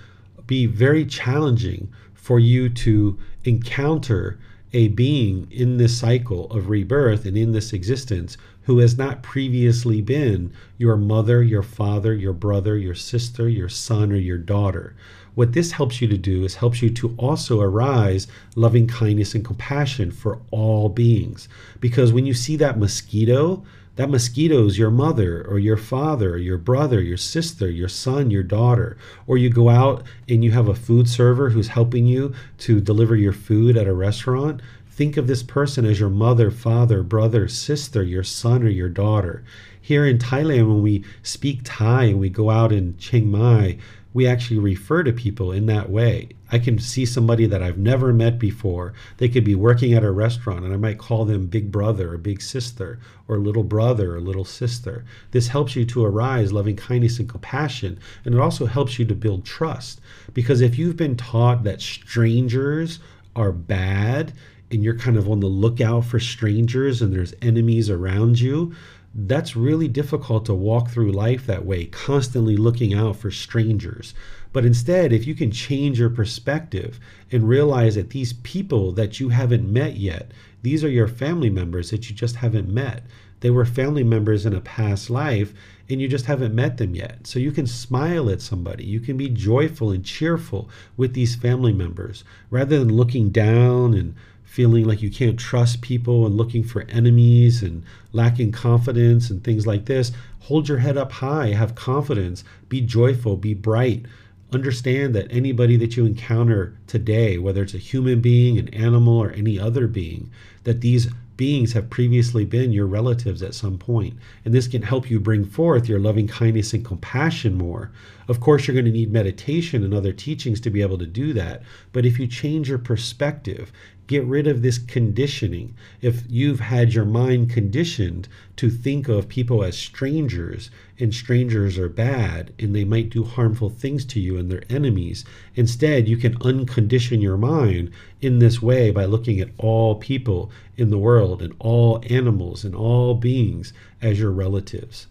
be 0.47 0.65
very 0.65 1.05
challenging 1.05 1.93
for 2.25 2.39
you 2.39 2.69
to 2.69 3.19
encounter 3.45 4.37
a 4.73 4.89
being 4.89 5.47
in 5.51 5.77
this 5.77 5.97
cycle 5.97 6.51
of 6.51 6.69
rebirth 6.69 7.25
and 7.25 7.37
in 7.37 7.53
this 7.53 7.71
existence 7.71 8.37
who 8.63 8.79
has 8.79 8.97
not 8.97 9.23
previously 9.23 10.01
been 10.01 10.51
your 10.77 10.97
mother, 10.97 11.41
your 11.41 11.63
father, 11.63 12.13
your 12.13 12.33
brother, 12.33 12.75
your 12.77 12.95
sister, 12.95 13.47
your 13.47 13.69
son, 13.69 14.11
or 14.11 14.17
your 14.17 14.37
daughter. 14.37 14.95
What 15.35 15.53
this 15.53 15.73
helps 15.73 16.01
you 16.01 16.07
to 16.07 16.17
do 16.17 16.43
is 16.43 16.55
helps 16.55 16.81
you 16.81 16.89
to 16.89 17.13
also 17.17 17.61
arise 17.61 18.27
loving 18.55 18.87
kindness 18.87 19.35
and 19.35 19.45
compassion 19.45 20.11
for 20.11 20.39
all 20.49 20.89
beings. 20.89 21.47
Because 21.79 22.11
when 22.11 22.25
you 22.25 22.33
see 22.33 22.55
that 22.57 22.79
mosquito, 22.79 23.63
that 23.95 24.09
mosquito 24.09 24.65
is 24.65 24.77
your 24.77 24.91
mother 24.91 25.45
or 25.47 25.57
your 25.57 25.77
father 25.77 26.33
or 26.33 26.37
your 26.37 26.57
brother, 26.57 27.01
your 27.01 27.17
sister, 27.17 27.69
your 27.69 27.87
son, 27.87 28.29
your 28.29 28.43
daughter. 28.43 28.97
Or 29.25 29.37
you 29.37 29.49
go 29.49 29.69
out 29.69 30.03
and 30.27 30.43
you 30.43 30.51
have 30.51 30.67
a 30.67 30.75
food 30.75 31.07
server 31.07 31.49
who's 31.49 31.69
helping 31.69 32.05
you 32.05 32.33
to 32.59 32.81
deliver 32.81 33.15
your 33.15 33.33
food 33.33 33.77
at 33.77 33.87
a 33.87 33.93
restaurant. 33.93 34.61
Think 34.89 35.17
of 35.17 35.27
this 35.27 35.43
person 35.43 35.85
as 35.85 35.99
your 35.99 36.09
mother, 36.09 36.51
father, 36.51 37.03
brother, 37.03 37.47
sister, 37.47 38.03
your 38.03 38.23
son, 38.23 38.63
or 38.63 38.69
your 38.69 38.89
daughter. 38.89 39.43
Here 39.79 40.05
in 40.05 40.17
Thailand, 40.17 40.67
when 40.67 40.81
we 40.81 41.03
speak 41.21 41.61
Thai 41.63 42.05
and 42.05 42.19
we 42.19 42.29
go 42.29 42.49
out 42.49 42.71
in 42.71 42.97
Chiang 42.97 43.29
Mai, 43.29 43.77
we 44.15 44.25
actually 44.25 44.57
refer 44.57 45.03
to 45.03 45.11
people 45.11 45.51
in 45.51 45.65
that 45.65 45.89
way. 45.89 46.29
I 46.49 46.57
can 46.57 46.79
see 46.79 47.05
somebody 47.05 47.47
that 47.47 47.61
I've 47.61 47.77
never 47.77 48.13
met 48.13 48.39
before. 48.39 48.93
They 49.17 49.27
could 49.27 49.43
be 49.43 49.55
working 49.55 49.93
at 49.93 50.05
a 50.05 50.11
restaurant, 50.11 50.63
and 50.63 50.73
I 50.73 50.77
might 50.77 50.99
call 50.99 51.25
them 51.25 51.47
big 51.47 51.69
brother 51.69 52.13
or 52.13 52.17
big 52.17 52.41
sister, 52.41 52.97
or 53.27 53.37
little 53.39 53.65
brother 53.65 54.15
or 54.15 54.21
little 54.21 54.45
sister. 54.45 55.03
This 55.31 55.49
helps 55.49 55.75
you 55.75 55.83
to 55.87 56.05
arise 56.05 56.53
loving 56.53 56.77
kindness 56.77 57.19
and 57.19 57.27
compassion, 57.27 57.99
and 58.23 58.33
it 58.33 58.39
also 58.39 58.67
helps 58.67 58.97
you 58.97 59.03
to 59.03 59.15
build 59.15 59.43
trust. 59.43 59.99
Because 60.33 60.61
if 60.61 60.79
you've 60.79 60.95
been 60.95 61.17
taught 61.17 61.65
that 61.65 61.81
strangers 61.81 62.99
are 63.35 63.51
bad, 63.51 64.31
and 64.71 64.83
you're 64.83 64.97
kind 64.97 65.17
of 65.17 65.29
on 65.29 65.41
the 65.41 65.47
lookout 65.47 66.05
for 66.05 66.19
strangers 66.19 67.01
and 67.01 67.13
there's 67.13 67.33
enemies 67.41 67.89
around 67.89 68.39
you, 68.39 68.73
that's 69.17 69.55
really 69.55 69.87
difficult 69.87 70.45
to 70.45 70.53
walk 70.53 70.89
through 70.89 71.13
life 71.13 71.45
that 71.47 71.65
way, 71.65 71.85
constantly 71.85 72.57
looking 72.57 72.93
out 72.93 73.15
for 73.15 73.31
strangers. 73.31 74.13
But 74.51 74.65
instead, 74.65 75.13
if 75.13 75.25
you 75.25 75.33
can 75.35 75.51
change 75.51 75.99
your 75.99 76.09
perspective 76.09 76.99
and 77.31 77.47
realize 77.47 77.95
that 77.95 78.09
these 78.09 78.33
people 78.33 78.91
that 78.93 79.21
you 79.21 79.29
haven't 79.29 79.71
met 79.71 79.95
yet, 79.95 80.31
these 80.63 80.83
are 80.83 80.89
your 80.89 81.07
family 81.07 81.49
members 81.49 81.91
that 81.91 82.09
you 82.09 82.15
just 82.15 82.37
haven't 82.37 82.67
met. 82.67 83.03
They 83.39 83.49
were 83.49 83.65
family 83.65 84.03
members 84.03 84.45
in 84.45 84.53
a 84.53 84.61
past 84.61 85.09
life 85.09 85.53
and 85.89 86.01
you 86.01 86.07
just 86.07 86.25
haven't 86.25 86.55
met 86.55 86.77
them 86.77 86.95
yet. 86.95 87.27
So 87.27 87.39
you 87.39 87.51
can 87.51 87.67
smile 87.67 88.29
at 88.29 88.41
somebody. 88.41 88.83
You 88.83 88.99
can 88.99 89.17
be 89.17 89.29
joyful 89.29 89.91
and 89.91 90.03
cheerful 90.03 90.69
with 90.97 91.13
these 91.13 91.35
family 91.35 91.73
members 91.73 92.23
rather 92.49 92.79
than 92.79 92.95
looking 92.95 93.29
down 93.29 93.93
and 93.93 94.15
feeling 94.55 94.85
like 94.85 95.01
you 95.01 95.11
can't 95.11 95.37
trust 95.37 95.81
people 95.81 96.25
and 96.25 96.37
looking 96.37 96.63
for 96.63 96.83
enemies 96.83 97.61
and 97.61 97.83
lacking 98.13 98.53
confidence 98.53 99.29
and 99.29 99.43
things 99.43 99.67
like 99.67 99.83
this, 99.83 100.13
hold 100.39 100.69
your 100.69 100.77
head 100.77 100.95
up 100.95 101.11
high, 101.11 101.47
have 101.47 101.75
confidence, 101.75 102.41
be 102.69 102.79
joyful, 102.79 103.35
be 103.35 103.53
bright. 103.53 104.05
Understand 104.53 105.13
that 105.13 105.27
anybody 105.29 105.75
that 105.75 105.97
you 105.97 106.05
encounter 106.05 106.77
today, 106.87 107.37
whether 107.37 107.63
it's 107.63 107.73
a 107.73 107.79
human 107.79 108.21
being, 108.21 108.57
an 108.57 108.69
animal, 108.69 109.17
or 109.17 109.31
any 109.31 109.59
other 109.59 109.87
being, 109.87 110.31
that 110.63 110.79
these 110.79 111.09
beings 111.37 111.73
have 111.73 111.89
previously 111.89 112.45
been 112.45 112.71
your 112.71 112.87
relatives 112.87 113.43
at 113.43 113.53
some 113.53 113.77
point. 113.77 114.17
And 114.45 114.53
this 114.53 114.67
can 114.67 114.81
help 114.81 115.09
you 115.09 115.19
bring 115.19 115.43
forth 115.43 115.89
your 115.89 115.99
loving 115.99 116.27
kindness 116.27 116.73
and 116.73 116.85
compassion 116.85 117.55
more. 117.55 117.91
Of 118.27 118.39
course, 118.39 118.65
you're 118.67 118.73
going 118.73 118.85
to 118.85 118.91
need 118.91 119.11
meditation 119.11 119.83
and 119.83 119.93
other 119.93 120.13
teachings 120.13 120.61
to 120.61 120.69
be 120.69 120.81
able 120.81 120.97
to 120.99 121.05
do 121.05 121.33
that. 121.33 121.63
But 121.91 122.05
if 122.05 122.19
you 122.19 122.27
change 122.27 122.69
your 122.69 122.77
perspective 122.77 123.71
get 124.07 124.23
rid 124.25 124.45
of 124.45 124.61
this 124.61 124.77
conditioning. 124.77 125.73
If 126.01 126.23
you've 126.29 126.59
had 126.59 126.93
your 126.93 127.05
mind 127.05 127.49
conditioned 127.49 128.27
to 128.57 128.69
think 128.69 129.07
of 129.07 129.27
people 129.27 129.63
as 129.63 129.77
strangers 129.77 130.69
and 130.99 131.13
strangers 131.13 131.77
are 131.77 131.89
bad 131.89 132.53
and 132.59 132.75
they 132.75 132.83
might 132.83 133.09
do 133.09 133.23
harmful 133.23 133.69
things 133.69 134.05
to 134.05 134.19
you 134.19 134.37
and 134.37 134.51
they're 134.51 134.63
enemies, 134.69 135.25
instead 135.55 136.07
you 136.07 136.17
can 136.17 136.37
uncondition 136.39 137.21
your 137.21 137.37
mind 137.37 137.91
in 138.21 138.39
this 138.39 138.61
way 138.61 138.91
by 138.91 139.05
looking 139.05 139.39
at 139.39 139.49
all 139.57 139.95
people 139.95 140.51
in 140.77 140.89
the 140.89 140.99
world 140.99 141.41
and 141.41 141.55
all 141.59 142.03
animals 142.09 142.63
and 142.63 142.75
all 142.75 143.15
beings 143.15 143.73
as 144.01 144.19
your 144.19 144.31
relatives. 144.31 145.07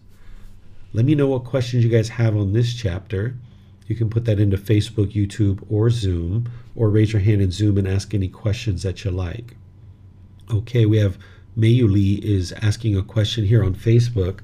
Let 0.93 1.05
me 1.05 1.15
know 1.15 1.27
what 1.27 1.43
questions 1.43 1.83
you 1.83 1.89
guys 1.89 2.07
have 2.09 2.37
on 2.37 2.53
this 2.53 2.73
chapter. 2.73 3.35
You 3.87 3.95
can 3.95 4.09
put 4.09 4.23
that 4.25 4.39
into 4.39 4.57
Facebook, 4.57 5.11
YouTube, 5.11 5.63
or 5.69 5.89
Zoom, 5.89 6.49
or 6.75 6.89
raise 6.89 7.13
your 7.13 7.21
hand 7.21 7.41
in 7.41 7.51
Zoom 7.51 7.77
and 7.77 7.87
ask 7.87 8.13
any 8.13 8.27
questions 8.27 8.83
that 8.83 9.03
you 9.03 9.11
like. 9.11 9.55
Okay, 10.51 10.85
we 10.85 10.97
have 10.97 11.17
Mayuli 11.57 12.19
is 12.19 12.51
asking 12.61 12.97
a 12.97 13.03
question 13.03 13.45
here 13.45 13.63
on 13.63 13.73
Facebook. 13.73 14.41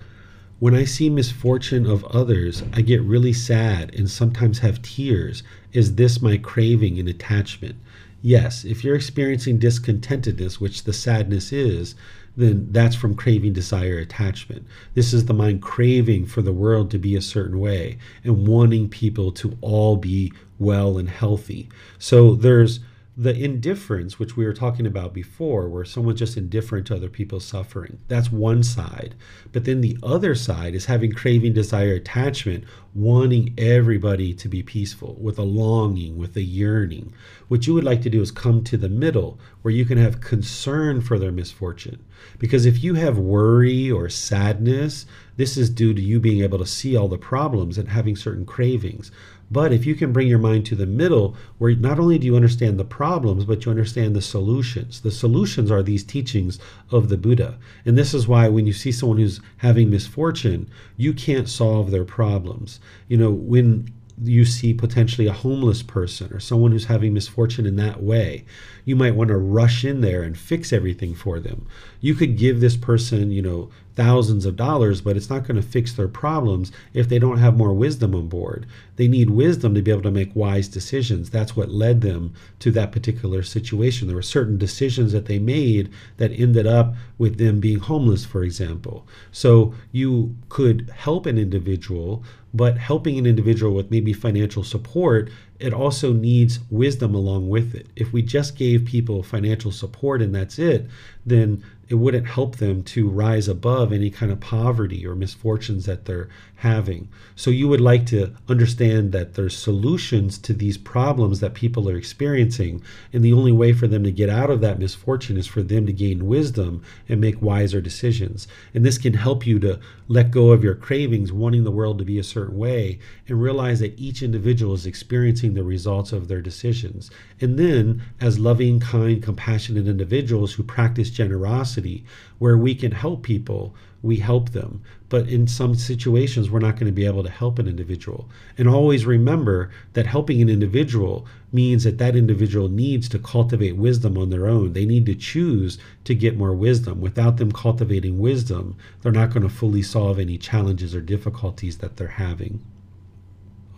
When 0.59 0.73
I 0.73 0.85
see 0.85 1.09
misfortune 1.09 1.85
of 1.85 2.05
others, 2.05 2.63
I 2.71 2.81
get 2.81 3.01
really 3.01 3.33
sad 3.33 3.93
and 3.95 4.09
sometimes 4.09 4.59
have 4.59 4.81
tears. 4.81 5.43
Is 5.73 5.95
this 5.95 6.21
my 6.21 6.37
craving 6.37 6.99
and 6.99 7.09
attachment? 7.09 7.75
Yes, 8.21 8.63
if 8.63 8.83
you're 8.83 8.95
experiencing 8.95 9.59
discontentedness, 9.59 10.59
which 10.59 10.83
the 10.83 10.93
sadness 10.93 11.51
is, 11.51 11.95
then 12.35 12.67
that's 12.71 12.95
from 12.95 13.15
craving, 13.15 13.53
desire, 13.53 13.97
attachment. 13.97 14.65
This 14.93 15.13
is 15.13 15.25
the 15.25 15.33
mind 15.33 15.61
craving 15.61 16.25
for 16.25 16.41
the 16.41 16.53
world 16.53 16.91
to 16.91 16.97
be 16.97 17.15
a 17.15 17.21
certain 17.21 17.59
way 17.59 17.97
and 18.23 18.47
wanting 18.47 18.89
people 18.89 19.31
to 19.33 19.57
all 19.61 19.97
be 19.97 20.31
well 20.59 20.97
and 20.97 21.09
healthy. 21.09 21.69
So 21.99 22.35
there's 22.35 22.79
the 23.21 23.35
indifference, 23.35 24.17
which 24.17 24.35
we 24.35 24.43
were 24.43 24.53
talking 24.53 24.87
about 24.87 25.13
before, 25.13 25.69
where 25.69 25.85
someone's 25.85 26.17
just 26.17 26.37
indifferent 26.37 26.87
to 26.87 26.95
other 26.95 27.07
people's 27.07 27.45
suffering. 27.45 27.99
That's 28.07 28.31
one 28.31 28.63
side. 28.63 29.13
But 29.51 29.65
then 29.65 29.81
the 29.81 29.95
other 30.01 30.33
side 30.33 30.73
is 30.73 30.85
having 30.85 31.11
craving, 31.11 31.53
desire, 31.53 31.93
attachment, 31.93 32.63
wanting 32.95 33.53
everybody 33.59 34.33
to 34.33 34.49
be 34.49 34.63
peaceful, 34.63 35.17
with 35.21 35.37
a 35.37 35.43
longing, 35.43 36.17
with 36.17 36.35
a 36.35 36.41
yearning. 36.41 37.13
What 37.47 37.67
you 37.67 37.75
would 37.75 37.83
like 37.83 38.01
to 38.01 38.09
do 38.09 38.23
is 38.23 38.31
come 38.31 38.63
to 38.63 38.75
the 38.75 38.89
middle 38.89 39.39
where 39.61 39.71
you 39.71 39.85
can 39.85 39.99
have 39.99 40.19
concern 40.19 40.99
for 40.99 41.19
their 41.19 41.31
misfortune. 41.31 42.03
Because 42.39 42.65
if 42.65 42.83
you 42.83 42.95
have 42.95 43.19
worry 43.19 43.91
or 43.91 44.09
sadness, 44.09 45.05
this 45.41 45.57
is 45.57 45.71
due 45.71 45.91
to 45.91 46.01
you 46.01 46.19
being 46.19 46.43
able 46.43 46.59
to 46.59 46.67
see 46.67 46.95
all 46.95 47.07
the 47.07 47.17
problems 47.17 47.79
and 47.79 47.89
having 47.89 48.15
certain 48.15 48.45
cravings. 48.45 49.09
But 49.49 49.73
if 49.73 49.87
you 49.87 49.95
can 49.95 50.13
bring 50.13 50.27
your 50.27 50.37
mind 50.37 50.67
to 50.67 50.75
the 50.75 50.85
middle, 50.85 51.35
where 51.57 51.75
not 51.75 51.97
only 51.97 52.19
do 52.19 52.27
you 52.27 52.35
understand 52.35 52.79
the 52.79 52.85
problems, 52.85 53.43
but 53.45 53.65
you 53.65 53.71
understand 53.71 54.15
the 54.15 54.21
solutions. 54.21 55.01
The 55.01 55.09
solutions 55.09 55.71
are 55.71 55.81
these 55.81 56.03
teachings 56.03 56.59
of 56.91 57.09
the 57.09 57.17
Buddha. 57.17 57.57
And 57.85 57.97
this 57.97 58.13
is 58.13 58.27
why 58.27 58.49
when 58.49 58.67
you 58.67 58.71
see 58.71 58.91
someone 58.91 59.17
who's 59.17 59.41
having 59.57 59.89
misfortune, 59.89 60.69
you 60.95 61.11
can't 61.11 61.49
solve 61.49 61.89
their 61.89 62.05
problems. 62.05 62.79
You 63.07 63.17
know, 63.17 63.31
when 63.31 63.91
you 64.23 64.45
see 64.45 64.75
potentially 64.75 65.25
a 65.25 65.33
homeless 65.33 65.81
person 65.81 66.31
or 66.31 66.39
someone 66.39 66.71
who's 66.71 66.85
having 66.85 67.15
misfortune 67.15 67.65
in 67.65 67.77
that 67.77 68.03
way, 68.03 68.45
you 68.85 68.95
might 68.95 69.15
want 69.15 69.29
to 69.29 69.37
rush 69.37 69.83
in 69.83 70.01
there 70.01 70.23
and 70.23 70.37
fix 70.37 70.73
everything 70.73 71.15
for 71.15 71.39
them. 71.39 71.67
You 71.99 72.15
could 72.15 72.37
give 72.37 72.59
this 72.59 72.75
person, 72.75 73.31
you 73.31 73.41
know, 73.41 73.69
thousands 73.95 74.45
of 74.45 74.55
dollars, 74.55 75.01
but 75.01 75.17
it's 75.17 75.29
not 75.29 75.45
going 75.45 75.55
to 75.57 75.67
fix 75.67 75.93
their 75.93 76.07
problems 76.07 76.71
if 76.93 77.09
they 77.09 77.19
don't 77.19 77.39
have 77.39 77.57
more 77.57 77.73
wisdom 77.73 78.15
on 78.15 78.27
board. 78.27 78.65
They 78.95 79.07
need 79.07 79.29
wisdom 79.29 79.75
to 79.75 79.81
be 79.81 79.91
able 79.91 80.01
to 80.03 80.11
make 80.11 80.35
wise 80.35 80.67
decisions. 80.67 81.29
That's 81.29 81.55
what 81.55 81.69
led 81.69 82.01
them 82.01 82.33
to 82.59 82.71
that 82.71 82.91
particular 82.91 83.43
situation. 83.43 84.07
There 84.07 84.15
were 84.15 84.21
certain 84.21 84.57
decisions 84.57 85.11
that 85.11 85.25
they 85.25 85.39
made 85.39 85.91
that 86.17 86.31
ended 86.31 86.67
up 86.67 86.95
with 87.17 87.37
them 87.37 87.59
being 87.59 87.79
homeless, 87.79 88.25
for 88.25 88.43
example. 88.43 89.05
So 89.31 89.73
you 89.91 90.35
could 90.49 90.89
help 90.95 91.25
an 91.25 91.37
individual, 91.37 92.23
but 92.53 92.77
helping 92.77 93.17
an 93.17 93.25
individual 93.25 93.73
with 93.73 93.91
maybe 93.91 94.13
financial 94.13 94.63
support 94.63 95.29
it 95.61 95.73
also 95.73 96.11
needs 96.11 96.59
wisdom 96.69 97.13
along 97.13 97.47
with 97.47 97.75
it. 97.75 97.87
If 97.95 98.11
we 98.11 98.21
just 98.23 98.55
gave 98.55 98.85
people 98.85 99.21
financial 99.21 99.71
support 99.71 100.21
and 100.21 100.33
that's 100.33 100.57
it, 100.57 100.87
then 101.25 101.63
it 101.87 101.95
wouldn't 101.95 102.27
help 102.27 102.55
them 102.55 102.83
to 102.83 103.07
rise 103.07 103.47
above 103.47 103.93
any 103.93 104.09
kind 104.09 104.31
of 104.31 104.39
poverty 104.39 105.05
or 105.05 105.13
misfortunes 105.13 105.85
that 105.85 106.05
they're 106.05 106.29
having. 106.61 107.09
So 107.35 107.49
you 107.49 107.67
would 107.67 107.81
like 107.81 108.05
to 108.07 108.35
understand 108.47 109.13
that 109.13 109.33
there's 109.33 109.57
solutions 109.57 110.37
to 110.37 110.53
these 110.53 110.77
problems 110.77 111.39
that 111.39 111.55
people 111.55 111.89
are 111.89 111.97
experiencing, 111.97 112.83
and 113.11 113.23
the 113.23 113.33
only 113.33 113.51
way 113.51 113.73
for 113.73 113.87
them 113.87 114.03
to 114.03 114.11
get 114.11 114.29
out 114.29 114.51
of 114.51 114.61
that 114.61 114.77
misfortune 114.77 115.37
is 115.37 115.47
for 115.47 115.63
them 115.63 115.87
to 115.87 115.91
gain 115.91 116.27
wisdom 116.27 116.83
and 117.09 117.19
make 117.19 117.41
wiser 117.41 117.81
decisions. 117.81 118.47
And 118.75 118.85
this 118.85 118.99
can 118.99 119.15
help 119.15 119.47
you 119.47 119.57
to 119.59 119.79
let 120.07 120.29
go 120.29 120.51
of 120.51 120.63
your 120.63 120.75
cravings, 120.75 121.33
wanting 121.33 121.63
the 121.63 121.71
world 121.71 121.97
to 121.97 122.05
be 122.05 122.19
a 122.19 122.23
certain 122.23 122.59
way, 122.59 122.99
and 123.27 123.41
realize 123.41 123.79
that 123.79 123.99
each 123.99 124.21
individual 124.21 124.75
is 124.75 124.85
experiencing 124.85 125.55
the 125.55 125.63
results 125.63 126.11
of 126.11 126.27
their 126.27 126.41
decisions. 126.41 127.09
And 127.39 127.57
then, 127.57 128.03
as 128.19 128.37
loving, 128.37 128.79
kind, 128.79 129.23
compassionate 129.23 129.87
individuals 129.87 130.53
who 130.53 130.63
practice 130.63 131.09
generosity, 131.09 132.05
where 132.37 132.57
we 132.57 132.75
can 132.75 132.91
help 132.91 133.23
people, 133.23 133.73
we 134.03 134.17
help 134.17 134.51
them. 134.51 134.83
But 135.11 135.27
in 135.27 135.45
some 135.45 135.75
situations, 135.75 136.49
we're 136.49 136.59
not 136.59 136.75
going 136.75 136.85
to 136.85 136.93
be 136.93 137.05
able 137.05 137.23
to 137.23 137.29
help 137.29 137.59
an 137.59 137.67
individual. 137.67 138.29
And 138.57 138.69
always 138.69 139.05
remember 139.05 139.69
that 139.91 140.07
helping 140.07 140.41
an 140.41 140.47
individual 140.47 141.27
means 141.51 141.83
that 141.83 141.97
that 141.97 142.15
individual 142.15 142.69
needs 142.69 143.09
to 143.09 143.19
cultivate 143.19 143.75
wisdom 143.75 144.17
on 144.17 144.29
their 144.29 144.47
own. 144.47 144.71
They 144.71 144.85
need 144.85 145.05
to 145.07 145.15
choose 145.15 145.77
to 146.05 146.15
get 146.15 146.37
more 146.37 146.53
wisdom. 146.53 147.01
Without 147.01 147.35
them 147.35 147.51
cultivating 147.51 148.19
wisdom, 148.19 148.77
they're 149.01 149.11
not 149.11 149.31
going 149.31 149.43
to 149.43 149.49
fully 149.49 149.81
solve 149.81 150.17
any 150.17 150.37
challenges 150.37 150.95
or 150.95 151.01
difficulties 151.01 151.79
that 151.79 151.97
they're 151.97 152.07
having. 152.07 152.63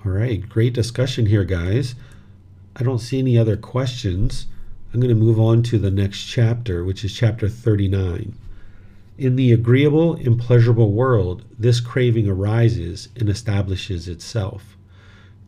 All 0.06 0.12
right, 0.12 0.48
great 0.48 0.74
discussion 0.74 1.26
here, 1.26 1.46
guys. 1.46 1.96
I 2.76 2.84
don't 2.84 3.00
see 3.00 3.18
any 3.18 3.40
other 3.40 3.58
questions. 3.58 4.46
I'm 4.94 5.00
going 5.00 5.10
to 5.10 5.20
move 5.20 5.40
on 5.40 5.64
to 5.64 5.80
the 5.80 5.90
next 5.90 6.26
chapter, 6.26 6.84
which 6.84 7.04
is 7.04 7.12
chapter 7.12 7.50
39. 7.50 8.36
In 9.16 9.36
the 9.36 9.52
agreeable 9.52 10.16
and 10.16 10.40
pleasurable 10.40 10.92
world, 10.92 11.46
this 11.60 11.80
craving 11.80 12.28
arises 12.28 13.10
and 13.16 13.30
establishes 13.30 14.08
itself. 14.08 14.76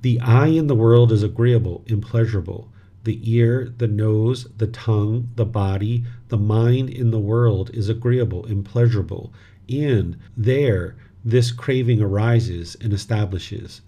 The 0.04 0.20
eye 0.22 0.50
in 0.50 0.68
the 0.68 0.76
world 0.76 1.12
is 1.12 1.24
agreeable 1.24 1.84
and 1.88 2.00
pleasurable. 2.00 2.72
The 3.06 3.20
ear, 3.24 3.74
the 3.76 3.88
nose, 3.88 4.48
the 4.56 4.68
tongue, 4.68 5.30
the 5.36 5.46
body, 5.46 6.04
the 6.28 6.38
mind 6.38 6.92
in 6.92 7.10
the 7.10 7.20
world 7.20 7.72
is 7.74 7.90
agreeable 7.90 8.46
and 8.46 8.64
pleasurable, 8.64 9.34
and 9.68 10.18
there 10.38 10.96
this 11.24 11.52
craving 11.52 12.04
arises 12.04 12.78
and 12.80 12.94
establishes. 12.94 13.82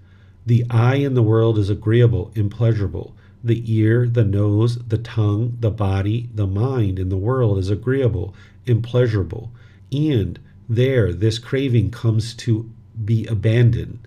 The 0.44 0.66
eye 0.72 0.95
in 0.95 1.14
the 1.14 1.22
world 1.22 1.60
is 1.60 1.70
agreeable 1.70 2.32
and 2.36 2.49
pleasurable. 2.49 3.16
The 3.44 3.62
ear, 3.72 4.08
the 4.08 4.26
nose, 4.26 4.80
the 4.80 4.98
tongue, 4.98 5.56
the 5.60 5.70
body, 5.70 6.30
the 6.34 6.48
mind 6.48 6.98
in 6.98 7.10
the 7.10 7.16
world 7.16 7.60
is 7.60 7.70
agreeable 7.70 8.34
and 8.66 8.84
pleasurable 8.84 9.52
and 9.91 10.39
there 10.69 11.14
this 11.14 11.39
craving 11.39 11.91
comes 11.91 12.34
to 12.34 12.69
be 13.05 13.26
abandoned. 13.27 13.99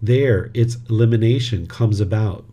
There 0.00 0.50
its 0.52 0.76
elimination 0.90 1.66
comes 1.66 2.00
about. 2.00 2.44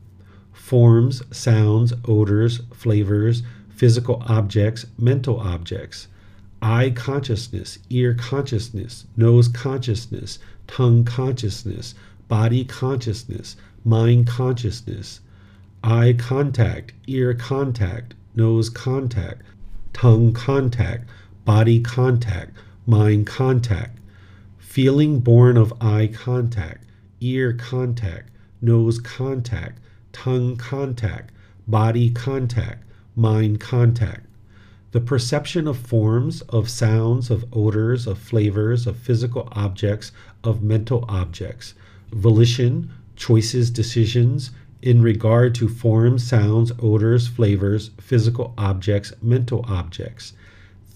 Forms, 0.53 1.23
sounds, 1.35 1.93
odors, 2.05 2.61
flavors, 2.73 3.43
physical 3.69 4.23
objects, 4.27 4.85
mental 4.97 5.39
objects, 5.39 6.07
eye 6.61 6.91
consciousness, 6.91 7.79
ear 7.89 8.13
consciousness, 8.13 9.05
nose 9.17 9.47
consciousness, 9.47 10.39
tongue 10.67 11.03
consciousness, 11.03 11.95
body 12.27 12.63
consciousness, 12.63 13.55
mind 13.83 14.27
consciousness, 14.27 15.21
eye 15.83 16.13
contact, 16.17 16.93
ear 17.07 17.33
contact, 17.33 18.13
nose 18.35 18.69
contact, 18.69 19.41
tongue 19.93 20.31
contact, 20.33 21.09
body 21.45 21.79
contact 21.81 22.51
mind 22.89 23.27
contact, 23.27 23.99
feeling 24.57 25.19
born 25.19 25.57
of 25.57 25.71
eye 25.79 26.09
contact, 26.11 26.83
ear 27.19 27.53
contact, 27.53 28.31
nose 28.63 28.97
contact, 28.97 29.79
tongue 30.11 30.57
contact, 30.57 31.31
body 31.67 32.09
contact, 32.09 32.83
mind 33.15 33.59
contact. 33.59 34.25
The 34.91 35.01
perception 35.01 35.67
of 35.67 35.77
forms, 35.77 36.41
of 36.49 36.67
sounds, 36.67 37.29
of 37.29 37.45
odors, 37.53 38.07
of 38.07 38.17
flavors, 38.17 38.87
of 38.87 38.97
physical 38.97 39.47
objects, 39.51 40.11
of 40.43 40.63
mental 40.63 41.05
objects. 41.07 41.75
Volition, 42.11 42.89
choices, 43.15 43.69
decisions 43.69 44.49
in 44.81 45.03
regard 45.03 45.53
to 45.53 45.69
forms, 45.69 46.23
sounds, 46.23 46.71
odors, 46.79 47.27
flavors, 47.27 47.91
physical 47.99 48.55
objects, 48.57 49.13
mental 49.21 49.63
objects 49.67 50.33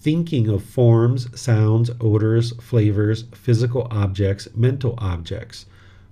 thinking 0.04 0.48
of 0.48 0.62
forms, 0.62 1.26
sounds, 1.40 1.90
odors, 1.98 2.52
flavors, 2.60 3.24
physical 3.32 3.88
objects, 3.90 4.46
mental 4.54 4.94
objects, 4.98 5.64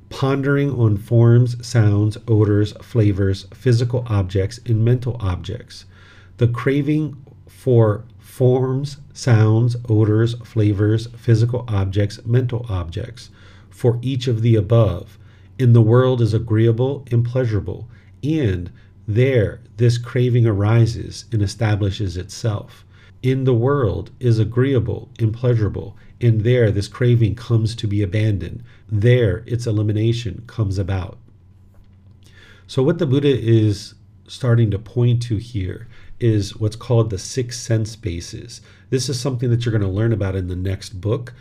pondering 0.08 0.70
on 0.70 0.96
forms, 0.96 1.64
sounds, 1.64 2.16
odors, 2.26 2.72
flavors, 2.80 3.46
physical 3.52 4.02
objects, 4.06 4.58
and 4.64 4.82
mental 4.82 5.18
objects. 5.20 5.84
The 6.38 6.48
craving 6.48 7.22
for 7.46 8.06
forms, 8.18 8.96
sounds, 9.12 9.76
odors, 9.86 10.36
flavors, 10.38 11.08
physical 11.08 11.66
objects, 11.68 12.24
mental 12.24 12.64
objects, 12.70 13.28
for 13.68 13.98
each 14.00 14.26
of 14.26 14.40
the 14.40 14.56
above, 14.56 15.18
in 15.58 15.74
the 15.74 15.82
world 15.82 16.22
is 16.22 16.32
agreeable 16.32 17.06
and 17.10 17.26
pleasurable, 17.26 17.90
and 18.24 18.70
there 19.06 19.60
this 19.76 19.98
craving 19.98 20.46
arises 20.46 21.26
and 21.30 21.42
establishes 21.42 22.16
itself 22.16 22.86
in 23.22 23.44
the 23.44 23.54
world 23.54 24.10
is 24.18 24.38
agreeable 24.38 25.08
and 25.18 25.32
pleasurable, 25.32 25.96
and 26.20 26.42
there 26.42 26.70
this 26.70 26.88
craving 26.88 27.34
comes 27.34 27.74
to 27.76 27.86
be 27.86 28.02
abandoned. 28.02 28.62
There 28.90 29.44
its 29.46 29.66
elimination 29.66 30.44
comes 30.46 30.78
about. 30.78 31.18
So, 32.66 32.82
what 32.82 32.98
the 32.98 33.06
Buddha 33.06 33.36
is 33.36 33.94
starting 34.26 34.70
to 34.70 34.78
point 34.78 35.22
to 35.22 35.36
here 35.36 35.88
is 36.18 36.56
what's 36.56 36.76
called 36.76 37.10
the 37.10 37.18
six 37.18 37.58
sense 37.58 37.96
bases. 37.96 38.60
This 38.90 39.08
is 39.08 39.20
something 39.20 39.50
that 39.50 39.64
you're 39.64 39.76
going 39.76 39.82
to 39.82 39.88
learn 39.88 40.12
about 40.12 40.36
in 40.36 40.48
the 40.48 40.56
next 40.56 41.00
book. 41.00 41.34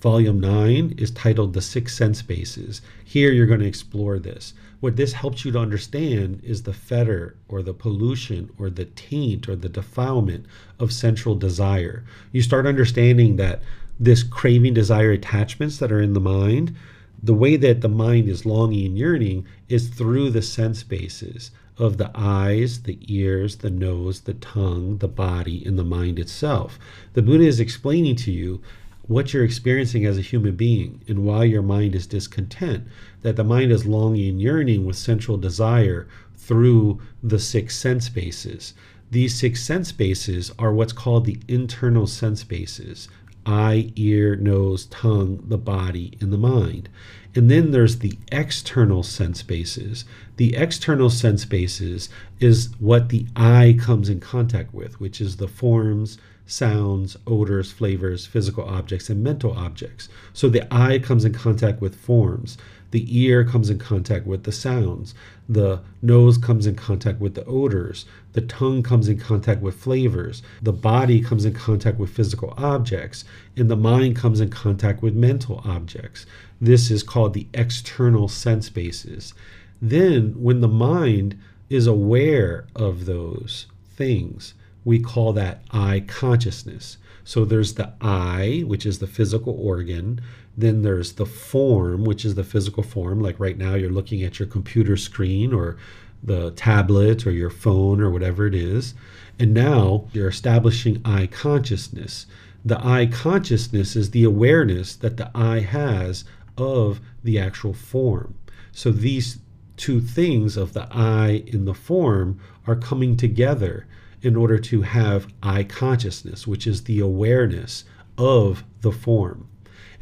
Volume 0.00 0.40
9 0.40 0.94
is 0.98 1.12
titled 1.12 1.52
The 1.52 1.62
Six 1.62 1.96
Sense 1.96 2.22
Bases. 2.22 2.82
Here 3.04 3.30
you're 3.30 3.46
going 3.46 3.60
to 3.60 3.66
explore 3.66 4.18
this. 4.18 4.52
What 4.82 4.96
this 4.96 5.12
helps 5.12 5.44
you 5.44 5.52
to 5.52 5.60
understand 5.60 6.40
is 6.42 6.64
the 6.64 6.72
fetter 6.72 7.36
or 7.46 7.62
the 7.62 7.72
pollution 7.72 8.50
or 8.58 8.68
the 8.68 8.86
taint 8.86 9.48
or 9.48 9.54
the 9.54 9.68
defilement 9.68 10.44
of 10.80 10.92
sensual 10.92 11.36
desire. 11.36 12.02
You 12.32 12.42
start 12.42 12.66
understanding 12.66 13.36
that 13.36 13.62
this 14.00 14.24
craving, 14.24 14.74
desire, 14.74 15.12
attachments 15.12 15.78
that 15.78 15.92
are 15.92 16.00
in 16.00 16.14
the 16.14 16.20
mind, 16.20 16.74
the 17.22 17.32
way 17.32 17.54
that 17.58 17.80
the 17.80 17.88
mind 17.88 18.28
is 18.28 18.44
longing 18.44 18.86
and 18.86 18.98
yearning 18.98 19.46
is 19.68 19.88
through 19.88 20.30
the 20.30 20.42
sense 20.42 20.82
bases 20.82 21.52
of 21.78 21.96
the 21.96 22.10
eyes, 22.16 22.82
the 22.82 22.98
ears, 23.02 23.58
the 23.58 23.70
nose, 23.70 24.22
the 24.22 24.34
tongue, 24.34 24.98
the 24.98 25.06
body, 25.06 25.64
and 25.64 25.78
the 25.78 25.84
mind 25.84 26.18
itself. 26.18 26.80
The 27.12 27.22
Buddha 27.22 27.44
is 27.44 27.60
explaining 27.60 28.16
to 28.16 28.32
you 28.32 28.60
what 29.06 29.32
you're 29.32 29.44
experiencing 29.44 30.06
as 30.06 30.16
a 30.16 30.22
human 30.22 30.54
being 30.56 31.02
and 31.08 31.24
why 31.24 31.44
your 31.44 31.62
mind 31.62 31.94
is 31.94 32.06
discontent. 32.06 32.86
That 33.22 33.36
the 33.36 33.44
mind 33.44 33.72
is 33.72 33.86
longing 33.86 34.28
and 34.28 34.42
yearning 34.42 34.84
with 34.84 34.96
sensual 34.96 35.38
desire 35.38 36.08
through 36.36 37.00
the 37.22 37.38
six 37.38 37.76
sense 37.76 38.08
bases. 38.08 38.74
These 39.10 39.38
six 39.38 39.62
sense 39.62 39.92
bases 39.92 40.52
are 40.58 40.72
what's 40.72 40.92
called 40.92 41.24
the 41.24 41.38
internal 41.48 42.06
sense 42.06 42.44
bases 42.44 43.08
eye, 43.44 43.92
ear, 43.96 44.36
nose, 44.36 44.86
tongue, 44.86 45.42
the 45.48 45.58
body, 45.58 46.16
and 46.20 46.32
the 46.32 46.38
mind. 46.38 46.88
And 47.34 47.50
then 47.50 47.70
there's 47.70 47.98
the 47.98 48.18
external 48.30 49.02
sense 49.02 49.42
bases. 49.42 50.04
The 50.36 50.54
external 50.54 51.10
sense 51.10 51.44
bases 51.44 52.08
is 52.40 52.68
what 52.78 53.08
the 53.08 53.26
eye 53.34 53.76
comes 53.78 54.08
in 54.08 54.20
contact 54.20 54.74
with, 54.74 55.00
which 55.00 55.20
is 55.20 55.36
the 55.36 55.48
forms, 55.48 56.18
sounds, 56.46 57.16
odors, 57.26 57.72
flavors, 57.72 58.26
physical 58.26 58.64
objects, 58.64 59.08
and 59.08 59.22
mental 59.22 59.52
objects. 59.52 60.08
So 60.32 60.48
the 60.48 60.72
eye 60.72 60.98
comes 60.98 61.24
in 61.24 61.32
contact 61.32 61.80
with 61.80 61.94
forms, 61.94 62.58
the 62.92 63.18
ear 63.18 63.44
comes 63.44 63.68
in 63.68 63.78
contact 63.78 64.26
with 64.26 64.44
the 64.44 64.52
sounds, 64.52 65.14
the 65.48 65.80
nose 66.00 66.38
comes 66.38 66.66
in 66.66 66.76
contact 66.76 67.20
with 67.20 67.34
the 67.34 67.44
odors, 67.46 68.04
the 68.34 68.40
tongue 68.40 68.82
comes 68.82 69.08
in 69.08 69.18
contact 69.18 69.60
with 69.60 69.74
flavors, 69.74 70.42
the 70.62 70.72
body 70.72 71.20
comes 71.20 71.44
in 71.44 71.52
contact 71.52 71.98
with 71.98 72.10
physical 72.10 72.54
objects, 72.56 73.24
and 73.56 73.70
the 73.70 73.76
mind 73.76 74.14
comes 74.14 74.40
in 74.40 74.50
contact 74.50 75.02
with 75.02 75.14
mental 75.14 75.60
objects. 75.64 76.24
This 76.60 76.90
is 76.90 77.02
called 77.02 77.34
the 77.34 77.48
external 77.52 78.28
sense 78.28 78.68
bases. 78.68 79.34
Then, 79.80 80.34
when 80.36 80.60
the 80.60 80.68
mind 80.68 81.38
is 81.68 81.86
aware 81.86 82.66
of 82.76 83.06
those 83.06 83.66
things, 83.96 84.54
we 84.84 84.98
call 84.98 85.32
that 85.32 85.62
eye 85.70 86.04
consciousness. 86.06 86.96
So 87.24 87.44
there's 87.44 87.74
the 87.74 87.92
eye, 88.00 88.64
which 88.66 88.84
is 88.84 88.98
the 88.98 89.06
physical 89.06 89.56
organ. 89.58 90.20
Then 90.56 90.82
there's 90.82 91.12
the 91.14 91.26
form, 91.26 92.04
which 92.04 92.24
is 92.24 92.34
the 92.34 92.44
physical 92.44 92.82
form. 92.82 93.20
Like 93.20 93.38
right 93.38 93.56
now, 93.56 93.74
you're 93.74 93.90
looking 93.90 94.22
at 94.22 94.38
your 94.38 94.48
computer 94.48 94.96
screen 94.96 95.52
or 95.52 95.76
the 96.22 96.50
tablet 96.52 97.26
or 97.26 97.30
your 97.30 97.50
phone 97.50 98.00
or 98.00 98.10
whatever 98.10 98.46
it 98.46 98.54
is. 98.54 98.94
And 99.38 99.54
now 99.54 100.08
you're 100.12 100.28
establishing 100.28 101.00
eye 101.04 101.26
consciousness. 101.26 102.26
The 102.64 102.84
eye 102.84 103.06
consciousness 103.06 103.96
is 103.96 104.10
the 104.10 104.24
awareness 104.24 104.94
that 104.96 105.16
the 105.16 105.30
eye 105.34 105.60
has 105.60 106.24
of 106.56 107.00
the 107.24 107.38
actual 107.38 107.72
form. 107.72 108.34
So 108.72 108.90
these 108.90 109.38
two 109.76 110.00
things 110.00 110.56
of 110.56 110.74
the 110.74 110.86
eye 110.92 111.42
in 111.46 111.64
the 111.64 111.74
form 111.74 112.38
are 112.66 112.76
coming 112.76 113.16
together 113.16 113.86
in 114.22 114.36
order 114.36 114.58
to 114.58 114.82
have 114.82 115.32
eye 115.42 115.64
consciousness, 115.64 116.46
which 116.46 116.66
is 116.66 116.84
the 116.84 117.00
awareness 117.00 117.84
of 118.16 118.64
the 118.80 118.92
form. 118.92 119.48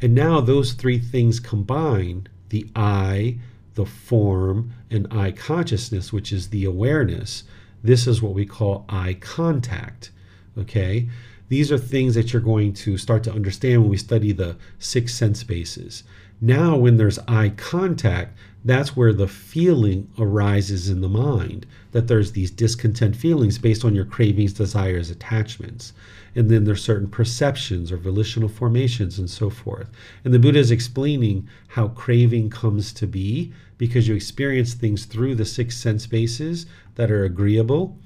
And 0.01 0.15
now 0.15 0.41
those 0.41 0.73
three 0.73 0.99
things 0.99 1.39
combine 1.39 2.27
the 2.49 2.67
eye, 2.75 3.37
the 3.75 3.85
form, 3.85 4.73
and 4.89 5.07
eye 5.11 5.31
consciousness, 5.31 6.11
which 6.11 6.31
is 6.31 6.49
the 6.49 6.65
awareness. 6.65 7.43
This 7.83 8.07
is 8.07 8.21
what 8.21 8.33
we 8.33 8.45
call 8.45 8.85
eye 8.89 9.17
contact. 9.19 10.11
Okay? 10.57 11.09
These 11.49 11.71
are 11.71 11.77
things 11.77 12.15
that 12.15 12.31
you're 12.31 12.41
going 12.41 12.73
to 12.73 12.97
start 12.97 13.23
to 13.25 13.33
understand 13.33 13.81
when 13.81 13.91
we 13.91 13.97
study 13.97 14.31
the 14.31 14.57
six 14.79 15.13
sense 15.13 15.43
bases. 15.43 16.03
Now, 16.39 16.75
when 16.75 16.97
there's 16.97 17.19
eye 17.27 17.49
contact, 17.49 18.37
that's 18.63 18.95
where 18.95 19.13
the 19.13 19.27
feeling 19.27 20.07
arises 20.19 20.87
in 20.87 21.01
the 21.01 21.09
mind 21.09 21.65
that 21.93 22.07
there's 22.07 22.33
these 22.33 22.51
discontent 22.51 23.15
feelings 23.15 23.57
based 23.57 23.83
on 23.83 23.95
your 23.95 24.05
cravings, 24.05 24.53
desires, 24.53 25.09
attachments. 25.09 25.93
And 26.35 26.49
then 26.49 26.63
there's 26.63 26.83
certain 26.83 27.09
perceptions 27.09 27.91
or 27.91 27.97
volitional 27.97 28.49
formations 28.49 29.17
and 29.17 29.29
so 29.29 29.49
forth. 29.49 29.89
And 30.23 30.33
the 30.33 30.39
Buddha 30.39 30.59
is 30.59 30.69
explaining 30.69 31.47
how 31.69 31.89
craving 31.89 32.51
comes 32.51 32.93
to 32.93 33.07
be 33.07 33.51
because 33.79 34.07
you 34.07 34.13
experience 34.13 34.75
things 34.75 35.05
through 35.05 35.35
the 35.35 35.45
six 35.45 35.75
sense 35.75 36.05
bases 36.05 36.67
that 36.95 37.09
are 37.09 37.23
agreeable 37.23 37.97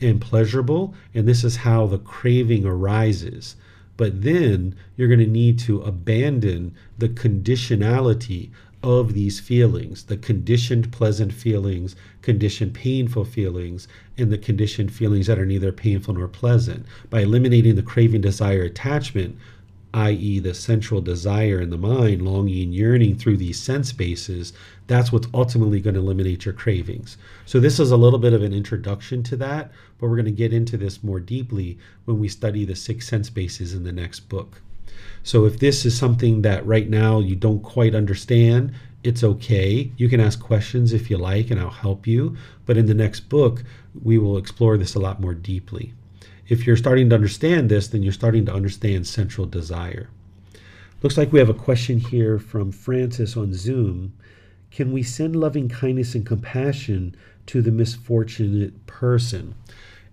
and 0.00 0.20
pleasurable. 0.20 0.94
And 1.12 1.26
this 1.26 1.42
is 1.42 1.56
how 1.56 1.86
the 1.86 1.98
craving 1.98 2.64
arises. 2.64 3.56
But 3.96 4.22
then 4.22 4.74
you're 4.96 5.08
going 5.08 5.20
to 5.20 5.26
need 5.26 5.58
to 5.60 5.82
abandon 5.82 6.74
the 6.98 7.08
conditionality 7.08 8.50
of 8.84 9.14
these 9.14 9.40
feelings 9.40 10.04
the 10.04 10.16
conditioned 10.18 10.92
pleasant 10.92 11.32
feelings, 11.32 11.96
conditioned 12.20 12.74
painful 12.74 13.24
feelings, 13.24 13.88
and 14.18 14.30
the 14.30 14.36
conditioned 14.36 14.92
feelings 14.92 15.26
that 15.26 15.38
are 15.38 15.46
neither 15.46 15.72
painful 15.72 16.12
nor 16.12 16.28
pleasant. 16.28 16.84
By 17.08 17.22
eliminating 17.22 17.76
the 17.76 17.82
craving, 17.82 18.20
desire, 18.20 18.62
attachment, 18.62 19.38
i.e., 19.94 20.38
the 20.38 20.52
sensual 20.52 21.00
desire 21.00 21.62
in 21.62 21.70
the 21.70 21.78
mind, 21.78 22.20
longing, 22.20 22.72
yearning 22.72 23.16
through 23.16 23.38
these 23.38 23.58
sense 23.58 23.90
bases, 23.90 24.52
that's 24.86 25.10
what's 25.10 25.28
ultimately 25.32 25.80
going 25.80 25.94
to 25.94 26.00
eliminate 26.00 26.44
your 26.44 26.52
cravings. 26.52 27.16
So, 27.46 27.60
this 27.60 27.80
is 27.80 27.90
a 27.90 27.96
little 27.96 28.18
bit 28.18 28.34
of 28.34 28.42
an 28.42 28.52
introduction 28.52 29.22
to 29.22 29.36
that, 29.38 29.72
but 29.98 30.08
we're 30.08 30.16
going 30.16 30.26
to 30.26 30.30
get 30.30 30.52
into 30.52 30.76
this 30.76 31.02
more 31.02 31.20
deeply 31.20 31.78
when 32.04 32.18
we 32.18 32.28
study 32.28 32.66
the 32.66 32.76
six 32.76 33.08
sense 33.08 33.30
bases 33.30 33.72
in 33.72 33.84
the 33.84 33.92
next 33.92 34.28
book. 34.28 34.60
So 35.22 35.46
if 35.46 35.58
this 35.58 35.84
is 35.84 35.96
something 35.96 36.42
that 36.42 36.66
right 36.66 36.88
now 36.88 37.18
you 37.18 37.34
don't 37.36 37.62
quite 37.62 37.94
understand, 37.94 38.72
it's 39.02 39.22
okay. 39.22 39.92
You 39.96 40.08
can 40.08 40.20
ask 40.20 40.40
questions 40.40 40.92
if 40.92 41.10
you 41.10 41.18
like, 41.18 41.50
and 41.50 41.60
I'll 41.60 41.70
help 41.70 42.06
you. 42.06 42.36
But 42.66 42.76
in 42.76 42.86
the 42.86 42.94
next 42.94 43.28
book, 43.28 43.62
we 44.02 44.18
will 44.18 44.38
explore 44.38 44.76
this 44.76 44.94
a 44.94 45.00
lot 45.00 45.20
more 45.20 45.34
deeply. 45.34 45.92
If 46.48 46.66
you're 46.66 46.76
starting 46.76 47.08
to 47.10 47.14
understand 47.14 47.70
this, 47.70 47.88
then 47.88 48.02
you're 48.02 48.12
starting 48.12 48.46
to 48.46 48.54
understand 48.54 49.06
sensual 49.06 49.46
desire. 49.46 50.08
Looks 51.02 51.18
like 51.18 51.32
we 51.32 51.38
have 51.38 51.50
a 51.50 51.54
question 51.54 51.98
here 51.98 52.38
from 52.38 52.72
Francis 52.72 53.36
on 53.36 53.52
Zoom. 53.52 54.14
Can 54.70 54.92
we 54.92 55.02
send 55.02 55.36
loving 55.36 55.68
kindness 55.68 56.14
and 56.14 56.24
compassion 56.24 57.14
to 57.46 57.60
the 57.60 57.70
misfortunate 57.70 58.86
person? 58.86 59.54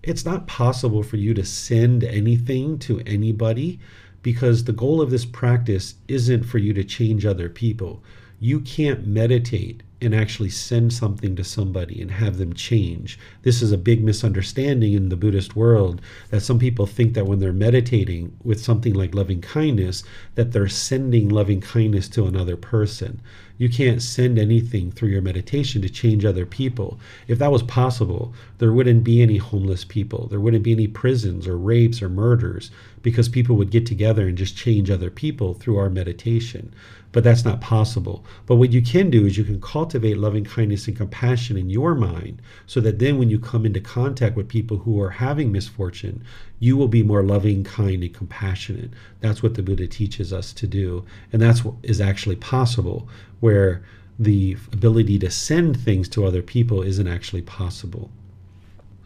It's 0.03 0.25
not 0.25 0.47
possible 0.47 1.03
for 1.03 1.17
you 1.17 1.33
to 1.33 1.45
send 1.45 2.03
anything 2.03 2.77
to 2.79 2.99
anybody 3.05 3.79
because 4.21 4.63
the 4.63 4.73
goal 4.73 5.01
of 5.01 5.09
this 5.09 5.25
practice 5.25 5.95
isn't 6.07 6.43
for 6.43 6.57
you 6.57 6.73
to 6.73 6.83
change 6.83 7.25
other 7.25 7.49
people. 7.49 8.03
You 8.39 8.59
can't 8.59 9.07
meditate 9.07 9.83
and 10.01 10.15
actually 10.15 10.49
send 10.49 10.91
something 10.91 11.35
to 11.35 11.43
somebody 11.43 12.01
and 12.01 12.09
have 12.09 12.37
them 12.37 12.53
change. 12.53 13.19
This 13.43 13.61
is 13.61 13.71
a 13.71 13.77
big 13.77 14.03
misunderstanding 14.03 14.93
in 14.93 15.09
the 15.09 15.15
Buddhist 15.15 15.55
world 15.55 16.01
that 16.31 16.41
some 16.41 16.57
people 16.57 16.87
think 16.87 17.13
that 17.13 17.27
when 17.27 17.39
they're 17.39 17.53
meditating 17.53 18.35
with 18.43 18.59
something 18.59 18.93
like 18.93 19.13
loving 19.13 19.41
kindness 19.41 20.03
that 20.35 20.51
they're 20.51 20.67
sending 20.67 21.29
loving 21.29 21.61
kindness 21.61 22.09
to 22.09 22.25
another 22.25 22.57
person. 22.57 23.21
You 23.59 23.69
can't 23.69 24.01
send 24.01 24.39
anything 24.39 24.91
through 24.91 25.09
your 25.09 25.21
meditation 25.21 25.83
to 25.83 25.89
change 25.89 26.25
other 26.25 26.47
people. 26.47 26.99
If 27.27 27.37
that 27.37 27.51
was 27.51 27.61
possible, 27.61 28.33
there 28.57 28.73
wouldn't 28.73 29.03
be 29.03 29.21
any 29.21 29.37
homeless 29.37 29.83
people. 29.83 30.27
There 30.27 30.39
wouldn't 30.39 30.63
be 30.63 30.71
any 30.71 30.87
prisons 30.87 31.47
or 31.47 31.57
rapes 31.59 32.01
or 32.01 32.09
murders 32.09 32.71
because 33.03 33.29
people 33.29 33.55
would 33.57 33.69
get 33.69 33.85
together 33.85 34.27
and 34.27 34.35
just 34.35 34.57
change 34.57 34.89
other 34.89 35.11
people 35.11 35.53
through 35.53 35.77
our 35.77 35.91
meditation 35.91 36.73
but 37.11 37.23
that's 37.23 37.43
not 37.43 37.61
possible. 37.61 38.23
But 38.45 38.55
what 38.55 38.71
you 38.71 38.81
can 38.81 39.09
do 39.09 39.25
is 39.25 39.37
you 39.37 39.43
can 39.43 39.59
cultivate 39.59 40.17
loving 40.17 40.45
kindness 40.45 40.87
and 40.87 40.95
compassion 40.95 41.57
in 41.57 41.69
your 41.69 41.93
mind 41.93 42.41
so 42.65 42.79
that 42.81 42.99
then 42.99 43.17
when 43.17 43.29
you 43.29 43.39
come 43.39 43.65
into 43.65 43.81
contact 43.81 44.35
with 44.35 44.47
people 44.47 44.77
who 44.77 44.99
are 45.01 45.09
having 45.09 45.51
misfortune, 45.51 46.23
you 46.59 46.77
will 46.77 46.87
be 46.87 47.03
more 47.03 47.23
loving, 47.23 47.63
kind, 47.63 48.03
and 48.03 48.13
compassionate. 48.13 48.91
That's 49.19 49.43
what 49.43 49.55
the 49.55 49.63
Buddha 49.63 49.87
teaches 49.87 50.31
us 50.31 50.53
to 50.53 50.67
do. 50.67 51.05
And 51.33 51.41
that's 51.41 51.65
what 51.65 51.75
is 51.83 51.99
actually 51.99 52.37
possible, 52.37 53.09
where 53.39 53.83
the 54.17 54.55
ability 54.71 55.19
to 55.19 55.31
send 55.31 55.77
things 55.79 56.07
to 56.09 56.25
other 56.25 56.41
people 56.41 56.81
isn't 56.81 57.07
actually 57.07 57.41
possible. 57.41 58.11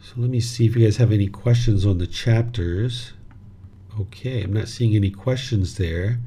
So 0.00 0.12
let 0.18 0.30
me 0.30 0.38
see 0.40 0.66
if 0.66 0.76
you 0.76 0.84
guys 0.84 0.98
have 0.98 1.10
any 1.10 1.26
questions 1.26 1.84
on 1.84 1.98
the 1.98 2.06
chapters. 2.06 3.12
Okay, 3.98 4.42
I'm 4.42 4.52
not 4.52 4.68
seeing 4.68 4.94
any 4.94 5.10
questions 5.10 5.78
there. 5.78 6.20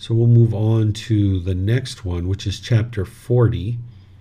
So 0.00 0.14
we'll 0.14 0.28
move 0.28 0.54
on 0.54 0.94
to 0.94 1.40
the 1.40 1.54
next 1.54 2.06
one, 2.06 2.26
which 2.26 2.46
is 2.46 2.58
chapter 2.58 3.04
40. 3.04 3.78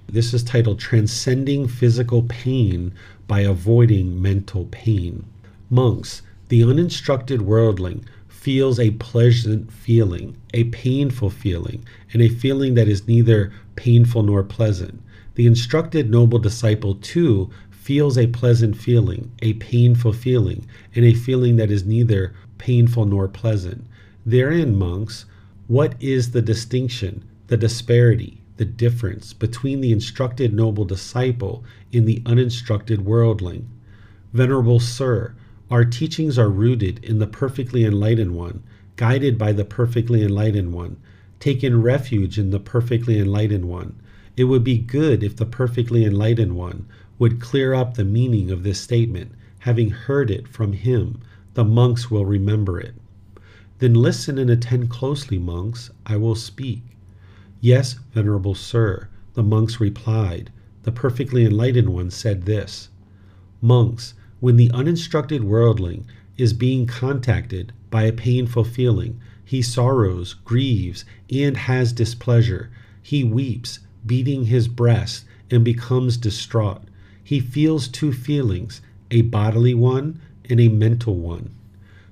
This 0.10 0.34
is 0.34 0.44
titled 0.44 0.78
Transcending 0.78 1.70
Physical 1.70 2.24
Pain 2.24 2.92
by 3.28 3.40
Avoiding 3.44 4.22
Mental 4.22 4.66
Pain. 4.72 5.26
Monks, 5.70 6.22
the 6.50 6.66
uninstructed 6.66 7.44
worldling 7.44 8.04
feels 8.28 8.78
a 8.78 8.92
pleasant 8.92 9.72
feeling, 9.72 10.36
a 10.54 10.66
painful 10.66 11.30
feeling, 11.30 11.86
and 12.12 12.22
a 12.22 12.28
feeling 12.28 12.74
that 12.74 12.90
is 12.90 13.08
neither 13.08 13.54
painful 13.78 14.24
nor 14.24 14.44
pleasant. 14.44 15.02
The 15.36 15.48
instructed 15.48 16.10
noble 16.10 16.40
disciple, 16.40 16.96
too, 16.96 17.52
feels 17.72 18.18
a 18.18 18.28
pleasant 18.28 18.76
feeling, 18.76 19.32
a 19.42 19.54
painful 19.54 20.12
feeling, 20.12 20.68
and 20.94 21.06
a 21.06 21.14
feeling 21.14 21.56
that 21.56 21.72
is 21.72 21.86
neither 21.86 22.34
painful 22.58 23.06
nor 23.06 23.30
pleasant. 23.30 23.88
Therein, 24.26 24.76
monks, 24.78 25.26
what 25.70 25.94
is 26.00 26.32
the 26.32 26.42
distinction, 26.42 27.24
the 27.46 27.56
disparity, 27.56 28.42
the 28.58 28.66
difference 28.66 29.34
between 29.34 29.82
the 29.82 29.92
instructed 29.92 30.52
noble 30.52 30.84
disciple 30.84 31.64
and 31.94 32.08
the 32.08 32.24
uninstructed 32.26 33.06
worldling? 33.06 33.70
Venerable 34.34 34.80
Sir, 34.80 35.36
our 35.70 35.86
teachings 35.86 36.40
are 36.40 36.50
rooted 36.50 37.06
in 37.06 37.20
the 37.20 37.28
perfectly 37.28 37.86
enlightened 37.86 38.34
one, 38.34 38.64
guided 38.96 39.38
by 39.38 39.52
the 39.52 39.64
perfectly 39.64 40.24
enlightened 40.24 40.74
one, 40.74 40.98
taken 41.40 41.84
refuge 41.84 42.40
in 42.40 42.50
the 42.50 42.60
perfectly 42.60 43.20
enlightened 43.20 43.66
one. 43.66 43.94
It 44.36 44.46
would 44.46 44.64
be 44.64 44.80
good 44.80 45.22
if 45.22 45.36
the 45.36 45.46
perfectly 45.46 46.04
enlightened 46.04 46.56
one 46.56 46.88
would 47.20 47.40
clear 47.40 47.76
up 47.76 47.94
the 47.94 48.04
meaning 48.04 48.50
of 48.50 48.64
this 48.64 48.82
statement. 48.82 49.34
Having 49.60 49.92
heard 49.92 50.32
it 50.32 50.48
from 50.48 50.74
him, 50.74 51.20
the 51.54 51.64
monks 51.64 52.10
will 52.10 52.26
remember 52.26 52.80
it. 52.80 52.96
Then 53.80 53.94
listen 53.94 54.38
and 54.38 54.50
attend 54.50 54.90
closely, 54.90 55.38
monks. 55.38 55.90
I 56.06 56.18
will 56.18 56.36
speak. 56.36 56.84
Yes, 57.62 57.96
venerable 58.14 58.56
sir, 58.56 59.08
the 59.34 59.44
monks 59.44 59.80
replied. 59.80 60.52
The 60.84 60.92
perfectly 60.92 61.46
enlightened 61.46 61.90
one 61.90 62.12
said 62.12 62.44
this 62.44 62.90
Monks, 63.62 64.14
when 64.40 64.58
the 64.58 64.72
uninstructed 64.72 65.44
worldling 65.44 66.06
is 66.38 66.54
being 66.54 66.86
contacted 66.86 67.74
by 67.90 68.04
a 68.04 68.14
painful 68.14 68.64
feeling, 68.64 69.20
he 69.44 69.62
sorrows, 69.62 70.36
grieves, 70.46 71.06
and 71.32 71.58
has 71.58 71.92
displeasure. 71.92 72.70
He 73.02 73.24
weeps, 73.24 73.80
beating 74.06 74.46
his 74.46 74.68
breast, 74.68 75.26
and 75.50 75.64
becomes 75.64 76.18
distraught. 76.18 76.84
He 77.24 77.40
feels 77.40 77.88
two 77.88 78.14
feelings, 78.14 78.82
a 79.12 79.24
bodily 79.24 79.74
one 79.74 80.20
and 80.50 80.60
a 80.60 80.70
mental 80.70 81.16
one. 81.16 81.50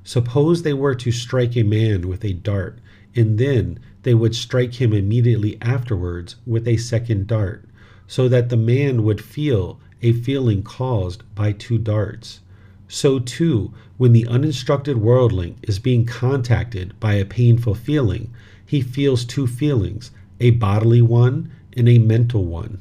Suppose 0.08 0.62
they 0.62 0.74
were 0.74 0.96
to 0.96 1.12
strike 1.12 1.58
a 1.58 1.64
man 1.64 2.08
with 2.08 2.24
a 2.24 2.32
dart, 2.32 2.80
and 3.14 3.38
then 3.38 3.78
they 4.04 4.14
would 4.14 4.36
strike 4.36 4.76
him 4.76 4.94
immediately 4.94 5.58
afterwards 5.62 6.38
with 6.46 6.66
a 6.66 6.78
second 6.78 7.28
dart, 7.28 7.66
so 8.08 8.30
that 8.30 8.48
the 8.48 8.56
man 8.56 9.04
would 9.04 9.20
feel 9.20 9.82
a 10.02 10.14
feeling 10.14 10.64
caused 10.64 11.24
by 11.36 11.52
two 11.52 11.78
darts. 11.78 12.40
So, 12.88 13.20
too, 13.20 13.74
when 13.98 14.14
the 14.14 14.26
uninstructed 14.28 14.96
worldling 14.96 15.58
is 15.62 15.78
being 15.78 16.06
contacted 16.06 16.98
by 17.02 17.16
a 17.16 17.26
painful 17.26 17.76
feeling, 17.76 18.30
he 18.66 18.80
feels 18.80 19.26
two 19.26 19.46
feelings, 19.46 20.12
a 20.40 20.52
bodily 20.52 21.02
one 21.02 21.52
and 21.74 21.90
a 21.90 21.98
mental 21.98 22.46
one. 22.46 22.80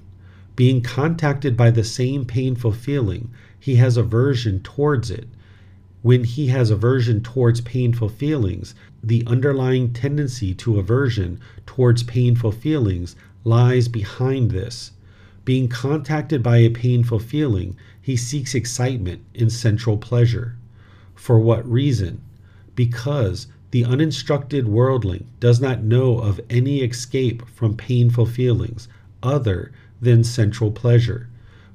Being 0.54 0.80
contacted 0.80 1.56
by 1.56 1.72
the 1.72 1.82
same 1.82 2.24
painful 2.24 2.70
feeling, 2.70 3.30
he 3.58 3.74
has 3.74 3.96
aversion 3.96 4.60
towards 4.60 5.10
it 5.10 5.26
When 6.06 6.22
he 6.22 6.46
has 6.46 6.70
aversion 6.70 7.20
towards 7.20 7.60
painful 7.62 8.10
feelings, 8.10 8.76
the 9.02 9.24
underlying 9.26 9.92
tendency 9.92 10.54
to 10.54 10.78
aversion 10.78 11.40
towards 11.66 12.04
painful 12.04 12.52
feelings 12.52 13.16
lies 13.42 13.88
behind 13.88 14.52
this. 14.52 14.92
Being 15.44 15.66
contacted 15.66 16.44
by 16.44 16.58
a 16.58 16.70
painful 16.70 17.18
feeling, 17.18 17.74
he 18.00 18.16
seeks 18.16 18.54
excitement 18.54 19.22
and 19.34 19.52
sensual 19.52 19.96
pleasure. 19.96 20.54
For 21.16 21.40
what 21.40 21.68
reason? 21.68 22.20
Because 22.76 23.48
the 23.72 23.84
uninstructed 23.84 24.68
worldling 24.68 25.26
does 25.40 25.60
not 25.60 25.82
know 25.82 26.20
of 26.20 26.40
any 26.48 26.82
escape 26.82 27.42
from 27.48 27.76
painful 27.76 28.26
feelings 28.26 28.86
other 29.24 29.72
than 30.00 30.22
sensual 30.22 30.70
pleasure. 30.70 31.26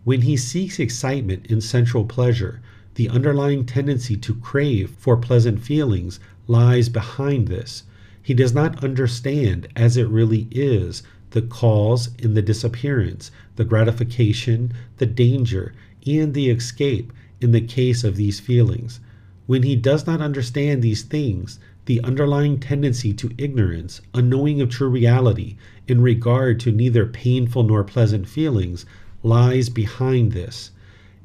When 0.05 0.21
he 0.21 0.37
seeks 0.37 0.79
excitement 0.79 1.47
in 1.47 1.59
sensual 1.59 2.05
pleasure, 2.05 2.61
the 2.95 3.09
underlying 3.09 3.65
tendency 3.65 4.18
to 4.18 4.35
crave 4.35 4.89
for 4.97 5.15
pleasant 5.15 5.61
feelings 5.61 6.19
lies 6.47 6.89
behind 6.89 7.47
this. 7.47 7.84
He 8.22 8.34
does 8.34 8.53
not 8.53 8.84
understand 8.84 9.68
as 9.76 9.97
it 9.97 10.07
really 10.09 10.47
is 10.51 11.03
the 11.31 11.41
cause 11.41 12.09
in 12.19 12.34
the 12.34 12.41
disappearance, 12.41 13.31
the 13.55 13.63
gratification, 13.63 14.73
the 14.97 15.05
danger, 15.05 15.73
and 16.05 16.34
the 16.34 16.49
escape 16.49 17.13
in 17.39 17.51
the 17.51 17.61
case 17.61 18.03
of 18.03 18.18
these 18.18 18.39
feelings. 18.39 18.99
When 19.47 19.63
he 19.63 19.76
does 19.76 20.05
not 20.05 20.22
understand 20.22 20.81
these 20.81 21.01
things, 21.03 21.59
the 21.85 22.01
underlying 22.01 22.59
tendency 22.59 23.13
to 23.13 23.31
ignorance, 23.38 24.01
unknowing 24.13 24.61
of 24.61 24.69
true 24.69 24.89
reality, 24.89 25.55
in 25.88 26.01
regard 26.01 26.59
to 26.59 26.72
neither 26.72 27.05
painful 27.05 27.63
nor 27.63 27.84
pleasant 27.84 28.27
feelings, 28.27 28.85
lies 29.23 29.69
behind 29.69 30.34
this. 30.34 30.72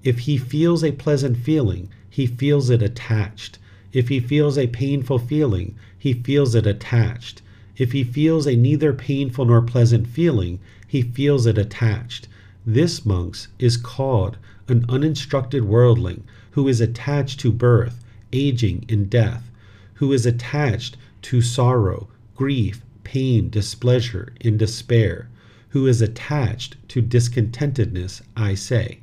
If 0.02 0.20
he 0.20 0.36
feels 0.36 0.85
a 0.85 0.93
pleasant 0.93 1.36
feeling, 1.36 1.89
he 2.09 2.27
feels 2.27 2.70
it 2.70 2.82
attached. 2.82 3.59
If 3.93 4.09
he 4.09 4.20
feels 4.20 4.59
a 4.59 4.66
painful 4.66 5.18
feeling, 5.18 5.74
he 5.98 6.12
feels 6.12 6.55
it 6.55 6.66
attached. 6.66 7.43
If 7.77 7.93
he 7.93 8.05
feels 8.05 8.47
a 8.47 8.56
neither 8.56 8.93
painful 8.93 9.47
nor 9.47 9.62
pleasant 9.62 10.06
feeling, 10.06 10.60
he 10.86 11.02
feels 11.02 11.47
it 11.47 11.59
attached. 11.59 12.28
This, 12.64 13.05
monks, 13.05 13.48
is 13.59 13.77
called 13.77 14.39
an 14.68 14.85
uninstructed 14.89 15.64
worldling 15.64 16.24
who 16.52 16.68
is 16.68 16.81
attached 16.81 17.40
to 17.40 17.52
birth, 17.52 18.05
aging, 18.32 18.85
and 18.89 19.10
death, 19.10 19.51
who 19.94 20.12
is 20.12 20.27
attached 20.27 20.97
to 21.23 21.40
sorrow, 21.43 22.09
grief, 22.35 22.82
pain, 23.05 23.51
displeasure, 23.51 24.32
and 24.40 24.59
despair, 24.59 25.28
who 25.70 25.86
is 25.86 26.01
attached 26.01 26.77
to 26.89 27.02
discontentedness, 27.02 28.23
I 28.36 28.55
say. 28.55 29.01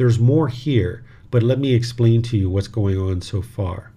There's 0.00 0.18
more 0.18 0.48
here, 0.48 1.04
but 1.30 1.42
let 1.42 1.58
me 1.58 1.74
explain 1.74 2.22
to 2.22 2.38
you 2.38 2.48
what's 2.48 2.68
going 2.68 2.96
on 2.96 3.20
so 3.20 3.42
far. 3.42 3.90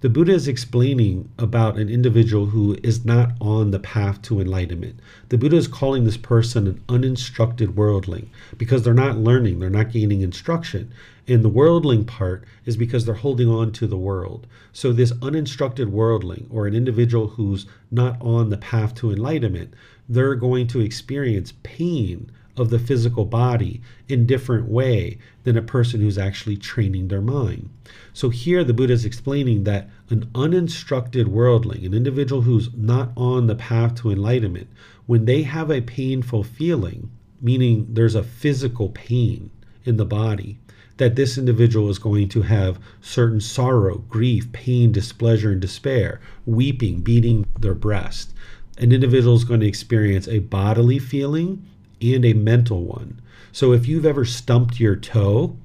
The 0.00 0.08
Buddha 0.08 0.32
is 0.32 0.48
explaining 0.48 1.28
about 1.38 1.76
an 1.76 1.90
individual 1.90 2.46
who 2.46 2.78
is 2.82 3.04
not 3.04 3.32
on 3.42 3.70
the 3.70 3.78
path 3.78 4.22
to 4.22 4.40
enlightenment. 4.40 5.00
The 5.28 5.36
Buddha 5.36 5.56
is 5.56 5.68
calling 5.68 6.04
this 6.04 6.16
person 6.16 6.66
an 6.66 6.82
uninstructed 6.88 7.76
worldling 7.76 8.30
because 8.56 8.84
they're 8.84 8.94
not 8.94 9.18
learning, 9.18 9.58
they're 9.58 9.68
not 9.68 9.92
gaining 9.92 10.22
instruction. 10.22 10.94
And 11.28 11.44
the 11.44 11.50
worldling 11.50 12.06
part 12.06 12.42
is 12.64 12.78
because 12.78 13.04
they're 13.04 13.14
holding 13.16 13.50
on 13.50 13.70
to 13.72 13.86
the 13.86 13.98
world. 13.98 14.46
So, 14.72 14.94
this 14.94 15.12
uninstructed 15.20 15.92
worldling 15.92 16.46
or 16.48 16.66
an 16.66 16.74
individual 16.74 17.26
who's 17.26 17.66
not 17.90 18.16
on 18.22 18.48
the 18.48 18.56
path 18.56 18.94
to 18.94 19.10
enlightenment, 19.10 19.74
they're 20.08 20.36
going 20.36 20.68
to 20.68 20.80
experience 20.80 21.52
pain 21.62 22.30
of 22.56 22.70
the 22.70 22.78
physical 22.78 23.24
body 23.24 23.80
in 24.08 24.26
different 24.26 24.68
way 24.68 25.18
than 25.44 25.56
a 25.56 25.62
person 25.62 26.00
who's 26.00 26.18
actually 26.18 26.56
training 26.56 27.08
their 27.08 27.20
mind. 27.20 27.70
So 28.12 28.28
here 28.28 28.64
the 28.64 28.74
Buddha 28.74 28.92
is 28.92 29.04
explaining 29.04 29.64
that 29.64 29.88
an 30.08 30.28
uninstructed 30.34 31.28
worldling, 31.28 31.84
an 31.86 31.94
individual 31.94 32.42
who's 32.42 32.74
not 32.74 33.12
on 33.16 33.46
the 33.46 33.54
path 33.54 33.94
to 33.96 34.10
enlightenment, 34.10 34.68
when 35.06 35.24
they 35.24 35.42
have 35.42 35.70
a 35.70 35.80
painful 35.80 36.44
feeling, 36.44 37.10
meaning 37.40 37.86
there's 37.88 38.14
a 38.14 38.22
physical 38.22 38.90
pain 38.90 39.50
in 39.84 39.96
the 39.96 40.04
body, 40.04 40.58
that 40.98 41.16
this 41.16 41.38
individual 41.38 41.88
is 41.88 41.98
going 41.98 42.28
to 42.28 42.42
have 42.42 42.78
certain 43.00 43.40
sorrow, 43.40 43.98
grief, 44.10 44.52
pain, 44.52 44.92
displeasure, 44.92 45.50
and 45.50 45.60
despair, 45.60 46.20
weeping, 46.44 47.00
beating 47.00 47.46
their 47.58 47.74
breast. 47.74 48.34
An 48.76 48.92
individual 48.92 49.34
is 49.34 49.44
going 49.44 49.60
to 49.60 49.66
experience 49.66 50.28
a 50.28 50.40
bodily 50.40 50.98
feeling 50.98 51.64
and 52.00 52.24
a 52.24 52.32
mental 52.32 52.84
one. 52.84 53.20
So 53.52 53.72
if 53.72 53.86
you've 53.86 54.06
ever 54.06 54.24
stumped 54.24 54.80
your 54.80 54.96
toe 54.96 55.56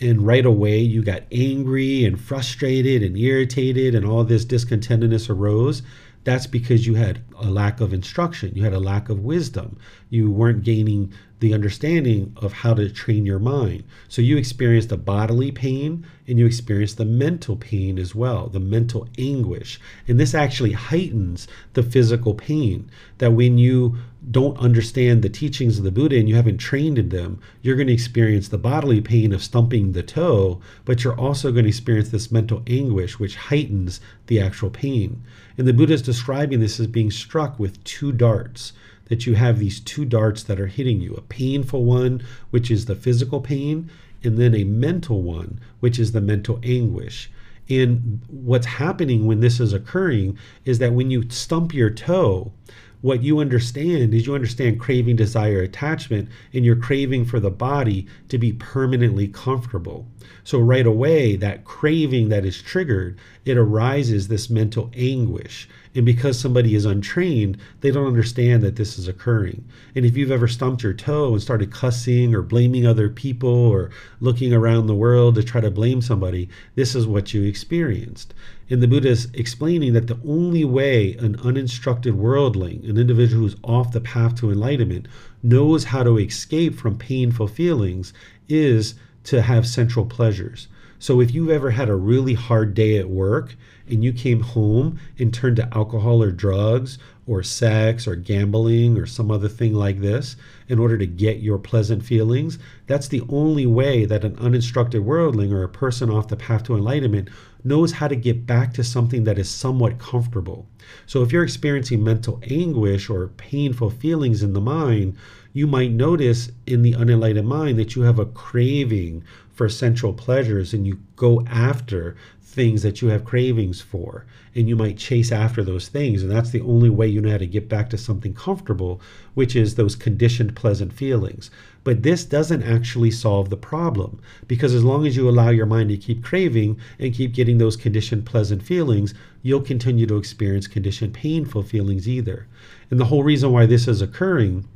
and 0.00 0.26
right 0.26 0.44
away 0.44 0.78
you 0.78 1.02
got 1.02 1.22
angry 1.32 2.04
and 2.04 2.20
frustrated 2.20 3.02
and 3.02 3.16
irritated 3.16 3.94
and 3.94 4.04
all 4.04 4.24
this 4.24 4.44
discontentedness 4.44 5.30
arose, 5.30 5.82
that's 6.26 6.48
because 6.48 6.88
you 6.88 6.94
had 6.94 7.22
a 7.36 7.48
lack 7.48 7.80
of 7.80 7.92
instruction, 7.92 8.52
you 8.56 8.64
had 8.64 8.72
a 8.72 8.80
lack 8.80 9.08
of 9.08 9.20
wisdom, 9.20 9.78
you 10.10 10.28
weren't 10.28 10.64
gaining 10.64 11.12
the 11.38 11.54
understanding 11.54 12.34
of 12.38 12.52
how 12.52 12.74
to 12.74 12.90
train 12.90 13.24
your 13.24 13.38
mind. 13.38 13.84
So 14.08 14.22
you 14.22 14.36
experienced 14.36 14.88
the 14.88 14.96
bodily 14.96 15.52
pain 15.52 16.04
and 16.26 16.36
you 16.36 16.44
experienced 16.44 16.96
the 16.96 17.04
mental 17.04 17.54
pain 17.54 17.96
as 17.96 18.12
well, 18.12 18.48
the 18.48 18.58
mental 18.58 19.06
anguish. 19.18 19.78
And 20.08 20.18
this 20.18 20.34
actually 20.34 20.72
heightens 20.72 21.46
the 21.74 21.84
physical 21.84 22.34
pain 22.34 22.90
that 23.18 23.32
when 23.32 23.56
you 23.56 23.96
don't 24.30 24.58
understand 24.58 25.22
the 25.22 25.28
teachings 25.28 25.78
of 25.78 25.84
the 25.84 25.92
Buddha 25.92 26.18
and 26.18 26.28
you 26.28 26.34
haven't 26.34 26.58
trained 26.58 26.98
in 26.98 27.10
them, 27.10 27.40
you're 27.62 27.76
going 27.76 27.86
to 27.86 27.92
experience 27.92 28.48
the 28.48 28.58
bodily 28.58 29.00
pain 29.00 29.32
of 29.32 29.42
stumping 29.42 29.92
the 29.92 30.02
toe, 30.02 30.60
but 30.84 31.04
you're 31.04 31.18
also 31.18 31.52
going 31.52 31.64
to 31.64 31.68
experience 31.68 32.08
this 32.08 32.32
mental 32.32 32.62
anguish, 32.66 33.18
which 33.18 33.36
heightens 33.36 34.00
the 34.26 34.40
actual 34.40 34.70
pain. 34.70 35.22
And 35.56 35.66
the 35.66 35.72
Buddha 35.72 35.94
is 35.94 36.02
describing 36.02 36.60
this 36.60 36.80
as 36.80 36.88
being 36.88 37.10
struck 37.10 37.58
with 37.58 37.82
two 37.84 38.10
darts 38.10 38.72
that 39.06 39.26
you 39.26 39.34
have 39.34 39.58
these 39.58 39.78
two 39.78 40.04
darts 40.04 40.42
that 40.42 40.58
are 40.58 40.66
hitting 40.66 41.00
you 41.00 41.14
a 41.14 41.20
painful 41.22 41.84
one, 41.84 42.22
which 42.50 42.70
is 42.70 42.86
the 42.86 42.96
physical 42.96 43.40
pain, 43.40 43.88
and 44.24 44.38
then 44.38 44.54
a 44.54 44.64
mental 44.64 45.22
one, 45.22 45.60
which 45.80 45.98
is 45.98 46.12
the 46.12 46.20
mental 46.20 46.58
anguish. 46.64 47.30
And 47.68 48.20
what's 48.28 48.66
happening 48.66 49.26
when 49.26 49.40
this 49.40 49.58
is 49.60 49.72
occurring 49.72 50.38
is 50.64 50.78
that 50.78 50.92
when 50.92 51.10
you 51.10 51.28
stump 51.30 51.74
your 51.74 51.90
toe, 51.90 52.52
what 53.02 53.22
you 53.22 53.38
understand 53.38 54.14
is 54.14 54.26
you 54.26 54.34
understand 54.34 54.80
craving, 54.80 55.16
desire, 55.16 55.60
attachment, 55.60 56.28
and 56.52 56.64
you're 56.64 56.76
craving 56.76 57.24
for 57.24 57.38
the 57.38 57.50
body 57.50 58.06
to 58.28 58.38
be 58.38 58.52
permanently 58.52 59.28
comfortable. 59.28 60.06
So, 60.44 60.58
right 60.58 60.86
away, 60.86 61.36
that 61.36 61.64
craving 61.64 62.30
that 62.30 62.44
is 62.44 62.62
triggered, 62.62 63.18
it 63.44 63.56
arises 63.56 64.28
this 64.28 64.48
mental 64.48 64.90
anguish. 64.96 65.68
And 65.96 66.04
because 66.04 66.38
somebody 66.38 66.74
is 66.74 66.84
untrained, 66.84 67.56
they 67.80 67.90
don't 67.90 68.06
understand 68.06 68.62
that 68.62 68.76
this 68.76 68.98
is 68.98 69.08
occurring. 69.08 69.64
And 69.94 70.04
if 70.04 70.14
you've 70.14 70.30
ever 70.30 70.46
stumped 70.46 70.82
your 70.82 70.92
toe 70.92 71.32
and 71.32 71.42
started 71.42 71.72
cussing 71.72 72.34
or 72.34 72.42
blaming 72.42 72.86
other 72.86 73.08
people 73.08 73.48
or 73.48 73.90
looking 74.20 74.52
around 74.52 74.86
the 74.86 74.94
world 74.94 75.36
to 75.36 75.42
try 75.42 75.62
to 75.62 75.70
blame 75.70 76.02
somebody, 76.02 76.50
this 76.74 76.94
is 76.94 77.06
what 77.06 77.32
you 77.32 77.44
experienced. 77.44 78.34
And 78.68 78.82
the 78.82 78.88
Buddha 78.88 79.08
is 79.08 79.28
explaining 79.32 79.94
that 79.94 80.06
the 80.06 80.20
only 80.26 80.64
way 80.64 81.14
an 81.14 81.36
uninstructed 81.36 82.14
worldling, 82.14 82.84
an 82.84 82.98
individual 82.98 83.44
who's 83.44 83.56
off 83.64 83.92
the 83.92 84.00
path 84.02 84.34
to 84.40 84.50
enlightenment, 84.50 85.08
knows 85.42 85.84
how 85.84 86.02
to 86.02 86.18
escape 86.18 86.74
from 86.74 86.98
painful 86.98 87.48
feelings 87.48 88.12
is 88.50 88.96
to 89.24 89.40
have 89.40 89.66
sensual 89.66 90.04
pleasures. 90.04 90.68
So 90.98 91.20
if 91.20 91.34
you've 91.34 91.50
ever 91.50 91.70
had 91.70 91.88
a 91.88 91.94
really 91.94 92.34
hard 92.34 92.74
day 92.74 92.98
at 92.98 93.08
work 93.08 93.56
and 93.88 94.04
you 94.04 94.12
came 94.12 94.40
home 94.40 94.98
and 95.18 95.32
turned 95.32 95.56
to 95.56 95.68
alcohol 95.76 96.22
or 96.22 96.30
drugs 96.30 96.98
or 97.26 97.42
sex 97.42 98.06
or 98.06 98.14
gambling 98.14 98.96
or 98.96 99.06
some 99.06 99.30
other 99.30 99.48
thing 99.48 99.74
like 99.74 100.00
this 100.00 100.36
in 100.68 100.78
order 100.78 100.96
to 100.96 101.06
get 101.06 101.40
your 101.40 101.58
pleasant 101.58 102.04
feelings, 102.04 102.58
that's 102.86 103.08
the 103.08 103.22
only 103.28 103.66
way 103.66 104.04
that 104.04 104.24
an 104.24 104.36
uninstructed 104.38 105.04
worldling 105.04 105.52
or 105.52 105.62
a 105.62 105.68
person 105.68 106.08
off 106.08 106.28
the 106.28 106.36
path 106.36 106.62
to 106.64 106.76
enlightenment 106.76 107.28
knows 107.64 107.92
how 107.92 108.06
to 108.06 108.14
get 108.14 108.46
back 108.46 108.72
to 108.72 108.84
something 108.84 109.24
that 109.24 109.38
is 109.38 109.50
somewhat 109.50 109.98
comfortable. 109.98 110.68
So 111.06 111.22
if 111.22 111.32
you're 111.32 111.42
experiencing 111.42 112.04
mental 112.04 112.40
anguish 112.48 113.10
or 113.10 113.28
painful 113.28 113.90
feelings 113.90 114.42
in 114.42 114.52
the 114.52 114.60
mind, 114.60 115.16
you 115.52 115.66
might 115.66 115.90
notice 115.90 116.50
in 116.66 116.82
the 116.82 116.94
unenlightened 116.94 117.48
mind 117.48 117.78
that 117.78 117.96
you 117.96 118.02
have 118.02 118.18
a 118.18 118.26
craving 118.26 119.24
for 119.52 119.68
sensual 119.68 120.12
pleasures 120.12 120.74
and 120.74 120.86
you 120.86 121.00
go 121.16 121.40
after 121.46 122.14
things 122.56 122.82
that 122.82 123.02
you 123.02 123.08
have 123.08 123.22
cravings 123.22 123.82
for 123.82 124.24
and 124.54 124.66
you 124.66 124.74
might 124.74 124.96
chase 124.96 125.30
after 125.30 125.62
those 125.62 125.88
things 125.88 126.22
and 126.22 126.30
that's 126.30 126.50
the 126.50 126.62
only 126.62 126.88
way 126.88 127.06
you 127.06 127.20
know 127.20 127.30
how 127.30 127.36
to 127.36 127.46
get 127.46 127.68
back 127.68 127.90
to 127.90 127.98
something 127.98 128.32
comfortable 128.32 128.98
which 129.34 129.54
is 129.54 129.74
those 129.74 129.94
conditioned 129.94 130.56
pleasant 130.56 130.90
feelings. 130.90 131.50
But 131.84 132.02
this 132.02 132.24
doesn't 132.24 132.62
actually 132.62 133.10
solve 133.10 133.50
the 133.50 133.58
problem 133.58 134.18
because 134.48 134.72
as 134.72 134.82
long 134.82 135.06
as 135.06 135.16
you 135.16 135.28
allow 135.28 135.50
your 135.50 135.66
mind 135.66 135.90
to 135.90 135.98
keep 135.98 136.24
craving 136.24 136.78
and 136.98 137.14
keep 137.14 137.34
getting 137.34 137.58
those 137.58 137.76
conditioned 137.76 138.24
pleasant 138.24 138.62
feelings 138.62 139.12
you'll 139.42 139.60
continue 139.60 140.06
to 140.06 140.16
experience 140.16 140.66
conditioned 140.66 141.12
painful 141.12 141.62
feelings 141.62 142.08
either. 142.08 142.46
And 142.90 142.98
the 142.98 143.04
whole 143.04 143.22
reason 143.22 143.52
why 143.52 143.66
this 143.66 143.86
is 143.86 144.00
occurring 144.00 144.66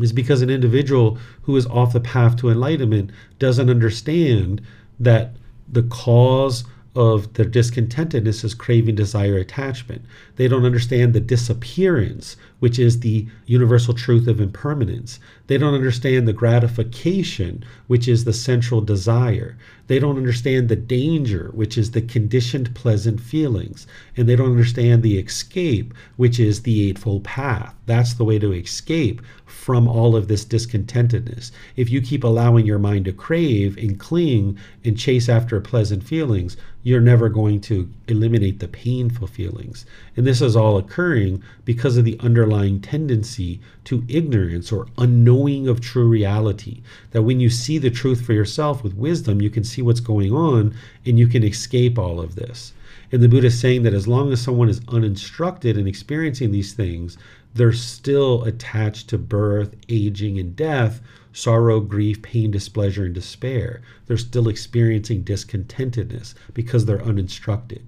is 0.00 0.14
because 0.14 0.40
an 0.40 0.50
individual 0.50 1.18
who 1.42 1.56
is 1.56 1.66
off 1.66 1.92
the 1.92 2.00
path 2.00 2.36
to 2.36 2.48
enlightenment 2.48 3.10
doesn't 3.38 3.68
understand 3.68 4.62
that 4.98 5.36
the 5.68 5.82
cause 5.84 6.64
of 6.94 7.32
their 7.34 7.46
discontentedness 7.46 8.44
is 8.44 8.54
craving, 8.54 8.94
desire, 8.94 9.36
attachment. 9.36 10.02
They 10.36 10.46
don't 10.46 10.66
understand 10.66 11.14
the 11.14 11.20
disappearance, 11.20 12.36
which 12.60 12.78
is 12.78 13.00
the 13.00 13.26
universal 13.46 13.94
truth 13.94 14.28
of 14.28 14.40
impermanence. 14.40 15.18
They 15.46 15.56
don't 15.56 15.74
understand 15.74 16.28
the 16.28 16.34
gratification, 16.34 17.64
which 17.86 18.06
is 18.06 18.24
the 18.24 18.34
sensual 18.34 18.82
desire. 18.82 19.56
They 19.92 19.98
don't 19.98 20.16
understand 20.16 20.70
the 20.70 20.76
danger, 20.76 21.50
which 21.52 21.76
is 21.76 21.90
the 21.90 22.00
conditioned 22.00 22.74
pleasant 22.74 23.20
feelings. 23.20 23.86
And 24.16 24.26
they 24.26 24.36
don't 24.36 24.50
understand 24.50 25.02
the 25.02 25.18
escape, 25.18 25.92
which 26.16 26.40
is 26.40 26.62
the 26.62 26.88
Eightfold 26.88 27.24
Path. 27.24 27.74
That's 27.84 28.14
the 28.14 28.24
way 28.24 28.38
to 28.38 28.54
escape 28.54 29.20
from 29.44 29.86
all 29.86 30.16
of 30.16 30.28
this 30.28 30.46
discontentedness. 30.46 31.50
If 31.76 31.90
you 31.90 32.00
keep 32.00 32.24
allowing 32.24 32.64
your 32.64 32.78
mind 32.78 33.04
to 33.04 33.12
crave 33.12 33.76
and 33.76 34.00
cling 34.00 34.56
and 34.82 34.98
chase 34.98 35.28
after 35.28 35.60
pleasant 35.60 36.02
feelings, 36.02 36.56
you're 36.82 37.02
never 37.02 37.28
going 37.28 37.60
to 37.60 37.92
eliminate 38.08 38.60
the 38.60 38.68
painful 38.68 39.26
feelings. 39.26 39.84
And 40.16 40.26
this 40.26 40.40
is 40.40 40.56
all 40.56 40.78
occurring 40.78 41.42
because 41.66 41.98
of 41.98 42.06
the 42.06 42.18
underlying 42.20 42.80
tendency 42.80 43.60
to 43.84 44.04
ignorance 44.08 44.70
or 44.70 44.86
unknowing 44.98 45.68
of 45.68 45.80
true 45.80 46.08
reality. 46.08 46.82
That 47.10 47.22
when 47.22 47.40
you 47.40 47.50
see 47.50 47.78
the 47.78 47.90
truth 47.90 48.24
for 48.24 48.32
yourself 48.32 48.82
with 48.82 48.94
wisdom, 48.94 49.42
you 49.42 49.50
can 49.50 49.64
see 49.64 49.82
what's 49.82 50.00
going 50.00 50.32
on 50.32 50.74
and 51.04 51.18
you 51.18 51.26
can 51.26 51.42
escape 51.42 51.98
all 51.98 52.20
of 52.20 52.34
this. 52.34 52.72
And 53.10 53.22
the 53.22 53.28
Buddha 53.28 53.48
is 53.48 53.58
saying 53.58 53.82
that 53.82 53.94
as 53.94 54.08
long 54.08 54.32
as 54.32 54.40
someone 54.40 54.68
is 54.68 54.80
uninstructed 54.88 55.76
in 55.76 55.86
experiencing 55.86 56.50
these 56.50 56.72
things, 56.72 57.18
they're 57.54 57.72
still 57.72 58.44
attached 58.44 59.08
to 59.08 59.18
birth, 59.18 59.74
aging, 59.88 60.38
and 60.38 60.56
death, 60.56 61.02
sorrow, 61.32 61.80
grief, 61.80 62.22
pain, 62.22 62.50
displeasure, 62.50 63.04
and 63.04 63.14
despair. 63.14 63.82
They're 64.06 64.16
still 64.16 64.48
experiencing 64.48 65.24
discontentedness 65.24 66.34
because 66.54 66.86
they're 66.86 67.02
uninstructed. 67.02 67.86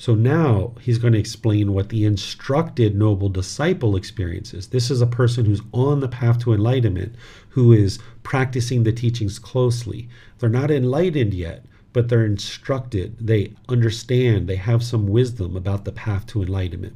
So 0.00 0.14
now 0.14 0.74
he's 0.80 0.98
going 0.98 1.12
to 1.14 1.18
explain 1.18 1.72
what 1.72 1.88
the 1.88 2.04
instructed 2.04 2.94
noble 2.94 3.28
disciple 3.28 3.96
experiences. 3.96 4.68
This 4.68 4.92
is 4.92 5.00
a 5.00 5.08
person 5.08 5.44
who's 5.44 5.60
on 5.72 5.98
the 5.98 6.06
path 6.06 6.38
to 6.40 6.52
enlightenment, 6.52 7.16
who 7.48 7.72
is 7.72 7.98
practicing 8.22 8.84
the 8.84 8.92
teachings 8.92 9.40
closely. 9.40 10.08
They're 10.38 10.48
not 10.48 10.70
enlightened 10.70 11.34
yet, 11.34 11.64
but 11.92 12.08
they're 12.08 12.24
instructed. 12.24 13.16
They 13.20 13.54
understand, 13.68 14.46
they 14.46 14.54
have 14.54 14.84
some 14.84 15.08
wisdom 15.08 15.56
about 15.56 15.84
the 15.84 15.90
path 15.90 16.28
to 16.28 16.42
enlightenment. 16.42 16.94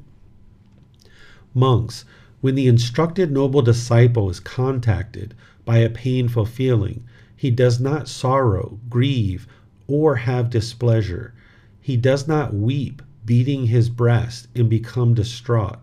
Monks, 1.54 2.04
when 2.40 2.54
the 2.54 2.68
instructed 2.68 3.32
noble 3.32 3.62
disciple 3.62 4.30
is 4.30 4.38
contacted 4.38 5.34
by 5.64 5.78
a 5.78 5.90
painful 5.90 6.46
feeling, 6.46 7.02
he 7.34 7.50
does 7.50 7.80
not 7.80 8.08
sorrow, 8.08 8.78
grieve, 8.88 9.48
or 9.88 10.14
have 10.14 10.50
displeasure. 10.50 11.34
He 11.82 11.96
does 11.96 12.28
not 12.28 12.54
weep, 12.54 13.02
beating 13.24 13.66
his 13.66 13.90
breast, 13.90 14.46
and 14.54 14.70
become 14.70 15.14
distraught. 15.14 15.80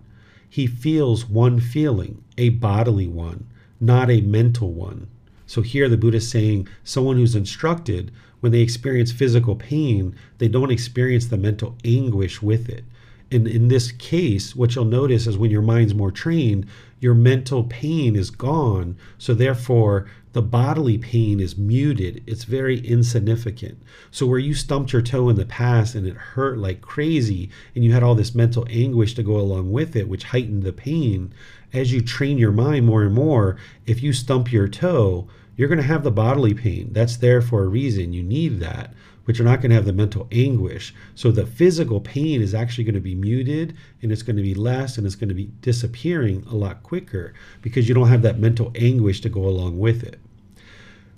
He 0.49 0.65
feels 0.65 1.29
one 1.29 1.59
feeling, 1.59 2.23
a 2.37 2.49
bodily 2.49 3.07
one, 3.07 3.45
not 3.79 4.09
a 4.09 4.21
mental 4.21 4.71
one. 4.71 5.07
So 5.45 5.61
here 5.61 5.89
the 5.89 5.97
Buddha 5.97 6.17
is 6.17 6.29
saying 6.29 6.67
someone 6.83 7.17
who's 7.17 7.35
instructed, 7.35 8.11
when 8.39 8.51
they 8.53 8.61
experience 8.61 9.11
physical 9.11 9.55
pain, 9.55 10.15
they 10.37 10.47
don't 10.47 10.71
experience 10.71 11.25
the 11.27 11.37
mental 11.37 11.75
anguish 11.83 12.41
with 12.41 12.69
it. 12.69 12.85
And 13.31 13.47
in 13.47 13.67
this 13.67 13.91
case, 13.91 14.55
what 14.55 14.73
you'll 14.75 14.85
notice 14.85 15.27
is 15.27 15.37
when 15.37 15.51
your 15.51 15.61
mind's 15.61 15.93
more 15.93 16.11
trained, 16.11 16.65
your 16.99 17.13
mental 17.13 17.63
pain 17.65 18.15
is 18.15 18.31
gone. 18.31 18.97
So 19.17 19.33
therefore, 19.33 20.09
the 20.33 20.41
bodily 20.41 20.97
pain 20.97 21.39
is 21.39 21.57
muted. 21.57 22.23
It's 22.27 22.43
very 22.43 22.79
insignificant. 22.79 23.81
So 24.11 24.27
where 24.27 24.39
you 24.39 24.53
stumped 24.53 24.93
your 24.93 25.01
toe 25.01 25.29
in 25.29 25.35
the 25.35 25.45
past 25.45 25.95
and 25.95 26.05
it 26.05 26.15
hurt 26.15 26.57
like 26.57 26.81
crazy, 26.81 27.49
and 27.73 27.83
you 27.83 27.93
had 27.93 28.03
all 28.03 28.15
this 28.15 28.35
mental 28.35 28.67
anguish 28.69 29.15
to 29.15 29.23
go 29.23 29.37
along 29.37 29.71
with 29.71 29.95
it, 29.95 30.07
which 30.07 30.25
heightened 30.25 30.63
the 30.63 30.73
pain, 30.73 31.33
as 31.73 31.91
you 31.91 32.01
train 32.01 32.37
your 32.37 32.51
mind 32.51 32.85
more 32.85 33.03
and 33.03 33.13
more, 33.13 33.57
if 33.85 34.03
you 34.03 34.13
stump 34.13 34.51
your 34.51 34.67
toe, 34.67 35.27
you're 35.55 35.67
going 35.67 35.81
to 35.81 35.83
have 35.83 36.03
the 36.03 36.11
bodily 36.11 36.53
pain. 36.53 36.89
That's 36.93 37.17
there 37.17 37.41
for 37.41 37.63
a 37.63 37.67
reason. 37.67 38.13
You 38.13 38.23
need 38.23 38.59
that 38.59 38.93
but 39.29 39.37
you're 39.37 39.47
not 39.47 39.61
going 39.61 39.69
to 39.69 39.75
have 39.75 39.85
the 39.85 39.93
mental 39.93 40.27
anguish. 40.31 40.91
So 41.13 41.29
the 41.29 41.45
physical 41.45 42.01
pain 42.01 42.41
is 42.41 42.55
actually 42.55 42.85
going 42.85 42.95
to 42.95 42.99
be 42.99 43.13
muted 43.13 43.77
and 44.01 44.11
it's 44.11 44.23
going 44.23 44.37
to 44.37 44.41
be 44.41 44.55
less 44.55 44.97
and 44.97 45.05
it's 45.05 45.15
going 45.15 45.29
to 45.29 45.35
be 45.35 45.51
disappearing 45.61 46.43
a 46.49 46.55
lot 46.55 46.81
quicker 46.81 47.35
because 47.61 47.87
you 47.87 47.93
don't 47.93 48.07
have 48.07 48.23
that 48.23 48.39
mental 48.39 48.71
anguish 48.73 49.21
to 49.21 49.29
go 49.29 49.45
along 49.45 49.77
with 49.77 50.01
it. 50.01 50.19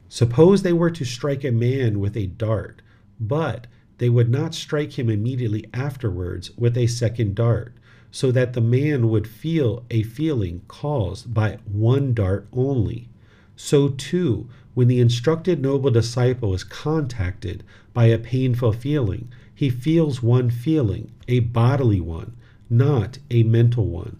Suppose 0.10 0.62
they 0.62 0.74
were 0.74 0.92
to 0.92 1.06
strike 1.06 1.46
a 1.46 1.52
man 1.52 2.02
with 2.02 2.18
a 2.18 2.26
dart, 2.26 2.82
but 3.18 3.68
they 3.98 4.10
would 4.10 4.30
not 4.30 4.54
strike 4.54 5.00
him 5.00 5.10
immediately 5.10 5.70
afterwards 5.74 6.52
with 6.58 6.78
a 6.78 6.88
second 6.88 7.34
dart, 7.34 7.74
so 8.12 8.30
that 8.30 8.52
the 8.52 8.60
man 8.60 9.08
would 9.08 9.26
feel 9.26 9.86
a 9.90 10.04
feeling 10.04 10.64
caused 10.68 11.34
by 11.34 11.60
one 11.64 12.14
dart 12.14 12.46
only. 12.52 13.08
So 13.56 13.88
too, 13.88 14.50
when 14.74 14.88
the 14.88 15.00
instructed 15.00 15.62
noble 15.62 15.92
disciple 15.92 16.54
is 16.54 16.64
contacted 16.64 17.64
by 17.94 18.06
a 18.06 18.18
painful 18.18 18.72
feeling, 18.72 19.28
he 19.54 19.70
feels 19.70 20.24
one 20.24 20.50
feeling, 20.50 21.12
a 21.28 21.40
bodily 21.40 22.00
one, 22.00 22.34
not 22.70 23.18
a 23.30 23.44
mental 23.44 23.88
one. 23.88 24.18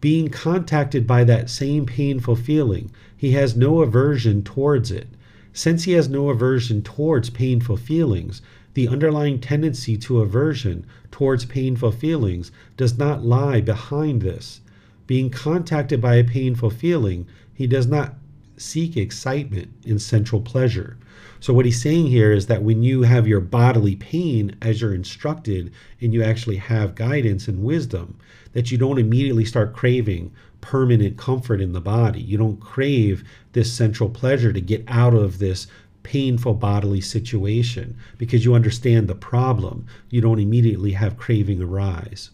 Being 0.00 0.28
contacted 0.28 1.06
by 1.06 1.24
that 1.24 1.48
same 1.48 1.86
painful 1.86 2.36
feeling, 2.36 2.90
he 3.16 3.32
has 3.32 3.56
no 3.56 3.80
aversion 3.80 4.42
towards 4.42 4.90
it. 4.90 5.08
Since 5.52 5.84
he 5.84 5.92
has 5.92 6.08
no 6.08 6.28
aversion 6.28 6.82
towards 6.82 7.30
painful 7.30 7.76
feelings, 7.76 8.42
the 8.74 8.88
underlying 8.88 9.38
tendency 9.38 9.96
to 9.98 10.20
aversion 10.20 10.84
towards 11.10 11.44
painful 11.44 11.92
feelings 11.92 12.50
does 12.76 12.98
not 12.98 13.24
lie 13.24 13.60
behind 13.60 14.22
this. 14.22 14.60
Being 15.06 15.30
contacted 15.30 16.00
by 16.00 16.16
a 16.16 16.24
painful 16.24 16.70
feeling, 16.70 17.26
he 17.54 17.66
does 17.66 17.86
not 17.86 18.16
seek 18.56 18.96
excitement 18.96 19.72
in 19.84 19.98
sensual 19.98 20.40
pleasure. 20.40 20.96
So, 21.40 21.52
what 21.52 21.64
he's 21.64 21.82
saying 21.82 22.06
here 22.06 22.32
is 22.32 22.46
that 22.46 22.62
when 22.62 22.82
you 22.82 23.02
have 23.02 23.26
your 23.26 23.40
bodily 23.40 23.96
pain 23.96 24.56
as 24.62 24.80
you're 24.80 24.94
instructed 24.94 25.72
and 26.00 26.14
you 26.14 26.22
actually 26.22 26.56
have 26.56 26.94
guidance 26.94 27.48
and 27.48 27.64
wisdom, 27.64 28.16
that 28.52 28.70
you 28.70 28.78
don't 28.78 28.98
immediately 28.98 29.44
start 29.44 29.74
craving 29.74 30.32
permanent 30.60 31.16
comfort 31.16 31.60
in 31.60 31.72
the 31.72 31.80
body. 31.80 32.20
You 32.20 32.38
don't 32.38 32.60
crave 32.60 33.24
this 33.52 33.72
sensual 33.72 34.08
pleasure 34.08 34.52
to 34.52 34.60
get 34.60 34.84
out 34.86 35.14
of 35.14 35.38
this 35.38 35.66
painful 36.02 36.54
bodily 36.54 37.00
situation 37.00 37.96
because 38.18 38.44
you 38.44 38.54
understand 38.54 39.08
the 39.08 39.14
problem. 39.14 39.86
You 40.10 40.20
don't 40.20 40.40
immediately 40.40 40.92
have 40.92 41.16
craving 41.16 41.60
arise. 41.62 42.30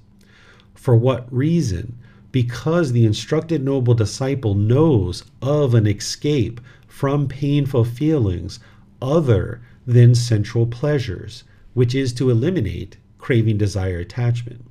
For 0.74 0.95
what 0.95 1.32
reason? 1.32 1.99
Because 2.31 2.93
the 2.93 3.07
instructed 3.07 3.65
noble 3.65 3.95
disciple 3.95 4.55
knows 4.55 5.25
of 5.41 5.75
an 5.75 5.87
escape 5.87 6.61
from 6.87 7.29
painful 7.29 7.85
feelings 7.85 8.61
other 9.01 9.61
than 9.87 10.15
sensual 10.15 10.67
pleasures, 10.67 11.45
which 11.75 11.95
is 11.95 12.13
to 12.15 12.31
eliminate 12.31 12.99
craving, 13.19 13.59
desire, 13.59 13.99
attachment. 13.99 14.65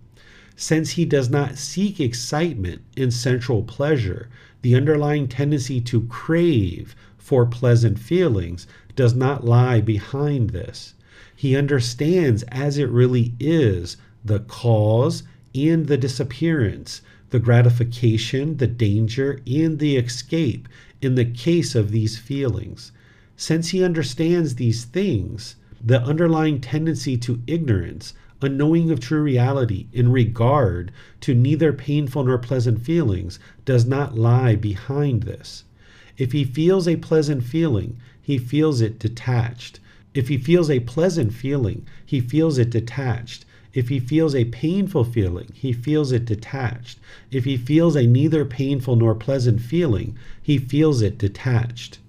Since 0.55 0.91
he 0.91 1.05
does 1.05 1.29
not 1.29 1.57
seek 1.57 1.99
excitement 1.99 2.81
in 2.95 3.11
sensual 3.11 3.63
pleasure, 3.63 4.29
the 4.61 4.75
underlying 4.75 5.27
tendency 5.27 5.79
to 5.81 6.01
crave 6.07 6.95
for 7.17 7.45
pleasant 7.45 7.99
feelings 7.99 8.65
does 8.95 9.13
not 9.13 9.45
lie 9.45 9.81
behind 9.81 10.49
this. 10.49 10.93
He 11.35 11.55
understands 11.55 12.43
as 12.49 12.77
it 12.77 12.89
really 12.89 13.35
is 13.39 13.97
the 14.25 14.39
cause 14.39 15.23
and 15.53 15.87
the 15.87 15.97
disappearance, 15.97 17.01
the 17.29 17.39
gratification, 17.39 18.57
the 18.57 18.67
danger, 18.67 19.41
and 19.45 19.79
the 19.79 19.97
escape 19.97 20.67
in 21.01 21.15
the 21.15 21.25
case 21.25 21.75
of 21.75 21.91
these 21.91 22.17
feelings. 22.17 22.91
Since 23.35 23.69
he 23.69 23.83
understands 23.83 24.55
these 24.55 24.85
things, 24.85 25.55
the 25.83 26.01
underlying 26.01 26.59
tendency 26.59 27.17
to 27.17 27.41
ignorance, 27.45 28.13
unknowing 28.41 28.91
of 28.91 28.99
true 28.99 29.21
reality 29.21 29.87
in 29.93 30.11
regard 30.11 30.91
to 31.21 31.35
neither 31.35 31.73
painful 31.73 32.23
nor 32.23 32.37
pleasant 32.37 32.81
feelings, 32.81 33.39
does 33.65 33.85
not 33.85 34.17
lie 34.17 34.55
behind 34.55 35.23
this. 35.23 35.63
If 36.17 36.31
he 36.31 36.43
feels 36.43 36.87
a 36.87 36.95
pleasant 36.97 37.43
feeling, 37.43 37.97
he 38.21 38.37
feels 38.37 38.81
it 38.81 38.99
detached. 38.99 39.79
If 40.13 40.29
he 40.29 40.37
feels 40.37 40.69
a 40.69 40.79
pleasant 40.79 41.33
feeling, 41.33 41.85
he 42.03 42.19
feels 42.19 42.57
it 42.57 42.71
detached. 42.71 43.45
If 43.77 43.89
he 43.89 43.99
feels 43.99 44.33
a 44.33 44.45
painful 44.45 45.03
feeling, 45.03 45.49
he 45.53 45.71
feels 45.71 46.11
it 46.11 46.25
detached. 46.25 46.97
If 47.29 47.45
he 47.45 47.57
feels 47.57 47.95
a 47.95 48.07
neither 48.07 48.43
painful 48.43 48.95
nor 48.95 49.13
pleasant 49.13 49.61
feeling, 49.61 50.17
he 50.41 50.57
feels 50.57 51.03
it 51.03 51.19
detached. 51.19 51.99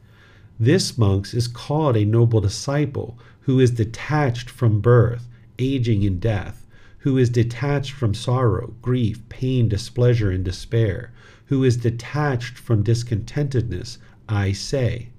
This, 0.59 0.97
monks, 0.97 1.35
is 1.35 1.47
called 1.47 1.95
a 1.95 2.07
noble 2.07 2.41
disciple 2.41 3.19
who 3.41 3.61
is 3.61 3.71
detached 3.73 4.49
from 4.49 4.81
birth, 4.81 5.29
aging, 5.59 6.07
and 6.07 6.19
death, 6.19 6.67
who 7.01 7.19
is 7.19 7.29
detached 7.29 7.93
from 7.93 8.15
sorrow, 8.15 8.73
grief, 8.81 9.21
pain, 9.29 9.69
displeasure, 9.69 10.31
and 10.31 10.47
despair, 10.47 11.13
who 11.49 11.63
is 11.65 11.77
detached 11.77 12.57
from 12.57 12.83
discontentedness, 12.83 13.99
I 14.27 14.53
say. 14.53 15.11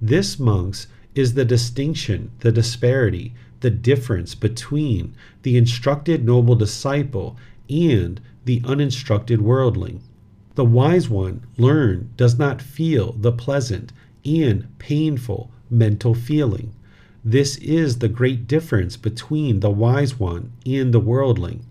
This, 0.00 0.38
monks, 0.38 0.86
is 1.14 1.34
the 1.34 1.44
distinction, 1.44 2.30
the 2.40 2.50
disparity 2.50 3.34
the 3.62 3.70
difference 3.70 4.34
between 4.34 5.14
the 5.42 5.56
instructed 5.56 6.24
noble 6.24 6.54
disciple 6.54 7.36
and 7.70 8.20
the 8.44 8.60
uninstructed 8.64 9.40
worldling. 9.40 10.02
The 10.54 10.64
wise 10.64 11.08
one, 11.08 11.46
learned, 11.56 12.16
does 12.16 12.38
not 12.38 12.60
feel 12.60 13.12
the 13.12 13.32
pleasant 13.32 13.92
and 14.24 14.66
painful 14.78 15.50
mental 15.70 16.14
feeling. 16.14 16.74
This 17.24 17.56
is 17.56 17.98
the 17.98 18.08
great 18.08 18.46
difference 18.46 18.96
between 18.96 19.60
the 19.60 19.70
wise 19.70 20.18
one 20.18 20.52
and 20.66 20.92
the 20.92 21.00
worldling. 21.00 21.64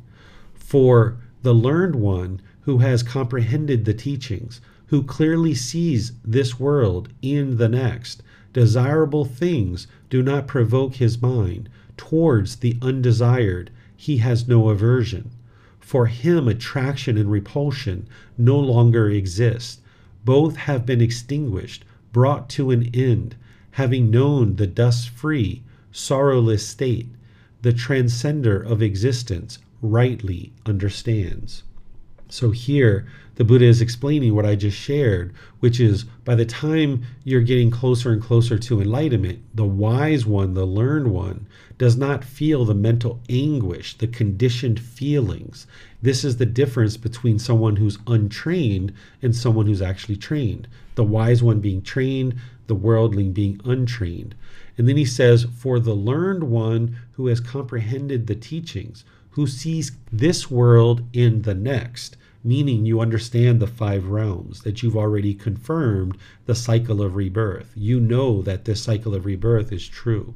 For 0.56 1.18
the 1.44 1.54
learned 1.54 1.96
one 1.96 2.42
who 2.62 2.80
has 2.80 3.04
comprehended 3.04 3.86
the 3.86 3.94
teachings, 3.94 4.62
who 4.88 5.04
clearly 5.04 5.54
sees 5.54 6.14
this 6.24 6.60
world 6.60 7.10
and 7.22 7.58
the 7.58 7.70
next, 7.70 8.24
desirable 8.54 9.26
things 9.26 9.88
do 10.10 10.22
not 10.22 10.48
provoke 10.48 10.96
his 10.96 11.22
mind. 11.22 11.70
Towards 11.98 12.58
the 12.58 12.78
undesired, 12.82 13.72
he 13.96 14.18
has 14.18 14.48
no 14.48 14.70
aversion. 14.70 15.32
For 15.80 16.06
him, 16.08 16.48
attraction 16.48 17.18
and 17.18 17.30
repulsion 17.30 18.08
no 18.38 18.58
longer 18.58 19.10
exist. 19.10 19.82
Both 20.24 20.56
have 20.56 20.86
been 20.86 21.02
extinguished, 21.02 21.84
brought 22.14 22.50
to 22.52 22.72
an 22.72 22.90
end, 22.94 23.36
having 23.72 24.10
known 24.10 24.56
the 24.56 24.68
dust 24.68 25.10
free, 25.10 25.64
sorrowless 25.92 26.66
state. 26.66 27.10
The 27.62 27.74
transcender 27.74 28.66
of 28.66 28.82
existence 28.82 29.60
rightly 29.82 30.54
understands. 30.66 31.64
So 32.30 32.52
here, 32.52 33.06
the 33.36 33.44
Buddha 33.44 33.66
is 33.66 33.82
explaining 33.82 34.36
what 34.36 34.46
I 34.46 34.56
just 34.56 34.78
shared, 34.78 35.34
which 35.60 35.80
is 35.80 36.06
by 36.24 36.36
the 36.36 36.46
time 36.46 37.04
you're 37.24 37.42
getting 37.42 37.70
closer 37.70 38.12
and 38.12 38.22
closer 38.22 38.58
to 38.58 38.82
enlightenment, 38.82 39.40
the 39.54 39.66
wise 39.66 40.26
one, 40.26 40.54
the 40.54 40.66
learned 40.66 41.08
one, 41.12 41.48
does 41.82 41.98
not 41.98 42.24
feel 42.24 42.64
the 42.64 42.76
mental 42.76 43.20
anguish, 43.28 43.98
the 43.98 44.06
conditioned 44.06 44.80
feelings. 44.80 45.66
This 46.00 46.24
is 46.24 46.38
the 46.38 46.46
difference 46.46 46.96
between 46.96 47.40
someone 47.40 47.78
who's 47.78 47.98
untrained 48.06 48.94
and 49.20 49.36
someone 49.36 49.66
who's 49.66 49.82
actually 49.82 50.18
trained. 50.18 50.68
The 50.94 51.04
wise 51.04 51.42
one 51.42 51.60
being 51.60 51.82
trained, 51.82 52.36
the 52.68 52.76
worldling 52.76 53.32
being 53.32 53.60
untrained. 53.66 54.36
And 54.78 54.88
then 54.88 54.96
he 54.96 55.06
says, 55.06 55.48
For 55.58 55.80
the 55.80 55.96
learned 55.96 56.44
one 56.44 56.98
who 57.14 57.26
has 57.26 57.40
comprehended 57.40 58.28
the 58.28 58.36
teachings, 58.36 59.04
who 59.32 59.48
sees 59.48 59.94
this 60.12 60.52
world 60.52 61.02
in 61.14 61.42
the 61.42 61.56
next, 61.56 62.16
meaning 62.44 62.86
you 62.86 63.02
understand 63.02 63.60
the 63.60 63.66
five 63.66 64.06
realms, 64.06 64.62
that 64.62 64.84
you've 64.84 64.96
already 64.96 65.34
confirmed 65.34 66.16
the 66.46 66.54
cycle 66.54 67.02
of 67.02 67.16
rebirth. 67.16 67.74
You 67.76 68.00
know 68.00 68.44
that 68.44 68.66
this 68.66 68.84
cycle 68.84 69.16
of 69.16 69.26
rebirth 69.26 69.72
is 69.72 69.88
true. 69.88 70.36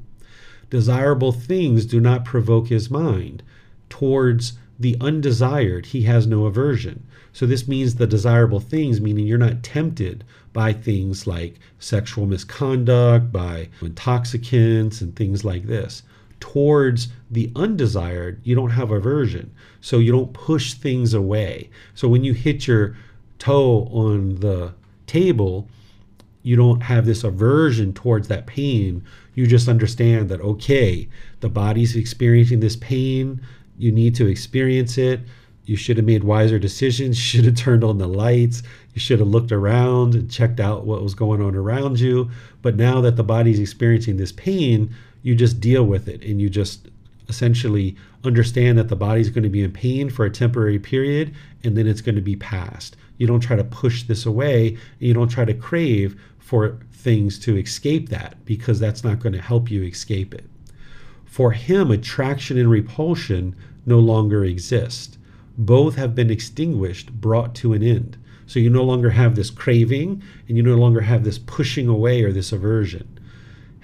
Desirable 0.76 1.32
things 1.32 1.86
do 1.86 2.02
not 2.02 2.26
provoke 2.26 2.68
his 2.68 2.92
mind. 2.92 3.44
Towards 3.88 4.58
the 4.78 4.98
undesired, 5.00 5.86
he 5.86 6.02
has 6.02 6.28
no 6.28 6.46
aversion. 6.46 7.06
So, 7.32 7.46
this 7.46 7.66
means 7.66 7.96
the 7.96 8.06
desirable 8.06 8.60
things, 8.60 9.00
meaning 9.00 9.26
you're 9.26 9.38
not 9.38 9.64
tempted 9.64 10.26
by 10.52 10.74
things 10.74 11.26
like 11.26 11.60
sexual 11.80 12.26
misconduct, 12.26 13.32
by 13.32 13.70
intoxicants, 13.82 15.00
and 15.00 15.16
things 15.16 15.46
like 15.46 15.68
this 15.68 16.04
towards 16.42 17.08
the 17.32 17.50
undesired, 17.56 18.42
you 18.44 18.54
don't 18.54 18.72
have 18.72 18.92
aversion. 18.92 19.52
So 19.80 20.00
you 20.00 20.12
don't 20.12 20.34
push 20.34 20.74
things 20.74 21.14
away. 21.14 21.70
So 21.94 22.10
when 22.10 22.26
you 22.26 22.34
hit 22.34 22.68
your 22.68 22.98
toe 23.40 23.88
on 23.92 24.36
the 24.42 24.74
table, 25.08 25.70
you 26.46 26.56
don't 26.56 26.82
have 26.82 27.08
this 27.08 27.24
aversion 27.24 27.92
towards 27.92 28.28
that 28.28 28.46
pain. 28.46 29.04
You 29.34 29.48
just 29.48 29.68
understand 29.68 30.30
that, 30.30 30.42
okay, 30.42 31.10
the 31.40 31.50
body's 31.50 31.96
experiencing 31.96 32.60
this 32.60 32.76
pain. 32.76 33.42
You 33.80 33.92
need 33.92 34.14
to 34.16 34.28
experience 34.28 34.96
it. 35.00 35.22
You 35.66 35.76
should 35.76 35.98
have 35.98 36.06
made 36.06 36.24
wiser 36.24 36.60
decisions. 36.60 37.18
You 37.18 37.24
should 37.24 37.46
have 37.46 37.56
turned 37.56 37.84
on 37.84 37.98
the 37.98 38.08
lights. 38.08 38.62
You 38.94 39.00
should 39.00 39.18
have 39.18 39.28
looked 39.28 39.52
around 39.52 40.14
and 40.14 40.30
checked 40.30 40.60
out 40.60 40.86
what 40.86 41.02
was 41.02 41.16
going 41.16 41.42
on 41.42 41.56
around 41.56 42.00
you. 42.00 42.30
But 42.62 42.76
now 42.76 43.02
that 43.02 43.16
the 43.16 43.24
body's 43.24 43.60
experiencing 43.60 44.18
this 44.18 44.32
pain, 44.32 44.94
you 45.24 45.34
just 45.34 45.60
deal 45.60 45.84
with 45.84 46.08
it 46.08 46.24
and 46.24 46.40
you 46.40 46.52
just 46.52 46.90
essentially 47.28 47.96
understand 48.24 48.78
that 48.78 48.90
the 48.90 48.96
body's 48.96 49.32
going 49.32 49.44
to 49.44 49.50
be 49.50 49.64
in 49.64 49.72
pain 49.72 50.12
for 50.12 50.26
a 50.26 50.30
temporary 50.30 50.78
period 50.78 51.34
and 51.64 51.76
then 51.76 51.88
it's 51.88 52.02
going 52.02 52.14
to 52.14 52.22
be 52.22 52.36
past. 52.36 52.98
You 53.18 53.26
don't 53.26 53.40
try 53.40 53.56
to 53.56 53.64
push 53.64 54.04
this 54.04 54.28
away 54.28 54.68
and 54.68 54.80
you 55.00 55.14
don't 55.16 55.30
try 55.30 55.46
to 55.46 55.54
crave 55.56 56.20
for 56.46 56.80
things 56.92 57.40
to 57.40 57.58
escape 57.58 58.10
that 58.10 58.36
because 58.46 58.80
that's 58.80 59.04
not 59.04 59.20
going 59.20 59.34
to 59.34 59.42
help 59.42 59.72
you 59.72 59.84
escape 59.84 60.34
it. 60.34 60.46
For 61.26 61.52
him, 61.52 61.92
attraction 61.92 62.58
and 62.58 62.70
repulsion 62.70 63.56
no 63.86 64.00
longer 64.00 64.46
exist. 64.46 65.18
Both 65.58 65.96
have 65.96 66.14
been 66.14 66.30
extinguished, 66.30 67.12
brought 67.14 67.56
to 67.56 67.74
an 67.74 67.82
end. 67.82 68.18
So 68.46 68.60
you 68.60 68.70
no 68.70 68.84
longer 68.84 69.10
have 69.10 69.36
this 69.36 69.50
craving 69.50 70.22
and 70.48 70.56
you 70.56 70.64
no 70.64 70.76
longer 70.76 71.02
have 71.02 71.24
this 71.24 71.40
pushing 71.40 71.88
away 71.88 72.22
or 72.22 72.32
this 72.32 72.52
aversion 72.52 73.16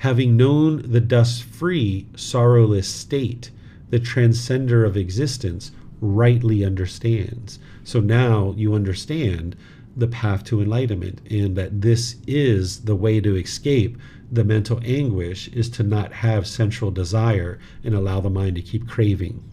having 0.02 0.36
known 0.36 0.82
the 0.82 1.00
dust 1.00 1.44
free, 1.44 2.08
sorrowless 2.16 2.88
state, 2.88 3.52
the 3.92 4.00
transcender 4.00 4.84
of 4.84 4.98
existence 4.98 5.70
rightly 6.02 6.66
understands. 6.66 7.60
So 7.84 8.00
now 8.00 8.56
you 8.58 8.74
understand 8.74 9.56
the 9.96 10.08
path 10.08 10.44
to 10.46 10.62
enlightenment 10.62 11.20
and 11.30 11.56
that 11.56 11.82
this 11.82 12.16
is 12.26 12.82
the 12.82 12.96
way 12.96 13.20
to 13.20 13.36
escape 13.36 13.98
the 14.32 14.44
mental 14.44 14.80
anguish 14.86 15.50
is 15.50 15.70
to 15.70 15.84
not 15.84 16.14
have 16.14 16.48
sensual 16.48 16.92
desire 16.92 17.60
and 17.84 17.94
allow 17.94 18.22
the 18.22 18.30
mind 18.30 18.56
to 18.56 18.62
keep 18.62 18.88
craving. 18.88 19.44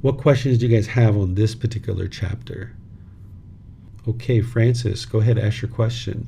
What 0.00 0.18
questions 0.18 0.58
do 0.58 0.66
you 0.66 0.74
guys 0.74 0.88
have 0.88 1.16
on 1.16 1.34
this 1.34 1.54
particular 1.54 2.08
chapter? 2.08 2.74
Okay, 4.08 4.40
Francis, 4.40 5.04
go 5.04 5.20
ahead, 5.20 5.38
ask 5.38 5.62
your 5.62 5.70
question. 5.70 6.26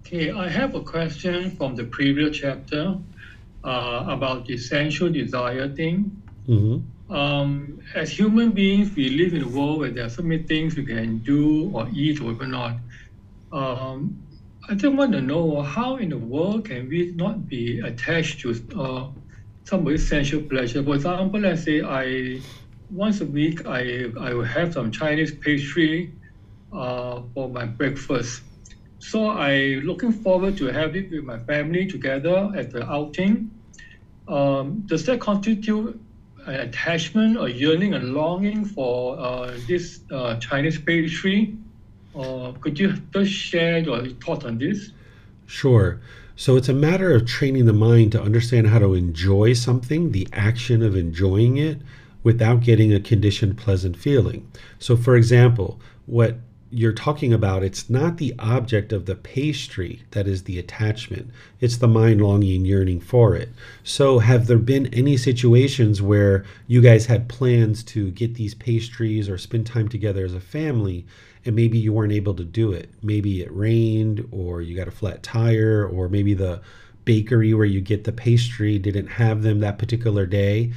Okay, 0.00 0.30
I 0.30 0.48
have 0.48 0.74
a 0.74 0.82
question 0.82 1.50
from 1.52 1.76
the 1.76 1.84
previous 1.84 2.36
chapter 2.36 2.98
uh, 3.64 4.04
about 4.08 4.46
the 4.46 4.56
sensual 4.56 5.10
desire 5.10 5.68
thing. 5.68 6.22
Mm-hmm. 6.48 6.78
Um, 7.10 7.78
as 7.94 8.10
human 8.10 8.52
beings, 8.52 8.94
we 8.94 9.08
live 9.10 9.32
in 9.32 9.42
a 9.42 9.48
world 9.48 9.80
where 9.80 9.90
there 9.90 10.04
are 10.04 10.10
so 10.10 10.22
many 10.22 10.42
things 10.42 10.76
we 10.76 10.84
can 10.84 11.18
do 11.18 11.70
or 11.74 11.88
eat 11.94 12.20
or 12.20 12.34
not. 12.46 12.76
Um, 13.50 14.22
I 14.68 14.74
just 14.74 14.94
want 14.94 15.12
to 15.12 15.22
know 15.22 15.62
how 15.62 15.96
in 15.96 16.10
the 16.10 16.18
world 16.18 16.66
can 16.66 16.88
we 16.88 17.12
not 17.16 17.48
be 17.48 17.80
attached 17.80 18.40
to 18.40 18.54
uh, 18.78 19.08
somebody's 19.64 20.06
sensual 20.06 20.42
pleasure? 20.42 20.82
For 20.84 20.96
example, 20.96 21.40
let's 21.40 21.64
say 21.64 21.80
I 21.82 22.42
once 22.90 23.20
a 23.22 23.26
week 23.26 23.66
I, 23.66 24.06
I 24.20 24.34
will 24.34 24.44
have 24.44 24.74
some 24.74 24.90
Chinese 24.92 25.34
pastry 25.38 26.12
uh, 26.72 27.22
for 27.34 27.48
my 27.48 27.64
breakfast. 27.64 28.42
So 28.98 29.28
I 29.30 29.80
looking 29.82 30.12
forward 30.12 30.58
to 30.58 30.66
have 30.66 30.94
it 30.94 31.10
with 31.10 31.24
my 31.24 31.38
family 31.44 31.86
together 31.86 32.50
at 32.54 32.70
the 32.70 32.84
outing. 32.90 33.50
Um, 34.26 34.82
does 34.86 35.06
that 35.06 35.20
constitute 35.20 35.98
attachment 36.52 37.36
or 37.36 37.48
yearning 37.48 37.94
and 37.94 38.14
longing 38.14 38.64
for 38.64 39.18
uh, 39.18 39.56
this 39.66 40.00
uh, 40.10 40.36
Chinese 40.36 40.78
pastry? 40.78 41.56
Uh, 42.14 42.52
could 42.60 42.78
you 42.78 42.92
just 43.12 43.30
share 43.30 43.78
your 43.78 44.06
thoughts 44.06 44.44
on 44.44 44.58
this? 44.58 44.92
Sure. 45.46 46.00
So 46.36 46.56
it's 46.56 46.68
a 46.68 46.74
matter 46.74 47.14
of 47.14 47.26
training 47.26 47.66
the 47.66 47.72
mind 47.72 48.12
to 48.12 48.22
understand 48.22 48.68
how 48.68 48.78
to 48.78 48.94
enjoy 48.94 49.54
something, 49.54 50.12
the 50.12 50.28
action 50.32 50.82
of 50.82 50.94
enjoying 50.94 51.56
it, 51.56 51.80
without 52.22 52.60
getting 52.60 52.92
a 52.92 53.00
conditioned 53.00 53.56
pleasant 53.58 53.96
feeling. 53.96 54.50
So, 54.78 54.96
for 54.96 55.16
example, 55.16 55.80
what 56.06 56.38
you're 56.70 56.92
talking 56.92 57.32
about, 57.32 57.62
it's 57.62 57.88
not 57.88 58.18
the 58.18 58.34
object 58.38 58.92
of 58.92 59.06
the 59.06 59.14
pastry 59.14 60.02
that 60.10 60.26
is 60.26 60.44
the 60.44 60.58
attachment. 60.58 61.30
It's 61.60 61.78
the 61.78 61.88
mind 61.88 62.20
longing, 62.20 62.64
yearning 62.64 63.00
for 63.00 63.34
it. 63.34 63.50
So, 63.82 64.18
have 64.18 64.46
there 64.46 64.58
been 64.58 64.86
any 64.88 65.16
situations 65.16 66.02
where 66.02 66.44
you 66.66 66.80
guys 66.80 67.06
had 67.06 67.28
plans 67.28 67.82
to 67.84 68.10
get 68.10 68.34
these 68.34 68.54
pastries 68.54 69.28
or 69.28 69.38
spend 69.38 69.66
time 69.66 69.88
together 69.88 70.24
as 70.24 70.34
a 70.34 70.40
family, 70.40 71.06
and 71.44 71.56
maybe 71.56 71.78
you 71.78 71.92
weren't 71.92 72.12
able 72.12 72.34
to 72.34 72.44
do 72.44 72.72
it? 72.72 72.90
Maybe 73.02 73.42
it 73.42 73.54
rained, 73.54 74.28
or 74.30 74.60
you 74.60 74.76
got 74.76 74.88
a 74.88 74.92
flat 74.92 75.22
tire, 75.22 75.86
or 75.86 76.08
maybe 76.08 76.34
the 76.34 76.60
bakery 77.04 77.54
where 77.54 77.64
you 77.64 77.80
get 77.80 78.04
the 78.04 78.12
pastry 78.12 78.78
didn't 78.78 79.06
have 79.06 79.42
them 79.42 79.60
that 79.60 79.78
particular 79.78 80.26
day 80.26 80.70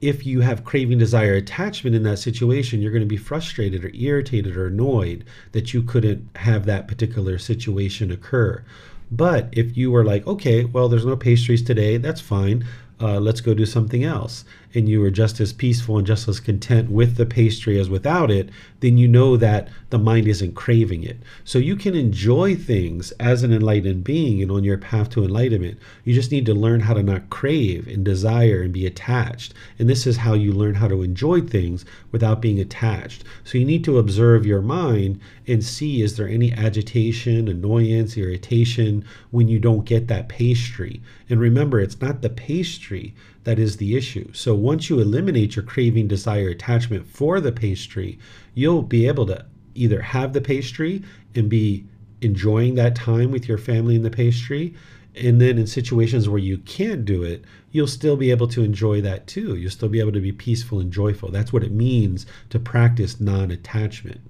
if 0.00 0.24
you 0.24 0.40
have 0.40 0.64
craving, 0.64 0.98
desire, 0.98 1.34
attachment 1.34 1.94
in 1.94 2.02
that 2.04 2.18
situation, 2.18 2.80
you're 2.80 2.92
going 2.92 3.02
to 3.02 3.06
be 3.06 3.16
frustrated 3.16 3.84
or 3.84 3.90
irritated 3.94 4.56
or 4.56 4.66
annoyed 4.66 5.24
that 5.52 5.74
you 5.74 5.82
couldn't 5.82 6.28
have 6.36 6.64
that 6.66 6.88
particular 6.88 7.38
situation 7.38 8.10
occur. 8.10 8.64
But 9.10 9.48
if 9.52 9.76
you 9.76 9.90
were 9.90 10.04
like, 10.04 10.26
okay, 10.26 10.64
well, 10.64 10.88
there's 10.88 11.04
no 11.04 11.16
pastries 11.16 11.62
today, 11.62 11.96
that's 11.98 12.20
fine. 12.20 12.64
uh, 13.00 13.18
let's 13.18 13.40
go 13.40 13.54
do 13.54 13.66
something 13.66 14.04
else, 14.04 14.44
and 14.74 14.88
you 14.88 15.02
are 15.04 15.10
just 15.10 15.40
as 15.40 15.52
peaceful 15.52 15.98
and 15.98 16.06
just 16.06 16.28
as 16.28 16.40
content 16.40 16.90
with 16.90 17.16
the 17.16 17.26
pastry 17.26 17.78
as 17.78 17.90
without 17.90 18.30
it, 18.30 18.48
then 18.80 18.96
you 18.96 19.08
know 19.08 19.36
that 19.36 19.68
the 19.90 19.98
mind 19.98 20.28
isn't 20.28 20.54
craving 20.54 21.02
it. 21.02 21.18
So 21.44 21.58
you 21.58 21.76
can 21.76 21.94
enjoy 21.94 22.54
things 22.54 23.10
as 23.12 23.42
an 23.42 23.52
enlightened 23.52 24.04
being 24.04 24.40
and 24.42 24.50
on 24.50 24.64
your 24.64 24.78
path 24.78 25.10
to 25.10 25.24
enlightenment. 25.24 25.78
You 26.04 26.14
just 26.14 26.30
need 26.30 26.46
to 26.46 26.54
learn 26.54 26.80
how 26.80 26.94
to 26.94 27.02
not 27.02 27.30
crave 27.30 27.88
and 27.88 28.04
desire 28.04 28.62
and 28.62 28.72
be 28.72 28.86
attached. 28.86 29.54
And 29.78 29.88
this 29.88 30.06
is 30.06 30.18
how 30.18 30.34
you 30.34 30.52
learn 30.52 30.74
how 30.74 30.88
to 30.88 31.02
enjoy 31.02 31.40
things 31.40 31.84
without 32.12 32.40
being 32.40 32.60
attached. 32.60 33.24
So 33.44 33.58
you 33.58 33.64
need 33.64 33.84
to 33.84 33.98
observe 33.98 34.46
your 34.46 34.62
mind 34.62 35.20
and 35.46 35.64
see 35.64 36.02
is 36.02 36.16
there 36.16 36.28
any 36.28 36.52
agitation, 36.52 37.48
annoyance, 37.48 38.16
irritation 38.16 39.04
when 39.30 39.48
you 39.48 39.58
don't 39.58 39.84
get 39.84 40.06
that 40.08 40.28
pastry. 40.28 41.02
And 41.28 41.40
remember, 41.40 41.80
it's 41.80 42.00
not 42.00 42.22
the 42.22 42.30
pastry 42.30 43.14
that 43.44 43.58
is 43.58 43.78
the 43.78 43.96
issue. 43.96 44.32
So 44.32 44.54
once 44.60 44.88
you 44.88 45.00
eliminate 45.00 45.56
your 45.56 45.64
craving, 45.64 46.08
desire, 46.08 46.48
attachment 46.48 47.06
for 47.06 47.40
the 47.40 47.52
pastry, 47.52 48.18
you'll 48.54 48.82
be 48.82 49.06
able 49.06 49.26
to 49.26 49.44
either 49.74 50.00
have 50.00 50.32
the 50.32 50.40
pastry 50.40 51.02
and 51.34 51.48
be 51.48 51.84
enjoying 52.20 52.74
that 52.74 52.94
time 52.94 53.30
with 53.30 53.48
your 53.48 53.58
family 53.58 53.96
in 53.96 54.02
the 54.02 54.10
pastry. 54.10 54.74
And 55.14 55.40
then 55.40 55.58
in 55.58 55.66
situations 55.66 56.28
where 56.28 56.38
you 56.38 56.58
can't 56.58 57.04
do 57.04 57.22
it, 57.22 57.44
you'll 57.72 57.86
still 57.86 58.16
be 58.16 58.30
able 58.30 58.48
to 58.48 58.62
enjoy 58.62 59.00
that 59.00 59.26
too. 59.26 59.56
You'll 59.56 59.70
still 59.70 59.88
be 59.88 60.00
able 60.00 60.12
to 60.12 60.20
be 60.20 60.32
peaceful 60.32 60.80
and 60.80 60.92
joyful. 60.92 61.30
That's 61.30 61.52
what 61.52 61.64
it 61.64 61.72
means 61.72 62.26
to 62.50 62.58
practice 62.58 63.20
non 63.20 63.50
attachment. 63.50 64.20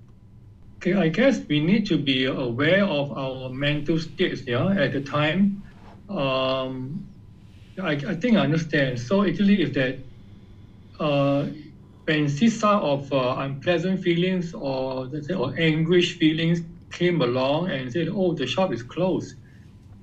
Okay, 0.76 0.94
I 0.94 1.08
guess 1.08 1.40
we 1.46 1.60
need 1.60 1.86
to 1.86 1.98
be 1.98 2.24
aware 2.24 2.86
of 2.86 3.12
our 3.12 3.50
mental 3.50 3.98
states, 3.98 4.42
yeah, 4.46 4.70
at 4.70 4.92
the 4.92 5.02
time. 5.02 5.62
Um, 6.08 7.06
I, 7.78 7.92
I 7.92 8.14
think 8.14 8.38
I 8.38 8.40
understand. 8.40 8.98
So 8.98 9.22
actually, 9.22 9.60
if 9.60 9.74
that 9.74 9.98
when 11.00 12.28
see 12.28 12.48
sort 12.48 12.82
of 12.82 13.12
uh, 13.12 13.36
unpleasant 13.38 14.02
feelings 14.02 14.54
or 14.54 15.06
let's 15.06 15.28
say 15.28 15.34
or 15.34 15.54
anguish 15.58 16.18
feelings 16.18 16.60
came 16.90 17.20
along 17.22 17.70
and 17.70 17.92
said, 17.92 18.08
"Oh, 18.08 18.34
the 18.34 18.46
shop 18.46 18.72
is 18.72 18.82
closed," 18.82 19.36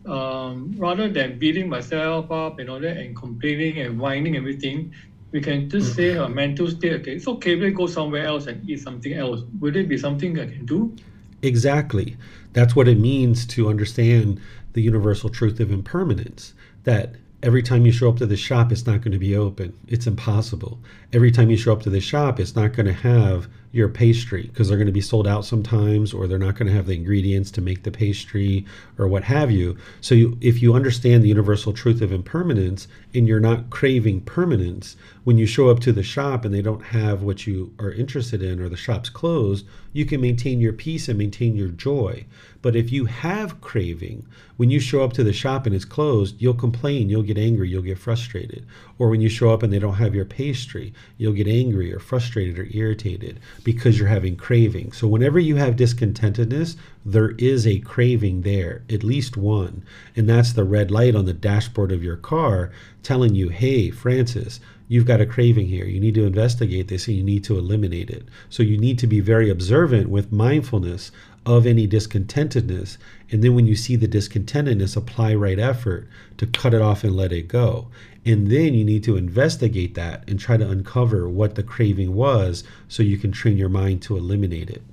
um, 0.05 0.73
rather 0.77 1.09
than 1.09 1.37
beating 1.37 1.69
myself 1.69 2.31
up 2.31 2.59
and 2.59 2.69
all 2.69 2.79
that 2.79 2.97
and 2.97 3.15
complaining 3.15 3.79
and 3.79 3.99
whining 3.99 4.35
everything, 4.37 4.93
we 5.31 5.41
can 5.41 5.69
just 5.69 5.95
say 5.95 6.15
a 6.17 6.29
mental 6.29 6.69
state. 6.69 6.93
Okay, 6.93 7.13
it's 7.13 7.27
okay. 7.27 7.55
We'll 7.55 7.73
go 7.73 7.87
somewhere 7.87 8.25
else 8.25 8.47
and 8.47 8.67
eat 8.69 8.79
something 8.79 9.13
else. 9.13 9.41
Would 9.59 9.75
it 9.75 9.87
be 9.89 9.97
something 9.97 10.39
I 10.39 10.45
can 10.45 10.65
do? 10.65 10.95
Exactly. 11.41 12.17
That's 12.53 12.75
what 12.75 12.87
it 12.87 12.97
means 12.97 13.45
to 13.47 13.69
understand 13.69 14.39
the 14.73 14.81
universal 14.81 15.29
truth 15.29 15.59
of 15.59 15.71
impermanence. 15.71 16.53
That 16.83 17.15
Every 17.43 17.61
time 17.61 17.85
you 17.85 17.91
show 17.91 18.09
up 18.09 18.17
to 18.17 18.25
the 18.25 18.35
shop, 18.35 18.71
it's 18.71 18.87
not 18.87 19.01
going 19.01 19.11
to 19.11 19.19
be 19.19 19.35
open. 19.35 19.77
It's 19.87 20.07
impossible. 20.07 20.79
Every 21.13 21.31
time 21.31 21.49
you 21.49 21.57
show 21.57 21.73
up 21.73 21.83
to 21.83 21.89
the 21.89 22.01
shop, 22.01 22.39
it's 22.39 22.55
not 22.55 22.73
going 22.73 22.87
to 22.87 22.93
have 22.93 23.47
your 23.71 23.89
pastry 23.89 24.43
because 24.43 24.69
they're 24.69 24.77
going 24.77 24.87
to 24.87 24.93
be 24.93 25.01
sold 25.01 25.27
out 25.27 25.45
sometimes 25.45 26.13
or 26.13 26.27
they're 26.27 26.37
not 26.37 26.55
going 26.55 26.67
to 26.67 26.75
have 26.75 26.85
the 26.85 26.95
ingredients 26.95 27.51
to 27.51 27.61
make 27.61 27.83
the 27.83 27.91
pastry 27.91 28.65
or 28.97 29.07
what 29.07 29.23
have 29.23 29.51
you. 29.51 29.77
So 30.01 30.15
you, 30.15 30.37
if 30.41 30.61
you 30.61 30.73
understand 30.73 31.23
the 31.23 31.27
universal 31.27 31.73
truth 31.73 32.01
of 32.01 32.11
impermanence 32.11 32.87
and 33.13 33.27
you're 33.27 33.39
not 33.39 33.69
craving 33.69 34.21
permanence, 34.21 34.95
when 35.25 35.37
you 35.37 35.45
show 35.45 35.69
up 35.69 35.79
to 35.81 35.91
the 35.91 36.03
shop 36.03 36.45
and 36.45 36.53
they 36.53 36.61
don't 36.61 36.85
have 36.85 37.21
what 37.21 37.45
you 37.45 37.73
are 37.79 37.91
interested 37.91 38.41
in 38.41 38.61
or 38.61 38.69
the 38.69 38.77
shop's 38.77 39.09
closed, 39.09 39.65
you 39.91 40.05
can 40.05 40.21
maintain 40.21 40.61
your 40.61 40.73
peace 40.73 41.09
and 41.09 41.17
maintain 41.17 41.55
your 41.55 41.69
joy. 41.69 42.25
But 42.61 42.75
if 42.75 42.91
you 42.91 43.05
have 43.05 43.61
craving, 43.61 44.25
when 44.57 44.69
you 44.69 44.79
show 44.79 45.03
up 45.03 45.13
to 45.13 45.23
the 45.23 45.33
shop 45.33 45.65
and 45.65 45.75
it's 45.75 45.85
closed, 45.85 46.35
you'll 46.39 46.53
complain, 46.53 47.09
you'll 47.09 47.23
get 47.23 47.37
angry, 47.37 47.69
you'll 47.69 47.81
get 47.81 47.99
frustrated. 47.99 48.65
Or 48.97 49.09
when 49.09 49.21
you 49.21 49.29
show 49.29 49.51
up 49.51 49.63
and 49.63 49.71
they 49.71 49.79
don't 49.79 49.95
have 49.95 50.15
your 50.15 50.25
pastry, 50.25 50.93
you'll 51.17 51.33
get 51.33 51.47
angry 51.47 51.93
or 51.93 51.99
frustrated 51.99 52.57
or 52.57 52.67
irritated 52.71 53.39
because 53.67 53.99
you're 53.99 54.07
having 54.07 54.37
craving. 54.37 54.93
So 54.93 55.09
whenever 55.09 55.37
you 55.37 55.57
have 55.57 55.75
discontentedness, 55.75 56.77
there 57.03 57.31
is 57.31 57.67
a 57.67 57.79
craving 57.79 58.43
there, 58.43 58.83
at 58.89 59.03
least 59.03 59.35
one. 59.35 59.83
And 60.15 60.29
that's 60.29 60.53
the 60.53 60.63
red 60.63 60.89
light 60.89 61.15
on 61.15 61.25
the 61.25 61.33
dashboard 61.33 61.91
of 61.91 62.01
your 62.01 62.15
car 62.15 62.71
telling 63.03 63.35
you, 63.35 63.49
hey, 63.49 63.91
Francis, 63.91 64.61
you've 64.87 65.05
got 65.05 65.19
a 65.19 65.25
craving 65.25 65.67
here. 65.67 65.83
You 65.83 65.99
need 65.99 66.15
to 66.15 66.23
investigate 66.23 66.87
this 66.87 67.09
and 67.09 67.17
you 67.17 67.23
need 67.23 67.43
to 67.43 67.57
eliminate 67.57 68.09
it. 68.09 68.29
So 68.49 68.63
you 68.63 68.77
need 68.77 68.99
to 68.99 69.07
be 69.07 69.19
very 69.19 69.49
observant 69.49 70.07
with 70.09 70.31
mindfulness 70.31 71.11
of 71.45 71.67
any 71.67 71.89
discontentedness. 71.89 72.97
And 73.31 73.43
then 73.43 73.53
when 73.53 73.67
you 73.67 73.75
see 73.75 73.97
the 73.97 74.07
discontentedness, 74.07 74.95
apply 74.95 75.35
right 75.35 75.59
effort 75.59 76.07
to 76.37 76.47
cut 76.47 76.73
it 76.73 76.81
off 76.81 77.03
and 77.03 77.17
let 77.17 77.33
it 77.33 77.49
go. 77.49 77.89
And 78.27 78.51
then 78.51 78.73
you 78.73 78.83
need 78.83 79.05
to 79.05 79.15
investigate 79.15 79.95
that 79.95 80.29
and 80.29 80.37
try 80.37 80.57
to 80.57 80.69
uncover 80.69 81.29
what 81.29 81.55
the 81.55 81.63
craving 81.63 82.13
was 82.13 82.65
so 82.89 83.01
you 83.01 83.17
can 83.17 83.31
train 83.31 83.55
your 83.55 83.69
mind 83.69 84.01
to 84.01 84.17
eliminate 84.17 84.69
it. 84.69 84.83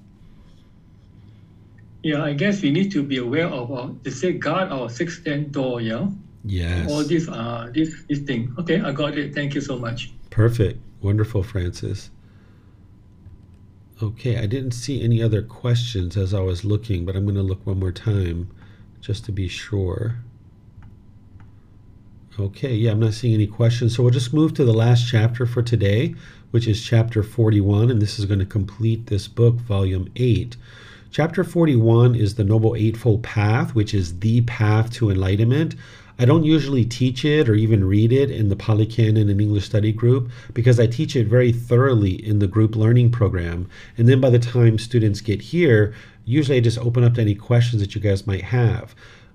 Yeah, 2.04 2.22
I 2.22 2.34
guess 2.34 2.62
we 2.62 2.70
need 2.70 2.92
to 2.92 3.02
be 3.02 3.16
aware 3.16 3.48
of 3.48 3.72
uh, 3.72 3.88
they 4.04 4.10
say 4.10 4.32
guard 4.34 4.70
our 4.70 4.88
sixth 4.88 5.24
door, 5.50 5.80
yeah? 5.80 6.06
Yes. 6.44 6.88
All 6.88 7.02
these 7.02 7.28
uh 7.28 7.70
this 7.74 8.04
this 8.08 8.20
thing. 8.20 8.54
Okay, 8.58 8.80
I 8.80 8.92
got 8.92 9.18
it. 9.18 9.34
Thank 9.34 9.54
you 9.54 9.60
so 9.60 9.78
much. 9.78 10.12
Perfect. 10.30 10.78
Wonderful, 11.02 11.42
Francis. 11.42 12.10
Okay, 14.00 14.38
I 14.38 14.46
didn't 14.46 14.72
see 14.72 15.02
any 15.02 15.22
other 15.22 15.42
questions 15.42 16.16
as 16.16 16.34
I 16.34 16.40
was 16.40 16.64
looking, 16.64 17.04
but 17.04 17.16
I'm 17.16 17.24
going 17.24 17.36
to 17.36 17.42
look 17.42 17.66
one 17.66 17.80
more 17.80 17.92
time 17.92 18.50
just 19.00 19.24
to 19.24 19.32
be 19.32 19.48
sure. 19.48 20.18
Okay, 22.36 22.74
yeah, 22.74 22.90
I'm 22.90 22.98
not 22.98 23.14
seeing 23.14 23.34
any 23.34 23.46
questions. 23.46 23.94
So 23.94 24.02
we'll 24.02 24.10
just 24.10 24.34
move 24.34 24.54
to 24.54 24.64
the 24.64 24.72
last 24.72 25.08
chapter 25.08 25.46
for 25.46 25.62
today, 25.62 26.16
which 26.50 26.66
is 26.66 26.84
chapter 26.84 27.22
41, 27.22 27.92
and 27.92 28.02
this 28.02 28.18
is 28.18 28.24
going 28.24 28.40
to 28.40 28.44
complete 28.44 29.06
this 29.06 29.28
book, 29.28 29.54
volume 29.54 30.10
8. 30.16 30.56
Chapter 31.12 31.44
41 31.44 32.16
is 32.16 32.34
the 32.34 32.42
Noble 32.42 32.74
Eightfold 32.74 33.22
Path, 33.22 33.76
which 33.76 33.94
is 33.94 34.18
the 34.18 34.40
path 34.40 34.90
to 34.94 35.10
enlightenment. 35.10 35.76
I 36.18 36.24
don't 36.24 36.42
usually 36.42 36.84
teach 36.84 37.24
it 37.24 37.48
or 37.48 37.54
even 37.54 37.84
read 37.84 38.12
it 38.12 38.32
in 38.32 38.48
the 38.48 38.56
Pali 38.56 38.86
Canon 38.86 39.28
in 39.28 39.40
English 39.40 39.66
study 39.66 39.92
group 39.92 40.28
because 40.54 40.80
I 40.80 40.88
teach 40.88 41.14
it 41.14 41.28
very 41.28 41.52
thoroughly 41.52 42.14
in 42.14 42.40
the 42.40 42.48
group 42.48 42.74
learning 42.74 43.12
program. 43.12 43.68
And 43.96 44.08
then 44.08 44.20
by 44.20 44.30
the 44.30 44.40
time 44.40 44.78
students 44.78 45.20
get 45.20 45.40
here, 45.40 45.94
usually 46.24 46.56
I 46.56 46.60
just 46.60 46.78
open 46.78 47.04
up 47.04 47.14
to 47.14 47.20
any 47.20 47.36
questions 47.36 47.80
that 47.80 47.94
you 47.94 48.00
guys 48.00 48.26
might 48.26 48.42
have 48.42 48.92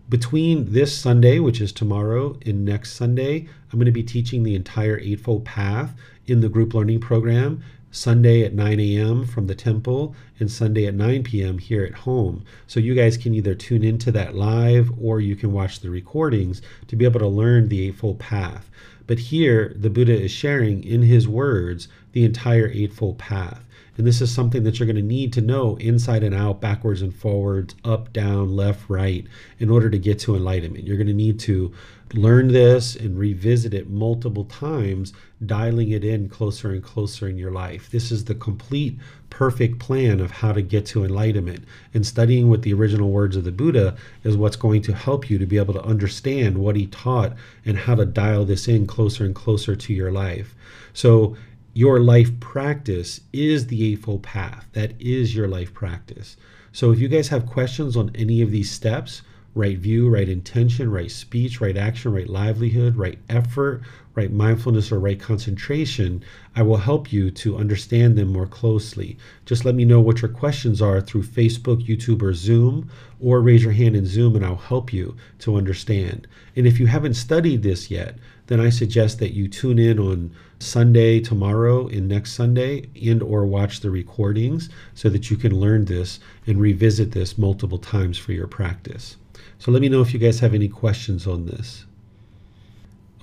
between 0.10 0.74
this 0.74 0.98
Sunday, 0.98 1.40
which 1.40 1.62
is 1.62 1.72
tomorrow, 1.72 2.36
and 2.46 2.66
next 2.66 2.94
Sunday, 2.94 3.48
I'm 3.72 3.78
going 3.78 3.86
to 3.86 3.92
be 3.92 4.04
teaching 4.04 4.44
the 4.44 4.56
entire 4.56 5.00
Eightfold 5.00 5.46
Path 5.46 5.94
in 6.26 6.42
the 6.42 6.50
group 6.50 6.74
learning 6.74 7.00
program. 7.00 7.64
Sunday 7.92 8.44
at 8.44 8.54
9 8.54 8.80
a.m. 8.80 9.26
from 9.26 9.48
the 9.48 9.56
temple 9.56 10.16
and 10.40 10.52
Sunday 10.52 10.86
at 10.86 10.94
9 10.94 11.24
p.m. 11.24 11.58
here 11.58 11.84
at 11.84 11.94
home. 11.94 12.44
So 12.68 12.80
you 12.80 12.94
guys 12.94 13.18
can 13.18 13.34
either 13.34 13.56
tune 13.56 13.84
into 13.84 14.12
that 14.12 14.36
live 14.36 14.92
or 15.02 15.20
you 15.20 15.36
can 15.36 15.52
watch 15.52 15.80
the 15.80 15.90
recordings 15.90 16.62
to 16.88 16.96
be 16.96 17.06
able 17.06 17.20
to 17.20 17.28
learn 17.28 17.68
the 17.68 17.88
Eightfold 17.88 18.20
Path. 18.20 18.70
But 19.08 19.18
here, 19.18 19.74
the 19.76 19.90
Buddha 19.90 20.20
is 20.20 20.30
sharing 20.30 20.84
in 20.84 21.02
his 21.02 21.28
words 21.28 21.88
the 22.12 22.26
entire 22.26 22.70
Eightfold 22.70 23.18
Path. 23.18 23.66
And 24.00 24.08
this 24.08 24.22
is 24.22 24.34
something 24.34 24.64
that 24.64 24.80
you're 24.80 24.86
going 24.86 24.96
to 24.96 25.02
need 25.02 25.34
to 25.34 25.42
know 25.42 25.76
inside 25.76 26.24
and 26.24 26.34
out, 26.34 26.62
backwards 26.62 27.02
and 27.02 27.14
forwards, 27.14 27.76
up, 27.84 28.14
down, 28.14 28.56
left, 28.56 28.90
right, 28.90 29.28
in 29.60 29.70
order 29.70 29.90
to 29.90 30.00
get 30.00 30.20
to 30.20 30.38
enlightenment. 30.38 30.86
You're 30.86 30.96
going 30.96 31.08
to 31.08 31.14
need 31.14 31.38
to 31.42 31.74
learn 32.14 32.48
this 32.48 32.96
and 32.96 33.20
revisit 33.20 33.74
it 33.74 33.90
multiple 33.90 34.46
times, 34.46 35.12
dialing 35.46 35.92
it 35.92 36.06
in 36.06 36.30
closer 36.30 36.72
and 36.72 36.82
closer 36.82 37.28
in 37.28 37.38
your 37.38 37.52
life. 37.52 37.92
This 37.92 38.10
is 38.10 38.24
the 38.24 38.36
complete, 38.36 38.98
perfect 39.30 39.80
plan 39.80 40.22
of 40.22 40.32
how 40.32 40.54
to 40.54 40.62
get 40.62 40.86
to 40.86 41.04
enlightenment. 41.04 41.66
And 41.94 42.08
studying 42.08 42.48
with 42.48 42.62
the 42.62 42.74
original 42.74 43.12
words 43.12 43.36
of 43.36 43.44
the 43.44 43.52
Buddha 43.52 43.98
is 44.24 44.38
what's 44.38 44.56
going 44.56 44.82
to 44.84 44.94
help 44.94 45.30
you 45.30 45.38
to 45.40 45.46
be 45.46 45.58
able 45.58 45.74
to 45.74 45.84
understand 45.84 46.58
what 46.58 46.78
he 46.78 46.88
taught 46.88 47.36
and 47.66 47.78
how 47.78 47.96
to 47.96 48.06
dial 48.06 48.46
this 48.46 48.66
in 48.70 48.88
closer 48.88 49.26
and 49.26 49.36
closer 49.36 49.76
to 49.76 49.94
your 49.94 50.14
life. 50.14 50.56
So, 50.94 51.36
your 51.74 52.00
life 52.00 52.40
practice 52.40 53.22
is 53.32 53.68
the 53.68 53.92
Eightfold 53.92 54.24
Path. 54.24 54.68
That 54.74 54.94
is 55.00 55.36
your 55.36 55.48
life 55.48 55.74
practice. 55.74 56.38
So 56.72 56.92
if 56.92 57.00
you 57.00 57.08
guys 57.08 57.30
have 57.30 57.46
questions 57.46 57.96
on 57.96 58.12
any 58.16 58.42
of 58.42 58.52
these 58.52 58.72
steps, 58.72 59.22
right 59.56 59.78
view, 59.78 60.10
right 60.10 60.30
intention, 60.30 60.92
right 60.92 61.12
speech, 61.12 61.60
right 61.60 61.76
action, 61.76 62.14
right 62.14 62.30
livelihood, 62.30 62.96
right 62.96 63.18
effort, 63.30 63.82
right 64.14 64.32
mindfulness, 64.32 64.92
or 64.92 65.00
right 65.00 65.20
concentration, 65.20 66.24
I 66.56 66.62
will 66.62 66.78
help 66.78 67.12
you 67.12 67.32
to 67.32 67.58
understand 67.58 68.18
them 68.18 68.32
more 68.32 68.46
closely. 68.46 69.18
Just 69.46 69.66
let 69.66 69.76
me 69.76 69.86
know 69.86 70.00
what 70.00 70.22
your 70.22 70.30
questions 70.30 70.82
are 70.82 71.02
through 71.02 71.24
Facebook, 71.24 71.86
YouTube, 71.88 72.22
or 72.22 72.34
Zoom, 72.34 72.90
or 73.20 73.42
raise 73.42 73.64
your 73.64 73.74
hand 73.74 73.96
in 73.96 74.06
Zoom 74.06 74.36
and 74.36 74.46
I'll 74.46 74.56
help 74.56 74.94
you 74.94 75.16
to 75.40 75.56
understand. 75.56 76.28
And 76.56 76.68
if 76.68 76.80
you 76.80 76.88
haven't 76.88 77.16
studied 77.16 77.64
this 77.64 77.90
yet, 77.90 78.18
then 78.48 78.60
I 78.60 78.70
suggest 78.70 79.20
that 79.20 79.34
you 79.34 79.48
tune 79.48 79.80
in 79.80 80.00
on 80.00 80.32
Sunday 80.60 81.22
tomorrow 81.22 81.88
and 81.88 82.08
next 82.08 82.34
Sunday 82.34 82.90
and 83.02 83.24
or 83.24 83.46
watch 83.46 83.80
the 83.80 83.90
recordings 83.90 84.70
so 84.94 85.10
that 85.10 85.32
you 85.32 85.38
can 85.38 85.58
learn 85.58 85.86
this 85.86 86.20
and 86.46 86.60
revisit 86.60 87.12
this 87.12 87.38
multiple 87.38 87.78
times 87.78 88.18
for 88.18 88.34
your 88.34 88.48
practice. 88.48 89.16
So 89.58 89.72
let 89.72 89.82
me 89.82 89.90
know 89.90 90.02
if 90.02 90.14
you 90.14 90.20
guys 90.20 90.42
have 90.42 90.54
any 90.54 90.68
questions 90.68 91.26
on 91.26 91.46
this. 91.46 91.86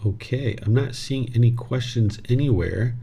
Okay, 0.05 0.57
I'm 0.63 0.75
not 0.75 0.95
seeing 0.95 1.31
any 1.35 1.51
questions 1.51 2.21
anywhere. 2.29 2.95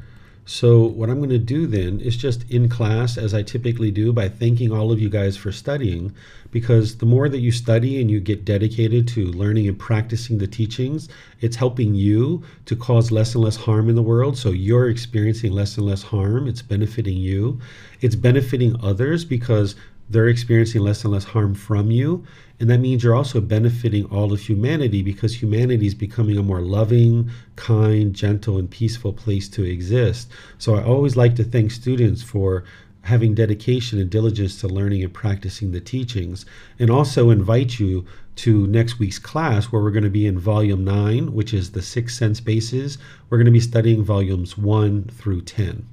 So, 0.45 0.83
what 0.83 1.09
I'm 1.09 1.19
going 1.19 1.29
to 1.29 1.37
do 1.37 1.67
then 1.67 2.01
is 2.01 2.17
just 2.17 2.49
in 2.49 2.67
class, 2.67 3.17
as 3.17 3.33
I 3.33 3.43
typically 3.43 3.91
do, 3.91 4.11
by 4.11 4.27
thanking 4.27 4.73
all 4.73 4.91
of 4.91 4.99
you 4.99 5.09
guys 5.09 5.37
for 5.37 5.53
studying, 5.53 6.13
because 6.51 6.97
the 6.97 7.05
more 7.05 7.29
that 7.29 7.39
you 7.39 7.51
study 7.51 8.01
and 8.01 8.11
you 8.11 8.19
get 8.19 8.43
dedicated 8.43 9.07
to 9.09 9.27
learning 9.27 9.69
and 9.69 9.79
practicing 9.79 10.39
the 10.39 10.47
teachings, 10.47 11.07
it's 11.39 11.55
helping 11.55 11.95
you 11.95 12.43
to 12.65 12.75
cause 12.75 13.09
less 13.09 13.35
and 13.35 13.43
less 13.43 13.55
harm 13.55 13.87
in 13.87 13.95
the 13.95 14.01
world. 14.01 14.37
So, 14.37 14.49
you're 14.49 14.89
experiencing 14.89 15.53
less 15.53 15.77
and 15.77 15.85
less 15.85 16.03
harm. 16.03 16.49
It's 16.49 16.61
benefiting 16.61 17.17
you, 17.17 17.61
it's 18.01 18.15
benefiting 18.15 18.75
others 18.83 19.23
because 19.23 19.75
they're 20.09 20.27
experiencing 20.27 20.81
less 20.81 21.05
and 21.05 21.13
less 21.13 21.23
harm 21.23 21.55
from 21.55 21.89
you. 21.89 22.25
And 22.63 22.69
that 22.69 22.79
means 22.79 23.03
you're 23.03 23.13
also 23.13 23.41
benefiting 23.41 24.05
all 24.05 24.31
of 24.31 24.39
humanity 24.39 25.01
because 25.01 25.35
humanity 25.35 25.85
is 25.85 25.93
becoming 25.93 26.37
a 26.37 26.41
more 26.41 26.61
loving, 26.61 27.29
kind, 27.57 28.13
gentle, 28.13 28.57
and 28.57 28.71
peaceful 28.71 29.11
place 29.11 29.49
to 29.49 29.65
exist. 29.65 30.31
So 30.59 30.75
I 30.75 30.83
always 30.85 31.17
like 31.17 31.35
to 31.35 31.43
thank 31.43 31.71
students 31.71 32.23
for 32.23 32.63
having 33.01 33.35
dedication 33.35 33.99
and 33.99 34.09
diligence 34.09 34.61
to 34.61 34.69
learning 34.69 35.03
and 35.03 35.13
practicing 35.13 35.73
the 35.73 35.81
teachings, 35.81 36.45
and 36.79 36.89
also 36.89 37.31
invite 37.31 37.81
you 37.81 38.05
to 38.37 38.65
next 38.67 38.97
week's 38.97 39.19
class 39.19 39.65
where 39.65 39.81
we're 39.81 39.91
going 39.91 40.05
to 40.05 40.09
be 40.09 40.25
in 40.25 40.39
volume 40.39 40.85
9, 40.85 41.33
which 41.33 41.53
is 41.53 41.71
the 41.71 41.81
six 41.81 42.17
sense 42.17 42.39
bases. 42.39 42.97
We're 43.29 43.39
going 43.39 43.45
to 43.45 43.51
be 43.51 43.59
studying 43.59 44.05
volumes 44.05 44.57
1 44.57 45.09
through 45.11 45.41
10. 45.41 45.85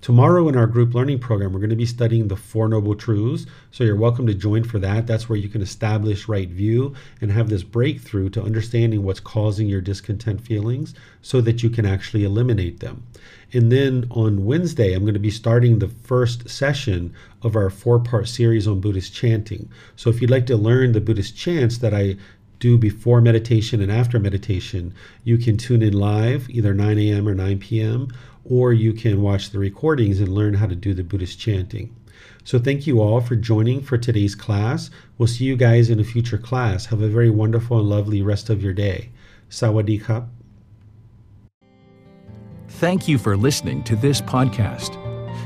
Tomorrow 0.00 0.48
in 0.48 0.56
our 0.56 0.66
group 0.66 0.94
learning 0.94 1.18
program, 1.18 1.52
we're 1.52 1.60
going 1.60 1.68
to 1.68 1.76
be 1.76 1.84
studying 1.84 2.28
the 2.28 2.36
Four 2.36 2.68
Noble 2.68 2.94
Truths. 2.94 3.44
So 3.70 3.84
you're 3.84 3.96
welcome 3.96 4.26
to 4.28 4.34
join 4.34 4.64
for 4.64 4.78
that. 4.78 5.06
That's 5.06 5.28
where 5.28 5.36
you 5.36 5.50
can 5.50 5.60
establish 5.60 6.26
right 6.26 6.48
view 6.48 6.94
and 7.20 7.30
have 7.30 7.50
this 7.50 7.62
breakthrough 7.62 8.30
to 8.30 8.42
understanding 8.42 9.02
what's 9.02 9.20
causing 9.20 9.68
your 9.68 9.82
discontent 9.82 10.40
feelings 10.40 10.94
so 11.20 11.42
that 11.42 11.62
you 11.62 11.68
can 11.68 11.84
actually 11.84 12.24
eliminate 12.24 12.80
them. 12.80 13.06
And 13.52 13.70
then 13.70 14.06
on 14.10 14.46
Wednesday, 14.46 14.94
I'm 14.94 15.02
going 15.02 15.12
to 15.12 15.20
be 15.20 15.30
starting 15.30 15.78
the 15.78 15.88
first 15.88 16.48
session 16.48 17.12
of 17.42 17.54
our 17.54 17.68
four 17.68 17.98
part 17.98 18.26
series 18.26 18.66
on 18.66 18.80
Buddhist 18.80 19.14
chanting. 19.14 19.68
So 19.96 20.08
if 20.08 20.22
you'd 20.22 20.30
like 20.30 20.46
to 20.46 20.56
learn 20.56 20.92
the 20.92 21.02
Buddhist 21.02 21.36
chants 21.36 21.76
that 21.76 21.92
I 21.92 22.16
do 22.58 22.78
before 22.78 23.20
meditation 23.20 23.80
and 23.82 23.92
after 23.92 24.18
meditation, 24.18 24.94
you 25.24 25.36
can 25.38 25.56
tune 25.56 25.82
in 25.82 25.94
live, 25.94 26.48
either 26.48 26.72
9 26.72 26.98
a.m. 26.98 27.28
or 27.28 27.34
9 27.34 27.58
p.m 27.58 28.08
or 28.44 28.72
you 28.72 28.92
can 28.92 29.22
watch 29.22 29.50
the 29.50 29.58
recordings 29.58 30.20
and 30.20 30.28
learn 30.28 30.54
how 30.54 30.66
to 30.66 30.74
do 30.74 30.94
the 30.94 31.04
Buddhist 31.04 31.38
chanting. 31.38 31.94
So, 32.44 32.58
thank 32.58 32.86
you 32.86 33.00
all 33.00 33.20
for 33.20 33.36
joining 33.36 33.82
for 33.82 33.98
today's 33.98 34.34
class. 34.34 34.90
We'll 35.18 35.28
see 35.28 35.44
you 35.44 35.56
guys 35.56 35.90
in 35.90 36.00
a 36.00 36.04
future 36.04 36.38
class. 36.38 36.86
Have 36.86 37.02
a 37.02 37.08
very 37.08 37.30
wonderful 37.30 37.78
and 37.78 37.88
lovely 37.88 38.22
rest 38.22 38.50
of 38.50 38.62
your 38.62 38.72
day. 38.72 39.10
Sawadee. 39.50 40.26
Thank 42.68 43.08
you 43.08 43.18
for 43.18 43.36
listening 43.36 43.82
to 43.84 43.96
this 43.96 44.20
podcast. 44.20 44.96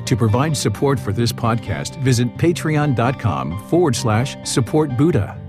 To 0.06 0.16
provide 0.16 0.56
support 0.56 1.00
for 1.00 1.12
this 1.12 1.32
podcast, 1.32 2.00
visit 2.02 2.28
patreon.com 2.36 3.68
forward 3.68 3.96
slash 3.96 4.36
support 4.48 4.96
Buddha. 4.96 5.40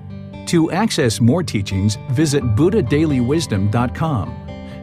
To 0.47 0.71
access 0.71 1.19
more 1.19 1.43
teachings, 1.43 1.97
visit 2.11 2.43
buddhadailywisdom.com. 2.43 4.44